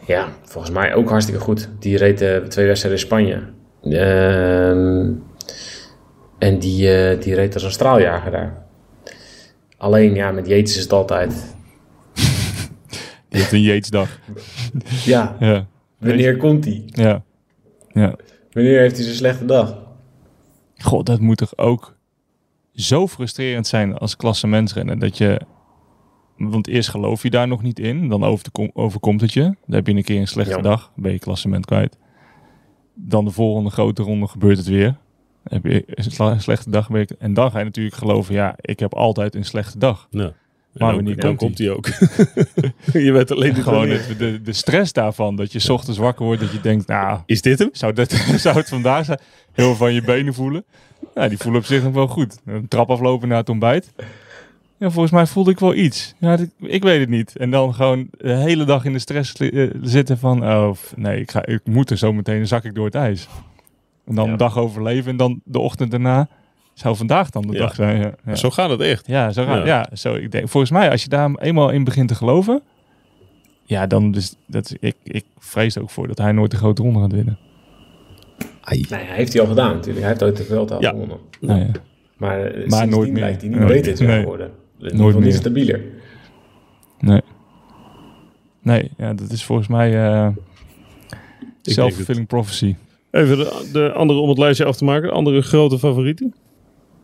Ja, 0.07 0.29
volgens 0.43 0.73
mij 0.73 0.95
ook 0.95 1.09
hartstikke 1.09 1.41
goed. 1.41 1.69
Die 1.79 1.97
reed 1.97 2.21
eh, 2.21 2.37
twee 2.37 2.67
wedstrijden 2.67 3.01
in 3.01 3.07
Spanje. 3.07 3.43
Ehm, 3.83 5.11
en 6.43 6.59
die, 6.59 6.95
eh, 6.95 7.21
die 7.23 7.35
reed 7.35 7.55
als 7.55 7.63
een 7.63 7.71
straaljager 7.73 8.31
daar. 8.31 8.67
Alleen 9.77 10.15
ja, 10.15 10.31
met 10.31 10.47
Yates 10.47 10.77
is 10.77 10.83
het 10.83 10.93
altijd... 10.93 11.55
Die 13.29 13.41
heeft 13.41 13.53
een 13.53 13.61
Yatesdag. 13.63 14.19
Ja, 15.05 15.37
Ja. 15.41 15.67
wanneer 15.99 16.37
komt 16.37 16.65
hij? 16.65 16.83
Ja. 16.87 17.23
Ja. 17.93 18.15
Wanneer 18.53 18.81
heeft 18.81 18.95
hij 18.95 19.05
zijn 19.05 19.17
slechte 19.17 19.45
dag? 19.45 19.79
God, 20.79 21.07
dat 21.07 21.21
moet 21.21 21.37
toch 21.37 21.59
ook 21.59 21.97
zo 22.75 23.09
frustrerend 23.09 23.67
zijn 23.67 23.99
als 23.99 24.17
klassementsrennen. 24.17 24.99
Dat 24.99 25.19
je, 25.19 25.41
want 26.37 26.69
eerst 26.69 26.89
geloof 26.89 27.23
je 27.23 27.31
daar 27.31 27.49
nog 27.49 27.63
niet 27.63 27.79
in. 27.79 28.09
Dan 28.09 28.25
overkom- 28.25 28.71
overkomt 28.75 29.21
het 29.21 29.33
je. 29.33 29.43
Dan 29.43 29.55
heb 29.75 29.87
je 29.87 29.95
een 29.95 30.03
keer 30.03 30.21
een 30.21 30.27
slechte 30.29 30.57
Ja. 30.57 30.63
dag. 30.63 30.93
Ben 30.97 31.13
je 31.13 31.19
klassement 31.19 31.67
kwijt. 31.67 31.99
Dan 32.95 33.25
de 33.25 33.31
volgende 33.31 33.71
grote 33.71 34.03
ronde 34.03 34.27
gebeurt 34.27 34.57
het 34.59 34.67
weer. 34.67 34.99
Heb 35.49 35.65
je 35.65 35.83
een 35.87 36.41
slechte 36.41 36.71
dag. 36.71 36.89
En 37.19 37.35
dan 37.35 37.51
ga 37.51 37.59
je 37.59 37.65
natuurlijk 37.65 37.97
geloven, 37.97 38.35
ja, 38.35 38.55
ik 38.61 38.79
heb 38.79 38.95
altijd 38.95 39.35
een 39.35 39.45
slechte 39.45 39.79
dag. 39.79 40.07
Ja. 40.11 40.33
Maar 40.73 40.95
wanneer 40.95 41.19
komt 41.19 41.37
komt 41.37 41.59
hij 41.59 41.71
ook. 41.71 41.87
je 43.07 43.13
bent 43.13 43.31
alleen 43.31 43.55
Gewoon 43.55 43.89
het- 43.89 44.19
de, 44.19 44.43
de 44.43 44.53
stress 44.53 44.93
daarvan. 44.93 45.37
Dat 45.37 45.53
je 45.53 45.59
's 45.59 45.69
ochtends 45.69 45.99
wakker 45.99 46.25
wordt. 46.25 46.41
Dat 46.41 46.53
je 46.53 46.61
denkt, 46.61 46.87
nou, 46.87 47.21
Is 47.27 47.43
dit 47.43 47.59
hem? 47.59 47.69
zou, 47.73 47.93
dat, 47.93 48.11
zou 48.37 48.57
het 48.57 48.69
vandaag 48.69 49.05
zijn? 49.05 49.19
Heel 49.53 49.67
veel 49.67 49.75
van 49.75 49.93
je 49.93 50.03
benen 50.03 50.35
voelen. 50.35 50.65
Ja, 51.15 51.29
die 51.29 51.39
voelen 51.39 51.61
op 51.61 51.67
zich 51.67 51.83
nog 51.83 51.93
wel 51.93 52.07
goed. 52.07 52.39
Een 52.47 52.69
trap 52.69 52.91
aflopen 52.91 53.29
naar 53.29 53.39
het 53.39 53.49
ontbijt. 53.49 53.93
Ja, 54.77 54.91
volgens 54.91 55.13
mij 55.13 55.27
voelde 55.27 55.51
ik 55.51 55.59
wel 55.59 55.75
iets. 55.75 56.15
Ja, 56.19 56.39
ik 56.61 56.83
weet 56.83 57.01
het 57.01 57.09
niet. 57.09 57.37
En 57.37 57.51
dan 57.51 57.75
gewoon 57.75 58.09
de 58.19 58.35
hele 58.37 58.65
dag 58.65 58.85
in 58.85 58.93
de 58.93 58.99
stress 58.99 59.33
eh, 59.35 59.71
zitten 59.83 60.19
van... 60.19 60.45
Oh, 60.47 60.77
nee, 60.97 61.21
ik, 61.21 61.31
ga, 61.31 61.47
ik 61.47 61.61
moet 61.65 61.91
er 61.91 61.99
zo 61.99 62.13
meteen, 62.13 62.37
dan 62.39 62.47
zak 62.47 62.65
ik 62.65 62.75
door 62.75 62.85
het 62.85 62.95
ijs. 62.95 63.29
En 64.07 64.15
dan 64.15 64.27
Ja. 64.27 64.33
een 64.33 64.39
dag 64.39 64.59
overleven 64.59 65.11
en 65.11 65.17
dan 65.17 65.41
de 65.45 65.59
ochtend 65.59 65.91
daarna... 65.91 66.29
Zou 66.75 66.97
vandaag 66.97 67.31
dan 67.31 67.43
de 67.43 67.53
Ja. 67.53 67.59
dag 67.59 67.75
zijn? 67.75 68.01
Ja, 68.01 68.13
ja. 68.25 68.35
Zo 68.35 68.51
gaat 68.51 68.71
het 68.71 68.81
echt. 68.81 69.07
Ja, 69.07 69.31
zo, 69.33 69.43
Ja. 69.43 69.57
ja. 69.57 69.65
ja, 69.65 69.89
zo. 69.97 70.15
Ik 70.15 70.31
denk, 70.33 70.49
volgens 70.49 70.73
mij, 70.73 70.91
als 70.91 71.03
je 71.03 71.09
daar 71.09 71.31
eenmaal 71.35 71.71
in 71.71 71.85
begint 71.85 72.09
te 72.09 72.15
geloven, 72.15 72.63
ja, 73.65 73.87
dan 73.87 74.11
dus 74.11 74.35
dat 74.47 74.65
is, 74.65 74.77
ik, 74.81 74.97
ik 75.03 75.25
vrees 75.39 75.77
er 75.77 75.83
ook 75.83 75.91
voor 75.91 76.07
dat 76.09 76.19
hij 76.19 76.33
nooit 76.33 76.51
de 76.51 76.57
grote 76.57 76.83
ronde 76.83 77.01
gaat 77.01 77.13
winnen. 77.13 77.39
Nee, 78.71 78.87
hij 78.89 79.05
heeft 79.17 79.33
hij 79.33 79.43
al 79.43 79.49
gedaan 79.49 79.73
natuurlijk. 79.73 79.99
Hij 79.99 80.09
heeft 80.09 80.23
ooit 80.23 80.37
de 80.37 80.45
Vuelta 80.45 80.75
al 80.75 80.81
Ja. 80.83 80.91
gewonnen. 80.91 81.19
Nou 81.41 81.61
ja. 81.61 81.71
Maar, 82.17 82.45
eh, 82.45 82.69
Maar 82.69 82.89
nooit 82.89 83.11
meer. 83.13 83.23
lijkt 83.23 83.41
hij 83.41 83.51
niet 83.51 83.59
Nee. 83.59 83.69
beter 83.69 83.95
te 83.95 84.05
Nee. 84.05 84.21
In 84.27 84.31
ieder 84.79 84.97
Nooit 84.97 85.15
niet 85.15 85.25
meer. 85.25 85.33
stabieler. 85.33 85.81
Nee. 87.01 87.21
Nee, 88.63 88.91
ja, 88.97 89.15
dat 89.15 89.31
is 89.31 89.45
volgens 89.45 89.69
mij 89.69 90.05
eh 90.05 90.23
denk 90.23 90.37
self-fulfilling 91.63 92.27
prophecy. 92.27 92.75
Even 93.13 93.37
de, 93.37 93.69
de 93.73 93.93
andere 93.93 94.19
om 94.19 94.29
het 94.29 94.39
lijstje 94.39 94.65
af 94.65 94.77
te 94.77 94.85
maken. 94.85 95.09
De 95.09 95.15
andere 95.15 95.43
grote 95.43 95.79
favorieten. 95.79 96.35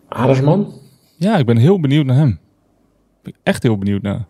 Adersman? 0.09 0.72
Ja, 1.16 1.36
ik 1.36 1.46
ben 1.46 1.56
heel 1.56 1.80
benieuwd 1.80 2.06
naar 2.06 2.16
hem. 2.16 2.28
Ik 2.28 3.22
ben 3.22 3.34
echt 3.42 3.62
heel 3.62 3.78
benieuwd 3.78 4.02
naar. 4.02 4.26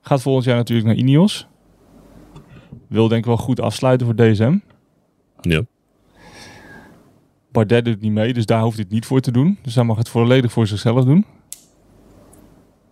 Gaat 0.00 0.22
volgend 0.22 0.44
jaar 0.44 0.56
natuurlijk 0.56 0.86
naar 0.86 0.96
Ineos. 0.96 1.46
Wil 2.86 3.08
denk 3.08 3.20
ik 3.20 3.26
wel 3.26 3.36
goed 3.36 3.60
afsluiten 3.60 4.06
voor 4.06 4.16
DSM. 4.16 4.56
Ja. 5.40 5.62
Bardet 7.52 7.84
doet 7.84 8.00
niet 8.00 8.12
mee, 8.12 8.32
dus 8.32 8.46
daar 8.46 8.62
hoeft 8.62 8.74
hij 8.74 8.84
het 8.84 8.92
niet 8.92 9.06
voor 9.06 9.20
te 9.20 9.30
doen. 9.30 9.58
Dus 9.62 9.74
hij 9.74 9.84
mag 9.84 9.96
het 9.96 10.08
volledig 10.08 10.52
voor 10.52 10.66
zichzelf 10.66 11.04
doen. 11.04 11.24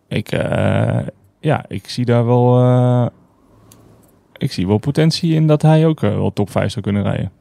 Ik, 0.08 0.32
eh, 0.32 1.06
ja, 1.40 1.64
ik 1.68 1.88
zie 1.88 2.04
daar 2.04 2.26
wel, 2.26 2.58
eh, 2.58 3.06
ik 4.36 4.52
zie 4.52 4.66
wel 4.66 4.78
potentie 4.78 5.34
in 5.34 5.46
dat 5.46 5.62
hij 5.62 5.86
ook 5.86 6.02
eh, 6.02 6.10
wel 6.10 6.32
top 6.32 6.50
5 6.50 6.72
zou 6.72 6.84
kunnen 6.84 7.02
rijden. 7.02 7.32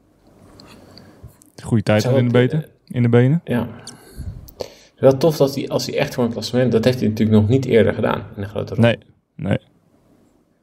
Goede 1.62 1.82
tijd 1.82 2.04
in 2.04 2.24
de, 2.26 2.30
beten, 2.32 2.64
in 2.86 3.02
de 3.02 3.08
benen. 3.08 3.40
Ja. 3.44 3.68
Wel 4.96 5.16
tof 5.16 5.36
dat 5.36 5.54
hij, 5.54 5.68
als 5.68 5.86
hij 5.86 5.98
echt 5.98 6.14
voor 6.14 6.24
een 6.24 6.32
klassement... 6.32 6.72
Dat 6.72 6.84
heeft 6.84 7.00
hij 7.00 7.08
natuurlijk 7.08 7.40
nog 7.40 7.48
niet 7.48 7.64
eerder 7.64 7.94
gedaan 7.94 8.22
in 8.36 8.42
de 8.42 8.48
grote 8.48 8.74
ronde. 8.74 8.86
Nee, 8.88 8.98
nee. 9.48 9.58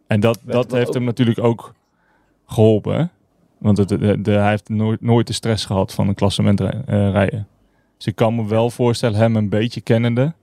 En 0.08 0.20
dat, 0.20 0.40
Weet 0.44 0.54
dat 0.54 0.72
heeft 0.72 0.88
ook- 0.88 0.94
hem 0.94 1.04
natuurlijk 1.04 1.40
ook 1.40 1.74
geholpen. 2.46 2.96
hè? 2.98 3.06
Want 3.58 3.78
het, 3.78 3.90
de, 3.90 4.22
de- 4.22 4.32
hij 4.32 4.50
heeft 4.50 4.70
nooit, 4.70 5.02
nooit 5.02 5.28
de 5.28 5.34
stress 5.34 5.66
gehad 5.66 5.94
van 5.94 6.08
een 6.08 6.16
klassement 6.16 6.62
eh, 6.62 6.70
rijden. 6.86 7.48
Dus 7.98 8.08
ik 8.08 8.16
kan 8.16 8.36
me 8.36 8.46
wel 8.48 8.70
voorstellen, 8.70 9.18
hem 9.20 9.36
een 9.36 9.50
beetje 9.50 9.82
kennende, 9.82 10.34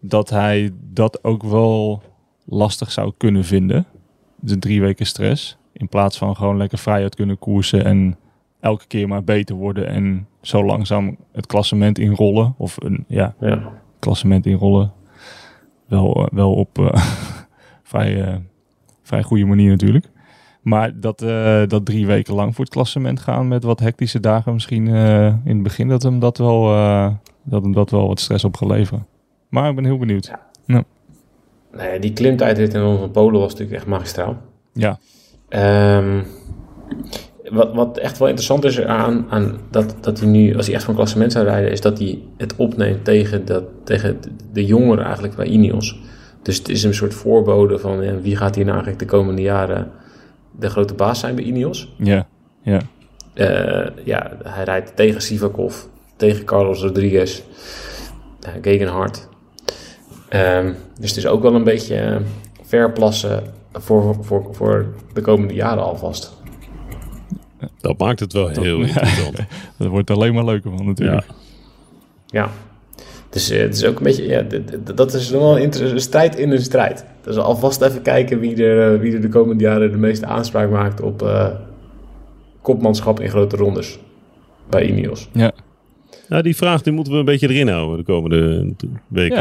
dat 0.00 0.30
hij 0.30 0.72
dat 0.92 1.24
ook 1.24 1.42
wel 1.42 2.02
lastig 2.44 2.92
zou 2.92 3.12
kunnen 3.16 3.44
vinden. 3.44 3.86
De 4.40 4.58
drie 4.58 4.80
weken 4.80 5.06
stress. 5.06 5.56
In 5.72 5.88
plaats 5.88 6.18
van 6.18 6.36
gewoon 6.36 6.56
lekker 6.56 6.78
vrij 6.78 7.02
uit 7.02 7.14
kunnen 7.14 7.38
koersen 7.38 7.84
en 7.84 8.16
elke 8.64 8.86
keer 8.86 9.08
maar 9.08 9.24
beter 9.24 9.54
worden 9.56 9.86
en 9.88 10.26
zo 10.40 10.64
langzaam 10.64 11.16
het 11.32 11.46
klassement 11.46 11.98
inrollen. 11.98 12.54
Of 12.58 12.76
een, 12.82 13.04
ja, 13.08 13.34
Ja. 13.40 13.72
klassement 13.98 14.46
inrollen. 14.46 14.92
Wel, 15.86 16.14
eh, 16.14 16.26
wel 16.32 16.54
op 16.54 16.78
eh, 16.78 17.04
vrij, 17.90 18.22
eh, 18.24 18.36
vrij 19.02 19.22
goede 19.22 19.44
manier 19.44 19.70
natuurlijk. 19.70 20.10
Maar 20.62 21.00
dat, 21.00 21.18
dat 21.68 21.84
drie 21.86 22.06
weken 22.06 22.34
lang 22.34 22.54
voor 22.54 22.64
het 22.64 22.72
klassement 22.74 23.20
gaan 23.20 23.48
met 23.48 23.62
wat 23.64 23.80
hectische 23.80 24.20
dagen 24.20 24.52
misschien 24.52 24.86
in 24.86 25.42
het 25.54 25.62
begin, 25.62 25.88
dat 25.88 26.02
hem 26.02 26.18
dat 26.18 26.38
wel, 26.38 26.62
dat 27.42 27.62
hem 27.62 27.72
dat 27.72 27.90
wel 27.90 28.06
wat 28.08 28.20
stress 28.20 28.44
op 28.44 28.56
gaat 28.56 28.68
leveren. 28.68 29.06
Maar 29.48 29.68
ik 29.68 29.74
ben 29.74 29.84
heel 29.84 29.98
benieuwd. 29.98 30.32
Nee, 30.66 31.98
die 31.98 32.12
klimtijdrit 32.12 32.74
in 32.74 32.80
van 32.98 33.10
Polen 33.10 33.40
was 33.40 33.50
natuurlijk 33.50 33.76
echt 33.78 33.86
magistraal. 33.86 34.36
Ja, 34.72 34.98
Ehm, 35.48 36.20
wat, 37.54 37.74
wat 37.74 37.98
echt 37.98 38.18
wel 38.18 38.28
interessant 38.28 38.64
is 38.64 38.80
aan, 38.80 39.26
aan 39.28 39.58
dat, 39.70 39.94
dat 40.00 40.18
hij 40.18 40.28
nu, 40.28 40.56
als 40.56 40.66
hij 40.66 40.74
echt 40.74 40.84
van 40.84 40.94
klassement 40.94 41.32
zou 41.32 41.44
rijden, 41.44 41.70
is 41.70 41.80
dat 41.80 41.98
hij 41.98 42.18
het 42.36 42.54
opneemt 42.56 43.04
tegen, 43.04 43.44
dat, 43.44 43.64
tegen 43.84 44.20
de- 44.52 44.64
jongeren 44.66 45.04
eigenlijk 45.04 45.36
bij 45.36 45.46
Ineos. 45.46 45.98
Dus 46.42 46.58
het 46.58 46.68
is 46.68 46.82
een 46.82 46.94
soort 46.94 47.14
voorbode 47.14 47.78
van 47.78 48.02
ja, 48.02 48.20
wie 48.20 48.36
gaat 48.36 48.54
hier 48.54 48.64
nou 48.64 48.76
eigenlijk 48.76 49.10
de 49.10 49.16
komende 49.16 49.42
jaren 49.42 49.90
de 50.58 50.70
grote 50.70 50.94
baas 50.94 51.20
zijn 51.20 51.34
bij 51.34 51.44
Ineos. 51.44 51.94
ja, 51.98 52.26
ja. 52.62 52.80
Eh, 53.34 53.86
ja, 54.04 54.36
hij 54.44 54.64
rijdt 54.64 54.96
tegen 54.96 55.22
Sivakov, 55.22 55.76
tegen 56.16 56.44
Carlos 56.44 56.82
Rodriguez, 56.82 57.42
uh, 58.46 58.52
Gegenhardt. 58.62 59.28
Ehm, 60.28 60.72
dus 61.00 61.08
het 61.08 61.18
is 61.18 61.26
ook 61.26 61.42
wel 61.42 61.54
een 61.54 61.64
beetje 61.64 61.96
eh, 61.96 62.16
verplassen 62.62 63.42
voor, 63.72 64.16
voor, 64.20 64.48
voor 64.52 64.86
de 65.12 65.20
komende 65.20 65.54
jaren 65.54 65.82
alvast. 65.82 66.33
Dat 67.80 67.98
maakt 67.98 68.20
het 68.20 68.32
wel 68.32 68.48
heel 68.48 68.78
Ja. 68.78 68.86
interessant. 68.86 69.36
Dat 69.78 69.88
wordt 69.88 70.08
er 70.10 70.16
alleen 70.16 70.34
maar 70.34 70.44
leuker 70.44 70.70
van 70.76 70.86
natuurlijk. 70.86 71.26
Ja. 72.26 72.50
Dus 73.30 73.50
eh, 73.50 73.60
het 73.60 73.74
is 73.76 73.84
ook 73.84 73.96
een 73.96 74.04
beetje, 74.04 74.26
ja, 74.26 74.44
dat 74.94 75.14
is 75.14 75.30
wel 75.30 75.58
een, 75.60 76.00
strijd 76.00 76.36
in 76.36 76.50
een 76.50 76.62
strijd. 76.62 77.04
Dus 77.22 77.36
alvast 77.36 77.80
even 77.82 78.02
kijken 78.02 78.40
wie 78.40 78.64
er, 78.64 78.94
eh, 78.94 79.00
wie 79.00 79.14
er 79.14 79.20
de 79.20 79.28
komende 79.28 79.64
jaren 79.64 79.90
de 79.90 79.96
meeste 79.96 80.26
aanspraak 80.26 80.70
maakt 80.70 81.00
op 81.00 81.22
eh, 81.22 81.48
kopmanschap 82.62 83.20
in 83.20 83.28
grote 83.28 83.56
rondes 83.56 83.98
bij 84.70 84.86
Ineos. 84.86 85.28
Ja, 85.32 85.52
Ja, 86.28 86.42
die 86.42 86.56
vraag 86.56 86.82
die 86.82 86.92
moeten 86.92 87.12
we 87.12 87.18
een 87.18 87.24
beetje 87.24 87.48
erin 87.48 87.68
houden 87.68 87.96
de 87.96 88.04
komende 88.04 88.72
weken. 89.08 89.36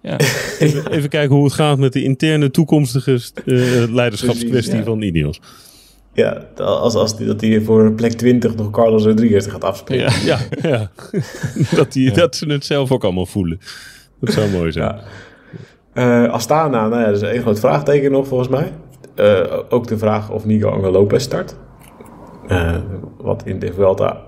ja. 0.00 0.10
ja. 0.10 0.18
Even, 0.58 0.90
even 0.90 1.08
kijken 1.08 1.34
hoe 1.34 1.44
het 1.44 1.52
gaat 1.52 1.78
met 1.78 1.92
de 1.92 2.02
interne 2.02 2.50
toekomstige 2.50 3.12
eh, 3.12 3.54
leiderschapskwestie 3.94 4.48
Precies, 4.50 4.72
ja. 4.72 4.82
van 4.82 5.02
Ineos. 5.02 5.40
Ja, 6.14 6.46
als, 6.56 6.94
als 6.94 7.16
die, 7.16 7.26
dat 7.26 7.40
hij 7.40 7.60
voor 7.60 7.92
plek 7.92 8.12
20 8.12 8.54
nog 8.54 8.70
Carlos 8.70 9.04
Rodriguez 9.04 9.50
gaat 9.50 9.64
afspelen. 9.64 10.12
Ja. 10.24 10.38
Ja, 10.62 10.68
ja. 10.68 10.90
dat, 11.76 11.92
die, 11.92 12.12
dat 12.12 12.36
ze 12.36 12.46
het 12.46 12.64
zelf 12.64 12.92
ook 12.92 13.04
allemaal 13.04 13.26
voelen. 13.26 13.60
Dat 14.20 14.32
zou 14.34 14.50
mooi 14.50 14.72
zijn. 14.72 15.00
Eh, 15.92 16.32
Astana, 16.32 16.88
nou 16.88 17.00
ja, 17.02 17.06
dat 17.06 17.22
is 17.22 17.28
één 17.28 17.42
groot 17.42 17.60
vraagteken 17.60 18.10
nog 18.10 18.26
volgens 18.26 18.48
mij. 18.48 18.72
Eh, 19.14 19.58
ook 19.68 19.86
de 19.86 19.98
vraag 19.98 20.30
of 20.30 20.44
Miguel 20.44 20.70
Angel 20.70 20.90
Lopez 20.90 21.22
start. 21.22 21.56
Eh, 22.48 22.76
wat 23.16 23.42
in 23.44 23.58
de 23.58 23.72
Vuelta, 23.72 24.22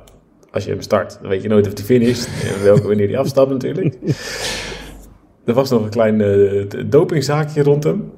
als 0.50 0.64
je 0.64 0.70
hem 0.70 0.80
start, 0.80 1.18
dan 1.20 1.30
weet 1.30 1.42
je 1.42 1.48
nooit 1.48 1.66
of 1.66 1.72
hij 1.74 1.84
finisht. 1.84 2.28
en 2.56 2.62
welke 2.62 2.86
wanneer 2.86 3.08
hij 3.08 3.18
afstapt 3.18 3.50
natuurlijk. 3.50 3.94
Er 5.44 5.54
was 5.54 5.70
nog 5.70 5.82
een 5.82 5.90
klein 5.90 6.22
dopingzaakje 6.86 7.62
rond 7.62 7.84
hem. 7.84 8.12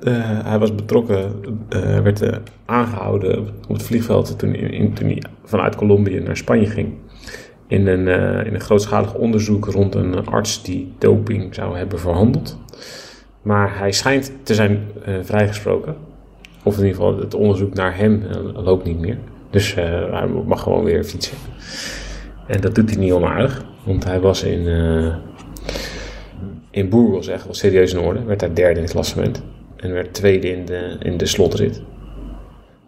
Eh, 0.00 0.14
hij 0.44 0.58
was 0.58 0.74
betrokken, 0.74 1.32
eh, 1.68 2.00
werd 2.00 2.22
eh, 2.22 2.36
aangehouden 2.64 3.48
op 3.68 3.74
het 3.74 3.82
vliegveld 3.82 4.38
toen, 4.38 4.54
in, 4.54 4.92
toen 4.92 5.06
hij 5.06 5.22
vanuit 5.44 5.76
Colombia 5.76 6.22
naar 6.22 6.36
Spanje 6.36 6.66
ging. 6.66 6.92
In 7.66 7.86
een, 7.86 8.06
in 8.46 8.54
een 8.54 8.60
grootschalig 8.60 9.14
onderzoek 9.14 9.64
rond 9.64 9.94
een 9.94 10.26
arts 10.26 10.62
die 10.62 10.92
doping 10.98 11.54
zou 11.54 11.76
hebben 11.76 11.98
verhandeld. 11.98 12.58
Maar 13.42 13.78
hij 13.78 13.92
schijnt 13.92 14.32
te 14.42 14.54
zijn 14.54 14.80
vrijgesproken. 15.22 15.96
Of 16.62 16.78
in 16.78 16.84
ieder 16.84 16.96
geval 16.96 17.18
het 17.18 17.34
onderzoek 17.34 17.74
naar 17.74 17.96
hem 17.96 18.22
loopt 18.54 18.84
niet 18.84 18.98
meer. 18.98 19.18
Dus 19.50 19.74
hij 19.74 20.26
mag 20.46 20.62
gewoon 20.62 20.84
weer 20.84 21.04
fietsen. 21.04 21.36
En 22.46 22.60
dat 22.60 22.74
doet 22.74 22.90
hij 22.90 22.98
niet 22.98 23.12
onaardig. 23.12 23.64
Want 23.84 24.04
hij 24.04 24.20
was 24.20 24.42
in, 24.42 24.66
in 26.70 26.88
Burgos 26.88 27.28
echt 27.28 27.44
wel 27.44 27.54
serieus 27.54 27.92
in 27.92 28.00
orde. 28.00 28.24
Werd 28.24 28.40
daar 28.40 28.54
derde 28.54 28.76
in 28.76 28.84
het 28.84 28.92
klassement. 28.92 29.42
En 29.76 29.92
werd 29.92 30.14
tweede 30.14 30.50
in 30.50 30.64
de, 30.64 30.96
in 31.02 31.16
de 31.16 31.26
slotrit. 31.26 31.82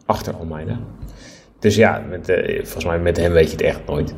Achter 0.06 0.35
Almeida. 0.35 0.78
Dus 1.59 1.77
ja, 1.77 2.05
met, 2.10 2.28
eh, 2.28 2.55
volgens 2.56 2.85
mij 2.85 2.98
met 2.98 3.16
hem 3.16 3.32
weet 3.32 3.44
je 3.47 3.51
het 3.52 3.60
echt 3.60 3.81
nooit. 3.86 4.15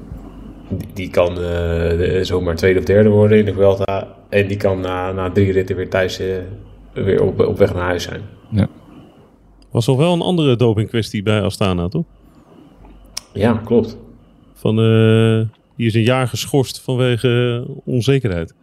Die, 0.69 0.89
die 0.95 1.11
kan 1.11 1.29
eh, 1.29 1.37
de- 1.37 2.21
zomaar 2.23 2.57
tweede 2.57 2.79
of 2.79 2.85
derde 2.85 3.09
worden 3.09 3.39
in 3.39 3.45
de 3.45 3.53
Vuelta. 3.55 4.17
En 4.29 4.47
die 4.47 4.57
kan 4.57 4.81
na, 4.81 5.13
na 5.13 5.31
drie 5.31 5.53
ritten 5.53 5.77
weer 5.77 5.89
thuis 5.91 6.19
eh, 6.19 6.27
weer 6.95 7.23
op, 7.23 7.41
op 7.41 7.59
weg 7.59 7.75
naar 7.75 7.83
huis 7.85 8.03
zijn. 8.03 8.21
Was 9.71 9.87
nog 9.87 9.97
wel 9.97 10.13
een 10.13 10.21
andere 10.21 10.57
dopingkwestie 10.57 11.23
bij 11.23 11.41
Astana, 11.43 11.89
toch? 11.89 12.05
Ja, 13.33 13.53
klopt. 13.65 13.99
Van, 14.55 14.79
eh, 14.79 15.47
Die 15.77 15.87
is 15.87 15.95
een 15.95 16.03
jaar 16.03 16.29
geschorst 16.29 16.81
vanwege 16.81 17.65
onzekerheid. 17.85 18.55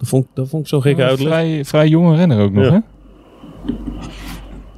Dat 0.00 0.08
vond, 0.08 0.26
dat 0.34 0.48
vond 0.48 0.62
ik 0.62 0.68
zo'n 0.68 0.82
gekke 0.82 1.02
Oh, 1.02 1.08
uitleg. 1.08 1.28
vrij, 1.28 1.64
vrij 1.64 1.88
jonge 1.88 2.16
renner 2.16 2.40
ook 2.40 2.52
nog, 2.52 2.64
Ja. 2.64 2.72
hè? 2.72 2.78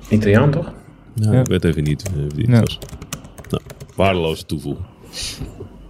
Italiaan 0.08 0.50
toch? 0.50 0.72
Nou, 1.14 1.34
Ja. 1.34 1.40
Ik 1.40 1.46
weet 1.46 1.64
even 1.64 1.82
niet 1.82 2.02
eh, 2.02 2.12
wie 2.34 2.44
het 2.44 2.54
Ja. 2.54 2.60
was. 2.60 2.78
Nou, 3.50 3.62
waardeloze 3.96 4.46
toevoeging. 4.46 4.86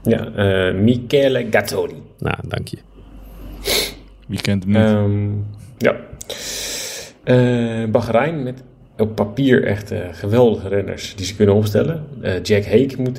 Ja, 0.03 0.27
eh 0.27 0.75
Michele 0.75 1.47
Gattoni. 1.51 2.03
Nou, 2.19 2.37
dank 2.49 2.69
je. 2.69 2.79
Wie 4.29 4.41
kent 4.41 4.65
hem 4.65 4.73
niet? 4.73 4.83
Ehm, 4.83 5.31
ja. 5.79 5.97
Eh 7.25 7.91
Bahrein 7.91 8.43
met 8.43 8.63
op 8.99 9.15
papier 9.15 9.65
echt 9.65 9.91
eh, 9.91 9.99
geweldige 10.13 10.69
renners 10.69 11.15
die 11.17 11.27
ze 11.27 11.37
kunnen 11.37 11.55
opstellen. 11.55 12.05
Eh, 12.21 12.43
Jack 12.43 12.65
Hake 12.65 12.95
moet 12.99 13.17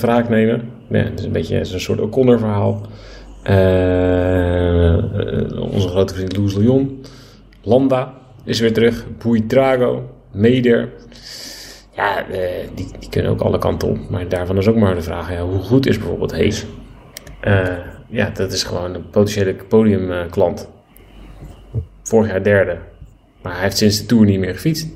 wraak 0.00 0.28
nemen. 0.28 0.62
Ja, 0.88 1.02
dat 1.02 1.18
is 1.18 1.24
een 1.24 1.32
beetje 1.32 1.64
zo'n 1.64 1.80
soort 1.80 2.00
O'Connor 2.00 2.38
verhaal. 2.38 2.80
Eh, 3.42 4.92
eh, 4.92 5.60
onze 5.72 5.88
grote 5.88 6.14
vriend 6.14 6.36
Loes 6.36 6.54
Lyon. 6.54 7.04
Landa 7.62 8.14
is 8.44 8.60
weer 8.60 8.72
terug. 8.72 9.06
Buitrago. 9.24 10.10
Meder. 10.32 10.88
Ja, 11.96 12.28
eh, 12.28 12.68
die, 12.74 12.88
die 12.98 13.08
kunnen 13.08 13.30
ook 13.30 13.40
alle 13.40 13.58
kanten 13.58 13.88
op. 13.88 14.10
Maar 14.10 14.28
daarvan 14.28 14.58
is 14.58 14.68
ook 14.68 14.76
maar 14.76 14.94
de 14.94 15.02
vraag, 15.02 15.32
ja, 15.32 15.42
hoe 15.42 15.58
goed 15.58 15.86
is 15.86 15.98
bijvoorbeeld? 15.98 16.32
Eh, 16.32 17.76
ja, 18.08 18.30
dat 18.30 18.52
is 18.52 18.62
gewoon 18.62 18.94
een 18.94 19.10
potentiële 19.10 19.54
podiumklant. 19.54 20.68
Vorig 22.02 22.30
jaar 22.30 22.42
derde. 22.42 22.78
Maar 23.42 23.52
hij 23.52 23.62
heeft 23.62 23.76
sinds 23.76 23.98
de 23.98 24.06
Tour 24.06 24.24
niet 24.24 24.38
meer 24.38 24.54
gefietst. 24.54 24.88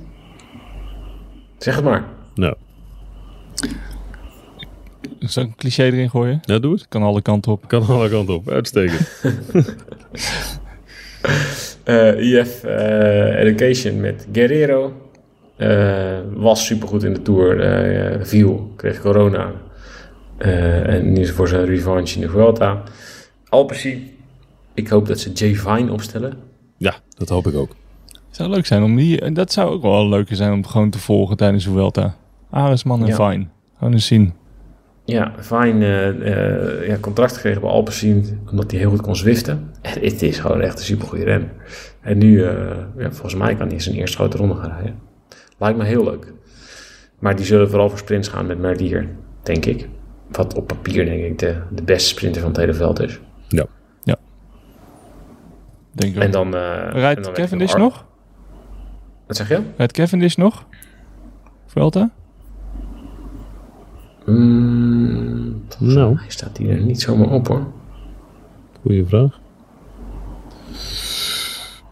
Zeg 1.58 1.74
het 1.74 1.84
maar. 1.84 2.04
Nou, 2.34 2.54
Een 5.34 5.54
cliché 5.56 5.82
erin 5.84 6.10
gooien? 6.10 6.40
nou 6.44 6.60
doe 6.60 6.72
het. 6.72 6.88
Kan 6.88 7.02
alle 7.02 7.22
kanten 7.22 7.52
op. 7.52 7.68
Kan 7.68 7.86
alle 7.86 8.08
kanten 8.10 8.34
op. 8.34 8.48
Uitstekend. 8.48 9.08
Eh, 11.84 12.20
IF 12.20 12.64
eh, 12.64 13.40
Education 13.40 14.00
met 14.00 14.26
Guerrero. 14.32 14.92
Eh, 15.56 16.18
was 16.34 16.66
supergoed 16.66 17.02
in 17.02 17.12
de 17.14 17.22
Tour. 17.22 17.60
eh, 17.60 18.24
viel, 18.24 18.72
kreeg 18.76 19.00
corona. 19.00 19.52
Eh, 20.38 20.88
en 20.94 21.12
nu 21.12 21.20
is 21.20 21.30
voor 21.30 21.48
zijn 21.48 21.64
revanche 21.64 22.14
in 22.14 22.20
de 22.20 22.28
Vuelta. 22.28 22.82
Alpecin. 23.48 24.10
Ik 24.74 24.88
hoop 24.88 25.06
dat 25.06 25.18
ze 25.18 25.32
Jay 25.32 25.54
Vine 25.54 25.92
opstellen. 25.92 26.32
Ja, 26.76 26.94
dat 27.16 27.28
hoop 27.28 27.46
ik 27.46 27.54
ook. 27.54 27.74
Zou 28.30 28.50
leuk 28.50 28.66
zijn 28.66 28.82
om 28.82 28.96
die... 28.96 29.20
en 29.20 29.34
Dat 29.34 29.52
zou 29.52 29.70
ook 29.72 29.82
wel 29.82 30.08
leuker 30.08 30.36
zijn 30.36 30.52
om 30.52 30.66
gewoon 30.66 30.90
te 30.90 30.98
volgen 30.98 31.36
tijdens 31.36 31.64
de 31.64 31.70
Vuelta. 31.70 32.14
Aresman 32.50 33.00
en 33.00 33.06
Ja. 33.06 33.30
Fine. 33.30 33.46
Gewoon 33.78 33.92
eens 33.92 34.06
zien. 34.06 34.32
Ja, 35.04 35.34
eh, 35.50 36.08
eh, 36.08 36.86
ja, 36.88 36.96
contract 37.00 37.34
gekregen 37.34 37.60
bij 37.60 37.70
Alpecin 37.70 38.40
omdat 38.50 38.70
hij 38.70 38.80
heel 38.80 38.90
goed 38.90 39.00
kon 39.00 39.16
zwiften. 39.16 39.70
En 39.82 40.00
het 40.00 40.22
is 40.22 40.38
gewoon 40.38 40.60
echt 40.60 40.78
een 40.78 40.84
supergoeie 40.84 41.24
renner. 41.24 41.50
En 42.00 42.18
nu, 42.18 42.44
eh, 42.44 42.76
ja, 42.96 43.10
volgens 43.10 43.34
mij 43.34 43.54
kan 43.54 43.68
hij 43.68 43.80
zijn 43.80 43.96
eerste 43.96 44.16
grote 44.16 44.36
ronde 44.36 44.54
gaan 44.54 44.70
rijden. 44.70 44.98
Lijkt 45.58 45.78
me 45.78 45.84
heel 45.84 46.04
leuk. 46.04 46.32
Maar 47.18 47.36
die 47.36 47.44
zullen 47.44 47.70
vooral 47.70 47.88
voor 47.88 47.98
sprints 47.98 48.28
gaan 48.28 48.46
met 48.46 48.58
Merlier, 48.58 49.08
denk 49.42 49.64
ik. 49.64 49.88
Wat 50.30 50.54
op 50.54 50.66
papier 50.66 51.04
denk 51.04 51.24
ik 51.24 51.38
de, 51.38 51.56
de 51.70 51.82
beste 51.82 52.08
sprinter 52.08 52.40
van 52.40 52.50
het 52.50 52.60
hele 52.60 52.74
veld 52.74 53.00
is. 53.00 53.20
Ja. 53.48 53.66
Denk 55.94 56.14
ik 56.14 56.22
En 56.22 56.30
dan... 56.30 56.54
eh, 56.54 56.84
en 56.84 56.90
Rijdt 56.92 57.24
dan 57.24 57.32
Cavendish 57.32 57.74
nog? 57.74 58.06
Wat 59.26 59.36
zeg 59.36 59.48
je? 59.48 59.60
Rijdt 59.76 59.92
Cavendish 59.92 60.34
nog? 60.34 60.66
Vuelta? 61.66 62.10
Mm, 64.26 64.93
Nou, 65.78 66.16
hij 66.18 66.30
staat 66.30 66.56
hier 66.56 66.80
niet 66.80 67.00
zomaar 67.00 67.30
op 67.30 67.48
hoor. 67.48 67.66
goede 68.82 69.06
vraag. 69.06 69.40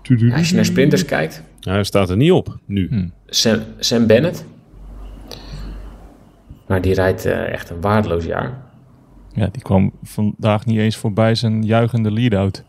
Ja, 0.02 0.36
als 0.36 0.48
je 0.48 0.54
naar 0.54 0.64
sprinters 0.64 1.04
kijkt, 1.04 1.42
Ja, 1.60 1.72
hij 1.72 1.84
staat 1.84 2.10
er 2.10 2.16
niet 2.16 2.32
op, 2.32 2.58
nu. 2.66 2.88
Hm. 2.88 3.08
Sam, 3.26 3.58
Sam 3.78 4.06
Bennett. 4.06 4.44
Maar 6.66 6.80
die 6.80 6.94
rijdt 6.94 7.24
eh, 7.24 7.52
echt 7.52 7.70
een 7.70 7.80
waardeloos 7.80 8.24
jaar. 8.24 8.62
Ja, 9.34 9.48
die 9.52 9.62
kwam 9.62 9.92
vandaag 10.02 10.66
niet 10.66 10.78
eens 10.78 10.96
voorbij 10.96 11.34
zijn 11.34 11.62
juichende 11.64 12.10
lead-out. 12.10 12.64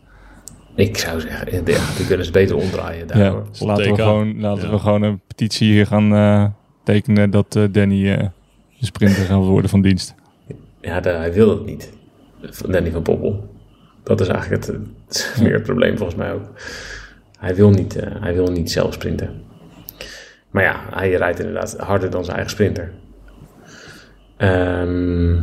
Ik 0.74 0.96
zou 0.96 1.20
zeggen, 1.20 1.46
eh, 1.46 1.74
ja, 1.74 1.80
die 1.96 2.06
kunnen 2.06 2.26
ze 2.26 2.32
beter 2.32 2.56
omdraaien 2.56 3.06
Ja, 3.14 3.42
dus 3.50 3.60
laten, 3.60 3.84
we 3.90 3.94
gewoon, 3.94 4.40
laten 4.40 4.64
Ja. 4.64 4.70
we 4.70 4.78
gewoon 4.78 5.02
een 5.02 5.20
petitie 5.26 5.72
hier 5.72 5.86
gaan 5.86 6.14
eh, 6.14 6.44
tekenen 6.82 7.30
dat 7.30 7.56
eh, 7.56 7.62
Danny 7.70 8.10
eh, 8.12 8.18
de 8.78 8.86
sprinter 8.86 9.24
gaat 9.24 9.44
worden 9.44 9.70
van 9.70 9.82
dienst. 9.82 10.14
Ja, 10.84 11.00
de- 11.00 11.08
hij 11.08 11.32
wil 11.32 11.48
het 11.50 11.64
niet. 11.64 11.92
Danny 12.68 12.90
van 12.90 13.02
Poppel. 13.02 13.48
Dat 14.02 14.20
is 14.20 14.28
eigenlijk 14.28 14.66
het, 14.66 14.76
het 15.06 15.32
is 15.34 15.40
meer 15.42 15.52
het 15.52 15.62
probleem 15.62 15.96
volgens 15.96 16.18
mij 16.18 16.32
ook. 16.32 16.42
Hij 17.38 17.54
wil 17.54 17.70
niet, 17.70 17.96
eh, 17.96 18.10
hij 18.20 18.34
wil 18.34 18.46
niet 18.50 18.70
zelf 18.70 18.92
sprinten. 18.94 19.42
Maar 20.50 20.62
ja, 20.62 20.80
hij 20.90 21.10
rijdt 21.12 21.38
inderdaad 21.38 21.76
harder 21.78 22.10
dan 22.10 22.24
zijn 22.24 22.36
eigen 22.36 22.54
sprinter. 22.54 22.92
Ehm, 24.36 25.34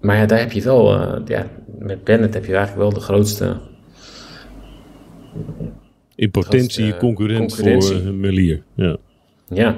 maar 0.00 0.16
ja, 0.16 0.26
daar 0.26 0.38
heb 0.38 0.52
je 0.52 0.62
wel... 0.62 0.94
eh, 1.00 1.20
ja, 1.24 1.46
met 1.78 2.04
Bennett 2.04 2.34
heb 2.34 2.44
je 2.44 2.54
eigenlijk 2.56 2.82
wel 2.90 2.92
de 2.92 3.00
grootste... 3.06 3.56
In 6.14 6.30
potentie 6.30 6.84
Dat 6.84 6.94
eh, 6.94 7.00
concurrent 7.00 7.54
concurrentie. 7.54 8.02
voor 8.02 8.12
Melier. 8.12 8.62
Ja. 8.74 8.96
Ja. 9.48 9.76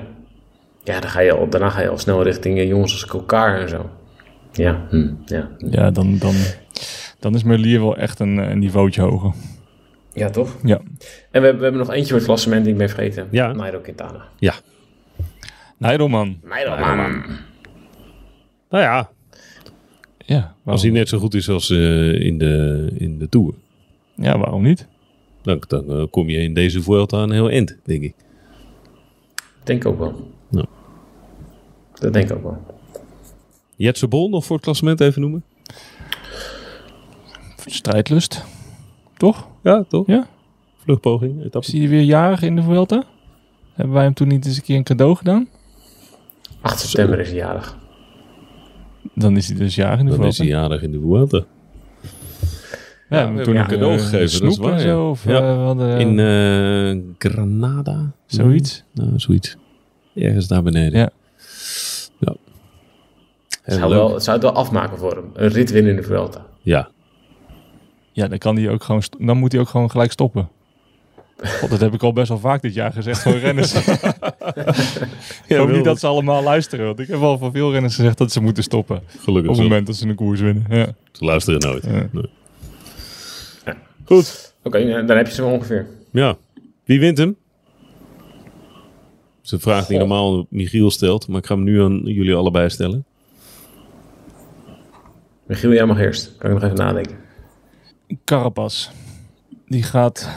Ja, 0.82 1.00
dan 1.00 1.10
ga 1.10 1.20
je 1.20 1.32
al, 1.32 1.48
daarna 1.48 1.68
ga 1.70 1.80
je 1.80 1.88
al 1.88 1.98
snel 1.98 2.22
richting 2.22 2.62
jongens 2.68 2.92
als 2.92 3.12
elkaar 3.12 3.60
en 3.60 3.68
zo. 3.68 3.90
Ja, 4.54 4.86
hm, 4.90 5.12
ja. 5.24 5.48
Ja, 5.58 5.90
dan, 5.90 6.18
dan, 6.18 6.34
dan 7.18 7.34
is 7.34 7.42
Merlier 7.42 7.80
wel 7.80 7.96
echt 7.96 8.18
een, 8.20 8.36
een 8.36 8.58
niveautje 8.58 9.00
hoger. 9.02 9.32
ja, 10.12 10.30
toch? 10.30 10.56
Ja. 10.62 10.76
En 10.76 10.82
we, 11.30 11.30
hebben- 11.30 11.56
we 11.56 11.62
hebben 11.62 11.80
nog 11.80 11.90
eentje 11.90 12.06
voor 12.08 12.16
het 12.16 12.26
klassement 12.26 12.62
die 12.64 12.72
ik 12.72 12.78
ben 12.78 12.88
vergeten. 12.88 13.28
Ja. 13.30 13.52
Nairo 13.52 13.78
Quintana. 13.80 14.24
ja. 14.38 14.54
Nijdelman. 15.78 16.38
Nairo, 16.42 16.78
man. 16.96 17.22
Nou 18.70 18.82
ja, 18.84 19.10
Ja, 20.18 20.54
als 20.64 20.82
hij 20.82 20.90
net 20.90 21.08
zo 21.08 21.18
goed 21.18 21.34
is 21.34 21.48
als 21.48 21.70
eh, 21.70 22.20
in, 22.20 22.38
de, 22.38 22.88
in 22.98 23.18
de 23.18 23.28
Tour. 23.28 23.54
ja, 24.14 24.38
waarom 24.38 24.62
niet? 24.62 24.86
Dan, 25.42 25.62
dan 25.68 25.90
eh, 25.90 26.04
kom 26.10 26.28
je 26.28 26.38
in 26.38 26.54
deze 26.54 26.82
Vuelta 26.82 27.18
een 27.22 27.30
heel 27.30 27.50
eind, 27.50 27.76
denk 27.84 28.02
ik. 28.02 28.14
Denk 29.64 29.86
ook 29.86 29.98
wel. 29.98 30.30
Ja. 30.50 30.64
Dat 32.00 32.12
denk 32.12 32.30
ik 32.30 32.36
ook 32.36 32.42
wel. 32.42 32.73
Jetse 33.76 34.08
Bol 34.08 34.28
nog 34.28 34.44
voor 34.44 34.56
het 34.56 34.64
klassement 34.64 35.00
even 35.00 35.20
noemen? 35.20 35.44
Strijdlust. 37.66 38.44
Toch? 39.16 39.48
Ja, 39.62 39.84
toch? 39.88 40.06
Ja. 40.06 40.26
Vluchtpoging, 40.76 41.38
Is 41.40 41.44
etappe. 41.46 41.76
hij 41.78 41.88
weer 41.88 42.02
jarig 42.02 42.42
in 42.42 42.56
de 42.56 42.62
Vuelta? 42.62 43.04
Hebben 43.74 43.94
wij 43.94 44.04
hem 44.04 44.14
toen 44.14 44.28
niet 44.28 44.46
eens 44.46 44.56
een 44.56 44.62
keer 44.62 44.76
een 44.76 44.82
cadeau 44.84 45.16
gedaan? 45.16 45.48
8 46.60 46.78
september 46.80 47.18
is 47.20 47.28
hij 47.28 47.36
jarig. 47.36 47.76
Dan 49.14 49.36
is 49.36 49.48
hij 49.48 49.56
dus 49.56 49.74
jarig 49.74 49.98
in 49.98 50.04
de 50.04 50.10
Dan 50.10 50.20
Vuelta. 50.20 50.32
is 50.32 50.38
hij 50.38 50.46
jarig 50.60 50.82
in 50.82 50.92
de 50.92 51.00
Vuelta. 51.00 51.36
Ja, 51.36 51.44
we 53.08 53.16
we 53.16 53.16
hebben 53.36 53.44
toen 53.44 53.56
een 53.56 53.66
cadeau 53.66 53.92
eh, 53.92 53.98
gegeven, 53.98 54.18
dat 54.20 54.28
is 54.30 54.34
snoep 54.36 54.56
en 54.64 54.70
waar, 54.70 54.78
zo. 54.80 54.86
ja. 55.04 55.08
Of, 55.10 55.24
Ja. 55.24 55.38
eh, 55.40 55.64
hadden, 55.64 55.98
In 56.00 56.18
eh, 56.18 57.02
Granada? 57.30 58.10
Zoiets. 58.26 58.84
Nou, 58.94 59.10
zoiets. 59.16 59.56
Ergens 60.14 60.46
daar 60.46 60.62
beneden. 60.62 60.98
Ja. 60.98 60.98
Ja. 60.98 61.10
Het 63.64 63.74
zou, 63.74 63.90
wel, 63.90 64.14
het 64.14 64.22
zou 64.22 64.36
het 64.36 64.46
wel 64.46 64.54
afmaken 64.54 64.98
voor 64.98 65.12
hem. 65.14 65.30
Een 65.34 65.48
rit 65.48 65.70
winnen 65.70 65.90
in 65.90 65.96
de 65.96 66.02
Vuelta. 66.02 66.46
Ja. 66.62 66.88
Ja, 68.12 68.28
dan, 68.28 68.38
kan 68.38 68.56
hij 68.56 68.70
ook 68.70 68.82
gewoon 68.82 69.02
dan 69.18 69.36
moet 69.36 69.52
hij 69.52 69.60
ook 69.60 69.68
gewoon 69.68 69.90
gelijk 69.90 70.12
stoppen. 70.12 70.48
God, 71.36 71.70
dat 71.70 71.80
heb 71.80 71.94
ik 71.94 72.02
al 72.02 72.12
best 72.12 72.28
wel 72.28 72.38
vaak 72.38 72.62
dit 72.62 72.74
jaar 72.74 72.92
gezegd 72.92 73.22
voor 73.22 73.36
renners. 73.38 73.74
ik 75.48 75.56
hoop 75.56 75.70
niet 75.70 75.84
dat 75.84 76.00
ze 76.00 76.06
allemaal 76.06 76.42
luisteren. 76.42 76.86
Want 76.86 76.98
ik 76.98 77.08
heb 77.08 77.20
al 77.20 77.38
van 77.38 77.52
veel 77.52 77.72
renners 77.72 77.94
gezegd 77.94 78.18
dat 78.18 78.32
ze 78.32 78.40
moeten 78.40 78.62
stoppen. 78.62 79.02
Gelukkig 79.18 79.50
Op 79.50 79.56
zo. 79.56 79.62
het 79.62 79.70
moment 79.70 79.86
dat 79.86 79.96
ze 79.96 80.08
een 80.08 80.14
koers 80.14 80.40
winnen. 80.40 80.64
Ja. 80.68 80.94
Ze 81.12 81.24
luisteren 81.24 81.60
nooit. 81.60 81.84
Ja. 81.84 82.08
Nee. 82.12 82.30
Ja. 83.64 83.76
Goed. 84.04 84.54
Oké, 84.62 85.04
dan 85.06 85.16
heb 85.16 85.26
je 85.26 85.32
ze 85.32 85.42
wel 85.42 85.52
ongeveer. 85.52 85.86
Ja. 86.10 86.36
Wie 86.84 87.00
wint 87.00 87.18
hem? 87.18 87.36
Dat 89.36 89.44
is 89.44 89.50
een 89.50 89.60
vraag 89.60 89.86
die 89.86 89.98
normaal 89.98 90.46
Michiel 90.48 90.90
stelt. 90.90 91.28
Maar 91.28 91.38
ik 91.38 91.46
ga 91.46 91.54
hem 91.54 91.64
nu 91.64 91.82
aan 91.82 92.00
jullie 92.04 92.34
allebei 92.34 92.70
stellen. 92.70 93.04
Michiel, 95.46 95.72
jij 95.72 95.86
mag 95.86 95.98
eerst. 95.98 96.36
Kan 96.36 96.50
ik 96.50 96.54
nog 96.54 96.64
even 96.64 96.84
nadenken. 96.84 97.16
Carapaz. 98.24 98.90
Die 99.66 99.82
gaat, 99.82 100.30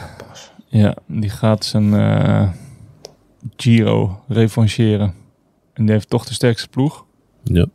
ja, 0.66 0.96
die 1.06 1.30
gaat 1.30 1.64
zijn 1.64 1.94
eh, 1.94 2.50
Giro 3.56 4.24
revancheren. 4.28 5.14
En 5.72 5.84
die 5.84 5.92
heeft 5.94 6.08
toch 6.10 6.24
de 6.24 6.32
sterkste 6.34 6.68
ploeg. 6.68 7.04
Ja. 7.42 7.66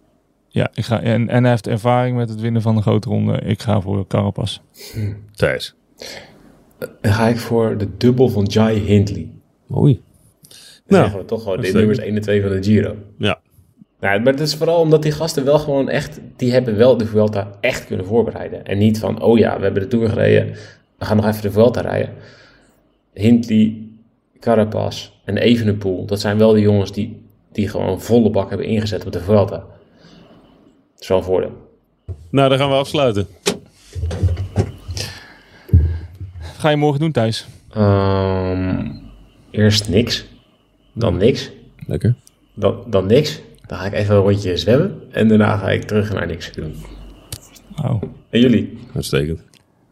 Ja, 0.48 0.70
ik 0.74 0.86
ga, 0.86 1.02
en, 1.02 1.30
en 1.30 1.42
hij 1.42 1.52
heeft 1.52 1.68
ervaring 1.68 2.18
met 2.18 2.30
het 2.30 2.40
winnen 2.40 2.62
van 2.62 2.76
de 2.76 2.82
grote 2.82 3.10
ronde. 3.10 3.42
Ik 3.42 3.62
ga 3.62 3.82
voor 3.82 4.08
Carapaz. 4.08 4.60
Thijs. 5.36 5.76
Dan 7.02 7.14
ga 7.14 7.28
ik 7.28 7.38
voor 7.38 7.78
de 7.78 7.98
dubbel 7.98 8.30
van 8.30 8.44
Jai 8.44 8.80
Hindley. 8.80 9.32
Oei. 9.76 10.02
Dan 10.44 10.52
Nou, 10.88 11.02
zeggen 11.04 11.20
we 11.20 11.26
toch 11.26 11.44
gewoon 11.44 11.62
de 11.62 11.72
nummers 11.72 11.98
1 11.98 12.16
en 12.16 12.22
2 12.22 12.42
van 12.42 12.52
de 12.52 12.64
Giro. 12.64 12.96
Ja. 13.18 13.40
Nou, 14.04 14.22
maar 14.22 14.34
het 14.34 14.42
is 14.42 14.56
vooral 14.56 14.80
omdat 14.80 15.02
die 15.04 15.12
gasten 15.12 15.46
wel 15.46 15.60
gewoon 15.60 15.90
echt, 15.90 16.20
die 16.36 16.52
hebben 16.52 16.78
wel 16.78 16.98
de 16.98 17.06
Vuelta 17.06 17.52
echt 17.62 17.86
kunnen 17.86 18.06
voorbereiden. 18.06 18.66
En 18.66 18.78
niet 18.78 19.00
van, 19.00 19.22
oh 19.22 19.38
ja, 19.38 19.58
we 19.58 19.64
hebben 19.64 19.82
de 19.82 19.88
Tour 19.88 20.10
gereden, 20.10 20.48
we 20.98 21.06
gaan 21.06 21.16
nog 21.16 21.26
even 21.26 21.42
de 21.42 21.52
Vuelta 21.52 21.82
rijden. 21.82 22.14
Hindley, 23.14 23.78
Carapaz 24.40 25.10
en 25.26 25.38
Evenepoel, 25.38 26.06
dat 26.06 26.20
zijn 26.20 26.38
wel 26.38 26.52
de 26.52 26.60
jongens 26.60 26.92
die, 26.92 27.26
die 27.52 27.68
gewoon 27.68 28.02
volle 28.02 28.30
bak 28.30 28.50
hebben 28.50 28.68
ingezet 28.68 29.06
op 29.06 29.12
de 29.12 29.20
Vuelta. 29.20 29.58
Dat 29.58 31.00
is 31.00 31.08
wel 31.08 31.18
een 31.18 31.24
voordeel. 31.24 31.52
Nou, 32.30 32.50
dan 32.50 32.58
gaan 32.58 32.70
we 32.70 32.76
afsluiten. 32.76 33.28
Wat 36.40 36.58
ga 36.58 36.70
je 36.70 36.76
morgen 36.78 37.00
doen 37.00 37.12
thuis? 37.12 37.48
Ehm, 37.70 38.90
eerst 39.52 39.90
niks, 39.90 40.26
dan 40.94 41.18
niks, 41.18 41.52
Lekker. 41.88 42.16
dan, 42.54 42.84
dan 42.88 43.06
niks. 43.06 43.42
Dan 43.74 43.82
ga 43.82 43.88
ik 43.88 43.94
even 43.94 44.16
een 44.16 44.22
rondje 44.22 44.58
zwemmen 44.58 45.02
en 45.12 45.28
daarna 45.28 45.58
ga 45.58 45.70
ik 45.70 45.84
terug 45.84 46.14
naar 46.14 46.28
niks 46.28 46.52
doen. 46.52 46.76
Oh. 47.84 48.02
En 48.30 48.40
jullie? 48.40 48.78
Uitstekend. 48.96 49.42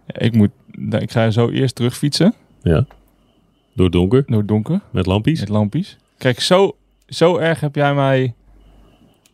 Ja, 0.06 0.20
ik, 0.20 0.34
moet, 0.36 0.50
ik 1.00 1.12
ga 1.12 1.32
zo 1.32 1.50
eerst 1.50 1.76
terugfietsen 1.76 2.34
Ja. 2.62 2.86
Door 3.74 3.86
het 3.86 3.94
donker, 3.94 4.24
door 4.28 4.38
het 4.38 4.48
donker 4.48 4.82
met 4.92 5.06
lampjes. 5.06 5.40
met 5.40 5.50
lampjes. 5.50 5.98
Kijk, 6.18 6.40
zo, 6.40 6.76
zo 7.08 7.38
erg 7.38 7.60
heb 7.60 7.76
jij 7.76 7.94
mij 7.94 8.34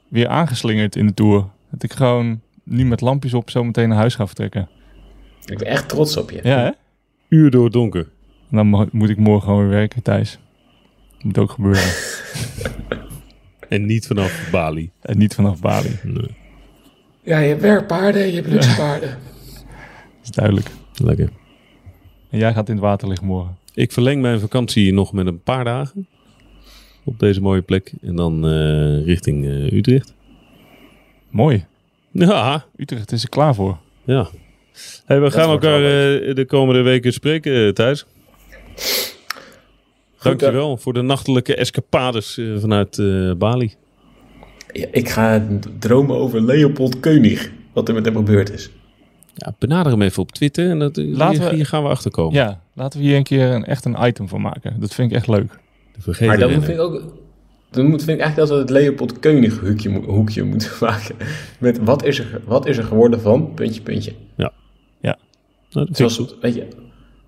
weer 0.08 0.28
aangeslingerd 0.28 0.96
in 0.96 1.08
de 1.08 1.14
Tour. 1.14 1.46
Dat 1.72 1.84
ik 1.84 1.94
gewoon 1.94 2.42
nu 2.64 2.86
met 2.86 3.02
lampjes 3.02 3.34
op 3.34 3.50
zo 3.50 3.64
meteen 3.64 3.90
naar 3.90 3.98
huis 3.98 4.16
ga 4.16 4.26
vertrekken. 4.28 4.70
Ik 5.46 5.58
ben 5.58 5.68
echt 5.68 5.90
trots 5.90 6.18
op 6.18 6.32
je. 6.32 6.40
Ja, 6.44 6.58
hè? 6.60 6.70
Uur 7.30 7.52
door 7.52 7.64
het 7.64 7.74
donker. 7.74 8.08
Dan 8.52 8.68
mo- 8.68 8.88
moet 8.92 9.10
ik 9.10 9.18
morgen 9.18 9.44
gewoon 9.48 9.60
weer 9.62 9.70
werken 9.78 10.02
thuis. 10.02 10.40
Moet 11.22 11.38
ook 11.38 11.52
gebeuren. 11.52 11.84
En 13.70 13.86
niet 13.86 14.08
vanaf 14.08 14.50
Bali. 14.52 14.90
en 15.02 15.18
niet 15.18 15.36
vanaf 15.36 15.60
Bali. 15.60 16.00
Nee. 16.04 16.36
Ja, 17.24 17.40
je 17.40 17.48
hebt 17.48 17.62
werkpaarden, 17.62 18.28
je 18.28 18.34
hebt 18.34 18.48
luxe 18.48 18.76
paarden. 18.76 19.10
Dat 19.10 20.24
is 20.24 20.32
duidelijk. 20.32 20.70
Lekker. 21.04 21.30
En 22.30 22.40
jij 22.40 22.54
gaat 22.54 22.68
in 22.70 22.76
het 22.76 22.84
water 22.84 23.08
liggen 23.08 23.28
morgen. 23.28 23.58
Ik 23.74 23.92
verleng 23.92 24.22
mijn 24.22 24.40
vakantie 24.40 24.94
nog 24.94 25.14
met 25.14 25.28
een 25.28 25.44
paar 25.44 25.64
dagen. 25.64 26.08
Op 27.04 27.20
deze 27.20 27.42
mooie 27.42 27.62
plek. 27.62 27.94
En 28.02 28.16
dan 28.16 28.48
eh, 28.48 29.06
richting 29.06 29.46
eh, 29.46 29.72
Utrecht. 29.72 30.14
Mooi. 31.30 31.66
Ja, 32.12 32.66
Utrecht 32.76 33.12
is 33.12 33.24
er 33.24 33.30
klaar 33.30 33.56
voor. 33.56 33.78
ja. 34.04 34.28
Hey, 35.06 35.22
we 35.22 35.32
gaan 35.32 35.50
elkaar 35.50 35.76
eh, 35.80 36.36
de 36.36 36.46
komende 36.48 36.82
weken 36.82 37.14
spreken, 37.14 37.74
Thijs. 37.74 38.06
Dankjewel 40.28 40.78
voor 40.78 40.94
de 40.94 41.02
nachtelijke 41.02 41.56
escapades 41.56 42.38
eh, 42.38 42.46
vanuit 42.58 43.00
eh, 43.00 43.32
Bali. 43.38 43.74
Ja, 44.72 44.88
ik 44.92 45.10
ga 45.10 45.48
dromen 45.80 46.16
over 46.16 46.42
Leopold 46.44 47.00
Koenig. 47.00 47.52
Wat 47.74 47.88
er 47.88 47.94
met 47.94 48.06
hem 48.06 48.16
gebeurd 48.16 48.54
is. 48.54 48.70
Ja, 49.34 49.56
benader 49.60 49.92
hem 49.92 50.02
even 50.02 50.22
op 50.22 50.32
Twitter 50.32 50.70
en 50.70 50.80
dat, 50.80 50.98
eh, 50.98 51.16
Laten 51.16 51.40
hier, 51.42 51.50
we- 51.50 51.56
hier 51.56 51.66
gaan 51.66 51.84
we 51.84 51.90
achterkomen. 51.90 52.34
Ja, 52.34 52.62
laten 52.74 53.00
we 53.00 53.06
hier 53.06 53.16
een 53.16 53.24
keer 53.24 53.52
een, 53.52 53.66
echt 53.66 53.86
een 53.86 53.96
item 54.00 54.28
van 54.28 54.42
maken. 54.42 54.80
Dat 54.80 54.94
vind 54.94 55.12
ik 55.12 55.18
echt 55.18 55.28
leuk. 55.28 55.60
Maar 56.20 56.38
dan 56.38 56.50
vind 56.52 56.68
ik 56.68 56.80
ook... 56.80 57.14
Dan 57.72 57.86
moet, 57.86 58.04
vind 58.04 58.18
ik 58.18 58.24
eigenlijk 58.24 58.36
dat 58.38 58.50
we 58.50 58.56
het 58.56 58.70
Leopold 58.70 59.20
Koenig 59.20 59.60
hoekje, 59.60 59.90
mo- 59.90 60.02
hoekje 60.02 60.44
moeten 60.44 60.70
maken. 60.88 61.16
Met 61.60 61.78
wat 61.84 62.04
is, 62.06 62.20
er, 62.20 62.42
wat 62.46 62.66
is 62.68 62.78
er 62.78 62.84
geworden 62.84 63.22
van... 63.22 63.54
Puntje, 63.54 63.82
puntje. 63.82 64.14
Nou, 64.36 64.52
dat 65.02 65.18
vind 65.72 65.90
ik 65.90 65.96
Zoals, 65.96 66.18
goed. 66.18 66.36
weet 66.42 66.56
je... 66.56 66.68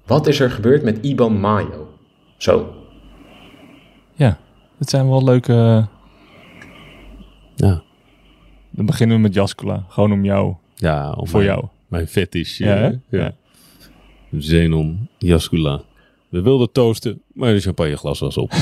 Wat 0.05 0.27
is 0.27 0.39
er 0.39 0.51
gebeurd 0.51 0.83
met 0.83 0.97
Iban 1.01 1.39
Mayo? 1.39 1.87
Zo. 2.37 2.73
Ja, 4.19 4.39
dat 4.77 4.89
zijn 4.89 5.09
wel 5.09 5.23
leuke... 5.23 5.87
Ja, 7.55 7.83
Dan 8.69 8.85
beginnen 8.85 9.15
we 9.15 9.21
met 9.21 9.33
Jaskula. 9.33 9.85
Gewoon 9.89 10.11
om 10.11 10.25
jou. 10.25 10.55
ja 10.75 11.11
om 11.11 11.27
Voor 11.27 11.39
mijn, 11.39 11.51
jou. 11.51 11.65
Mijn 11.87 12.07
fetish. 12.07 12.57
Ja, 12.57 12.75
eh, 12.75 12.81
hè? 12.81 13.17
ja. 13.17 13.35
Zenon 14.31 15.09
Jaskula. 15.17 15.81
We 16.29 16.41
wilden 16.41 16.71
toasten, 16.71 17.21
maar 17.33 17.53
de 17.53 17.59
champagneglas 17.59 18.19
was 18.19 18.37
op. 18.37 18.51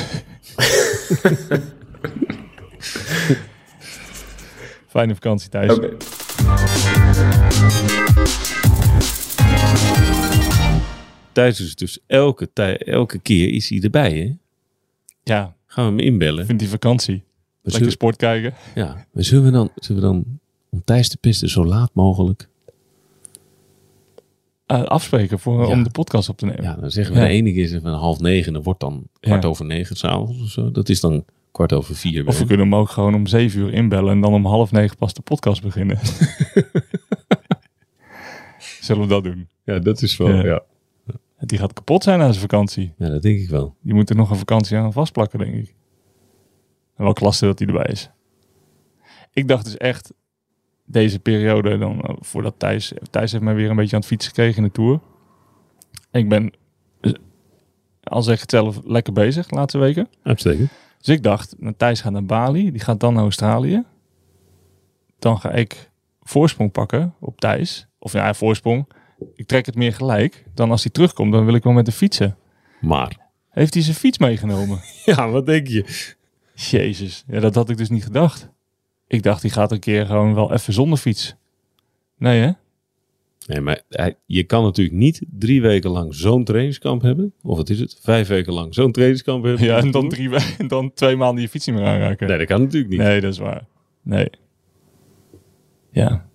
Fijne 4.87 5.13
vakantie 5.13 5.49
thuis. 5.49 5.73
Oké. 5.73 5.97
Thijs 11.31 11.59
is 11.59 11.75
dus 11.75 11.99
elke, 12.07 12.49
elke 12.77 13.19
keer 13.19 13.53
is 13.53 13.69
hij 13.69 13.81
erbij, 13.81 14.11
hè? 14.11 14.45
Ja, 15.27 15.55
Gaan 15.65 15.85
we 15.85 15.89
hem 16.01 16.11
inbellen? 16.11 16.45
vind 16.45 16.59
die 16.59 16.69
vakantie. 16.69 17.23
We 17.61 17.71
Lekker 17.71 17.91
sport 17.91 18.15
kijken. 18.15 18.53
ja, 18.75 19.05
maar 19.11 19.23
zullen 19.23 19.43
we 19.45 19.51
dan, 19.51 19.69
zullen 19.75 20.01
we 20.01 20.07
dan 20.07 20.39
om 20.69 20.81
Thijs 20.85 21.09
te 21.09 21.17
pesten 21.17 21.49
zo 21.49 21.65
laat 21.65 21.89
mogelijk? 21.93 22.47
Eh, 24.65 24.83
afspreken 24.83 25.39
voor, 25.39 25.61
Ja. 25.61 25.67
om 25.67 25.83
de 25.83 25.89
podcast 25.89 26.29
op 26.29 26.37
te 26.37 26.45
nemen. 26.45 26.63
Ja, 26.63 26.75
dan 26.75 26.91
zeggen 26.91 27.13
we 27.13 27.19
Ja. 27.21 27.25
de 27.27 27.31
ene 27.33 27.53
keer 27.53 27.63
is 27.63 27.81
van 27.81 27.93
half 27.93 28.19
negen, 28.19 28.53
dan 28.53 28.63
wordt 28.63 28.79
dan 28.79 29.07
kwart 29.19 29.43
Ja. 29.43 29.49
over 29.49 29.65
negen 29.65 29.95
s'avonds 29.95 30.41
of 30.41 30.49
zo. 30.49 30.71
Dat 30.71 30.89
is 30.89 30.99
dan 30.99 31.25
kwart 31.51 31.73
over 31.73 31.95
vier. 31.95 32.27
Of 32.27 32.39
we 32.39 32.45
kunnen 32.45 32.65
hem 32.65 32.75
ook 32.75 32.89
gewoon 32.89 33.15
om 33.15 33.27
zeven 33.27 33.59
uur 33.59 33.73
inbellen 33.73 34.11
en 34.11 34.21
dan 34.21 34.33
om 34.33 34.45
half 34.45 34.71
negen 34.71 34.97
pas 34.97 35.13
de 35.13 35.21
podcast 35.21 35.61
beginnen. 35.61 35.99
Zullen 38.81 39.01
we 39.01 39.07
dat 39.07 39.23
doen? 39.23 39.47
Ja, 39.63 39.79
dat 39.79 40.01
is 40.01 40.17
wel, 40.17 40.45
Ja. 40.45 40.61
Die 41.39 41.57
gaat 41.57 41.73
kapot 41.73 42.03
zijn 42.03 42.19
na 42.19 42.27
zijn 42.27 42.39
vakantie. 42.39 42.93
Ja, 42.97 43.09
dat 43.09 43.21
denk 43.21 43.39
ik 43.39 43.49
wel. 43.49 43.75
Die 43.81 43.93
moet 43.93 44.09
er 44.09 44.15
nog 44.15 44.29
een 44.29 44.37
vakantie 44.37 44.77
aan 44.77 44.93
vastplakken, 44.93 45.39
denk 45.39 45.53
ik. 45.53 45.75
En 46.95 47.03
wel 47.03 47.13
klasse 47.13 47.45
dat 47.45 47.59
hij 47.59 47.67
erbij 47.67 47.91
is. 47.91 48.09
Ik 49.31 49.47
dacht 49.47 49.65
dus 49.65 49.77
echt, 49.77 50.13
deze 50.85 51.19
periode, 51.19 51.77
dan, 51.77 52.01
eh, 52.01 52.15
voordat 52.19 52.53
Thijs... 52.57 52.93
Thijs 53.09 53.31
heeft 53.31 53.43
mij 53.43 53.55
weer 53.55 53.69
een 53.69 53.75
beetje 53.75 53.95
aan 53.95 54.01
het 54.01 54.09
fietsen 54.09 54.29
gekregen 54.29 54.57
in 54.57 54.63
de 54.63 54.71
Tour. 54.71 54.99
Ik 56.11 56.29
ben, 56.29 56.53
eh, 57.01 57.13
al 58.03 58.23
zeg 58.23 58.35
ik 58.35 58.41
het 58.41 58.49
zelf, 58.49 58.79
lekker 58.83 59.13
bezig 59.13 59.47
de 59.47 59.55
laatste 59.55 59.77
weken. 59.77 60.07
Uitstekend. 60.23 60.69
Dus 60.97 61.15
ik 61.15 61.23
dacht, 61.23 61.55
nou, 61.57 61.73
Thijs 61.77 62.01
gaat 62.01 62.11
naar 62.11 62.25
Bali, 62.25 62.71
die 62.71 62.81
gaat 62.81 62.99
dan 62.99 63.13
naar 63.13 63.23
Australië. 63.23 63.83
Dan 65.19 65.39
ga 65.39 65.51
ik 65.51 65.91
voorsprong 66.21 66.71
pakken 66.71 67.13
op 67.19 67.39
Thijs. 67.39 67.87
Of 67.99 68.13
ja, 68.13 68.33
voorsprong. 68.33 68.87
Ik 69.35 69.47
trek 69.47 69.65
het 69.65 69.75
meer 69.75 69.93
gelijk. 69.93 70.43
Dan 70.53 70.71
als 70.71 70.83
hij 70.83 70.91
terugkomt, 70.91 71.31
dan 71.31 71.45
wil 71.45 71.53
ik 71.55 71.63
wel 71.63 71.73
met 71.73 71.85
de 71.85 71.91
fietsen. 71.91 72.37
Maar, 72.81 73.17
Heeft 73.49 73.73
hij 73.73 73.83
zijn 73.83 73.95
fiets 73.95 74.17
meegenomen? 74.17 74.79
ja, 75.05 75.29
wat 75.29 75.45
denk 75.45 75.67
je? 75.67 76.13
Jezus, 76.53 77.23
ja, 77.27 77.39
dat 77.39 77.55
had 77.55 77.69
ik 77.69 77.77
dus 77.77 77.89
niet 77.89 78.03
gedacht. 78.03 78.49
Ik 79.07 79.23
dacht, 79.23 79.41
die 79.41 79.51
gaat 79.51 79.71
een 79.71 79.79
keer 79.79 80.05
gewoon 80.05 80.33
wel 80.33 80.53
even 80.53 80.73
zonder 80.73 80.97
fiets. 80.97 81.35
Nee, 82.17 82.39
hè? 82.41 82.51
Nee, 83.47 83.61
maar 83.61 83.81
hij- 83.89 84.15
je 84.25 84.43
kan 84.43 84.63
natuurlijk 84.63 84.97
niet 84.97 85.21
drie 85.29 85.61
weken 85.61 85.89
lang 85.89 86.15
zo'n 86.15 86.43
trainingskamp 86.43 87.01
hebben. 87.01 87.33
Of 87.43 87.57
wat 87.57 87.69
is 87.69 87.79
het? 87.79 87.99
Vijf 88.01 88.27
weken 88.27 88.53
lang 88.53 88.73
zo'n 88.73 88.91
trainingskamp 88.91 89.43
hebben. 89.43 89.65
Ja, 89.65 89.77
en 89.77 89.91
dan, 89.91 90.09
drie, 90.09 90.29
en 90.57 90.67
dan 90.67 90.93
twee 90.93 91.15
maanden 91.15 91.41
je 91.43 91.49
fiets 91.49 91.65
niet 91.65 91.75
meer 91.75 91.85
aanraken. 91.85 92.27
Nee, 92.27 92.37
dat 92.37 92.47
kan 92.47 92.61
natuurlijk 92.61 92.91
niet. 92.91 92.99
Nee, 92.99 93.21
dat 93.21 93.31
is 93.31 93.37
waar. 93.39 93.65
Nee. 94.01 94.29
Ja. 95.91 96.26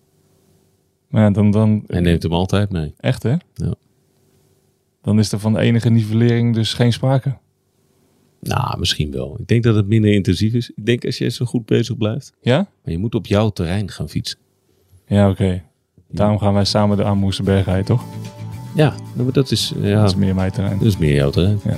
Maar 1.12 1.22
ja, 1.22 1.30
dan, 1.30 1.51
dan... 1.51 1.84
Hij 1.86 2.01
neemt 2.01 2.22
hem 2.22 2.32
altijd 2.32 2.70
mee. 2.70 2.94
Echt, 2.98 3.22
hè? 3.22 3.30
Ja. 3.55 3.74
Dan 5.02 5.18
is 5.18 5.32
er 5.32 5.39
van 5.39 5.59
enige 5.59 5.90
nivellering 5.90 6.55
dus 6.55 6.74
geen 6.74 6.93
sprake. 6.93 7.36
Nou, 8.40 8.78
misschien 8.78 9.10
wel. 9.10 9.36
Ik 9.40 9.47
denk 9.47 9.62
dat 9.62 9.74
het 9.74 9.86
minder 9.86 10.12
intensief 10.12 10.52
is. 10.55 10.70
Ik 10.74 10.86
denk 10.86 11.05
als 11.05 11.18
je 11.18 11.28
zo 11.28 11.44
goed 11.44 11.66
bezig 11.66 11.97
blijft. 11.97 12.32
Ja? 12.40 12.56
Maar 12.56 12.93
je 12.93 12.98
moet 12.98 13.14
op 13.14 13.26
jouw 13.26 13.51
terrein 13.51 13.90
gaan 13.90 14.09
fietsen. 14.09 14.39
Ja, 15.06 15.30
oké. 15.30 15.62
Daarom 16.10 16.39
gaan 16.39 16.55
wij 16.55 16.64
samen 16.64 16.97
de 16.97 17.05
Amoesterberg 17.05 17.64
rijden, 17.64 17.84
toch? 17.84 18.05
Ja, 18.74 18.94
maar 19.16 19.32
dat 19.32 19.51
is, 19.51 19.72
ja, 19.80 20.01
Dat 20.01 20.09
is 20.10 20.16
meer 20.16 20.34
mijn 20.34 20.51
terrein. 20.52 20.78
dat 20.78 20.86
is 20.86 20.97
meer 20.98 21.14
jouw 21.14 21.30
terrein. 21.30 21.60
Ja. 21.64 21.76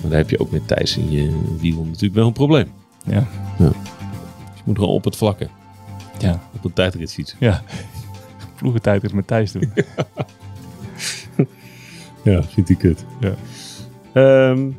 Maar 0.00 0.10
daar 0.10 0.18
heb 0.18 0.30
je 0.30 0.38
ook 0.40 0.50
met 0.50 0.68
Thijs 0.68 0.96
in 0.96 1.10
je 1.10 1.40
wiel 1.60 1.84
natuurlijk 1.84 2.14
wel 2.14 2.26
een 2.26 2.32
probleem. 2.32 2.66
Ja. 3.06 3.28
Dus 3.58 3.68
je 4.54 4.62
moet 4.64 4.78
gewoon 4.78 4.94
op 4.94 5.04
het 5.04 5.16
vlakke, 5.16 5.48
Ja. 6.18 6.42
op 6.54 6.64
een 6.64 6.72
tijdrit 6.72 7.12
fietsen. 7.12 7.36
Ja. 7.40 7.62
Vroeger 8.56 8.80
tijd 8.80 9.04
is 9.04 9.12
met 9.12 9.26
Thijs 9.26 9.52
doen. 9.52 9.72
Ja, 12.22 12.42
vindt 12.42 12.68
hij 12.68 12.78
kut. 12.78 13.04
Ja. 13.20 13.34
Ehm, 14.12 14.70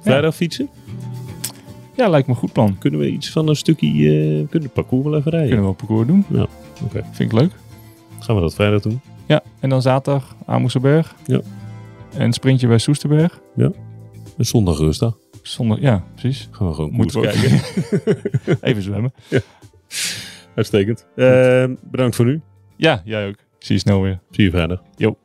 vrijdag 0.00 0.34
fietsen? 0.34 0.68
Ja, 1.96 2.08
lijkt 2.08 2.26
me 2.26 2.32
een 2.32 2.38
goed 2.38 2.52
plan. 2.52 2.78
Kunnen 2.78 3.00
we 3.00 3.10
iets 3.10 3.30
van 3.30 3.48
een 3.48 3.56
stukje, 3.56 3.88
eh, 3.88 4.26
kunnen 4.26 4.48
we 4.50 4.58
het 4.58 4.72
parcours 4.72 5.04
wel 5.04 5.16
even 5.16 5.30
rijden? 5.30 5.48
Kunnen 5.48 5.66
we 5.66 5.72
op 5.72 5.76
parcours 5.78 6.06
doen. 6.06 6.24
Ja, 6.28 6.46
oké. 6.84 7.04
Vind 7.12 7.32
ik 7.32 7.38
leuk. 7.38 7.52
Gaan 8.18 8.34
we 8.34 8.40
dat 8.40 8.54
vrijdag 8.54 8.80
doen? 8.82 9.00
Ja, 9.26 9.42
en 9.60 9.68
dan 9.68 9.82
zaterdag 9.82 10.36
Amoesterberg. 10.46 11.14
Ja. 11.26 11.40
En 12.16 12.32
sprintje 12.32 12.66
bij 12.68 12.78
Soesterberg. 12.78 13.40
Een 13.56 13.74
zondag 14.36 14.78
rustig. 14.78 15.16
Zonder, 15.42 15.80
ja, 15.80 16.04
precies. 16.14 16.48
Gaan 16.50 16.68
we 16.68 16.74
gewoon 16.74 16.92
Moeten 16.92 17.20
kijken. 17.30 17.60
Even 18.60 18.82
zwemmen. 18.82 19.12
Uitstekend. 20.58 21.06
Ehm, 21.16 21.74
bedankt 21.82 22.16
voor 22.16 22.24
nu. 22.24 22.40
Ja, 22.76 23.02
jij 23.04 23.28
ook. 23.28 23.36
Zie 23.58 23.74
je 23.74 23.80
snel 23.80 24.02
weer. 24.02 24.20
Zie 24.30 24.44
je 24.44 24.50
vrijdag. 24.50 24.82
Jo. 24.96 25.18